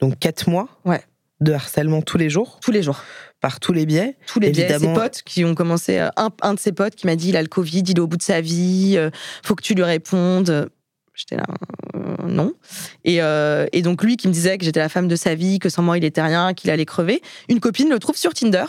Donc 0.02 0.18
quatre 0.20 0.50
mois 0.50 0.68
ouais. 0.84 1.02
de 1.40 1.54
harcèlement 1.54 2.02
tous 2.02 2.18
les 2.18 2.30
jours. 2.30 2.60
Tous 2.62 2.72
les 2.72 2.84
jours. 2.84 3.02
Par 3.40 3.60
tous 3.60 3.72
les 3.72 3.86
biais. 3.86 4.18
Tous 4.28 4.40
les 4.40 4.50
biais. 4.50 4.78
Ses 4.78 4.94
potes 4.94 5.22
qui 5.24 5.46
ont 5.46 5.56
commencé. 5.56 6.00
Euh, 6.00 6.10
un, 6.18 6.30
un, 6.42 6.54
de 6.56 6.60
ses 6.60 6.72
potes 6.72 6.96
qui 6.96 7.06
m'a 7.06 7.16
dit 7.16 7.30
il 7.30 7.38
a 7.38 7.42
le 7.42 7.48
Covid, 7.48 7.84
il 7.88 7.98
est 7.98 8.00
au 8.00 8.08
bout 8.08 8.18
de 8.18 8.24
sa 8.24 8.42
vie, 8.42 8.96
euh, 8.98 9.10
faut 9.44 9.56
que 9.56 9.64
tu 9.64 9.74
lui 9.74 9.84
répondes. 9.84 10.70
J'étais 11.14 11.38
là, 11.38 11.46
euh, 11.96 12.28
non. 12.28 12.54
Et, 13.04 13.18
et, 13.18 13.82
donc 13.82 14.04
lui 14.04 14.18
qui 14.18 14.28
me 14.28 14.34
disait 14.34 14.58
que 14.58 14.66
j'étais 14.66 14.80
la 14.80 14.90
femme 14.90 15.08
de 15.08 15.16
sa 15.16 15.36
vie, 15.36 15.60
que 15.60 15.70
sans 15.70 15.84
moi 15.84 15.98
il 15.98 16.04
était 16.04 16.22
rien, 16.22 16.54
qu'il 16.54 16.70
allait 16.72 16.86
crever. 16.86 17.22
Une 17.50 17.60
copine 17.60 17.90
le 17.90 18.00
trouve 18.00 18.16
sur 18.16 18.34
Tinder 18.34 18.66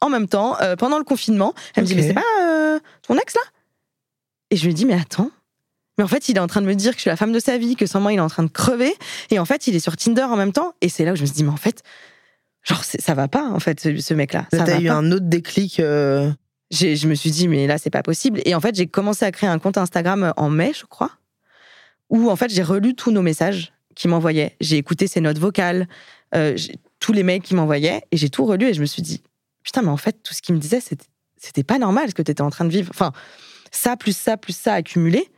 en 0.00 0.08
même 0.08 0.28
temps, 0.28 0.56
pendant 0.78 0.98
le 0.98 1.04
confinement. 1.04 1.54
Elle 1.74 1.82
me 1.82 1.88
dit 1.88 1.94
mais 1.96 2.02
c'est 2.02 2.14
pas 2.14 2.80
ton 3.02 3.16
ex 3.18 3.34
là? 3.34 3.40
Et 4.50 4.56
je 4.56 4.64
lui 4.64 4.74
dis 4.74 4.86
mais 4.86 4.94
attends, 4.94 5.30
mais 5.98 6.04
en 6.04 6.08
fait, 6.08 6.28
il 6.28 6.36
est 6.36 6.40
en 6.40 6.46
train 6.46 6.60
de 6.60 6.66
me 6.66 6.74
dire 6.74 6.92
que 6.92 6.98
je 6.98 7.02
suis 7.02 7.10
la 7.10 7.16
femme 7.16 7.32
de 7.32 7.40
sa 7.40 7.56
vie, 7.56 7.74
que 7.74 7.86
sans 7.86 8.00
moi, 8.00 8.12
il 8.12 8.16
est 8.16 8.20
en 8.20 8.28
train 8.28 8.42
de 8.42 8.50
crever. 8.50 8.94
Et 9.30 9.38
en 9.38 9.44
fait, 9.44 9.66
il 9.66 9.74
est 9.74 9.80
sur 9.80 9.96
Tinder 9.96 10.24
en 10.24 10.36
même 10.36 10.52
temps. 10.52 10.74
Et 10.80 10.88
c'est 10.88 11.04
là 11.04 11.12
où 11.12 11.16
je 11.16 11.22
me 11.22 11.26
suis 11.26 11.36
dit, 11.36 11.44
mais 11.44 11.50
en 11.50 11.56
fait, 11.56 11.82
genre, 12.62 12.84
ça 12.84 13.14
va 13.14 13.28
pas, 13.28 13.48
en 13.48 13.60
fait, 13.60 13.80
ce, 13.80 14.14
mec-là. 14.14 14.46
Ça 14.52 14.64
T'as 14.64 14.80
eu 14.80 14.88
un 14.88 15.10
autre 15.10 15.26
déclic 15.26 15.80
euh... 15.80 16.30
Je 16.72 17.06
me 17.06 17.14
suis 17.14 17.30
dit, 17.30 17.48
mais 17.48 17.66
là, 17.66 17.78
c'est 17.78 17.90
pas 17.90 18.02
possible. 18.02 18.42
Et 18.44 18.54
en 18.54 18.60
fait, 18.60 18.74
j'ai 18.74 18.88
commencé 18.88 19.24
à 19.24 19.30
créer 19.30 19.48
un 19.48 19.58
compte 19.58 19.78
Instagram 19.78 20.34
en 20.36 20.50
mai, 20.50 20.72
je 20.74 20.84
crois, 20.84 21.12
où 22.10 22.28
en 22.28 22.36
fait, 22.36 22.52
j'ai 22.52 22.64
relu 22.64 22.94
tous 22.94 23.12
nos 23.12 23.22
messages 23.22 23.72
qu'il 23.94 24.10
m'envoyait. 24.10 24.56
J'ai 24.60 24.76
écouté 24.76 25.06
ses 25.06 25.20
notes 25.20 25.38
vocales, 25.38 25.86
euh, 26.34 26.56
tous 26.98 27.12
les 27.12 27.22
mails 27.22 27.40
qu'il 27.40 27.56
m'envoyait, 27.56 28.02
et 28.10 28.16
j'ai 28.16 28.30
tout 28.30 28.44
relu. 28.44 28.66
Et 28.66 28.74
je 28.74 28.80
me 28.80 28.86
suis 28.86 29.00
dit, 29.00 29.22
putain, 29.62 29.82
mais 29.82 29.90
en 29.90 29.96
fait, 29.96 30.20
tout 30.24 30.34
ce 30.34 30.42
qu'il 30.42 30.56
me 30.56 30.60
disait, 30.60 30.80
c'était 30.80 31.64
pas 31.64 31.78
normal 31.78 32.10
ce 32.10 32.14
que 32.14 32.22
tu 32.22 32.32
étais 32.32 32.42
en 32.42 32.50
train 32.50 32.64
de 32.64 32.70
vivre. 32.70 32.90
Enfin, 32.92 33.12
ça, 33.70 33.96
plus 33.96 34.16
ça, 34.16 34.36
plus 34.36 34.56
ça 34.56 34.74
accumulé 34.74 35.30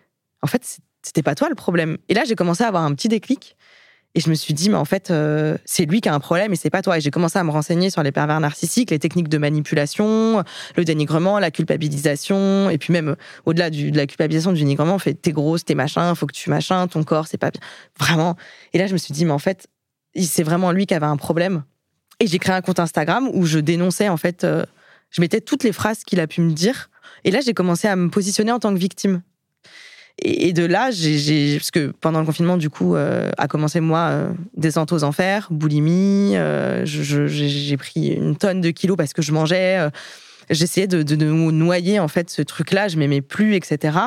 en 0.42 0.46
fait, 0.46 0.78
c'était 1.02 1.22
pas 1.22 1.34
toi 1.34 1.48
le 1.48 1.54
problème. 1.54 1.98
Et 2.08 2.14
là, 2.14 2.24
j'ai 2.26 2.34
commencé 2.34 2.64
à 2.64 2.68
avoir 2.68 2.84
un 2.84 2.94
petit 2.94 3.08
déclic. 3.08 3.56
Et 4.14 4.20
je 4.20 4.30
me 4.30 4.34
suis 4.34 4.54
dit, 4.54 4.70
mais 4.70 4.76
en 4.76 4.86
fait, 4.86 5.10
euh, 5.10 5.58
c'est 5.64 5.84
lui 5.84 6.00
qui 6.00 6.08
a 6.08 6.14
un 6.14 6.18
problème 6.18 6.52
et 6.52 6.56
c'est 6.56 6.70
pas 6.70 6.82
toi. 6.82 6.96
Et 6.96 7.00
j'ai 7.00 7.10
commencé 7.10 7.38
à 7.38 7.44
me 7.44 7.50
renseigner 7.50 7.90
sur 7.90 8.02
les 8.02 8.10
pervers 8.10 8.40
narcissiques, 8.40 8.90
les 8.90 8.98
techniques 8.98 9.28
de 9.28 9.38
manipulation, 9.38 10.42
le 10.76 10.84
dénigrement, 10.84 11.38
la 11.38 11.50
culpabilisation. 11.50 12.70
Et 12.70 12.78
puis 12.78 12.92
même, 12.92 13.16
au-delà 13.44 13.70
de 13.70 13.94
la 13.94 14.06
culpabilisation, 14.06 14.52
du 14.52 14.60
dénigrement, 14.60 14.94
on 14.94 14.98
fait 14.98 15.14
t'es 15.14 15.32
grosse, 15.32 15.64
t'es 15.64 15.74
machin, 15.74 16.14
faut 16.14 16.26
que 16.26 16.32
tu 16.32 16.48
machin, 16.48 16.88
ton 16.88 17.04
corps, 17.04 17.26
c'est 17.26 17.38
pas 17.38 17.50
bien. 17.50 17.60
Vraiment. 18.00 18.36
Et 18.72 18.78
là, 18.78 18.86
je 18.86 18.94
me 18.94 18.98
suis 18.98 19.12
dit, 19.12 19.24
mais 19.24 19.32
en 19.32 19.38
fait, 19.38 19.68
c'est 20.16 20.42
vraiment 20.42 20.72
lui 20.72 20.86
qui 20.86 20.94
avait 20.94 21.06
un 21.06 21.18
problème. 21.18 21.62
Et 22.18 22.26
j'ai 22.26 22.38
créé 22.38 22.54
un 22.54 22.62
compte 22.62 22.80
Instagram 22.80 23.28
où 23.32 23.44
je 23.44 23.58
dénonçais, 23.58 24.08
en 24.08 24.16
fait, 24.16 24.42
euh, 24.42 24.64
je 25.10 25.20
mettais 25.20 25.40
toutes 25.40 25.62
les 25.62 25.72
phrases 25.72 26.02
qu'il 26.02 26.18
a 26.18 26.26
pu 26.26 26.40
me 26.40 26.52
dire. 26.52 26.90
Et 27.24 27.30
là, 27.30 27.40
j'ai 27.40 27.54
commencé 27.54 27.86
à 27.86 27.94
me 27.94 28.08
positionner 28.08 28.52
en 28.52 28.58
tant 28.58 28.72
que 28.72 28.78
victime. 28.78 29.22
Et, 30.20 30.52
de 30.52 30.64
là, 30.64 30.90
j'ai, 30.90 31.56
parce 31.58 31.70
que 31.70 31.92
pendant 32.00 32.20
le 32.20 32.26
confinement, 32.26 32.56
du 32.56 32.70
coup, 32.70 32.96
euh, 32.96 33.30
a 33.38 33.46
commencé 33.46 33.80
moi 33.80 34.08
euh, 34.10 34.30
descente 34.56 34.92
aux 34.92 35.04
enfers, 35.04 35.48
boulimie. 35.50 36.32
Euh, 36.34 36.84
j'ai 36.84 37.76
pris 37.76 38.08
une 38.08 38.36
tonne 38.36 38.60
de 38.60 38.70
kilos 38.70 38.96
parce 38.96 39.12
que 39.12 39.22
je 39.22 39.32
mangeais. 39.32 39.78
Euh, 39.78 39.90
j'essayais 40.50 40.88
de, 40.88 41.02
de, 41.02 41.14
noyer 41.14 42.00
en 42.00 42.08
fait 42.08 42.30
ce 42.30 42.42
truc-là. 42.42 42.88
Je 42.88 42.96
m'aimais 42.96 43.20
plus, 43.20 43.54
etc. 43.54 43.98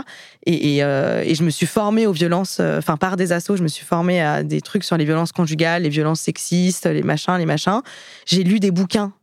Et, 0.46 0.80
je 0.80 1.44
me 1.44 1.50
suis 1.50 1.68
formée 1.68 2.08
aux 2.08 2.14
violences, 2.14 2.60
enfin 2.60 2.98
par 2.98 3.16
des 3.16 3.32
assos, 3.32 3.56
je 3.56 3.64
me 3.64 3.70
suis 3.70 3.86
formée 3.86 4.22
à 4.22 4.44
des 4.44 4.60
trucs 4.60 4.84
sur 4.84 4.98
les 4.98 5.06
violences 5.06 5.32
conjugales, 5.32 5.84
les 5.84 5.90
violences 5.90 6.22
sexistes, 6.22 6.88
les 6.88 7.04
machins, 7.04 7.38
les 7.38 7.46
machins. 7.46 7.82
J'ai 8.26 8.44
lu 8.44 8.60
des 8.60 8.72
bouquins 8.72 9.14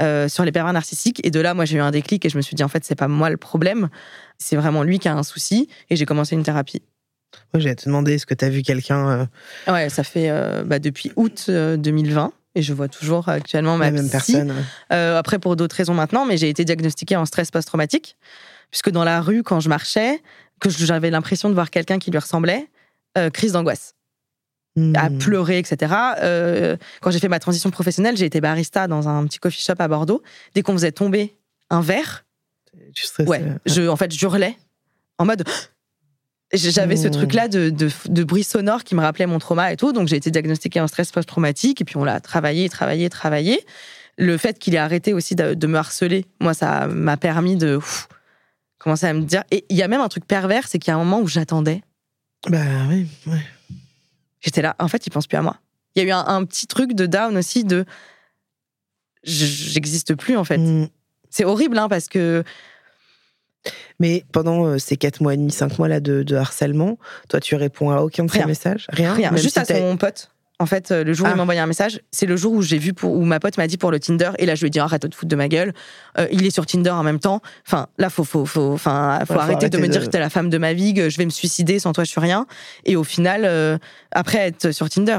euh, 0.00 0.28
sur 0.28 0.44
les 0.44 0.52
pervers 0.52 0.72
narcissiques. 0.72 1.20
Et 1.24 1.30
de 1.30 1.40
là, 1.40 1.54
moi, 1.54 1.64
j'ai 1.64 1.78
eu 1.78 1.80
un 1.80 1.90
déclic 1.90 2.24
et 2.24 2.28
je 2.28 2.36
me 2.36 2.42
suis 2.42 2.54
dit, 2.54 2.62
en 2.62 2.68
fait, 2.68 2.84
c'est 2.84 2.94
pas 2.94 3.08
moi 3.08 3.30
le 3.30 3.36
problème, 3.36 3.88
c'est 4.38 4.56
vraiment 4.56 4.82
lui 4.82 4.98
qui 4.98 5.08
a 5.08 5.14
un 5.14 5.22
souci. 5.22 5.68
Et 5.90 5.96
j'ai 5.96 6.04
commencé 6.04 6.34
une 6.34 6.42
thérapie. 6.42 6.82
Moi, 7.52 7.60
j'allais 7.60 7.74
te 7.74 7.86
demander, 7.86 8.14
est-ce 8.14 8.26
que 8.26 8.34
tu 8.34 8.44
as 8.44 8.48
vu 8.48 8.62
quelqu'un 8.62 9.28
euh, 9.66 9.72
Ouais, 9.72 9.88
ça 9.88 10.04
fait 10.04 10.30
euh, 10.30 10.64
bah, 10.64 10.78
depuis 10.78 11.12
août 11.16 11.50
2020 11.50 12.32
et 12.54 12.62
je 12.62 12.72
vois 12.72 12.88
toujours 12.88 13.28
actuellement 13.28 13.76
ma 13.76 13.86
la 13.86 13.90
même 13.90 14.08
personne. 14.08 14.52
après, 14.88 15.38
pour 15.38 15.56
d'autres 15.56 15.76
raisons 15.76 15.92
maintenant, 15.92 16.24
mais 16.24 16.38
j'ai 16.38 16.48
été 16.48 16.64
diagnostiquée 16.64 17.16
en 17.16 17.26
stress 17.26 17.50
post-traumatique, 17.50 18.16
puisque 18.70 18.90
dans 18.90 19.04
la 19.04 19.20
rue, 19.20 19.42
quand 19.42 19.60
je 19.60 19.68
marchais, 19.68 20.22
que 20.58 20.70
j'avais 20.70 21.10
l'impression 21.10 21.50
de 21.50 21.54
voir 21.54 21.70
quelqu'un 21.70 21.98
qui 21.98 22.10
lui 22.10 22.18
ressemblait, 22.18 22.66
crise 23.34 23.52
d'angoisse 23.52 23.94
à 24.94 25.08
hmm. 25.08 25.18
pleurer, 25.18 25.58
etc. 25.58 25.94
Euh, 26.22 26.76
quand 27.00 27.10
j'ai 27.10 27.18
fait 27.18 27.28
ma 27.28 27.38
transition 27.38 27.70
professionnelle, 27.70 28.16
j'ai 28.16 28.26
été 28.26 28.40
barista 28.40 28.86
dans 28.86 29.08
un 29.08 29.24
petit 29.26 29.38
coffee 29.38 29.62
shop 29.62 29.74
à 29.78 29.88
Bordeaux. 29.88 30.22
Dès 30.54 30.62
qu'on 30.62 30.72
faisait 30.72 30.92
tomber 30.92 31.34
un 31.70 31.80
verre, 31.80 32.26
ouais, 33.20 33.42
je, 33.64 33.88
en 33.88 33.96
fait, 33.96 34.12
je 34.12 34.24
hurlais 34.24 34.56
en 35.18 35.24
mode. 35.24 35.44
J'avais 36.52 36.96
ce 36.96 37.08
hmm. 37.08 37.10
truc-là 37.10 37.48
de, 37.48 37.70
de, 37.70 38.24
bruit 38.24 38.44
sonore 38.44 38.84
qui 38.84 38.94
me 38.94 39.00
rappelait 39.00 39.26
mon 39.26 39.40
trauma 39.40 39.72
et 39.72 39.76
tout. 39.76 39.92
Donc, 39.92 40.06
j'ai 40.06 40.14
été 40.14 40.30
diagnostiquée 40.30 40.80
en 40.80 40.86
stress 40.86 41.10
post-traumatique. 41.10 41.80
Et 41.80 41.84
puis, 41.84 41.96
on 41.96 42.04
l'a 42.04 42.20
travaillé, 42.20 42.68
travaillé, 42.68 43.10
travaillé. 43.10 43.66
Le 44.16 44.36
fait 44.36 44.56
qu'il 44.58 44.76
ait 44.76 44.78
arrêté 44.78 45.12
aussi 45.12 45.34
de, 45.34 45.66
me 45.66 45.76
harceler, 45.76 46.24
moi, 46.40 46.54
ça 46.54 46.86
m'a 46.86 47.16
permis 47.16 47.56
de 47.56 47.80
commencer 48.78 49.06
à 49.06 49.12
me 49.12 49.22
dire. 49.22 49.42
Et 49.50 49.64
il 49.70 49.76
y 49.76 49.82
a 49.82 49.88
même 49.88 50.00
un 50.00 50.08
truc 50.08 50.24
pervers, 50.24 50.68
c'est 50.68 50.78
qu'il 50.78 50.92
y 50.92 50.94
a 50.94 50.94
un 50.94 51.02
moment 51.02 51.20
où 51.20 51.26
j'attendais. 51.26 51.82
Bah 52.48 52.58
oui, 52.88 53.08
ouais. 53.26 53.42
J'étais 54.46 54.62
là, 54.62 54.76
en 54.78 54.86
fait, 54.86 55.04
il 55.04 55.10
pense 55.10 55.26
plus 55.26 55.36
à 55.36 55.42
moi. 55.42 55.56
Il 55.96 56.02
y 56.02 56.06
a 56.06 56.08
eu 56.08 56.12
un, 56.12 56.44
petit 56.44 56.68
truc 56.68 56.92
de 56.92 57.06
down 57.06 57.36
aussi 57.36 57.64
de 57.64 57.84
j'existe 59.24 60.14
plus 60.14 60.36
en 60.36 60.44
fait. 60.44 60.58
Mm. 60.58 60.88
C'est 61.30 61.44
horrible 61.44 61.76
hein, 61.78 61.88
parce 61.88 62.06
que. 62.06 62.44
Mais 63.98 64.24
pendant 64.30 64.66
euh, 64.66 64.78
ces 64.78 64.96
quatre 64.96 65.20
mois 65.20 65.34
et 65.34 65.36
demi, 65.36 65.50
cinq 65.50 65.80
mois 65.80 65.88
là 65.88 65.98
de, 65.98 66.36
harcèlement, 66.36 66.96
toi 67.28 67.40
tu 67.40 67.56
réponds 67.56 67.90
à 67.90 68.02
aucun 68.02 68.24
de 68.24 68.30
ces 68.30 68.44
messages? 68.44 68.86
Rien, 68.90 69.14
Rien. 69.14 69.34
juste 69.34 69.58
à 69.58 69.64
son 69.64 69.96
pote. 69.96 70.30
En 70.58 70.64
fait, 70.64 70.90
euh, 70.90 71.04
le 71.04 71.12
jour 71.12 71.26
où 71.26 71.28
Ah. 71.28 71.32
il 71.32 71.36
m'a 71.36 71.42
envoyé 71.42 71.60
un 71.60 71.66
message, 71.66 72.00
c'est 72.10 72.24
le 72.24 72.34
jour 72.36 72.52
où 72.54 72.62
j'ai 72.62 72.78
vu 72.78 72.94
pour 72.94 73.12
où 73.12 73.24
ma 73.24 73.38
pote 73.40 73.58
m'a 73.58 73.66
dit 73.66 73.76
pour 73.76 73.90
le 73.90 74.00
Tinder. 74.00 74.30
Et 74.38 74.46
là, 74.46 74.54
je 74.54 74.62
lui 74.62 74.68
ai 74.68 74.70
dit 74.70 74.78
arrête 74.78 75.02
de 75.02 75.08
te 75.08 75.14
foutre 75.14 75.28
de 75.28 75.36
ma 75.36 75.48
gueule. 75.48 75.74
Euh, 76.18 76.26
il 76.32 76.46
est 76.46 76.50
sur 76.50 76.64
Tinder 76.64 76.90
en 76.90 77.02
même 77.02 77.18
temps. 77.18 77.42
Enfin, 77.66 77.88
là, 77.98 78.08
faut, 78.08 78.24
faut, 78.24 78.46
faut, 78.46 78.72
enfin, 78.72 79.18
faut 79.26 79.34
faut 79.34 79.40
arrêter 79.40 79.68
de 79.68 79.76
me 79.76 79.86
dire 79.86 80.00
que 80.02 80.06
t'es 80.08 80.18
la 80.18 80.30
femme 80.30 80.48
de 80.48 80.56
ma 80.56 80.72
vie, 80.72 80.94
que 80.94 81.10
je 81.10 81.18
vais 81.18 81.26
me 81.26 81.30
suicider 81.30 81.78
sans 81.78 81.92
toi, 81.92 82.04
je 82.04 82.10
suis 82.10 82.20
rien. 82.20 82.46
Et 82.86 82.96
au 82.96 83.04
final, 83.04 83.42
euh, 83.44 83.76
après 84.12 84.38
être 84.38 84.70
sur 84.72 84.88
Tinder, 84.88 85.18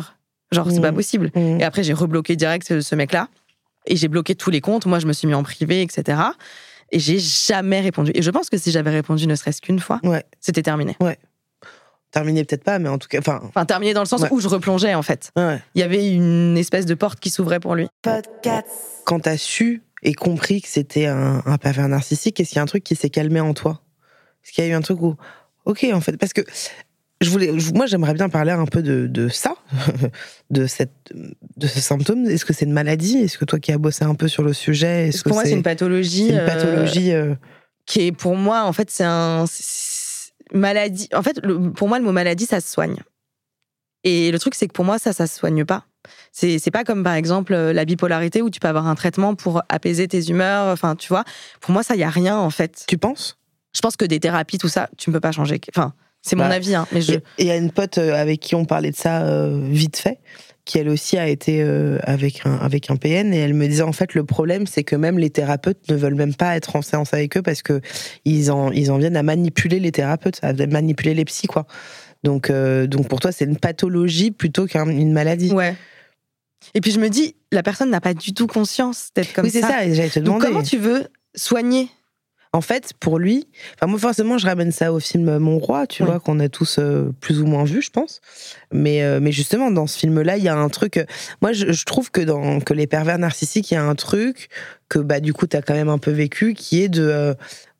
genre 0.52 0.72
c'est 0.72 0.82
pas 0.82 0.92
possible. 0.92 1.30
Mhm. 1.36 1.62
Et 1.62 1.64
après, 1.64 1.84
j'ai 1.84 1.94
rebloqué 1.94 2.36
direct 2.36 2.82
ce, 2.82 2.96
mec-là. 2.96 3.28
Et 3.86 3.96
j'ai 3.96 4.08
bloqué 4.08 4.34
tous 4.34 4.50
les 4.50 4.60
comptes. 4.60 4.86
Moi, 4.88 4.98
je 5.00 5.06
me 5.06 5.14
suis 5.14 5.28
mis 5.28 5.34
en 5.36 5.44
privé, 5.44 5.84
etc. 5.84 6.20
Et 6.92 7.00
j'ai 7.00 7.20
jamais 7.20 7.80
répondu. 7.82 8.12
Et 8.16 8.22
je 8.24 8.32
pense 8.32 8.50
que 8.50 8.58
si 8.58 8.72
j'avais 8.72 8.90
répondu 8.92 9.28
ne 9.28 9.36
serait-ce 9.36 9.62
qu'une 9.62 9.80
fois, 9.80 10.00
Ouais. 10.04 10.24
c'était 10.40 10.64
terminé. 10.64 10.96
Terminé 12.12 12.46
peut-être 12.46 12.64
pas, 12.64 12.80
mais 12.80 12.90
en 12.90 12.98
tout 12.98 13.08
cas, 13.10 13.20
enfin, 13.20 13.42
Enfin, 13.44 13.66
terminé 13.66 13.94
dans 13.94 14.02
le 14.02 14.08
sens 14.08 14.22
Ouais. 14.22 14.30
où 14.32 14.40
je 14.40 14.48
replongeais, 14.48 14.94
en 14.96 15.02
fait. 15.02 15.32
ouais. 15.36 15.62
Il 15.76 15.82
y 15.82 15.84
avait 15.84 16.10
une 16.10 16.58
espèce 16.58 16.86
de 16.86 16.94
porte 16.96 17.20
qui 17.20 17.30
s'ouvrait 17.30 17.60
pour 17.60 17.76
lui. 17.76 17.88
Quand 19.06 19.20
t'as 19.20 19.38
su 19.38 19.82
et 20.04 20.14
compris 20.14 20.62
que 20.62 20.68
c'était 20.70 21.06
un, 21.08 21.42
un 21.46 21.58
pervers 21.58 21.88
narcissique, 21.88 22.40
est-ce 22.40 22.50
qu'il 22.50 22.56
y 22.58 22.60
a 22.60 22.64
un 22.64 22.68
truc 22.68 22.84
qui 22.84 22.96
s'est 22.96 23.10
calmé 23.10 23.40
en 23.42 23.54
toi? 23.54 23.82
Est-ce 24.44 24.54
qu'il 24.54 24.64
y 24.64 24.68
a 24.68 24.70
eu 24.70 24.74
un 24.74 24.82
truc 24.82 25.02
où, 25.02 25.16
ok, 25.66 25.86
en 25.94 26.02
fait, 26.02 26.16
parce 26.18 26.34
que 26.34 26.42
je 27.20 27.30
voulais, 27.30 27.52
moi, 27.74 27.88
j'aimerais 27.88 28.14
bien 28.14 28.30
parler 28.30 28.52
un 28.52 28.66
peu 28.66 28.82
de, 28.84 29.08
de 29.08 29.28
ça, 29.28 29.56
de 30.52 30.68
cette, 30.68 30.92
de 31.12 31.68
ce 31.68 31.80
symptôme. 31.82 32.26
Est-ce 32.28 32.46
que 32.46 32.54
c'est 32.54 32.66
une 32.66 32.74
maladie? 32.74 33.18
Est-ce 33.18 33.38
que 33.38 33.46
toi 33.46 33.60
qui 33.60 33.72
as 33.72 33.78
bossé 33.78 34.06
un 34.06 34.16
peu 34.16 34.28
sur 34.28 34.44
le 34.44 34.54
sujet, 34.54 35.08
est-ce 35.10 35.24
que 35.24 35.30
pour 35.30 35.38
moi, 35.38 35.44
c'est 35.46 35.52
une 35.52 35.64
pathologie. 35.64 36.30
une 36.30 36.36
euh, 36.38 36.46
pathologie 36.46 37.12
euh, 37.14 37.34
qui 37.86 38.02
est 38.08 38.12
pour 38.12 38.36
moi, 38.36 38.64
en 38.66 38.72
fait, 38.74 38.92
c'est 38.92 39.04
un. 39.06 39.46
Maladie. 40.54 41.10
En 41.14 41.24
fait, 41.24 41.40
le- 41.44 41.72
pour 41.72 41.88
moi, 41.88 42.00
le 42.00 42.06
mot 42.06 42.12
maladie, 42.12 42.46
ça 42.46 42.62
se 42.62 42.70
soigne. 42.72 42.98
Et 44.04 44.32
le 44.32 44.40
truc, 44.40 44.56
c'est 44.56 44.68
que 44.68 44.74
pour 44.74 44.86
moi, 44.86 45.00
ça, 45.00 45.12
ça 45.14 45.28
se 45.28 45.38
soigne 45.38 45.66
pas. 45.66 45.86
C'est 46.32 46.60
c'est 46.60 46.72
pas 46.72 46.84
comme, 46.84 47.04
par 47.04 47.14
exemple, 47.16 47.54
euh, 47.54 47.74
la 47.74 47.84
bipolarité 47.84 48.42
où 48.42 48.50
tu 48.50 48.60
peux 48.60 48.68
avoir 48.68 48.88
un 48.88 48.96
traitement 48.96 49.36
pour 49.36 49.62
apaiser 49.70 50.08
tes 50.08 50.30
humeurs. 50.30 50.68
Enfin, 50.68 50.96
tu 50.96 51.10
vois. 51.10 51.24
Pour 51.60 51.72
moi, 51.72 51.84
ça, 51.84 51.96
il 51.96 52.00
y 52.00 52.04
a 52.04 52.10
rien, 52.10 52.38
en 52.38 52.50
fait. 52.50 52.86
Tu 52.88 52.98
penses? 52.98 53.38
Je 53.76 53.82
pense 53.82 53.96
que 53.98 54.06
des 54.06 54.20
thérapies, 54.20 54.58
tout 54.58 54.70
ça, 54.70 54.90
tu 54.98 55.10
ne 55.10 55.14
peux 55.14 55.20
pas 55.20 55.32
changer. 55.32 55.60
Enfin, 55.76 55.94
c'est 56.22 56.36
mon 56.36 56.44
avis, 56.46 56.74
hein, 56.76 56.88
mais 56.92 57.02
je. 57.02 57.14
Et 57.14 57.22
il 57.40 57.48
y 57.48 57.52
a 57.52 57.58
une 57.58 57.72
pote 57.72 57.98
euh, 57.98 58.14
avec 58.16 58.40
qui 58.40 58.56
on 58.56 58.66
parlait 58.66 58.92
de 58.92 58.96
ça 58.96 59.24
euh, 59.24 59.60
vite 59.70 59.98
fait, 59.98 60.20
qui 60.68 60.78
elle 60.78 60.90
aussi 60.90 61.18
a 61.18 61.28
été 61.30 61.62
euh, 61.64 61.98
avec, 62.04 62.42
un, 62.46 62.56
avec 62.58 62.92
un 62.92 62.98
PN, 62.98 63.34
et 63.34 63.38
elle 63.38 63.54
me 63.54 63.68
disait 63.68 63.84
en 63.84 63.94
fait 63.94 64.14
le 64.14 64.26
problème 64.26 64.68
c'est 64.68 64.84
que 64.84 64.98
même 64.98 65.18
les 65.18 65.30
thérapeutes 65.30 65.90
ne 65.90 65.96
veulent 65.96 66.14
même 66.14 66.36
pas 66.36 66.58
être 66.58 66.76
en 66.76 66.82
séance 66.82 67.14
avec 67.14 67.38
eux 67.38 67.42
parce 67.42 67.62
que 67.62 67.80
ils 68.26 68.52
en, 68.52 68.72
ils 68.72 68.92
en 68.92 68.98
viennent 68.98 69.16
à 69.16 69.24
manipuler 69.24 69.80
les 69.80 69.94
thérapeutes, 69.94 70.40
à 70.44 70.52
manipuler 70.54 71.14
les 71.14 71.24
psys 71.24 71.48
quoi. 71.48 71.66
Donc, 72.24 72.50
euh, 72.50 72.86
donc 72.86 73.08
pour 73.08 73.22
toi 73.22 73.32
c'est 73.32 73.46
une 73.46 73.58
pathologie 73.58 74.32
plutôt 74.32 74.66
qu'une 74.66 75.14
maladie. 75.14 75.52
Ouais. 75.52 75.74
Et 76.74 76.82
puis 76.82 76.92
je 76.92 77.00
me 77.00 77.08
dis, 77.10 77.36
la 77.54 77.64
personne 77.64 77.90
n'a 77.90 78.02
pas 78.02 78.14
du 78.14 78.34
tout 78.34 78.46
conscience 78.48 79.12
d'être 79.16 79.32
comme 79.32 79.46
oui 79.46 79.52
c'est 79.52 79.62
ça, 79.62 79.86
et 79.86 79.96
j'allais 79.96 80.10
te 80.10 80.20
Donc 80.20 80.42
demander. 80.42 80.48
comment 80.48 80.64
tu 80.64 80.78
veux 80.78 81.08
soigner 81.34 81.88
En 82.54 82.62
fait, 82.62 82.94
pour 83.00 83.20
lui, 83.20 83.48
enfin 83.76 83.88
moi 83.88 84.00
forcément, 84.00 84.38
je 84.38 84.46
ramène 84.46 84.72
ça 84.72 84.94
au 84.94 85.00
film 85.00 85.38
Mon 85.38 85.60
Roi, 85.60 85.86
tu 85.88 86.04
vois, 86.04 86.20
qu'on 86.20 86.40
a 86.40 86.50
tous 86.50 86.78
euh, 86.80 87.14
plus 87.20 87.42
ou 87.42 87.46
moins 87.46 87.66
vu, 87.66 87.82
je 87.82 87.92
pense. 87.92 88.22
Mais 88.72 89.04
euh, 89.04 89.20
mais 89.22 89.32
justement, 89.32 89.70
dans 89.72 89.88
ce 89.88 89.98
film-là, 90.00 90.38
il 90.38 90.44
y 90.44 90.48
a 90.48 90.56
un 90.56 90.70
truc. 90.70 90.98
euh, 90.98 91.06
moi, 91.42 91.54
je, 91.54 91.72
je 91.72 91.86
trouve 91.86 92.10
que 92.12 92.22
dans 92.22 92.60
que 92.60 92.74
les 92.74 92.88
pervers 92.88 93.20
narcissiques, 93.20 93.72
il 93.72 93.76
y 93.76 93.78
a 93.78 93.84
un 93.84 93.96
truc 93.96 94.50
que 94.90 95.00
bah 95.00 95.20
du 95.20 95.34
coup, 95.34 95.48
t'as 95.48 95.62
quand 95.62 95.74
même 95.74 95.90
un 95.90 95.98
peu 95.98 96.12
vécu, 96.12 96.54
qui 96.54 96.82
est 96.82 96.90
de 96.90 97.04
euh, 97.08 97.34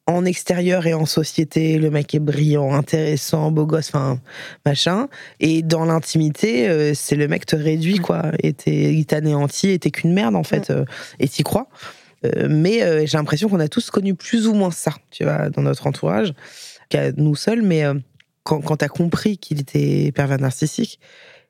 en 0.08 0.24
extérieur 0.24 0.88
et 0.88 0.94
en 0.94 1.06
société, 1.06 1.78
le 1.78 1.90
mec 1.90 2.16
est 2.16 2.20
brillant, 2.20 2.74
intéressant, 2.74 3.52
beau 3.52 3.66
gosse, 3.66 3.90
enfin 3.90 4.20
machin. 4.66 5.10
Et 5.42 5.62
dans 5.62 5.84
l'intimité, 5.84 6.70
euh, 6.70 6.94
c'est 6.94 7.16
le 7.18 7.28
mec 7.28 7.46
te 7.46 7.58
réduit 7.58 7.98
quoi, 7.98 8.32
et 8.42 8.56
il 8.66 9.06
t'anéantit, 9.06 9.72
et 9.72 9.80
t'es 9.80 9.92
qu'une 9.92 10.14
merde 10.14 10.36
en 10.36 10.44
fait, 10.44 10.70
euh, 10.70 10.86
et 11.20 11.28
t'y 11.28 11.44
crois. 11.44 11.68
Euh, 12.26 12.48
mais 12.50 12.84
euh, 12.84 13.06
j'ai 13.06 13.18
l'impression 13.18 13.48
qu'on 13.50 13.60
a 13.60 13.68
tous 13.68 13.90
connu 13.92 14.16
plus 14.16 14.48
ou 14.48 14.54
moins 14.54 14.72
ça, 14.72 14.94
tu 15.12 15.24
vois, 15.24 15.50
dans 15.50 15.62
notre 15.62 15.86
entourage, 15.88 16.34
qu'à 16.90 17.12
nous 17.14 17.36
seuls. 17.36 17.62
Mais 17.62 17.84
euh, 17.86 17.94
quand, 18.44 18.62
quand 18.62 18.78
t'as 18.78 18.88
compris 18.88 19.38
qu'il 19.38 19.60
était 19.60 20.12
pervers 20.16 20.40
narcissique, 20.40 21.00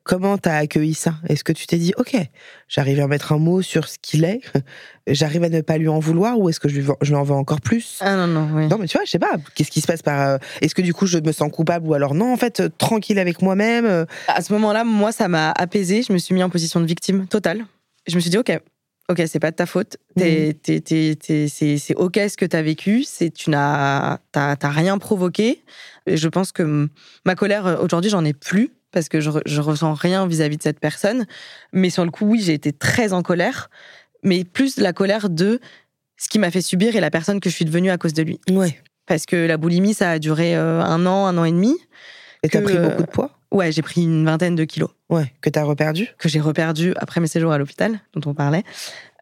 comment 0.04 0.36
t'as 0.38 0.56
accueilli 0.56 0.94
ça? 0.94 1.14
Est-ce 1.28 1.44
que 1.44 1.52
tu 1.52 1.66
t'es 1.66 1.76
dit, 1.78 1.92
ok, 1.96 2.16
j'arrive 2.66 3.00
à 3.00 3.06
mettre 3.06 3.32
un 3.32 3.38
mot 3.38 3.60
sur 3.62 3.88
ce 3.88 3.96
qu'il 4.00 4.24
est, 4.24 4.40
j'arrive 5.06 5.44
à 5.44 5.48
ne 5.48 5.60
pas 5.60 5.78
lui 5.78 5.88
en 5.88 5.98
vouloir, 6.00 6.38
ou 6.38 6.48
est-ce 6.48 6.60
que 6.60 6.68
je 6.68 6.74
lui, 6.76 6.82
veux- 6.82 6.94
je 7.02 7.10
lui 7.10 7.16
en 7.16 7.22
veux 7.24 7.34
encore 7.34 7.60
plus? 7.60 7.98
Ah 8.00 8.16
non, 8.16 8.26
non, 8.26 8.48
oui. 8.54 8.66
non, 8.68 8.78
mais 8.78 8.86
tu 8.88 8.96
vois, 8.96 9.04
je 9.04 9.10
sais 9.10 9.18
pas, 9.18 9.36
qu'est-ce 9.54 9.70
qui 9.70 9.80
se 9.80 9.86
passe 9.86 10.02
par. 10.02 10.38
Est-ce 10.60 10.74
que 10.74 10.82
du 10.82 10.92
coup 10.94 11.06
je 11.06 11.18
me 11.18 11.32
sens 11.32 11.50
coupable 11.52 11.86
ou 11.86 11.94
alors 11.94 12.14
non, 12.14 12.32
en 12.32 12.36
fait, 12.36 12.62
tranquille 12.78 13.18
avec 13.18 13.42
moi-même 13.42 14.06
À 14.28 14.42
ce 14.42 14.52
moment-là, 14.54 14.84
moi, 14.84 15.12
ça 15.12 15.28
m'a 15.28 15.50
apaisé. 15.52 16.02
Je 16.02 16.12
me 16.12 16.18
suis 16.18 16.34
mis 16.34 16.42
en 16.42 16.50
position 16.50 16.80
de 16.80 16.86
victime 16.86 17.26
totale. 17.26 17.64
Je 18.06 18.14
me 18.16 18.20
suis 18.20 18.30
dit, 18.30 18.38
OK, 18.38 18.50
OK, 19.10 19.22
c'est 19.26 19.40
pas 19.40 19.50
de 19.50 19.56
ta 19.56 19.66
faute. 19.66 19.96
C'est 20.16 20.54
OK 21.96 22.16
ce 22.16 22.36
que 22.36 22.44
tu 22.44 22.56
as 22.56 22.62
vécu. 22.62 23.04
Tu 23.34 23.50
n'as 23.50 24.18
rien 24.34 24.98
provoqué. 24.98 25.62
Et 26.06 26.16
je 26.16 26.28
pense 26.28 26.52
que 26.52 26.88
ma 27.24 27.34
colère, 27.34 27.66
euh, 27.66 27.76
aujourd'hui, 27.78 28.10
j'en 28.10 28.24
ai 28.24 28.32
plus 28.32 28.70
parce 28.92 29.08
que 29.08 29.20
je, 29.20 29.30
je 29.44 29.60
ressens 29.60 29.92
rien 29.94 30.26
vis-à-vis 30.26 30.56
de 30.56 30.62
cette 30.62 30.80
personne. 30.80 31.26
Mais 31.72 31.90
sur 31.90 32.04
le 32.04 32.10
coup, 32.10 32.26
oui, 32.26 32.40
j'ai 32.40 32.54
été 32.54 32.72
très 32.72 33.12
en 33.12 33.22
colère. 33.22 33.70
Mais 34.22 34.44
plus 34.44 34.78
la 34.78 34.92
colère 34.92 35.28
de 35.28 35.60
ce 36.16 36.28
qui 36.28 36.38
m'a 36.38 36.50
fait 36.50 36.62
subir 36.62 36.96
et 36.96 37.00
la 37.00 37.10
personne 37.10 37.40
que 37.40 37.48
je 37.48 37.54
suis 37.54 37.64
devenue 37.64 37.90
à 37.90 37.98
cause 37.98 38.12
de 38.12 38.22
lui. 38.22 38.40
Ouais. 38.50 38.80
Parce 39.06 39.24
que 39.24 39.36
la 39.36 39.56
boulimie, 39.56 39.94
ça 39.94 40.10
a 40.10 40.18
duré 40.18 40.56
euh, 40.56 40.80
un 40.82 41.06
an, 41.06 41.26
un 41.26 41.38
an 41.38 41.44
et 41.44 41.52
demi. 41.52 41.74
Et 42.42 42.48
t'as 42.48 42.60
pris 42.60 42.76
beaucoup 42.76 43.02
de 43.02 43.10
poids? 43.10 43.37
Ouais, 43.50 43.72
j'ai 43.72 43.80
pris 43.80 44.02
une 44.02 44.26
vingtaine 44.26 44.56
de 44.56 44.64
kilos. 44.64 44.90
Ouais. 45.08 45.32
Que 45.40 45.48
t'as 45.48 45.62
reperdu? 45.64 46.08
Que 46.18 46.28
j'ai 46.28 46.38
reperdu 46.38 46.92
après 46.98 47.18
mes 47.18 47.26
séjours 47.28 47.50
à 47.50 47.56
l'hôpital, 47.56 47.98
dont 48.12 48.30
on 48.30 48.34
parlait. 48.34 48.62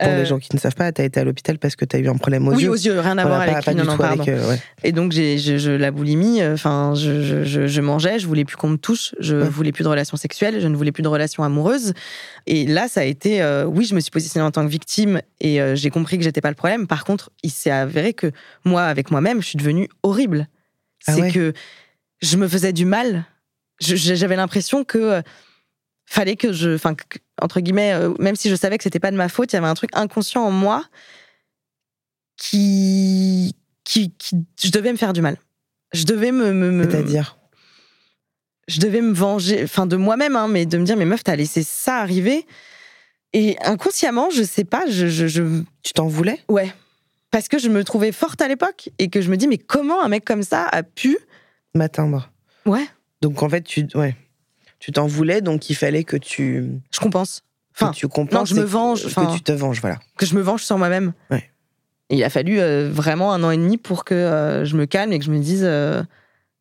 Pour 0.00 0.08
Euh, 0.08 0.18
les 0.18 0.26
gens 0.26 0.40
qui 0.40 0.48
ne 0.52 0.58
savent 0.58 0.74
pas, 0.74 0.90
t'as 0.90 1.04
été 1.04 1.20
à 1.20 1.24
l'hôpital 1.24 1.58
parce 1.60 1.76
que 1.76 1.84
t'as 1.84 1.98
eu 2.00 2.08
un 2.08 2.16
problème 2.16 2.48
aux 2.48 2.52
oui, 2.54 2.64
yeux. 2.64 2.70
aux 2.70 2.74
yeux, 2.74 2.98
rien 2.98 3.16
à 3.18 3.24
voir 3.24 3.40
avec 3.42 3.64
pas 3.64 3.72
non, 3.72 3.84
non, 3.84 3.92
avec, 4.00 4.28
euh, 4.28 4.48
ouais. 4.50 4.58
Et 4.82 4.90
donc, 4.90 5.12
j'ai, 5.12 5.38
je, 5.38 5.58
je- 5.58 5.70
la 5.70 5.92
boulimie, 5.92 6.42
euh, 6.42 6.54
enfin, 6.54 6.94
je, 6.96 7.44
je, 7.44 7.66
je, 7.68 7.80
mangeais, 7.80 8.18
je 8.18 8.26
voulais 8.26 8.44
plus 8.44 8.56
qu'on 8.56 8.68
me 8.70 8.78
touche, 8.78 9.14
je 9.20 9.36
Ouais. 9.36 9.48
voulais 9.48 9.70
plus 9.70 9.84
de 9.84 9.88
relations 9.88 10.16
sexuelles, 10.16 10.60
je 10.60 10.66
ne 10.66 10.74
voulais 10.74 10.90
plus 10.92 11.04
de 11.04 11.08
relations 11.08 11.44
amoureuses. 11.44 11.94
Et 12.48 12.66
là, 12.66 12.88
ça 12.88 13.02
a 13.02 13.04
été, 13.04 13.40
euh, 13.42 13.64
oui, 13.64 13.84
je 13.84 13.94
me 13.94 14.00
suis 14.00 14.10
positionnée 14.10 14.44
en 14.44 14.50
tant 14.50 14.64
que 14.64 14.70
victime 14.70 15.20
et 15.40 15.60
euh, 15.60 15.76
j'ai 15.76 15.90
compris 15.90 16.18
que 16.18 16.24
j'étais 16.24 16.40
pas 16.40 16.50
le 16.50 16.56
problème. 16.56 16.88
Par 16.88 17.04
contre, 17.04 17.30
il 17.44 17.50
s'est 17.52 17.70
avéré 17.70 18.12
que 18.12 18.32
moi, 18.64 18.82
avec 18.82 19.12
moi-même, 19.12 19.40
je 19.40 19.46
suis 19.46 19.58
devenue 19.58 19.88
horrible. 20.02 20.48
Ah 21.06 21.12
C'est 21.12 21.22
ouais 21.22 21.30
que 21.30 21.52
je 22.22 22.36
me 22.36 22.48
faisais 22.48 22.72
du 22.72 22.84
mal. 22.86 23.24
J'avais 23.80 24.36
l'impression 24.36 24.84
que 24.84 24.98
euh, 24.98 25.22
fallait 26.06 26.36
que 26.36 26.52
je, 26.52 26.74
enfin, 26.74 26.94
entre 27.42 27.60
guillemets, 27.60 27.92
euh, 27.92 28.14
même 28.18 28.36
si 28.36 28.48
je 28.48 28.54
savais 28.54 28.78
que 28.78 28.84
c'était 28.84 29.00
pas 29.00 29.10
de 29.10 29.16
ma 29.16 29.28
faute, 29.28 29.52
il 29.52 29.56
y 29.56 29.58
avait 29.58 29.66
un 29.66 29.74
truc 29.74 29.90
inconscient 29.94 30.42
en 30.42 30.50
moi 30.50 30.84
qui, 32.36 33.54
qui, 33.84 34.12
qui- 34.12 34.44
je 34.62 34.70
devais 34.70 34.92
me 34.92 34.96
faire 34.96 35.12
du 35.12 35.20
mal. 35.20 35.36
Je 35.92 36.04
devais 36.04 36.32
me, 36.32 36.52
me- 36.52 36.70
me- 36.70 36.84
C'est-à-dire? 36.90 37.38
Je 38.68 38.80
devais 38.80 39.00
me 39.00 39.12
venger, 39.14 39.62
enfin 39.62 39.86
de 39.86 39.96
moi-même, 39.96 40.34
hein, 40.36 40.48
mais 40.48 40.66
de 40.66 40.76
me 40.78 40.84
dire, 40.84 40.96
mais 40.96 41.04
meuf, 41.04 41.22
t'as 41.22 41.36
laissé 41.36 41.62
ça 41.62 41.98
arriver. 41.98 42.46
Et 43.32 43.56
inconsciemment, 43.62 44.30
je 44.30 44.42
sais 44.42 44.64
pas, 44.64 44.86
je, 44.88 45.06
je, 45.06 45.26
je- 45.28 45.62
Tu 45.82 45.92
t'en 45.92 46.06
voulais? 46.08 46.40
Ouais, 46.48 46.72
parce 47.30 47.48
que 47.48 47.58
je 47.58 47.68
me 47.68 47.84
trouvais 47.84 48.12
forte 48.12 48.40
à 48.42 48.48
l'époque 48.48 48.88
et 48.98 49.08
que 49.08 49.20
je 49.20 49.30
me 49.30 49.36
dis, 49.36 49.46
mais 49.46 49.58
comment 49.58 50.02
un 50.02 50.08
mec 50.08 50.24
comme 50.24 50.42
ça 50.42 50.64
a 50.66 50.82
pu, 50.82 51.16
m'atteindre. 51.74 52.30
ouais, 52.64 52.86
Donc 53.22 53.42
en 53.42 53.48
fait, 53.48 53.62
tu 53.62 53.86
ouais, 53.94 54.14
tu 54.78 54.92
t'en 54.92 55.06
voulais, 55.06 55.40
donc 55.40 55.70
il 55.70 55.74
fallait 55.74 56.04
que 56.04 56.16
tu, 56.16 56.68
je 56.92 57.00
compense, 57.00 57.40
que 57.74 57.84
Enfin, 57.84 57.92
tu 57.92 58.08
compenses. 58.08 58.50
je 58.50 58.54
me 58.54 58.60
que- 58.62 58.66
venge, 58.66 59.02
Que, 59.14 59.34
tu 59.34 59.42
te 59.42 59.52
venges, 59.52 59.80
voilà. 59.80 59.98
que 60.16 60.26
je 60.26 60.34
me 60.34 60.40
venge 60.42 60.62
sur 60.62 60.78
moi-même. 60.78 61.12
Ouais. 61.30 61.50
Et 62.10 62.16
il 62.16 62.24
a 62.24 62.30
fallu 62.30 62.60
euh, 62.60 62.88
vraiment 62.92 63.32
un 63.32 63.42
an 63.42 63.50
et 63.50 63.56
demi 63.56 63.78
pour 63.78 64.04
que 64.04 64.14
euh, 64.14 64.64
je 64.64 64.76
me 64.76 64.86
calme 64.86 65.12
et 65.12 65.18
que 65.18 65.24
je 65.24 65.30
me 65.32 65.38
dise, 65.40 65.62
euh, 65.64 66.02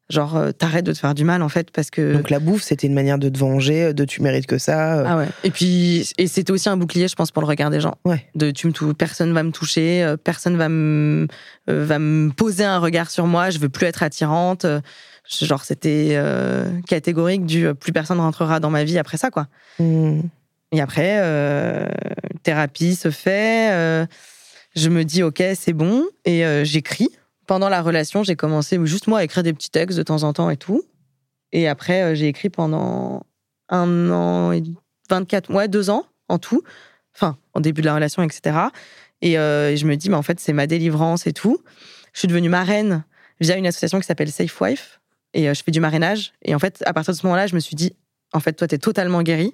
genre, 0.10 0.40
t'arrêtes 0.58 0.86
de 0.86 0.94
te 0.94 0.98
faire 0.98 1.14
du 1.14 1.24
mal 1.24 1.42
en 1.44 1.50
fait, 1.50 1.70
parce 1.72 1.90
que. 1.92 2.14
Donc 2.14 2.30
la 2.30 2.40
bouffe, 2.40 2.64
c'était 2.64 2.88
une 2.88 2.94
manière 2.96 3.20
de 3.20 3.30
te 3.30 3.38
venger, 3.38 3.94
de 3.94 4.06
tu 4.06 4.22
mérites 4.24 4.48
que 4.48 4.58
ça. 4.58 5.04
Ah 5.08 5.18
ouais. 5.18 5.28
Et 5.44 5.52
puis, 5.52 6.10
et 6.18 6.28
c'était 6.28 6.52
aussi 6.52 6.70
un 6.70 6.78
bouclier, 6.78 7.08
je 7.08 7.16
pense, 7.16 7.32
pour 7.32 7.42
le 7.44 7.48
regard 7.48 7.70
des 7.70 7.80
gens. 7.82 7.96
Ouais. 8.06 8.26
De 8.34 8.50
tu 8.52 8.68
me 8.68 8.94
personne 8.94 9.34
va 9.34 9.44
me 9.44 9.52
toucher, 9.52 10.16
personne 10.24 10.56
va 10.58 10.70
me 10.70 11.28
va 11.68 12.00
me 12.00 12.32
poser 12.32 12.64
un 12.64 12.80
regard 12.80 13.12
sur 13.12 13.28
moi, 13.28 13.50
je 13.52 13.60
veux 13.60 13.70
plus 13.70 13.86
être 13.88 14.02
attirante. 14.04 14.66
Genre, 15.28 15.64
c'était 15.64 16.10
euh, 16.12 16.70
catégorique 16.88 17.46
du 17.46 17.68
euh, 17.68 17.74
plus 17.74 17.92
personne 17.92 18.20
rentrera 18.20 18.60
dans 18.60 18.70
ma 18.70 18.84
vie 18.84 18.98
après 18.98 19.18
ça, 19.18 19.32
quoi. 19.32 19.48
hmm. 19.80 20.22
Et 20.72 20.82
après, 20.82 21.20
euh, 21.20 21.88
thérapie 22.44 22.96
se 22.96 23.10
fait. 23.12 23.72
euh, 23.72 24.06
je 24.76 24.90
me 24.90 25.04
dis, 25.04 25.24
ok, 25.24 25.42
c'est 25.56 25.74
bon. 25.74 26.06
Et 26.26 26.44
j'écris. 26.66 27.10
Pendant 27.48 27.70
la 27.70 27.82
relation, 27.82 28.24
j'ai 28.24 28.36
commencé 28.36 28.78
juste 28.84 29.08
moi 29.08 29.20
à 29.20 29.24
écrire 29.24 29.44
des 29.44 29.54
petits 29.54 29.70
textes 29.70 29.98
de 29.98 30.04
temps 30.04 30.24
en 30.24 30.34
temps 30.34 30.50
et 30.50 30.58
tout. 30.58 30.84
Et 31.54 31.68
après, 31.70 32.16
j'ai 32.16 32.28
écrit 32.28 32.50
pendant 32.50 33.24
un 33.70 34.10
an 34.10 34.52
et 34.52 34.64
24 35.10 35.50
mois, 35.50 35.68
deux 35.68 35.90
ans 35.90 36.06
en 36.28 36.40
tout. 36.40 36.64
Enfin, 37.16 37.38
en 37.54 37.62
début 37.62 37.82
de 37.82 37.86
la 37.86 37.96
relation, 37.96 38.24
etc. 38.24 38.58
Et, 39.22 39.38
euh, 39.38 39.72
et 39.72 39.78
je 39.78 39.86
me 39.86 39.96
dis, 39.96 40.10
mais 40.10 40.18
en 40.18 40.22
fait, 40.24 40.40
c'est 40.40 40.54
ma 40.54 40.68
délivrance 40.68 41.28
et 41.28 41.34
tout. 41.34 41.60
Je 42.14 42.20
suis 42.20 42.28
devenue 42.28 42.50
marraine 42.50 43.04
via 43.40 43.56
une 43.56 43.68
association 43.68 44.00
qui 44.00 44.06
s'appelle 44.06 44.32
Safe 44.32 44.60
Wife. 44.60 45.00
Et 45.36 45.48
euh, 45.50 45.54
je 45.54 45.62
fais 45.64 45.72
du 45.72 45.80
marrainage. 45.80 46.34
Et 46.44 46.56
en 46.56 46.60
fait, 46.60 46.82
à 46.88 46.94
partir 46.94 47.14
de 47.14 47.20
ce 47.20 47.26
moment-là, 47.28 47.46
je 47.46 47.54
me 47.56 47.60
suis 47.60 47.76
dit, 47.76 47.94
en 48.34 48.40
fait, 48.40 48.54
toi, 48.54 48.68
t'es 48.68 48.80
totalement 48.80 49.22
guérie. 49.22 49.54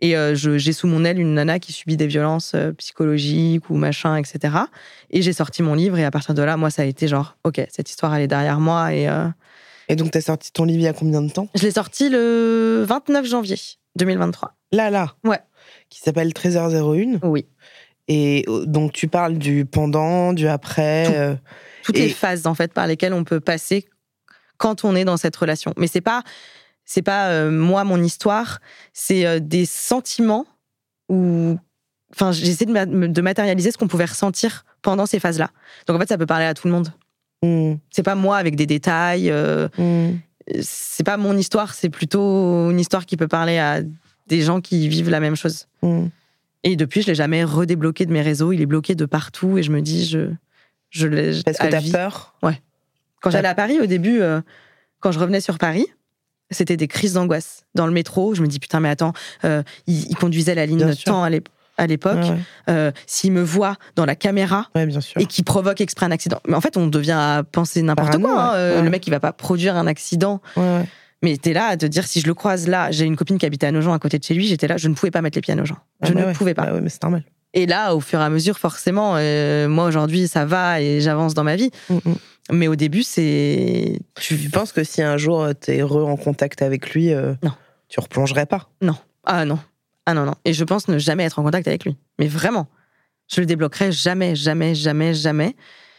Et 0.00 0.16
euh, 0.16 0.34
j'ai 0.36 0.72
sous 0.72 0.86
mon 0.86 1.04
aile 1.04 1.18
une 1.18 1.34
nana 1.34 1.58
qui 1.58 1.72
subit 1.72 1.96
des 1.96 2.06
violences 2.06 2.52
euh, 2.54 2.72
psychologiques 2.74 3.68
ou 3.68 3.74
machin, 3.76 4.16
etc. 4.16 4.54
Et 5.10 5.22
j'ai 5.22 5.32
sorti 5.32 5.60
mon 5.62 5.74
livre 5.74 5.98
et 5.98 6.04
à 6.04 6.10
partir 6.12 6.34
de 6.34 6.42
là, 6.42 6.56
moi, 6.56 6.70
ça 6.70 6.82
a 6.82 6.84
été 6.84 7.08
genre, 7.08 7.36
ok, 7.44 7.60
cette 7.68 7.90
histoire, 7.90 8.14
elle 8.14 8.22
est 8.22 8.28
derrière 8.28 8.60
moi. 8.60 8.94
Et 8.94 9.08
euh, 9.08 9.26
Et 9.88 9.96
donc, 9.96 10.12
t'as 10.12 10.20
sorti 10.20 10.52
ton 10.52 10.64
livre 10.64 10.78
il 10.78 10.84
y 10.84 10.86
a 10.88 10.92
combien 10.92 11.20
de 11.20 11.30
temps? 11.30 11.48
Je 11.56 11.62
l'ai 11.64 11.72
sorti 11.72 12.08
le 12.10 12.84
29 12.86 13.26
janvier 13.26 13.56
2023. 13.96 14.54
Là, 14.70 14.90
là? 14.90 15.14
Ouais. 15.24 15.40
Qui 15.90 15.98
s'appelle 16.00 16.32
Trésor 16.32 16.68
01. 16.72 17.18
Oui. 17.24 17.46
Et 18.06 18.44
euh, 18.48 18.66
donc, 18.66 18.92
tu 18.92 19.08
parles 19.08 19.36
du 19.36 19.64
pendant, 19.64 20.32
du 20.32 20.46
après. 20.46 21.06
Tout. 21.34 21.42
toutes 21.86 21.96
Et- 21.96 22.02
les 22.06 22.08
phases 22.10 22.46
en 22.46 22.54
fait 22.54 22.72
par 22.72 22.86
lesquelles 22.86 23.14
on 23.14 23.24
peut 23.24 23.40
passer 23.40 23.88
quand 24.58 24.84
on 24.84 24.94
est 24.94 25.04
dans 25.04 25.16
cette 25.16 25.34
relation. 25.36 25.72
Mais 25.76 25.86
c'est 25.86 26.00
pas 26.00 26.22
c'est 26.84 27.02
pas 27.02 27.28
euh, 27.30 27.50
moi 27.50 27.84
mon 27.84 28.02
histoire, 28.02 28.60
c'est 28.92 29.26
euh, 29.26 29.40
des 29.40 29.66
sentiments 29.66 30.46
ou 31.08 31.58
enfin 32.14 32.32
j'essaie 32.32 32.64
de, 32.66 32.72
ma- 32.72 32.86
de 32.86 33.20
matérialiser 33.22 33.70
ce 33.72 33.78
qu'on 33.78 33.88
pouvait 33.88 34.04
ressentir 34.06 34.64
pendant 34.82 35.06
ces 35.06 35.18
phases-là. 35.18 35.50
Donc 35.86 35.96
en 35.96 36.00
fait 36.00 36.08
ça 36.08 36.18
peut 36.18 36.26
parler 36.26 36.44
à 36.46 36.54
tout 36.54 36.66
le 36.66 36.72
monde. 36.72 36.92
hmm, 37.42 37.74
C'est 37.90 38.02
pas 38.02 38.14
moi 38.14 38.36
avec 38.36 38.56
des 38.56 38.66
détails, 38.66 39.30
euh, 39.30 39.68
hmm. 39.78 40.18
c'est 40.62 41.04
pas 41.04 41.16
mon 41.16 41.36
histoire, 41.36 41.74
c'est 41.74 41.90
plutôt 41.90 42.70
une 42.70 42.80
histoire 42.80 43.06
qui 43.06 43.16
peut 43.16 43.28
parler 43.28 43.58
à 43.58 43.80
des 44.26 44.42
gens 44.42 44.60
qui 44.60 44.88
vivent 44.88 45.10
la 45.10 45.20
même 45.20 45.36
chose. 45.36 45.66
Hmm. 45.82 46.06
Et 46.64 46.76
depuis, 46.76 47.02
je 47.02 47.06
l'ai 47.06 47.14
jamais 47.14 47.44
redébloqué 47.44 48.04
de 48.04 48.12
mes 48.12 48.20
réseaux. 48.20 48.52
Il 48.52 48.60
est 48.60 48.66
bloqué 48.66 48.94
de 48.94 49.06
partout 49.06 49.58
et 49.58 49.62
je 49.62 49.70
me 49.70 49.80
dis, 49.80 50.06
je, 50.06 50.30
je 50.90 51.06
l'ai. 51.06 51.40
Parce 51.44 51.56
que 51.58 51.66
t'as 51.70 51.80
peur? 51.92 52.34
Quand 53.20 53.30
j'allais 53.30 53.48
à 53.48 53.54
Paris, 53.54 53.78
au 53.80 53.86
début, 53.86 54.20
euh, 54.20 54.40
quand 55.00 55.12
je 55.12 55.18
revenais 55.18 55.40
sur 55.40 55.58
Paris, 55.58 55.86
c'était 56.50 56.76
des 56.76 56.88
crises 56.88 57.14
d'angoisse. 57.14 57.64
Dans 57.74 57.86
le 57.86 57.92
métro, 57.92 58.34
je 58.34 58.42
me 58.42 58.46
dis 58.46 58.58
putain, 58.58 58.80
mais 58.80 58.88
attends, 58.88 59.12
euh, 59.44 59.62
il, 59.86 60.08
il 60.10 60.16
conduisait 60.16 60.54
la 60.54 60.66
ligne 60.66 60.94
temps 61.04 61.22
à 61.22 61.30
l'ép- 61.30 61.48
à 61.76 61.86
l'époque. 61.86 62.16
Ouais, 62.18 62.30
ouais. 62.30 62.38
Euh, 62.70 62.90
S'il 63.06 63.32
me 63.32 63.42
voit 63.42 63.76
dans 63.96 64.04
la 64.04 64.16
caméra 64.16 64.68
Ouais, 64.74 64.86
bien 64.86 65.00
sûr. 65.00 65.20
et 65.20 65.26
qui 65.26 65.42
provoque 65.44 65.80
exprès 65.80 66.06
un 66.06 66.10
accident, 66.10 66.40
mais 66.48 66.54
en 66.54 66.60
fait, 66.60 66.76
on 66.76 66.86
devient 66.88 67.12
à 67.12 67.42
penser 67.44 67.82
n'importe 67.82 68.18
quoi. 68.18 68.52
hein. 68.52 68.54
Euh. 68.56 68.82
Le 68.82 68.90
mec, 68.90 69.06
il 69.06 69.10
va 69.10 69.20
pas 69.20 69.32
produire 69.32 69.76
un 69.76 69.86
accident. 69.86 70.40
Mais 71.22 71.36
t'es 71.36 71.52
là 71.52 71.66
à 71.66 71.76
te 71.76 71.84
dire 71.84 72.06
si 72.06 72.20
je 72.20 72.26
le 72.28 72.34
croise 72.34 72.68
là, 72.68 72.92
j'ai 72.92 73.04
une 73.04 73.16
copine 73.16 73.38
qui 73.38 73.46
habitait 73.46 73.66
à 73.66 73.72
Nogent 73.72 73.92
à 73.92 73.98
côté 73.98 74.18
de 74.20 74.24
chez 74.24 74.34
lui, 74.34 74.46
j'étais 74.46 74.68
là, 74.68 74.76
je 74.76 74.86
ne 74.88 74.94
pouvais 74.94 75.10
pas 75.10 75.20
mettre 75.20 75.36
les 75.36 75.40
pieds 75.42 75.52
à 75.52 75.56
Nogent. 75.56 75.74
Je 76.02 76.10
Ah 76.12 76.14
bah 76.14 76.26
ne 76.26 76.32
pouvais 76.32 76.54
pas. 76.54 76.66
Bah 76.66 76.80
mais 76.80 76.88
c'est 76.88 77.02
normal. 77.02 77.24
Et 77.54 77.66
là, 77.66 77.94
au 77.96 78.00
fur 78.00 78.20
et 78.20 78.22
à 78.22 78.28
mesure, 78.30 78.56
forcément, 78.58 79.14
euh, 79.16 79.66
moi 79.68 79.86
aujourd'hui, 79.86 80.28
ça 80.28 80.44
va 80.44 80.80
et 80.80 81.00
j'avance 81.00 81.34
dans 81.34 81.42
ma 81.44 81.56
vie. 81.56 81.70
Hmm, 81.90 81.96
hmm. 82.04 82.14
Mais 82.50 82.68
au 82.68 82.76
début, 82.76 83.02
c'est. 83.02 83.98
Tu 84.20 84.36
penses 84.50 84.72
que 84.72 84.84
si 84.84 85.02
un 85.02 85.16
jour 85.16 85.42
euh, 85.42 85.52
t'es 85.52 85.80
heureux 85.80 86.04
en 86.04 86.16
contact 86.16 86.62
avec 86.62 86.90
lui, 86.94 87.12
euh, 87.12 87.34
Non. 87.42 87.52
tu 87.88 88.00
replongerais 88.00 88.46
pas? 88.46 88.68
Ah 89.24 89.44
non. 89.44 89.58
Ah 90.06 90.14
non, 90.14 90.24
non. 90.24 90.34
Et 90.46 90.54
je 90.54 90.64
pense 90.64 90.88
ne 90.88 90.96
jamais 90.98 91.24
être 91.24 91.38
en 91.38 91.42
contact 91.42 91.68
avec 91.68 91.84
lui. 91.84 91.96
Mais 92.18 92.26
vraiment. 92.28 92.66
Je 93.30 93.40
le 93.40 93.46
débloquerai 93.46 93.92
jamais, 93.92 94.34
jamais, 94.34 94.74
jamais, 94.74 95.12
jamais. 95.12 95.54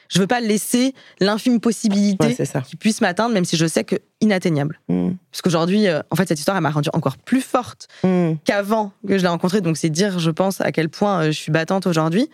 Je 0.08 0.18
veux 0.20 0.26
pas 0.26 0.40
laisser 0.40 0.96
l'infime 1.20 1.60
possibilité 1.60 2.36
Ouais, 2.36 2.62
qu'il 2.66 2.80
puisse 2.80 3.00
m'atteindre, 3.02 3.32
même 3.36 3.46
si 3.46 3.56
je 3.58 3.68
sais 3.68 3.84
que 3.84 3.96
inatteignable. 4.22 4.80
Hmm. 4.90 5.12
Parce 5.32 5.44
qu'aujourd'hui, 5.44 5.88
euh, 5.88 6.02
en 6.10 6.16
fait, 6.16 6.28
cette 6.28 6.40
histoire, 6.40 6.58
elle 6.58 6.64
m'a 6.64 6.72
rendue 6.72 6.90
encore 6.94 7.18
plus 7.18 7.42
forte 7.42 7.88
Hmm. 8.04 8.34
qu'avant 8.44 8.92
que 9.08 9.20
je 9.20 9.22
l'ai 9.22 9.28
rencontré. 9.30 9.62
Donc, 9.62 9.78
c'est 9.78 9.92
dire, 9.92 10.18
je 10.18 10.32
pense, 10.32 10.62
à 10.62 10.72
quel 10.72 10.90
point 10.90 11.26
je 11.26 11.32
suis 11.32 11.52
battante 11.52 11.86
aujourd'hui. 11.86 12.28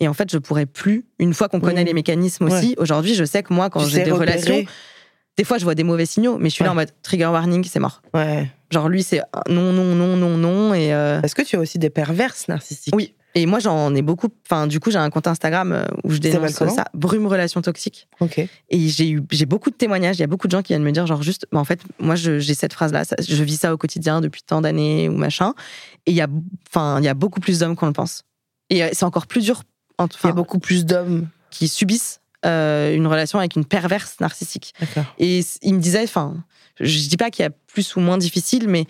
Et 0.00 0.08
en 0.08 0.14
fait, 0.14 0.30
je 0.30 0.38
pourrais 0.38 0.66
plus, 0.66 1.06
une 1.18 1.32
fois 1.34 1.48
qu'on 1.48 1.60
connaît 1.60 1.80
Mhm. 1.82 1.86
les 1.86 1.94
mécanismes 1.94 2.44
aussi, 2.46 2.74
aujourd'hui, 2.78 3.14
je 3.14 3.24
sais 3.24 3.42
que 3.42 3.52
moi, 3.54 3.70
quand 3.70 3.80
j'ai 3.80 4.02
des 4.04 4.10
repérer. 4.12 4.32
relations, 4.32 4.64
des 5.38 5.44
fois, 5.44 5.58
je 5.58 5.64
vois 5.64 5.74
des 5.74 5.84
mauvais 5.84 6.06
signaux, 6.06 6.36
mais 6.38 6.48
je 6.50 6.54
suis 6.54 6.64
là 6.64 6.72
en 6.72 6.74
mode 6.74 6.90
trigger 7.02 7.26
warning, 7.26 7.64
c'est 7.64 7.78
mort. 7.80 8.02
Ouais. 8.14 8.50
Genre, 8.70 8.88
lui, 8.88 9.02
c'est 9.02 9.20
non, 9.48 9.72
non, 9.72 9.94
non, 9.94 10.16
non, 10.16 10.36
non. 10.36 10.74
Et. 10.74 10.92
euh, 10.92 11.20
Est-ce 11.22 11.34
que 11.34 11.42
tu 11.42 11.56
as 11.56 11.60
aussi 11.60 11.78
des 11.78 11.88
perverses 11.90 12.48
narcissiques 12.48 12.94
Oui. 12.94 13.14
Et 13.34 13.44
moi, 13.44 13.58
j'en 13.58 13.94
ai 13.94 14.00
beaucoup. 14.00 14.28
Enfin, 14.46 14.66
du 14.66 14.80
coup, 14.80 14.90
j'ai 14.90 14.96
un 14.98 15.10
compte 15.10 15.26
Instagram 15.26 15.72
euh, 15.72 15.84
où 16.04 16.10
je 16.10 16.18
dénonce 16.18 16.52
ça, 16.52 16.84
Brume 16.94 17.26
Relation 17.26 17.60
Toxique. 17.60 18.08
Ok. 18.20 18.38
Et 18.38 18.88
j'ai 18.88 19.10
eu, 19.10 19.22
j'ai 19.30 19.44
beaucoup 19.44 19.68
de 19.70 19.74
témoignages. 19.76 20.16
Il 20.16 20.20
y 20.20 20.24
a 20.24 20.26
beaucoup 20.26 20.46
de 20.46 20.52
gens 20.52 20.62
qui 20.62 20.68
viennent 20.72 20.82
me 20.82 20.90
dire, 20.90 21.06
genre, 21.06 21.22
juste, 21.22 21.46
bah, 21.52 21.58
en 21.58 21.64
fait, 21.64 21.80
moi, 21.98 22.14
j'ai 22.16 22.54
cette 22.54 22.72
phrase-là. 22.72 23.02
Je 23.28 23.44
vis 23.44 23.58
ça 23.58 23.74
au 23.74 23.76
quotidien 23.76 24.22
depuis 24.22 24.40
tant 24.42 24.62
d'années 24.62 25.10
ou 25.10 25.16
machin. 25.18 25.52
Et 26.06 26.12
il 26.12 26.16
y 26.16 26.22
a, 26.22 26.28
enfin, 26.70 26.98
il 26.98 27.04
y 27.04 27.08
a 27.08 27.14
beaucoup 27.14 27.40
plus 27.40 27.58
d'hommes 27.58 27.76
qu'on 27.76 27.86
le 27.86 27.92
pense. 27.92 28.22
Et 28.70 28.82
euh, 28.82 28.88
c'est 28.92 29.04
encore 29.04 29.26
plus 29.26 29.44
dur. 29.44 29.62
Il 29.98 30.26
y 30.26 30.30
a 30.30 30.32
beaucoup 30.32 30.58
plus 30.58 30.84
d'hommes. 30.84 31.28
qui 31.50 31.68
subissent 31.68 32.20
euh, 32.44 32.94
une 32.94 33.06
relation 33.06 33.38
avec 33.38 33.56
une 33.56 33.64
perverse 33.64 34.16
narcissique. 34.20 34.74
Et 35.18 35.40
il 35.62 35.74
me 35.74 35.80
disait, 35.80 36.02
enfin, 36.04 36.34
je 36.80 37.08
dis 37.08 37.16
pas 37.16 37.30
qu'il 37.30 37.42
y 37.44 37.46
a 37.46 37.50
plus 37.72 37.96
ou 37.96 38.00
moins 38.00 38.18
difficile, 38.18 38.68
mais 38.68 38.84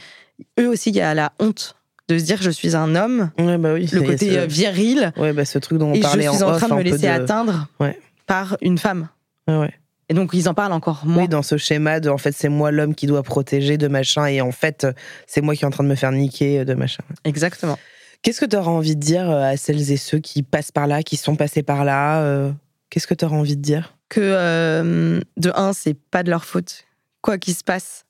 eux 0.59 0.69
aussi, 0.69 0.91
il 0.91 0.97
y 0.97 1.01
a 1.01 1.15
la 1.15 1.33
honte 1.39 1.77
de 2.09 2.19
se 2.19 2.25
dire, 2.25 2.41
je 2.43 2.51
suis 2.51 2.75
un 2.77 2.95
homme. 2.97 3.31
Ouais, 3.39 3.57
bah 3.59 3.73
oui. 3.75 3.89
Le 3.93 4.03
côté 4.03 4.31
ce- 4.33 4.37
euh, 4.39 4.47
viril, 4.47 5.13
Ouais, 5.17 5.33
bah 5.33 5.45
ce 5.45 5.59
truc 5.59 5.79
dont 5.79 5.89
on 5.91 5.93
et 5.95 5.97
je 5.99 6.03
parlait 6.03 6.29
suis 6.29 6.43
en, 6.43 6.53
en 6.55 6.57
train 6.57 6.67
off, 6.67 6.71
de 6.71 6.75
me 6.77 6.83
laisser 6.83 7.07
atteindre 7.09 7.69
Ouais. 7.81 7.99
par 8.27 8.57
une 8.61 8.79
femme. 8.79 9.09
Ouais. 9.49 9.73
Et 10.09 10.15
donc, 10.15 10.31
ils 10.35 10.49
en 10.49 10.55
parlent 10.55 10.73
encore 10.73 11.05
moins. 11.05 11.23
Oui, 11.25 11.29
dans 11.29 11.43
ce 11.43 11.57
schéma 11.57 11.99
de 11.99 12.09
en 12.11 12.19
fait 12.19 12.31
c'est 12.33 12.49
moi 12.49 12.71
l'homme 12.71 12.95
qui 12.95 13.07
doit 13.07 13.25
protéger 13.25 13.77
de 13.77 13.89
machin 13.89 14.27
et 14.27 14.41
en 14.41 14.53
fait 14.53 14.87
c'est 15.27 15.41
moi 15.41 15.57
qui 15.57 15.65
est 15.65 15.67
en 15.67 15.71
train 15.71 15.83
de 15.83 15.89
me 15.89 15.97
faire 15.97 16.13
niquer 16.13 16.61
euh, 16.61 16.65
de 16.65 16.75
machin. 16.75 17.03
Exactement. 17.25 17.77
Qu'est-ce 18.23 18.41
que 18.41 18.47
tu 18.47 18.57
auras 18.57 18.71
envie 18.71 18.97
de 18.97 19.01
dire 19.01 19.31
euh, 19.31 19.43
à 19.43 19.57
celles 19.57 19.91
et 19.93 19.97
ceux 19.97 20.19
qui 20.19 20.43
passent 20.43 20.73
par 20.73 20.87
là, 20.87 21.03
qui 21.03 21.17
sont 21.17 21.37
passés 21.37 21.63
par 21.63 21.85
là 21.85 22.21
euh, 22.23 22.51
Qu'est-ce 22.91 23.07
que 23.07 23.15
tu 23.15 23.25
auras 23.25 23.37
envie 23.37 23.57
de 23.57 23.63
dire? 23.63 23.97
Que, 24.09 24.21
euh, 24.23 25.21
de 25.37 25.53
un, 25.55 25.73
c'est 25.73 25.95
pas 25.95 26.23
de 26.23 26.31
leur 26.31 26.45
faute. 26.45 26.85
Quoi 27.23 27.39
qu'il 27.39 27.55
se 27.55 27.65
passe, 27.65 28.05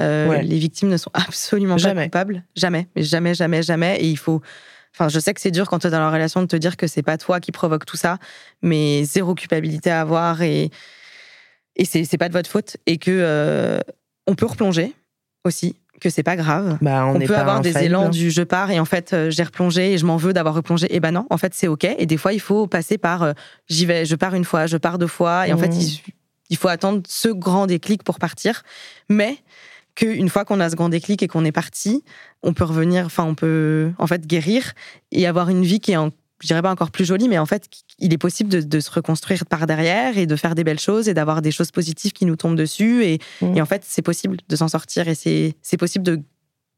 euh, 0.00 0.28
Ouais. 0.28 0.42
les 0.42 0.58
victimes 0.58 0.88
ne 0.88 0.96
sont 0.96 1.10
absolument 1.14 1.76
Jamais. 1.78 2.02
pas 2.08 2.20
coupables. 2.20 2.44
Jamais. 2.56 2.88
Mais 2.96 3.02
jamais, 3.02 3.34
jamais, 3.34 3.62
jamais. 3.62 3.96
Et 4.00 4.08
il 4.08 4.16
faut. 4.18 4.40
Enfin, 4.94 5.08
je 5.08 5.18
sais 5.18 5.34
que 5.34 5.40
c'est 5.40 5.50
dur 5.50 5.68
quand 5.68 5.80
tu 5.80 5.88
es 5.88 5.90
dans 5.90 5.98
la 6.00 6.10
relation 6.10 6.40
de 6.40 6.46
te 6.46 6.56
dire 6.56 6.76
que 6.76 6.86
c'est 6.86 7.02
pas 7.02 7.18
toi 7.18 7.40
qui 7.40 7.50
provoque 7.52 7.84
tout 7.84 7.96
ça, 7.96 8.18
mais 8.62 9.02
zéro 9.04 9.34
culpabilité 9.34 9.90
à 9.90 10.00
avoir 10.00 10.40
et, 10.42 10.70
et 11.76 11.84
c'est 11.84 12.16
pas 12.16 12.28
de 12.28 12.32
votre 12.32 12.48
faute. 12.48 12.76
Et 12.86 12.98
que 12.98 13.80
on 14.26 14.34
peut 14.36 14.46
replonger 14.46 14.94
aussi, 15.44 15.76
que 16.00 16.10
c'est 16.10 16.22
pas 16.22 16.36
grave. 16.36 16.78
Bah 16.80 17.06
on, 17.06 17.18
peut 17.18 17.36
avoir 17.36 17.60
des 17.60 17.76
élans 17.78 18.08
du 18.08 18.30
je 18.30 18.42
pars 18.42 18.70
et 18.70 18.80
en 18.80 18.84
fait 18.84 19.12
euh, 19.12 19.30
j'ai 19.30 19.42
replongé 19.42 19.92
et 19.92 19.98
je 19.98 20.06
m'en 20.06 20.16
veux 20.16 20.32
d'avoir 20.32 20.54
replongé. 20.54 20.94
Et 20.94 21.00
ben 21.00 21.12
non, 21.12 21.26
en 21.30 21.38
fait 21.38 21.54
c'est 21.54 21.68
ok. 21.68 21.84
Et 21.84 22.06
des 22.06 22.16
fois 22.16 22.32
il 22.32 22.40
faut 22.40 22.66
passer 22.66 22.98
par 22.98 23.22
euh, 23.22 23.32
j'y 23.68 23.86
vais, 23.86 24.04
je 24.04 24.16
pars 24.16 24.34
une 24.34 24.44
fois, 24.44 24.66
je 24.66 24.76
pars 24.76 24.98
deux 24.98 25.06
fois. 25.06 25.48
Et 25.48 25.52
en 25.52 25.58
fait 25.58 25.68
Mhm. 25.68 25.80
il, 25.80 26.00
il 26.50 26.56
faut 26.56 26.68
attendre 26.68 27.02
ce 27.08 27.28
grand 27.28 27.66
déclic 27.66 28.02
pour 28.02 28.18
partir. 28.18 28.62
Mais 29.08 29.38
qu'une 29.94 30.28
fois 30.28 30.44
qu'on 30.44 30.60
a 30.60 30.68
ce 30.70 30.76
grand 30.76 30.88
déclic 30.88 31.22
et 31.22 31.28
qu'on 31.28 31.44
est 31.44 31.52
parti, 31.52 32.02
on 32.42 32.52
peut 32.52 32.64
revenir, 32.64 33.06
enfin 33.06 33.24
on 33.24 33.34
peut 33.34 33.92
en 33.98 34.06
fait 34.06 34.26
guérir 34.26 34.72
et 35.12 35.26
avoir 35.26 35.48
une 35.48 35.62
vie 35.62 35.80
qui 35.80 35.92
est 35.92 35.96
en 35.96 36.10
je 36.44 36.48
dirais 36.48 36.60
pas 36.60 36.70
encore 36.70 36.90
plus 36.90 37.06
jolie, 37.06 37.26
mais 37.26 37.38
en 37.38 37.46
fait, 37.46 37.70
il 37.98 38.12
est 38.12 38.18
possible 38.18 38.50
de, 38.50 38.60
de 38.60 38.80
se 38.80 38.90
reconstruire 38.90 39.46
par 39.46 39.66
derrière 39.66 40.18
et 40.18 40.26
de 40.26 40.36
faire 40.36 40.54
des 40.54 40.62
belles 40.62 40.78
choses 40.78 41.08
et 41.08 41.14
d'avoir 41.14 41.40
des 41.40 41.50
choses 41.50 41.70
positives 41.70 42.12
qui 42.12 42.26
nous 42.26 42.36
tombent 42.36 42.54
dessus. 42.54 43.02
Et, 43.02 43.18
et 43.40 43.62
en 43.62 43.64
fait, 43.64 43.82
c'est 43.86 44.02
possible 44.02 44.36
de 44.46 44.54
s'en 44.56 44.68
sortir 44.68 45.08
et 45.08 45.14
c'est 45.14 45.76
possible 45.78 46.04
de 46.04 46.20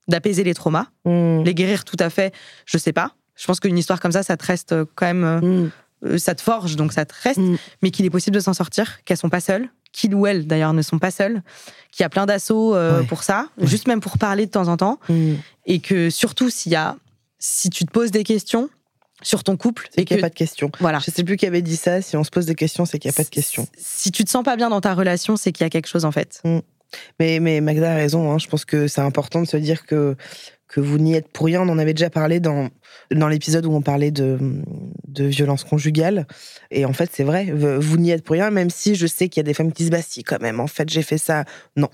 d'apaiser 0.06 0.44
les 0.44 0.54
traumas. 0.54 0.86
Mmh. 1.04 1.42
Les 1.42 1.52
guérir 1.52 1.84
tout 1.84 1.96
à 1.98 2.10
fait, 2.10 2.32
je 2.64 2.78
sais 2.78 2.92
pas. 2.92 3.16
Je 3.34 3.44
pense 3.44 3.58
qu'une 3.58 3.76
histoire 3.76 3.98
comme 3.98 4.12
ça, 4.12 4.22
ça 4.22 4.36
te 4.36 4.46
reste 4.46 4.70
euh, 4.70 4.84
quand 4.94 5.06
même, 5.06 5.24
euh, 5.24 5.40
Mmh. 5.40 5.70
euh, 6.04 6.18
ça 6.18 6.36
te 6.36 6.42
forge, 6.42 6.76
donc 6.76 6.92
ça 6.92 7.04
te 7.04 7.14
reste, 7.24 7.38
Mm. 7.40 7.56
mais 7.82 7.90
qu'il 7.90 8.06
est 8.06 8.10
possible 8.10 8.36
de 8.36 8.40
s'en 8.40 8.54
sortir, 8.54 9.02
qu'elles 9.04 9.16
sont 9.16 9.30
pas 9.30 9.40
seules, 9.40 9.68
qu'ils 9.92 10.14
ou 10.14 10.24
elles 10.28 10.46
d'ailleurs 10.46 10.74
ne 10.74 10.82
sont 10.82 11.00
pas 11.00 11.10
seules, 11.10 11.42
qu'il 11.90 12.04
y 12.04 12.06
a 12.06 12.08
plein 12.08 12.24
d'assauts 12.24 12.76
euh, 12.76 13.00
Ouais. 13.00 13.06
pour 13.06 13.24
ça, 13.24 13.48
Ouais. 13.58 13.66
juste 13.66 13.88
même 13.88 13.98
pour 14.00 14.16
parler 14.16 14.46
de 14.46 14.50
temps 14.52 14.68
en 14.68 14.76
temps, 14.76 15.00
et 15.66 15.80
que 15.80 16.08
surtout 16.08 16.50
s'il 16.50 16.70
y 16.70 16.76
a, 16.76 16.96
si 17.40 17.68
tu 17.68 17.84
te 17.84 17.90
poses 17.90 18.12
des 18.12 18.22
questions 18.22 18.70
sur 19.26 19.42
ton 19.42 19.56
couple 19.56 19.88
C'est 19.92 20.02
et 20.02 20.04
qu'il 20.04 20.16
n'y 20.16 20.22
a 20.22 20.26
pas 20.26 20.28
de 20.30 20.34
questions. 20.34 20.70
voilà, 20.78 21.00
Je 21.04 21.10
sais 21.10 21.24
plus 21.24 21.36
qui 21.36 21.46
avait 21.46 21.62
dit 21.62 21.76
ça. 21.76 22.00
Si 22.00 22.16
on 22.16 22.22
se 22.22 22.30
pose 22.30 22.46
des 22.46 22.54
questions, 22.54 22.84
c'est 22.84 22.98
qu'il 23.00 23.08
n'y 23.08 23.14
a 23.14 23.16
pas 23.16 23.24
de 23.24 23.28
questions. 23.28 23.66
Si 23.76 24.12
tu 24.12 24.24
te 24.24 24.30
sens 24.30 24.44
pas 24.44 24.54
bien 24.56 24.70
dans 24.70 24.80
ta 24.80 24.94
relation, 24.94 25.36
c'est 25.36 25.50
qu'il 25.50 25.64
y 25.64 25.66
a 25.66 25.70
quelque 25.70 25.88
chose 25.88 26.04
en 26.04 26.12
fait. 26.12 26.40
Mais, 27.18 27.40
mais 27.40 27.60
Magda 27.60 27.92
a 27.92 27.96
raison. 27.96 28.30
hein. 28.30 28.38
Je 28.38 28.46
pense 28.46 28.64
que 28.64 28.86
c'est 28.86 29.00
important 29.00 29.42
de 29.42 29.46
se 29.48 29.56
dire 29.56 29.84
que, 29.86 30.14
que 30.68 30.80
vous 30.80 30.98
n'y 30.98 31.14
êtes 31.14 31.28
pour 31.28 31.46
rien. 31.46 31.62
On 31.62 31.68
en 31.68 31.78
avait 31.78 31.94
déjà 31.94 32.10
parlé 32.10 32.40
dans, 32.40 32.68
dans 33.12 33.28
l'épisode 33.28 33.66
où 33.66 33.72
on 33.72 33.82
parlait 33.82 34.10
de, 34.10 34.38
de 35.06 35.24
violence 35.24 35.64
conjugale. 35.64 36.26
Et 36.70 36.84
en 36.84 36.92
fait, 36.92 37.10
c'est 37.12 37.24
vrai. 37.24 37.52
Vous 37.52 37.96
n'y 37.96 38.10
êtes 38.10 38.24
pour 38.24 38.34
rien, 38.34 38.50
même 38.50 38.70
si 38.70 38.94
je 38.94 39.06
sais 39.06 39.28
qu'il 39.28 39.40
y 39.40 39.44
a 39.44 39.44
des 39.44 39.54
femmes 39.54 39.72
qui 39.72 39.84
disent 39.84 39.90
Bah, 39.90 40.02
si, 40.02 40.24
quand 40.24 40.40
même, 40.40 40.60
en 40.60 40.66
fait, 40.66 40.88
j'ai 40.90 41.02
fait 41.02 41.18
ça. 41.18 41.44
Non. 41.76 41.88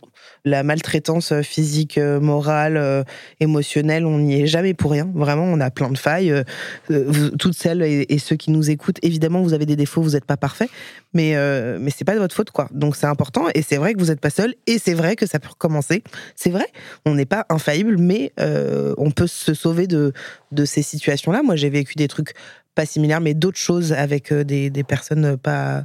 La 0.45 0.63
maltraitance 0.63 1.41
physique, 1.43 1.99
euh, 1.99 2.21
morale, 2.21 2.77
euh, 2.77 3.03
émotionnelle, 3.41 4.07
on 4.07 4.19
n'y 4.19 4.43
est 4.43 4.47
jamais 4.47 4.75
pour 4.75 4.93
rien. 4.93 5.11
Vraiment, 5.15 5.45
on 5.45 5.61
a 5.61 5.71
plein 5.71 5.91
de 5.91 5.99
failles. 5.99 6.31
Euh, 6.31 6.43
euh, 6.91 7.31
toutes 7.39 7.55
celles 7.55 7.83
et, 7.83 8.19
ceux 8.19 8.37
qui 8.37 8.51
nous 8.51 8.71
écoutent, 8.71 8.99
évidemment, 9.03 9.43
vous 9.43 9.55
avez 9.55 9.67
des 9.67 9.77
défauts, 9.77 10.03
vous 10.03 10.11
n'êtes 10.11 10.25
pas 10.25 10.37
parfait. 10.37 10.69
Mais, 11.15 11.37
euh, 11.37 11.79
mais 11.81 11.91
c'est 11.91 12.05
pas 12.05 12.15
de 12.15 12.19
votre 12.19 12.35
faute, 12.35 12.51
quoi. 12.51 12.69
Donc 12.73 12.97
c'est 12.97 13.07
important. 13.07 13.47
Et 13.55 13.63
c'est 13.63 13.77
vrai 13.77 13.95
que 13.95 13.99
vous 13.99 14.07
n'êtes 14.07 14.21
pas 14.21 14.31
seul. 14.31 14.55
Et 14.67 14.79
c'est 14.79 14.95
vrai 14.95 15.17
que 15.17 15.27
ça 15.27 15.39
peut 15.39 15.49
recommencer. 15.49 16.03
C'est 16.37 16.51
vrai. 16.51 16.67
On 17.05 17.15
n'est 17.15 17.27
pas 17.27 17.47
infaillible, 17.49 17.97
mais 17.99 18.33
euh, 18.41 18.62
on 18.99 19.11
peut 19.11 19.27
se 19.27 19.55
sauver 19.55 19.87
de, 19.87 20.13
de 20.51 20.65
ces 20.65 20.83
situations-là. 20.83 21.43
Moi, 21.43 21.57
j'ai 21.57 21.71
vécu 21.71 21.95
des 21.95 22.09
trucs 22.09 22.35
pas 22.75 22.87
similaires, 22.87 23.21
mais 23.21 23.35
d'autres 23.35 23.59
choses 23.59 23.93
avec 23.93 24.33
euh, 24.33 24.45
des, 24.45 24.71
des 24.71 24.85
personnes 24.85 25.37
pas 25.37 25.85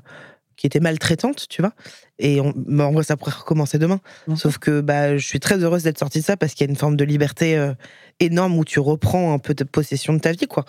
qui 0.55 0.65
était 0.65 0.79
maltraitante, 0.79 1.47
tu 1.49 1.61
vois. 1.61 1.73
Et 2.17 2.41
on, 2.41 2.51
bah, 2.55 2.87
en 2.87 2.91
vrai, 2.91 3.03
ça 3.03 3.15
pourrait 3.15 3.31
recommencer 3.37 3.77
demain. 3.77 3.99
Sauf 4.35 4.57
que 4.57 4.81
bah, 4.81 5.15
je 5.15 5.23
suis 5.25 5.39
très 5.39 5.57
heureuse 5.63 5.83
d'être 5.83 5.99
sortie 5.99 6.21
de 6.21 6.25
ça 6.25 6.35
parce 6.35 6.53
qu'il 6.55 6.65
y 6.65 6.69
a 6.69 6.71
une 6.71 6.77
forme 6.77 6.95
de 6.95 7.03
liberté 7.05 7.55
euh, 7.55 7.73
énorme 8.19 8.57
où 8.57 8.65
tu 8.65 8.79
reprends 8.79 9.33
un 9.33 9.37
peu 9.37 9.53
de 9.53 9.63
possession 9.63 10.13
de 10.13 10.19
ta 10.19 10.31
vie, 10.31 10.47
quoi. 10.47 10.65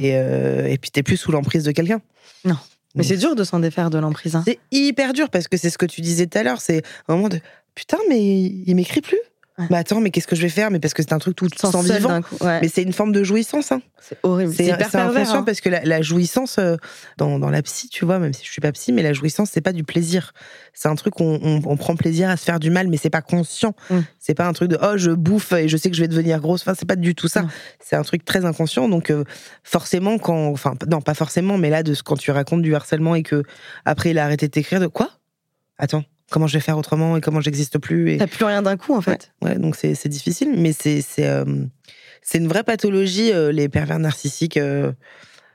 Et, 0.00 0.16
euh, 0.16 0.66
et 0.66 0.78
puis 0.78 0.90
t'es 0.90 1.02
plus 1.02 1.18
sous 1.18 1.32
l'emprise 1.32 1.64
de 1.64 1.72
quelqu'un. 1.72 2.00
Non. 2.46 2.56
Mais 2.94 3.02
c'est 3.02 3.18
dur 3.18 3.34
de 3.34 3.44
s'en 3.44 3.58
défaire 3.60 3.90
de 3.90 3.98
l'emprise. 3.98 4.36
hein. 4.36 4.42
C'est 4.46 4.58
hyper 4.70 5.12
dur 5.12 5.28
parce 5.28 5.48
que 5.48 5.58
c'est 5.58 5.68
ce 5.68 5.76
que 5.76 5.84
tu 5.84 6.00
disais 6.00 6.26
tout 6.26 6.38
à 6.38 6.42
l'heure. 6.42 6.62
C'est 6.62 6.82
un 7.08 7.16
moment 7.16 7.28
de 7.28 7.40
putain, 7.74 7.98
mais 8.08 8.18
il 8.42 8.74
m'écrit 8.74 9.02
plus? 9.02 9.20
Ouais. 9.58 9.64
Bah 9.70 9.78
attends, 9.78 10.00
mais 10.00 10.10
qu'est-ce 10.10 10.26
que 10.26 10.36
je 10.36 10.42
vais 10.42 10.50
faire? 10.50 10.70
Mais 10.70 10.78
parce 10.80 10.92
que 10.92 11.02
c'est 11.02 11.14
un 11.14 11.18
truc 11.18 11.34
tout 11.34 11.48
Sans 11.56 11.80
vivant. 11.80 12.10
d'un 12.10 12.20
coup. 12.20 12.36
Ouais. 12.42 12.60
Mais 12.60 12.68
c'est 12.68 12.82
une 12.82 12.92
forme 12.92 13.12
de 13.12 13.22
jouissance. 13.24 13.72
Hein. 13.72 13.80
C'est 13.98 14.18
horrible. 14.22 14.52
C'est 14.54 14.66
hyper 14.66 14.90
pervers. 14.90 15.16
inconscient 15.22 15.38
hein. 15.38 15.42
parce 15.44 15.62
que 15.62 15.70
la, 15.70 15.82
la 15.82 16.02
jouissance 16.02 16.58
euh, 16.58 16.76
dans, 17.16 17.38
dans 17.38 17.48
la 17.48 17.62
psy, 17.62 17.88
tu 17.88 18.04
vois, 18.04 18.18
même 18.18 18.34
si 18.34 18.44
je 18.44 18.50
suis 18.52 18.60
pas 18.60 18.70
psy, 18.72 18.92
mais 18.92 19.02
la 19.02 19.14
jouissance 19.14 19.48
c'est 19.50 19.62
pas 19.62 19.72
du 19.72 19.82
plaisir. 19.82 20.34
C'est 20.74 20.88
un 20.88 20.94
truc 20.94 21.20
où 21.20 21.22
on, 21.24 21.40
on- 21.42 21.62
on 21.64 21.76
prend 21.78 21.96
plaisir 21.96 22.28
à 22.28 22.36
se 22.36 22.44
faire 22.44 22.60
du 22.60 22.68
mal, 22.68 22.88
mais 22.88 22.98
c'est 22.98 23.08
pas 23.08 23.22
conscient. 23.22 23.74
Mm. 23.88 24.00
C'est 24.18 24.34
pas 24.34 24.46
un 24.46 24.52
truc 24.52 24.68
de 24.68 24.78
oh 24.82 24.98
je 24.98 25.10
bouffe 25.12 25.52
et 25.52 25.68
je 25.68 25.76
sais 25.78 25.88
que 25.88 25.96
je 25.96 26.02
vais 26.02 26.08
devenir 26.08 26.38
grosse. 26.40 26.60
Enfin 26.60 26.74
c'est 26.78 26.84
pas 26.86 26.96
du 26.96 27.14
tout 27.14 27.28
ça. 27.28 27.46
C'est 27.80 27.96
un 27.96 28.02
truc 28.02 28.26
très 28.26 28.44
inconscient. 28.44 28.90
Donc 28.90 29.08
euh, 29.10 29.24
forcément 29.64 30.18
quand, 30.18 30.48
enfin 30.48 30.74
non 30.90 31.00
pas 31.00 31.14
forcément, 31.14 31.56
mais 31.56 31.70
là 31.70 31.82
de 31.82 31.94
ce- 31.94 32.02
quand 32.02 32.16
tu 32.18 32.30
racontes 32.30 32.60
du 32.60 32.74
harcèlement 32.74 33.14
et 33.14 33.22
que 33.22 33.42
après 33.86 34.10
il 34.10 34.18
a 34.18 34.24
arrêté 34.24 34.48
de 34.48 34.52
t'écrire 34.52 34.80
de 34.80 34.86
quoi? 34.86 35.12
Attends. 35.78 36.04
Comment 36.30 36.46
je 36.48 36.54
vais 36.54 36.60
faire 36.60 36.76
autrement 36.76 37.16
et 37.16 37.20
comment 37.20 37.40
j'existe 37.40 37.78
plus 37.78 38.12
et... 38.12 38.16
T'as 38.18 38.26
plus 38.26 38.44
rien 38.44 38.60
d'un 38.62 38.76
coup, 38.76 38.94
en 38.94 39.00
fait. 39.00 39.32
Ouais, 39.42 39.56
donc 39.58 39.76
c'est 39.76 40.08
difficile, 40.08 40.52
mais 40.56 40.72
c'est 40.72 41.04
euh, 41.20 41.44
une 42.34 42.48
vraie 42.48 42.64
pathologie 42.64 43.32
euh, 43.32 43.52
les 43.52 43.68
pervers 43.68 43.98
narcissiques. 44.00 44.56
euh. 44.56 44.90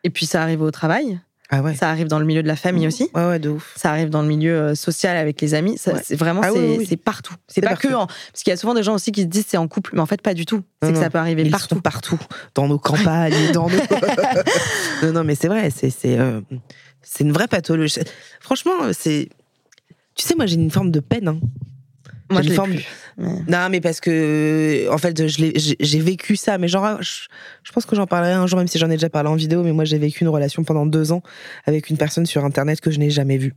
Et 0.03 0.09
puis 0.09 0.25
ça 0.25 0.41
arrive 0.41 0.61
au 0.61 0.71
travail. 0.71 1.19
Ah 1.53 1.61
ouais. 1.61 1.75
Ça 1.75 1.89
arrive 1.89 2.07
dans 2.07 2.17
le 2.19 2.23
milieu 2.25 2.41
de 2.41 2.47
la 2.47 2.55
famille 2.55 2.87
aussi. 2.87 3.09
Ouais 3.13 3.25
ouais 3.27 3.39
de 3.39 3.49
ouf. 3.49 3.73
Ça 3.75 3.89
arrive 3.91 4.09
dans 4.09 4.21
le 4.21 4.27
milieu 4.29 4.55
euh, 4.55 4.75
social 4.75 5.17
avec 5.17 5.41
les 5.41 5.53
amis. 5.53 5.77
Ça, 5.77 5.91
Ouais. 5.93 6.01
C'est 6.01 6.15
vraiment, 6.15 6.39
Ah 6.41 6.49
c'est 6.53 6.57
oui, 6.59 6.75
oui. 6.79 6.85
c'est 6.87 6.95
partout. 6.95 7.35
C'est 7.49 7.59
pas 7.59 7.71
partout. 7.71 7.89
que 7.89 7.93
en- 7.93 8.07
parce 8.07 8.41
qu'il 8.43 8.51
y 8.51 8.53
a 8.53 8.57
souvent 8.57 8.73
des 8.73 8.83
gens 8.83 8.93
aussi 8.95 9.11
qui 9.11 9.23
se 9.23 9.27
disent 9.27 9.45
c'est 9.49 9.57
en 9.57 9.67
couple, 9.67 9.91
mais 9.93 9.99
en 9.99 10.05
fait 10.05 10.21
pas 10.21 10.33
du 10.33 10.45
tout. 10.45 10.63
C'est 10.81 10.91
que 10.91 10.95
non. 10.95 11.01
ça 11.01 11.09
peut 11.09 11.17
arriver 11.17 11.41
Ils 11.41 11.51
partout. 11.51 11.75
sont 11.75 11.81
partout, 11.81 12.17
dans 12.55 12.69
nos 12.69 12.79
campagnes, 12.79 13.33
dans 13.53 13.67
nos. 13.69 13.77
non 15.03 15.11
non 15.11 15.23
mais 15.25 15.35
c'est 15.35 15.49
vrai, 15.49 15.69
c'est 15.71 15.89
c'est 15.89 17.23
une 17.23 17.33
vraie 17.33 17.47
pathologie. 17.49 17.99
Franchement, 18.39 18.71
c'est. 18.93 19.27
Tu 20.21 20.27
sais, 20.27 20.35
moi 20.35 20.45
j'ai 20.45 20.55
une 20.55 20.69
forme 20.69 20.91
de 20.91 20.99
peine. 20.99 21.27
Hein. 21.27 21.39
Moi, 22.29 22.41
J'ai 22.43 22.49
je 22.49 22.53
une 22.53 22.55
forme- 22.55 22.71
plus. 22.75 22.85
Non, 23.49 23.67
mais 23.69 23.81
parce 23.81 23.99
que, 23.99 24.87
en 24.89 24.97
fait, 24.97 25.21
j'ai 25.27 25.99
vécu 25.99 26.35
ça, 26.37 26.57
mais 26.57 26.67
genre, 26.69 27.01
je, 27.01 27.27
je 27.63 27.71
pense 27.73 27.85
que 27.85 27.95
j'en 27.95 28.07
parlerai 28.07 28.31
un 28.33 28.47
jour, 28.47 28.57
même 28.59 28.67
si 28.69 28.77
j'en 28.79 28.87
ai 28.89 28.93
déjà 28.93 29.09
parlé 29.09 29.27
en 29.29 29.35
vidéo, 29.35 29.63
mais 29.63 29.73
moi, 29.73 29.83
j'ai 29.83 29.97
vécu 29.97 30.23
une 30.23 30.29
relation 30.29 30.63
pendant 30.63 30.85
deux 30.85 31.11
ans 31.11 31.23
avec 31.65 31.89
une 31.89 31.97
personne 31.97 32.25
sur 32.25 32.45
Internet 32.45 32.79
que 32.79 32.89
je 32.91 32.99
n'ai 32.99 33.09
jamais 33.09 33.37
vue. 33.37 33.53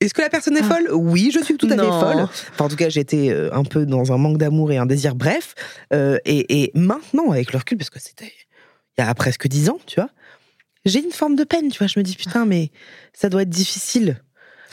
Est-ce 0.00 0.12
que 0.14 0.22
la 0.22 0.28
personne 0.30 0.56
est 0.56 0.62
Ah. 0.62 0.74
folle? 0.74 0.88
Oui, 0.92 1.30
je 1.32 1.38
suis 1.44 1.56
tout 1.56 1.66
à 1.70 1.76
fait 1.76 1.76
folle. 1.76 2.22
Enfin, 2.22 2.64
en 2.64 2.68
tout 2.68 2.76
cas, 2.76 2.88
j'étais 2.88 3.28
euh, 3.30 3.50
un 3.54 3.62
peu 3.64 3.84
dans 3.86 4.10
un 4.12 4.16
manque 4.18 4.38
d'amour 4.38 4.72
et 4.72 4.78
un 4.78 4.86
désir, 4.86 5.14
bref. 5.14 5.54
Euh, 5.92 6.18
et, 6.24 6.62
et 6.62 6.72
maintenant, 6.74 7.30
avec 7.30 7.52
le 7.52 7.58
recul, 7.58 7.76
parce 7.78 7.90
que 7.90 8.00
c'était 8.00 8.32
il 8.98 9.02
y 9.02 9.04
a 9.06 9.14
presque 9.14 9.46
dix 9.46 9.68
ans, 9.68 9.78
tu 9.86 10.00
vois, 10.00 10.10
j'ai 10.84 10.98
une 11.04 11.12
forme 11.12 11.36
de 11.36 11.44
peine, 11.44 11.68
tu 11.70 11.78
vois. 11.78 11.86
Je 11.86 11.98
me 12.00 12.02
dis, 12.02 12.16
putain, 12.16 12.44
mais 12.46 12.70
ça 13.12 13.28
doit 13.28 13.42
être 13.42 13.50
difficile. 13.50 14.20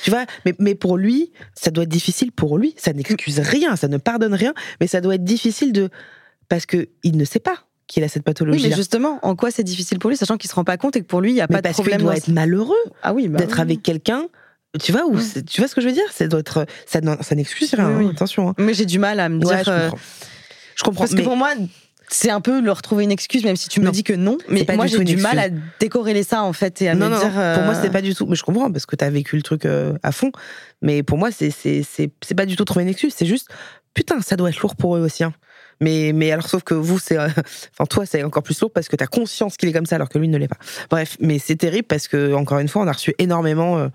Tu 0.03 0.09
vois, 0.11 0.25
mais, 0.45 0.53
mais 0.59 0.75
pour 0.75 0.97
lui, 0.97 1.31
ça 1.55 1.71
doit 1.71 1.83
être 1.83 1.89
difficile 1.89 2.31
pour 2.31 2.57
lui. 2.57 2.73
Ça 2.77 2.93
n'excuse 2.93 3.39
rien, 3.39 3.75
ça 3.75 3.87
ne 3.87 3.97
pardonne 3.97 4.33
rien, 4.33 4.53
mais 4.79 4.87
ça 4.87 5.01
doit 5.01 5.15
être 5.15 5.23
difficile 5.23 5.73
de. 5.73 5.89
Parce 6.49 6.65
que 6.65 6.87
il 7.03 7.17
ne 7.17 7.25
sait 7.25 7.39
pas 7.39 7.65
qu'il 7.87 8.03
a 8.03 8.07
cette 8.07 8.21
Oui, 8.21 8.25
pathologie. 8.25 8.69
mais 8.69 8.75
justement, 8.75 9.19
en 9.23 9.35
quoi 9.35 9.49
c'est 9.51 9.63
difficile 9.63 9.97
pour 9.99 10.09
lui, 10.09 10.17
sachant 10.17 10.37
qu'il 10.37 10.49
se 10.49 10.55
rend 10.55 10.63
pas 10.63 10.77
compte 10.77 10.95
et 10.97 11.01
que 11.01 11.05
pour 11.07 11.21
lui, 11.21 11.31
il 11.31 11.35
n'y 11.35 11.41
a 11.41 11.47
mais 11.49 11.55
pas 11.55 11.61
de 11.61 11.63
parce 11.63 11.75
qu'il 11.77 11.83
problème. 11.85 12.01
doit 12.01 12.11
dans- 12.11 12.17
être 12.17 12.27
malheureux 12.29 12.75
Ah 13.01 13.13
oui, 13.13 13.27
bah 13.27 13.39
d'être 13.39 13.55
oui. 13.55 13.61
avec 13.61 13.81
quelqu'un. 13.83 14.27
Tu 14.81 14.91
vois, 14.91 15.05
où 15.07 15.17
tu 15.47 15.61
vois 15.61 15.67
ce 15.67 15.73
que 15.75 15.81
je 15.81 15.87
veux 15.87 15.93
dire? 15.93 16.03
Ça 16.11 16.27
doit. 16.27 16.41
Ça, 16.85 17.35
n'excuse 17.35 17.73
rien, 17.73 17.89
Oui, 17.89 17.95
oui. 18.03 18.05
hein, 18.05 18.11
attention. 18.13 18.49
hein. 18.49 18.53
Mais 18.57 18.73
j'ai 18.73 18.85
du 18.85 18.99
mal 18.99 19.19
à 19.19 19.27
me 19.29 19.43
Ouais, 19.43 19.55
dire. 19.55 19.63
je 19.65 19.71
euh, 19.71 19.89
comprends. 19.89 19.99
Je 20.75 20.83
comprends. 20.83 20.99
Parce 21.05 21.15
que 21.15 21.21
pour 21.23 21.35
moi, 21.35 21.53
c'est 22.09 22.29
un 22.29 22.41
peu 22.41 22.61
leur 22.61 22.81
trouver 22.81 23.03
une 23.03 23.11
excuse, 23.11 23.43
même 23.43 23.55
si 23.55 23.69
tu 23.69 23.81
me 23.81 23.91
dis 23.91 24.03
que 24.03 24.13
non. 24.13 24.37
Mais 24.49 24.63
pas 24.63 24.75
moi, 24.75 24.87
j'ai 24.87 25.03
du 25.03 25.17
mal 25.17 25.39
à 25.39 25.49
décorréler 25.79 26.23
ça, 26.23 26.43
en 26.43 26.53
fait, 26.53 26.81
et 26.81 26.89
à 26.89 26.95
non, 26.95 27.07
me 27.07 27.11
non, 27.11 27.19
dire. 27.19 27.29
Pour 27.29 27.63
moi, 27.63 27.75
euh, 27.75 27.79
c'est 27.81 27.89
pas 27.91 28.01
du 28.01 28.15
tout. 28.15 28.25
Mais 28.27 28.35
je 28.35 28.43
comprends 28.43 28.71
parce 28.71 28.85
que 28.85 28.95
t'as 28.95 29.09
vécu 29.09 29.35
le 29.35 29.41
truc 29.41 29.65
euh, 29.65 29.93
à 30.03 30.11
fond. 30.11 30.31
Mais 30.81 31.03
pour 31.03 31.17
moi, 31.17 31.31
c'est 31.31 31.49
c'est 31.51 31.83
c'est 31.83 32.11
c'est 32.25 32.35
pas 32.35 32.45
du 32.45 32.55
tout 32.55 32.65
trouver 32.65 32.83
une 32.83 32.89
excuse. 32.89 33.13
C'est 33.15 33.25
juste 33.25 33.49
putain, 33.93 34.21
ça 34.21 34.35
doit 34.35 34.49
être 34.49 34.59
lourd 34.61 34.75
pour 34.75 34.95
eux 34.95 35.01
aussi. 35.01 35.23
hein. 35.23 35.33
Mais 35.79 36.11
mais 36.13 36.31
alors 36.31 36.47
sauf 36.47 36.63
que 36.63 36.73
vous, 36.73 36.99
c'est 36.99 37.17
euh, 37.17 37.27
enfin 37.71 37.85
toi, 37.89 38.05
c'est 38.05 38.23
encore 38.23 38.43
plus 38.43 38.59
lourd 38.61 38.71
parce 38.71 38.87
que 38.87 38.95
t'as 38.95 39.07
conscience 39.07 39.57
qu'il 39.57 39.69
est 39.69 39.73
comme 39.73 39.85
ça 39.85 39.95
alors 39.95 40.09
que 40.09 40.17
lui 40.17 40.27
ne 40.27 40.37
l'est 40.37 40.47
pas. 40.47 40.57
Bref, 40.89 41.17
mais 41.19 41.39
c'est 41.39 41.55
terrible 41.55 41.87
parce 41.87 42.07
que 42.07 42.33
encore 42.33 42.59
une 42.59 42.67
fois, 42.67 42.81
on 42.83 42.87
a 42.87 42.91
reçu 42.91 43.13
énormément. 43.19 43.77
euh, 43.77 43.87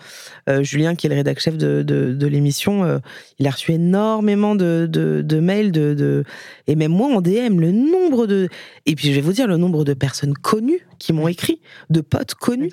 euh, 0.48 0.62
Julien, 0.62 0.94
qui 0.94 1.06
est 1.06 1.10
le 1.10 1.16
rédac 1.16 1.38
chef 1.40 1.56
de 1.56 1.82
de, 1.82 2.12
de 2.12 2.26
l'émission, 2.26 3.00
il 3.38 3.46
a 3.46 3.50
reçu 3.50 3.72
énormément 3.72 4.54
de 4.54 4.86
de, 4.90 5.40
mails 5.40 5.72
de, 5.72 5.94
de 5.94 6.24
et 6.66 6.76
même 6.76 6.92
moi 6.92 7.08
en 7.14 7.20
DM, 7.20 7.58
le 7.60 7.72
nombre 7.72 8.26
de 8.26 8.48
et 8.86 8.94
puis 8.94 9.08
je 9.08 9.14
vais 9.14 9.20
vous 9.20 9.32
dire 9.32 9.46
le 9.46 9.56
nombre 9.56 9.84
de 9.84 9.94
personnes 9.94 10.34
connues 10.34 10.86
qui 10.98 11.12
m'ont 11.12 11.28
écrit, 11.28 11.60
de 11.90 12.00
potes 12.00 12.34
connus. 12.34 12.70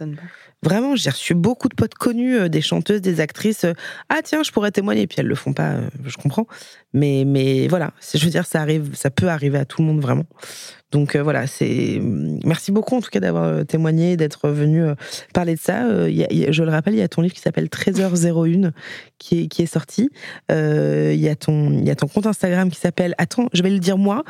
Vraiment, 0.62 0.96
j'ai 0.98 1.10
reçu 1.10 1.36
beaucoup 1.36 1.70
de 1.70 1.76
potes 1.76 1.96
connus, 1.96 2.36
euh, 2.38 2.50
des 2.50 2.62
chanteuses, 2.62 3.02
des 3.02 3.22
actrices. 3.22 3.64
euh, 3.64 3.74
ah 4.10 4.20
tiens, 4.24 4.44
je 4.44 4.52
pourrais 4.52 4.72
témoigner. 4.72 5.08
Puis 5.08 5.18
elles 5.20 5.28
le 5.28 5.36
font 5.36 5.54
pas, 5.54 5.72
euh, 5.72 5.90
je 6.06 6.18
comprends. 6.18 6.48
Mais 6.94 7.24
mais 7.26 7.68
voilà, 7.70 7.92
je 8.14 8.24
veux 8.24 8.32
dire, 8.32 8.46
ça 8.46 8.62
arrive, 8.62 8.94
ça 8.94 9.10
peut 9.10 9.30
arriver 9.30 9.58
à 9.58 9.66
tout 9.66 9.82
le 9.82 9.88
monde 9.88 10.02
vraiment. 10.02 10.26
Donc 10.92 11.16
euh, 11.16 11.22
voilà, 11.22 11.46
c'est 11.46 12.00
merci 12.44 12.72
beaucoup 12.72 12.96
en 12.96 13.02
tout 13.02 13.10
cas 13.12 13.20
d'avoir 13.20 13.44
euh, 13.44 13.64
témoigné, 13.64 14.18
d'être 14.18 14.50
venu 14.50 14.84
euh, 14.84 14.96
parler 15.34 15.54
de 15.56 15.60
ça. 15.60 15.84
Il 16.10 16.16
y 16.16 16.24
a- 16.24 16.28
il 16.32 16.38
y 16.40 16.46
a- 16.48 16.52
je 16.52 16.64
le 16.64 16.72
rappelle, 16.72 16.96
il 16.96 17.00
y 17.00 17.04
a 17.04 17.08
ton 17.08 17.22
livre 17.22 17.34
qui 17.36 17.42
s'appelle 17.42 17.70
13h01 17.70 18.72
qui 19.20 19.42
est 19.42 19.48
qui 19.48 19.62
est 19.62 19.66
sorti. 19.68 20.10
Il 20.50 21.16
y 21.20 21.30
a 21.30 21.36
ton 21.36 21.72
y 21.72 21.92
a 21.92 21.96
ton 21.96 22.08
compte 22.08 22.26
Instagram 22.26 22.72
qui 22.72 22.80
s'appelle 22.80 23.14
attends, 23.20 23.50
je 23.54 23.62
vais 23.62 23.70
le 23.70 23.80
dire 23.80 23.98
moi, 24.00 24.24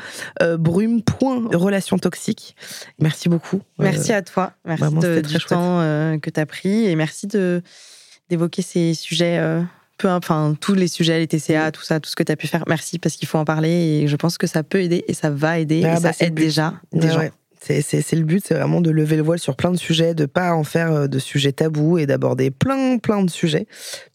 brume.relation 0.58 1.98
toxique. 1.98 2.54
Merci 2.98 3.28
beaucoup. 3.28 3.60
Merci 3.78 4.12
à 4.12 4.22
toi. 4.22 4.52
Merci 4.64 4.82
vraiment, 4.84 5.00
de, 5.00 5.20
du 5.20 5.28
chouette. 5.30 5.46
temps 5.48 6.18
que 6.20 6.30
tu 6.30 6.40
as 6.40 6.46
pris 6.46 6.86
et 6.86 6.96
merci 6.96 7.26
de 7.26 7.62
d'évoquer 8.28 8.62
ces 8.62 8.94
sujets. 8.94 9.38
euh, 9.38 9.62
peu, 10.00 10.08
enfin, 10.10 10.56
tous 10.60 10.74
les 10.74 10.88
sujets, 10.88 11.18
les 11.18 11.26
TCA, 11.26 11.70
tout 11.72 11.82
ça, 11.82 12.00
tout 12.00 12.08
ce 12.10 12.16
que 12.16 12.22
tu 12.22 12.32
as 12.32 12.36
pu 12.36 12.46
faire. 12.46 12.64
Merci 12.68 12.98
parce 12.98 13.16
qu'il 13.16 13.28
faut 13.28 13.38
en 13.38 13.44
parler 13.44 13.70
et 14.02 14.08
je 14.08 14.16
pense 14.16 14.38
que 14.38 14.46
ça 14.46 14.62
peut 14.62 14.80
aider 14.82 15.04
et 15.08 15.14
ça 15.14 15.30
va 15.30 15.58
aider 15.58 15.82
Ah 15.84 15.98
et 15.98 16.00
bah, 16.00 16.12
ça 16.12 16.26
aide 16.26 16.34
déjà 16.34 16.74
des 16.92 17.06
Ouais, 17.06 17.12
gens. 17.12 17.18
ouais. 17.20 17.32
C'est, 17.62 17.82
c'est, 17.82 18.00
c'est 18.00 18.16
le 18.16 18.22
but, 18.24 18.42
c'est 18.42 18.54
vraiment 18.54 18.80
de 18.80 18.88
lever 18.90 19.16
le 19.16 19.22
voile 19.22 19.38
sur 19.38 19.54
plein 19.54 19.70
de 19.70 19.76
sujets, 19.76 20.14
de 20.14 20.24
pas 20.24 20.54
en 20.54 20.64
faire 20.64 20.92
euh, 20.92 21.06
de 21.08 21.18
sujets 21.18 21.52
tabous 21.52 21.98
et 21.98 22.06
d'aborder 22.06 22.50
plein, 22.50 22.96
plein 22.96 23.22
de 23.22 23.28
sujets. 23.28 23.66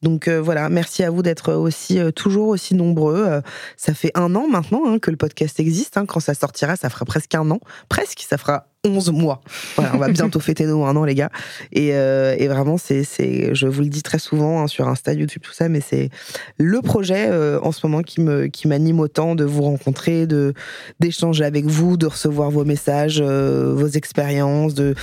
Donc 0.01 0.27
euh, 0.27 0.41
voilà, 0.41 0.67
merci 0.69 1.03
à 1.03 1.11
vous 1.11 1.21
d'être 1.21 1.53
aussi 1.53 1.99
euh, 1.99 2.09
toujours 2.09 2.47
aussi 2.47 2.73
nombreux. 2.73 3.23
Euh, 3.23 3.41
ça 3.77 3.93
fait 3.93 4.09
un 4.15 4.33
an 4.33 4.47
maintenant 4.47 4.81
hein, 4.88 4.97
que 4.97 5.11
le 5.11 5.17
podcast 5.17 5.59
existe. 5.59 5.95
hein. 5.95 6.07
Quand 6.07 6.19
ça 6.19 6.33
sortira, 6.33 6.75
ça 6.75 6.89
fera 6.89 7.05
presque 7.05 7.36
un 7.36 7.51
an, 7.51 7.59
presque, 7.88 8.25
ça 8.27 8.39
fera 8.39 8.65
11 8.86 9.11
mois. 9.11 9.41
Voilà, 9.75 9.91
on 9.95 9.97
va 9.97 10.07
bientôt 10.11 10.39
fêter 10.39 10.65
nos 10.65 10.86
un 10.86 10.95
an, 10.95 11.03
les 11.03 11.15
gars. 11.15 11.29
Et, 11.71 11.93
euh, 11.93 12.36
et 12.38 12.47
vraiment, 12.47 12.77
c'est, 12.77 13.03
c'est, 13.03 13.53
je 13.53 13.67
vous 13.67 13.81
le 13.81 13.89
dis 13.89 14.03
très 14.03 14.19
souvent 14.19 14.61
hein, 14.61 14.67
sur 14.67 14.88
Insta, 14.88 15.13
YouTube, 15.13 15.41
tout 15.43 15.53
ça, 15.53 15.69
mais 15.69 15.81
c'est 15.81 16.09
le 16.57 16.81
projet 16.81 17.27
euh, 17.29 17.59
en 17.61 17.71
ce 17.71 17.86
moment 17.86 18.01
qui 18.01 18.21
me, 18.21 18.47
qui 18.47 18.67
m'anime 18.67 18.99
autant 18.99 19.36
de 19.36 19.43
vous 19.43 19.63
rencontrer, 19.63 20.27
de 20.27 20.53
d'échanger 20.99 21.43
avec 21.43 21.66
vous, 21.66 21.97
de 21.97 22.05
recevoir 22.05 22.51
vos 22.51 22.66
messages, 22.66 23.21
euh, 23.21 23.74
vos 23.75 23.87
expériences, 23.87 24.74
de 24.74 24.95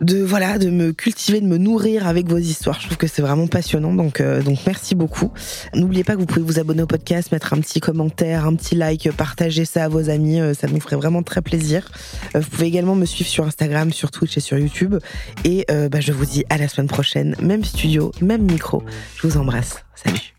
de 0.00 0.22
voilà 0.22 0.58
de 0.58 0.70
me 0.70 0.92
cultiver, 0.92 1.40
de 1.40 1.46
me 1.46 1.56
nourrir 1.56 2.06
avec 2.06 2.28
vos 2.28 2.38
histoires. 2.38 2.80
Je 2.80 2.86
trouve 2.86 2.96
que 2.96 3.06
c'est 3.06 3.22
vraiment 3.22 3.46
passionnant. 3.46 3.94
Donc 3.94 4.20
euh, 4.20 4.42
donc 4.42 4.58
merci 4.66 4.94
beaucoup. 4.94 5.30
N'oubliez 5.74 6.04
pas 6.04 6.14
que 6.14 6.20
vous 6.20 6.26
pouvez 6.26 6.42
vous 6.42 6.58
abonner 6.58 6.82
au 6.82 6.86
podcast, 6.86 7.32
mettre 7.32 7.52
un 7.52 7.60
petit 7.60 7.80
commentaire, 7.80 8.46
un 8.46 8.54
petit 8.54 8.74
like, 8.74 9.10
partager 9.12 9.64
ça 9.64 9.84
à 9.84 9.88
vos 9.88 10.10
amis. 10.10 10.40
Euh, 10.40 10.54
ça 10.54 10.66
nous 10.66 10.80
ferait 10.80 10.96
vraiment 10.96 11.22
très 11.22 11.42
plaisir. 11.42 11.90
Euh, 12.34 12.40
vous 12.40 12.50
pouvez 12.50 12.66
également 12.66 12.94
me 12.94 13.06
suivre 13.06 13.30
sur 13.30 13.44
Instagram, 13.44 13.92
sur 13.92 14.10
Twitch 14.10 14.36
et 14.36 14.40
sur 14.40 14.58
YouTube. 14.58 14.96
Et 15.44 15.66
bah, 15.68 16.00
je 16.00 16.12
vous 16.12 16.24
dis 16.24 16.44
à 16.48 16.58
la 16.58 16.68
semaine 16.68 16.88
prochaine, 16.88 17.36
même 17.40 17.64
studio, 17.64 18.12
même 18.20 18.42
micro. 18.42 18.82
Je 19.16 19.26
vous 19.26 19.36
embrasse. 19.36 19.84
Salut. 19.94 20.34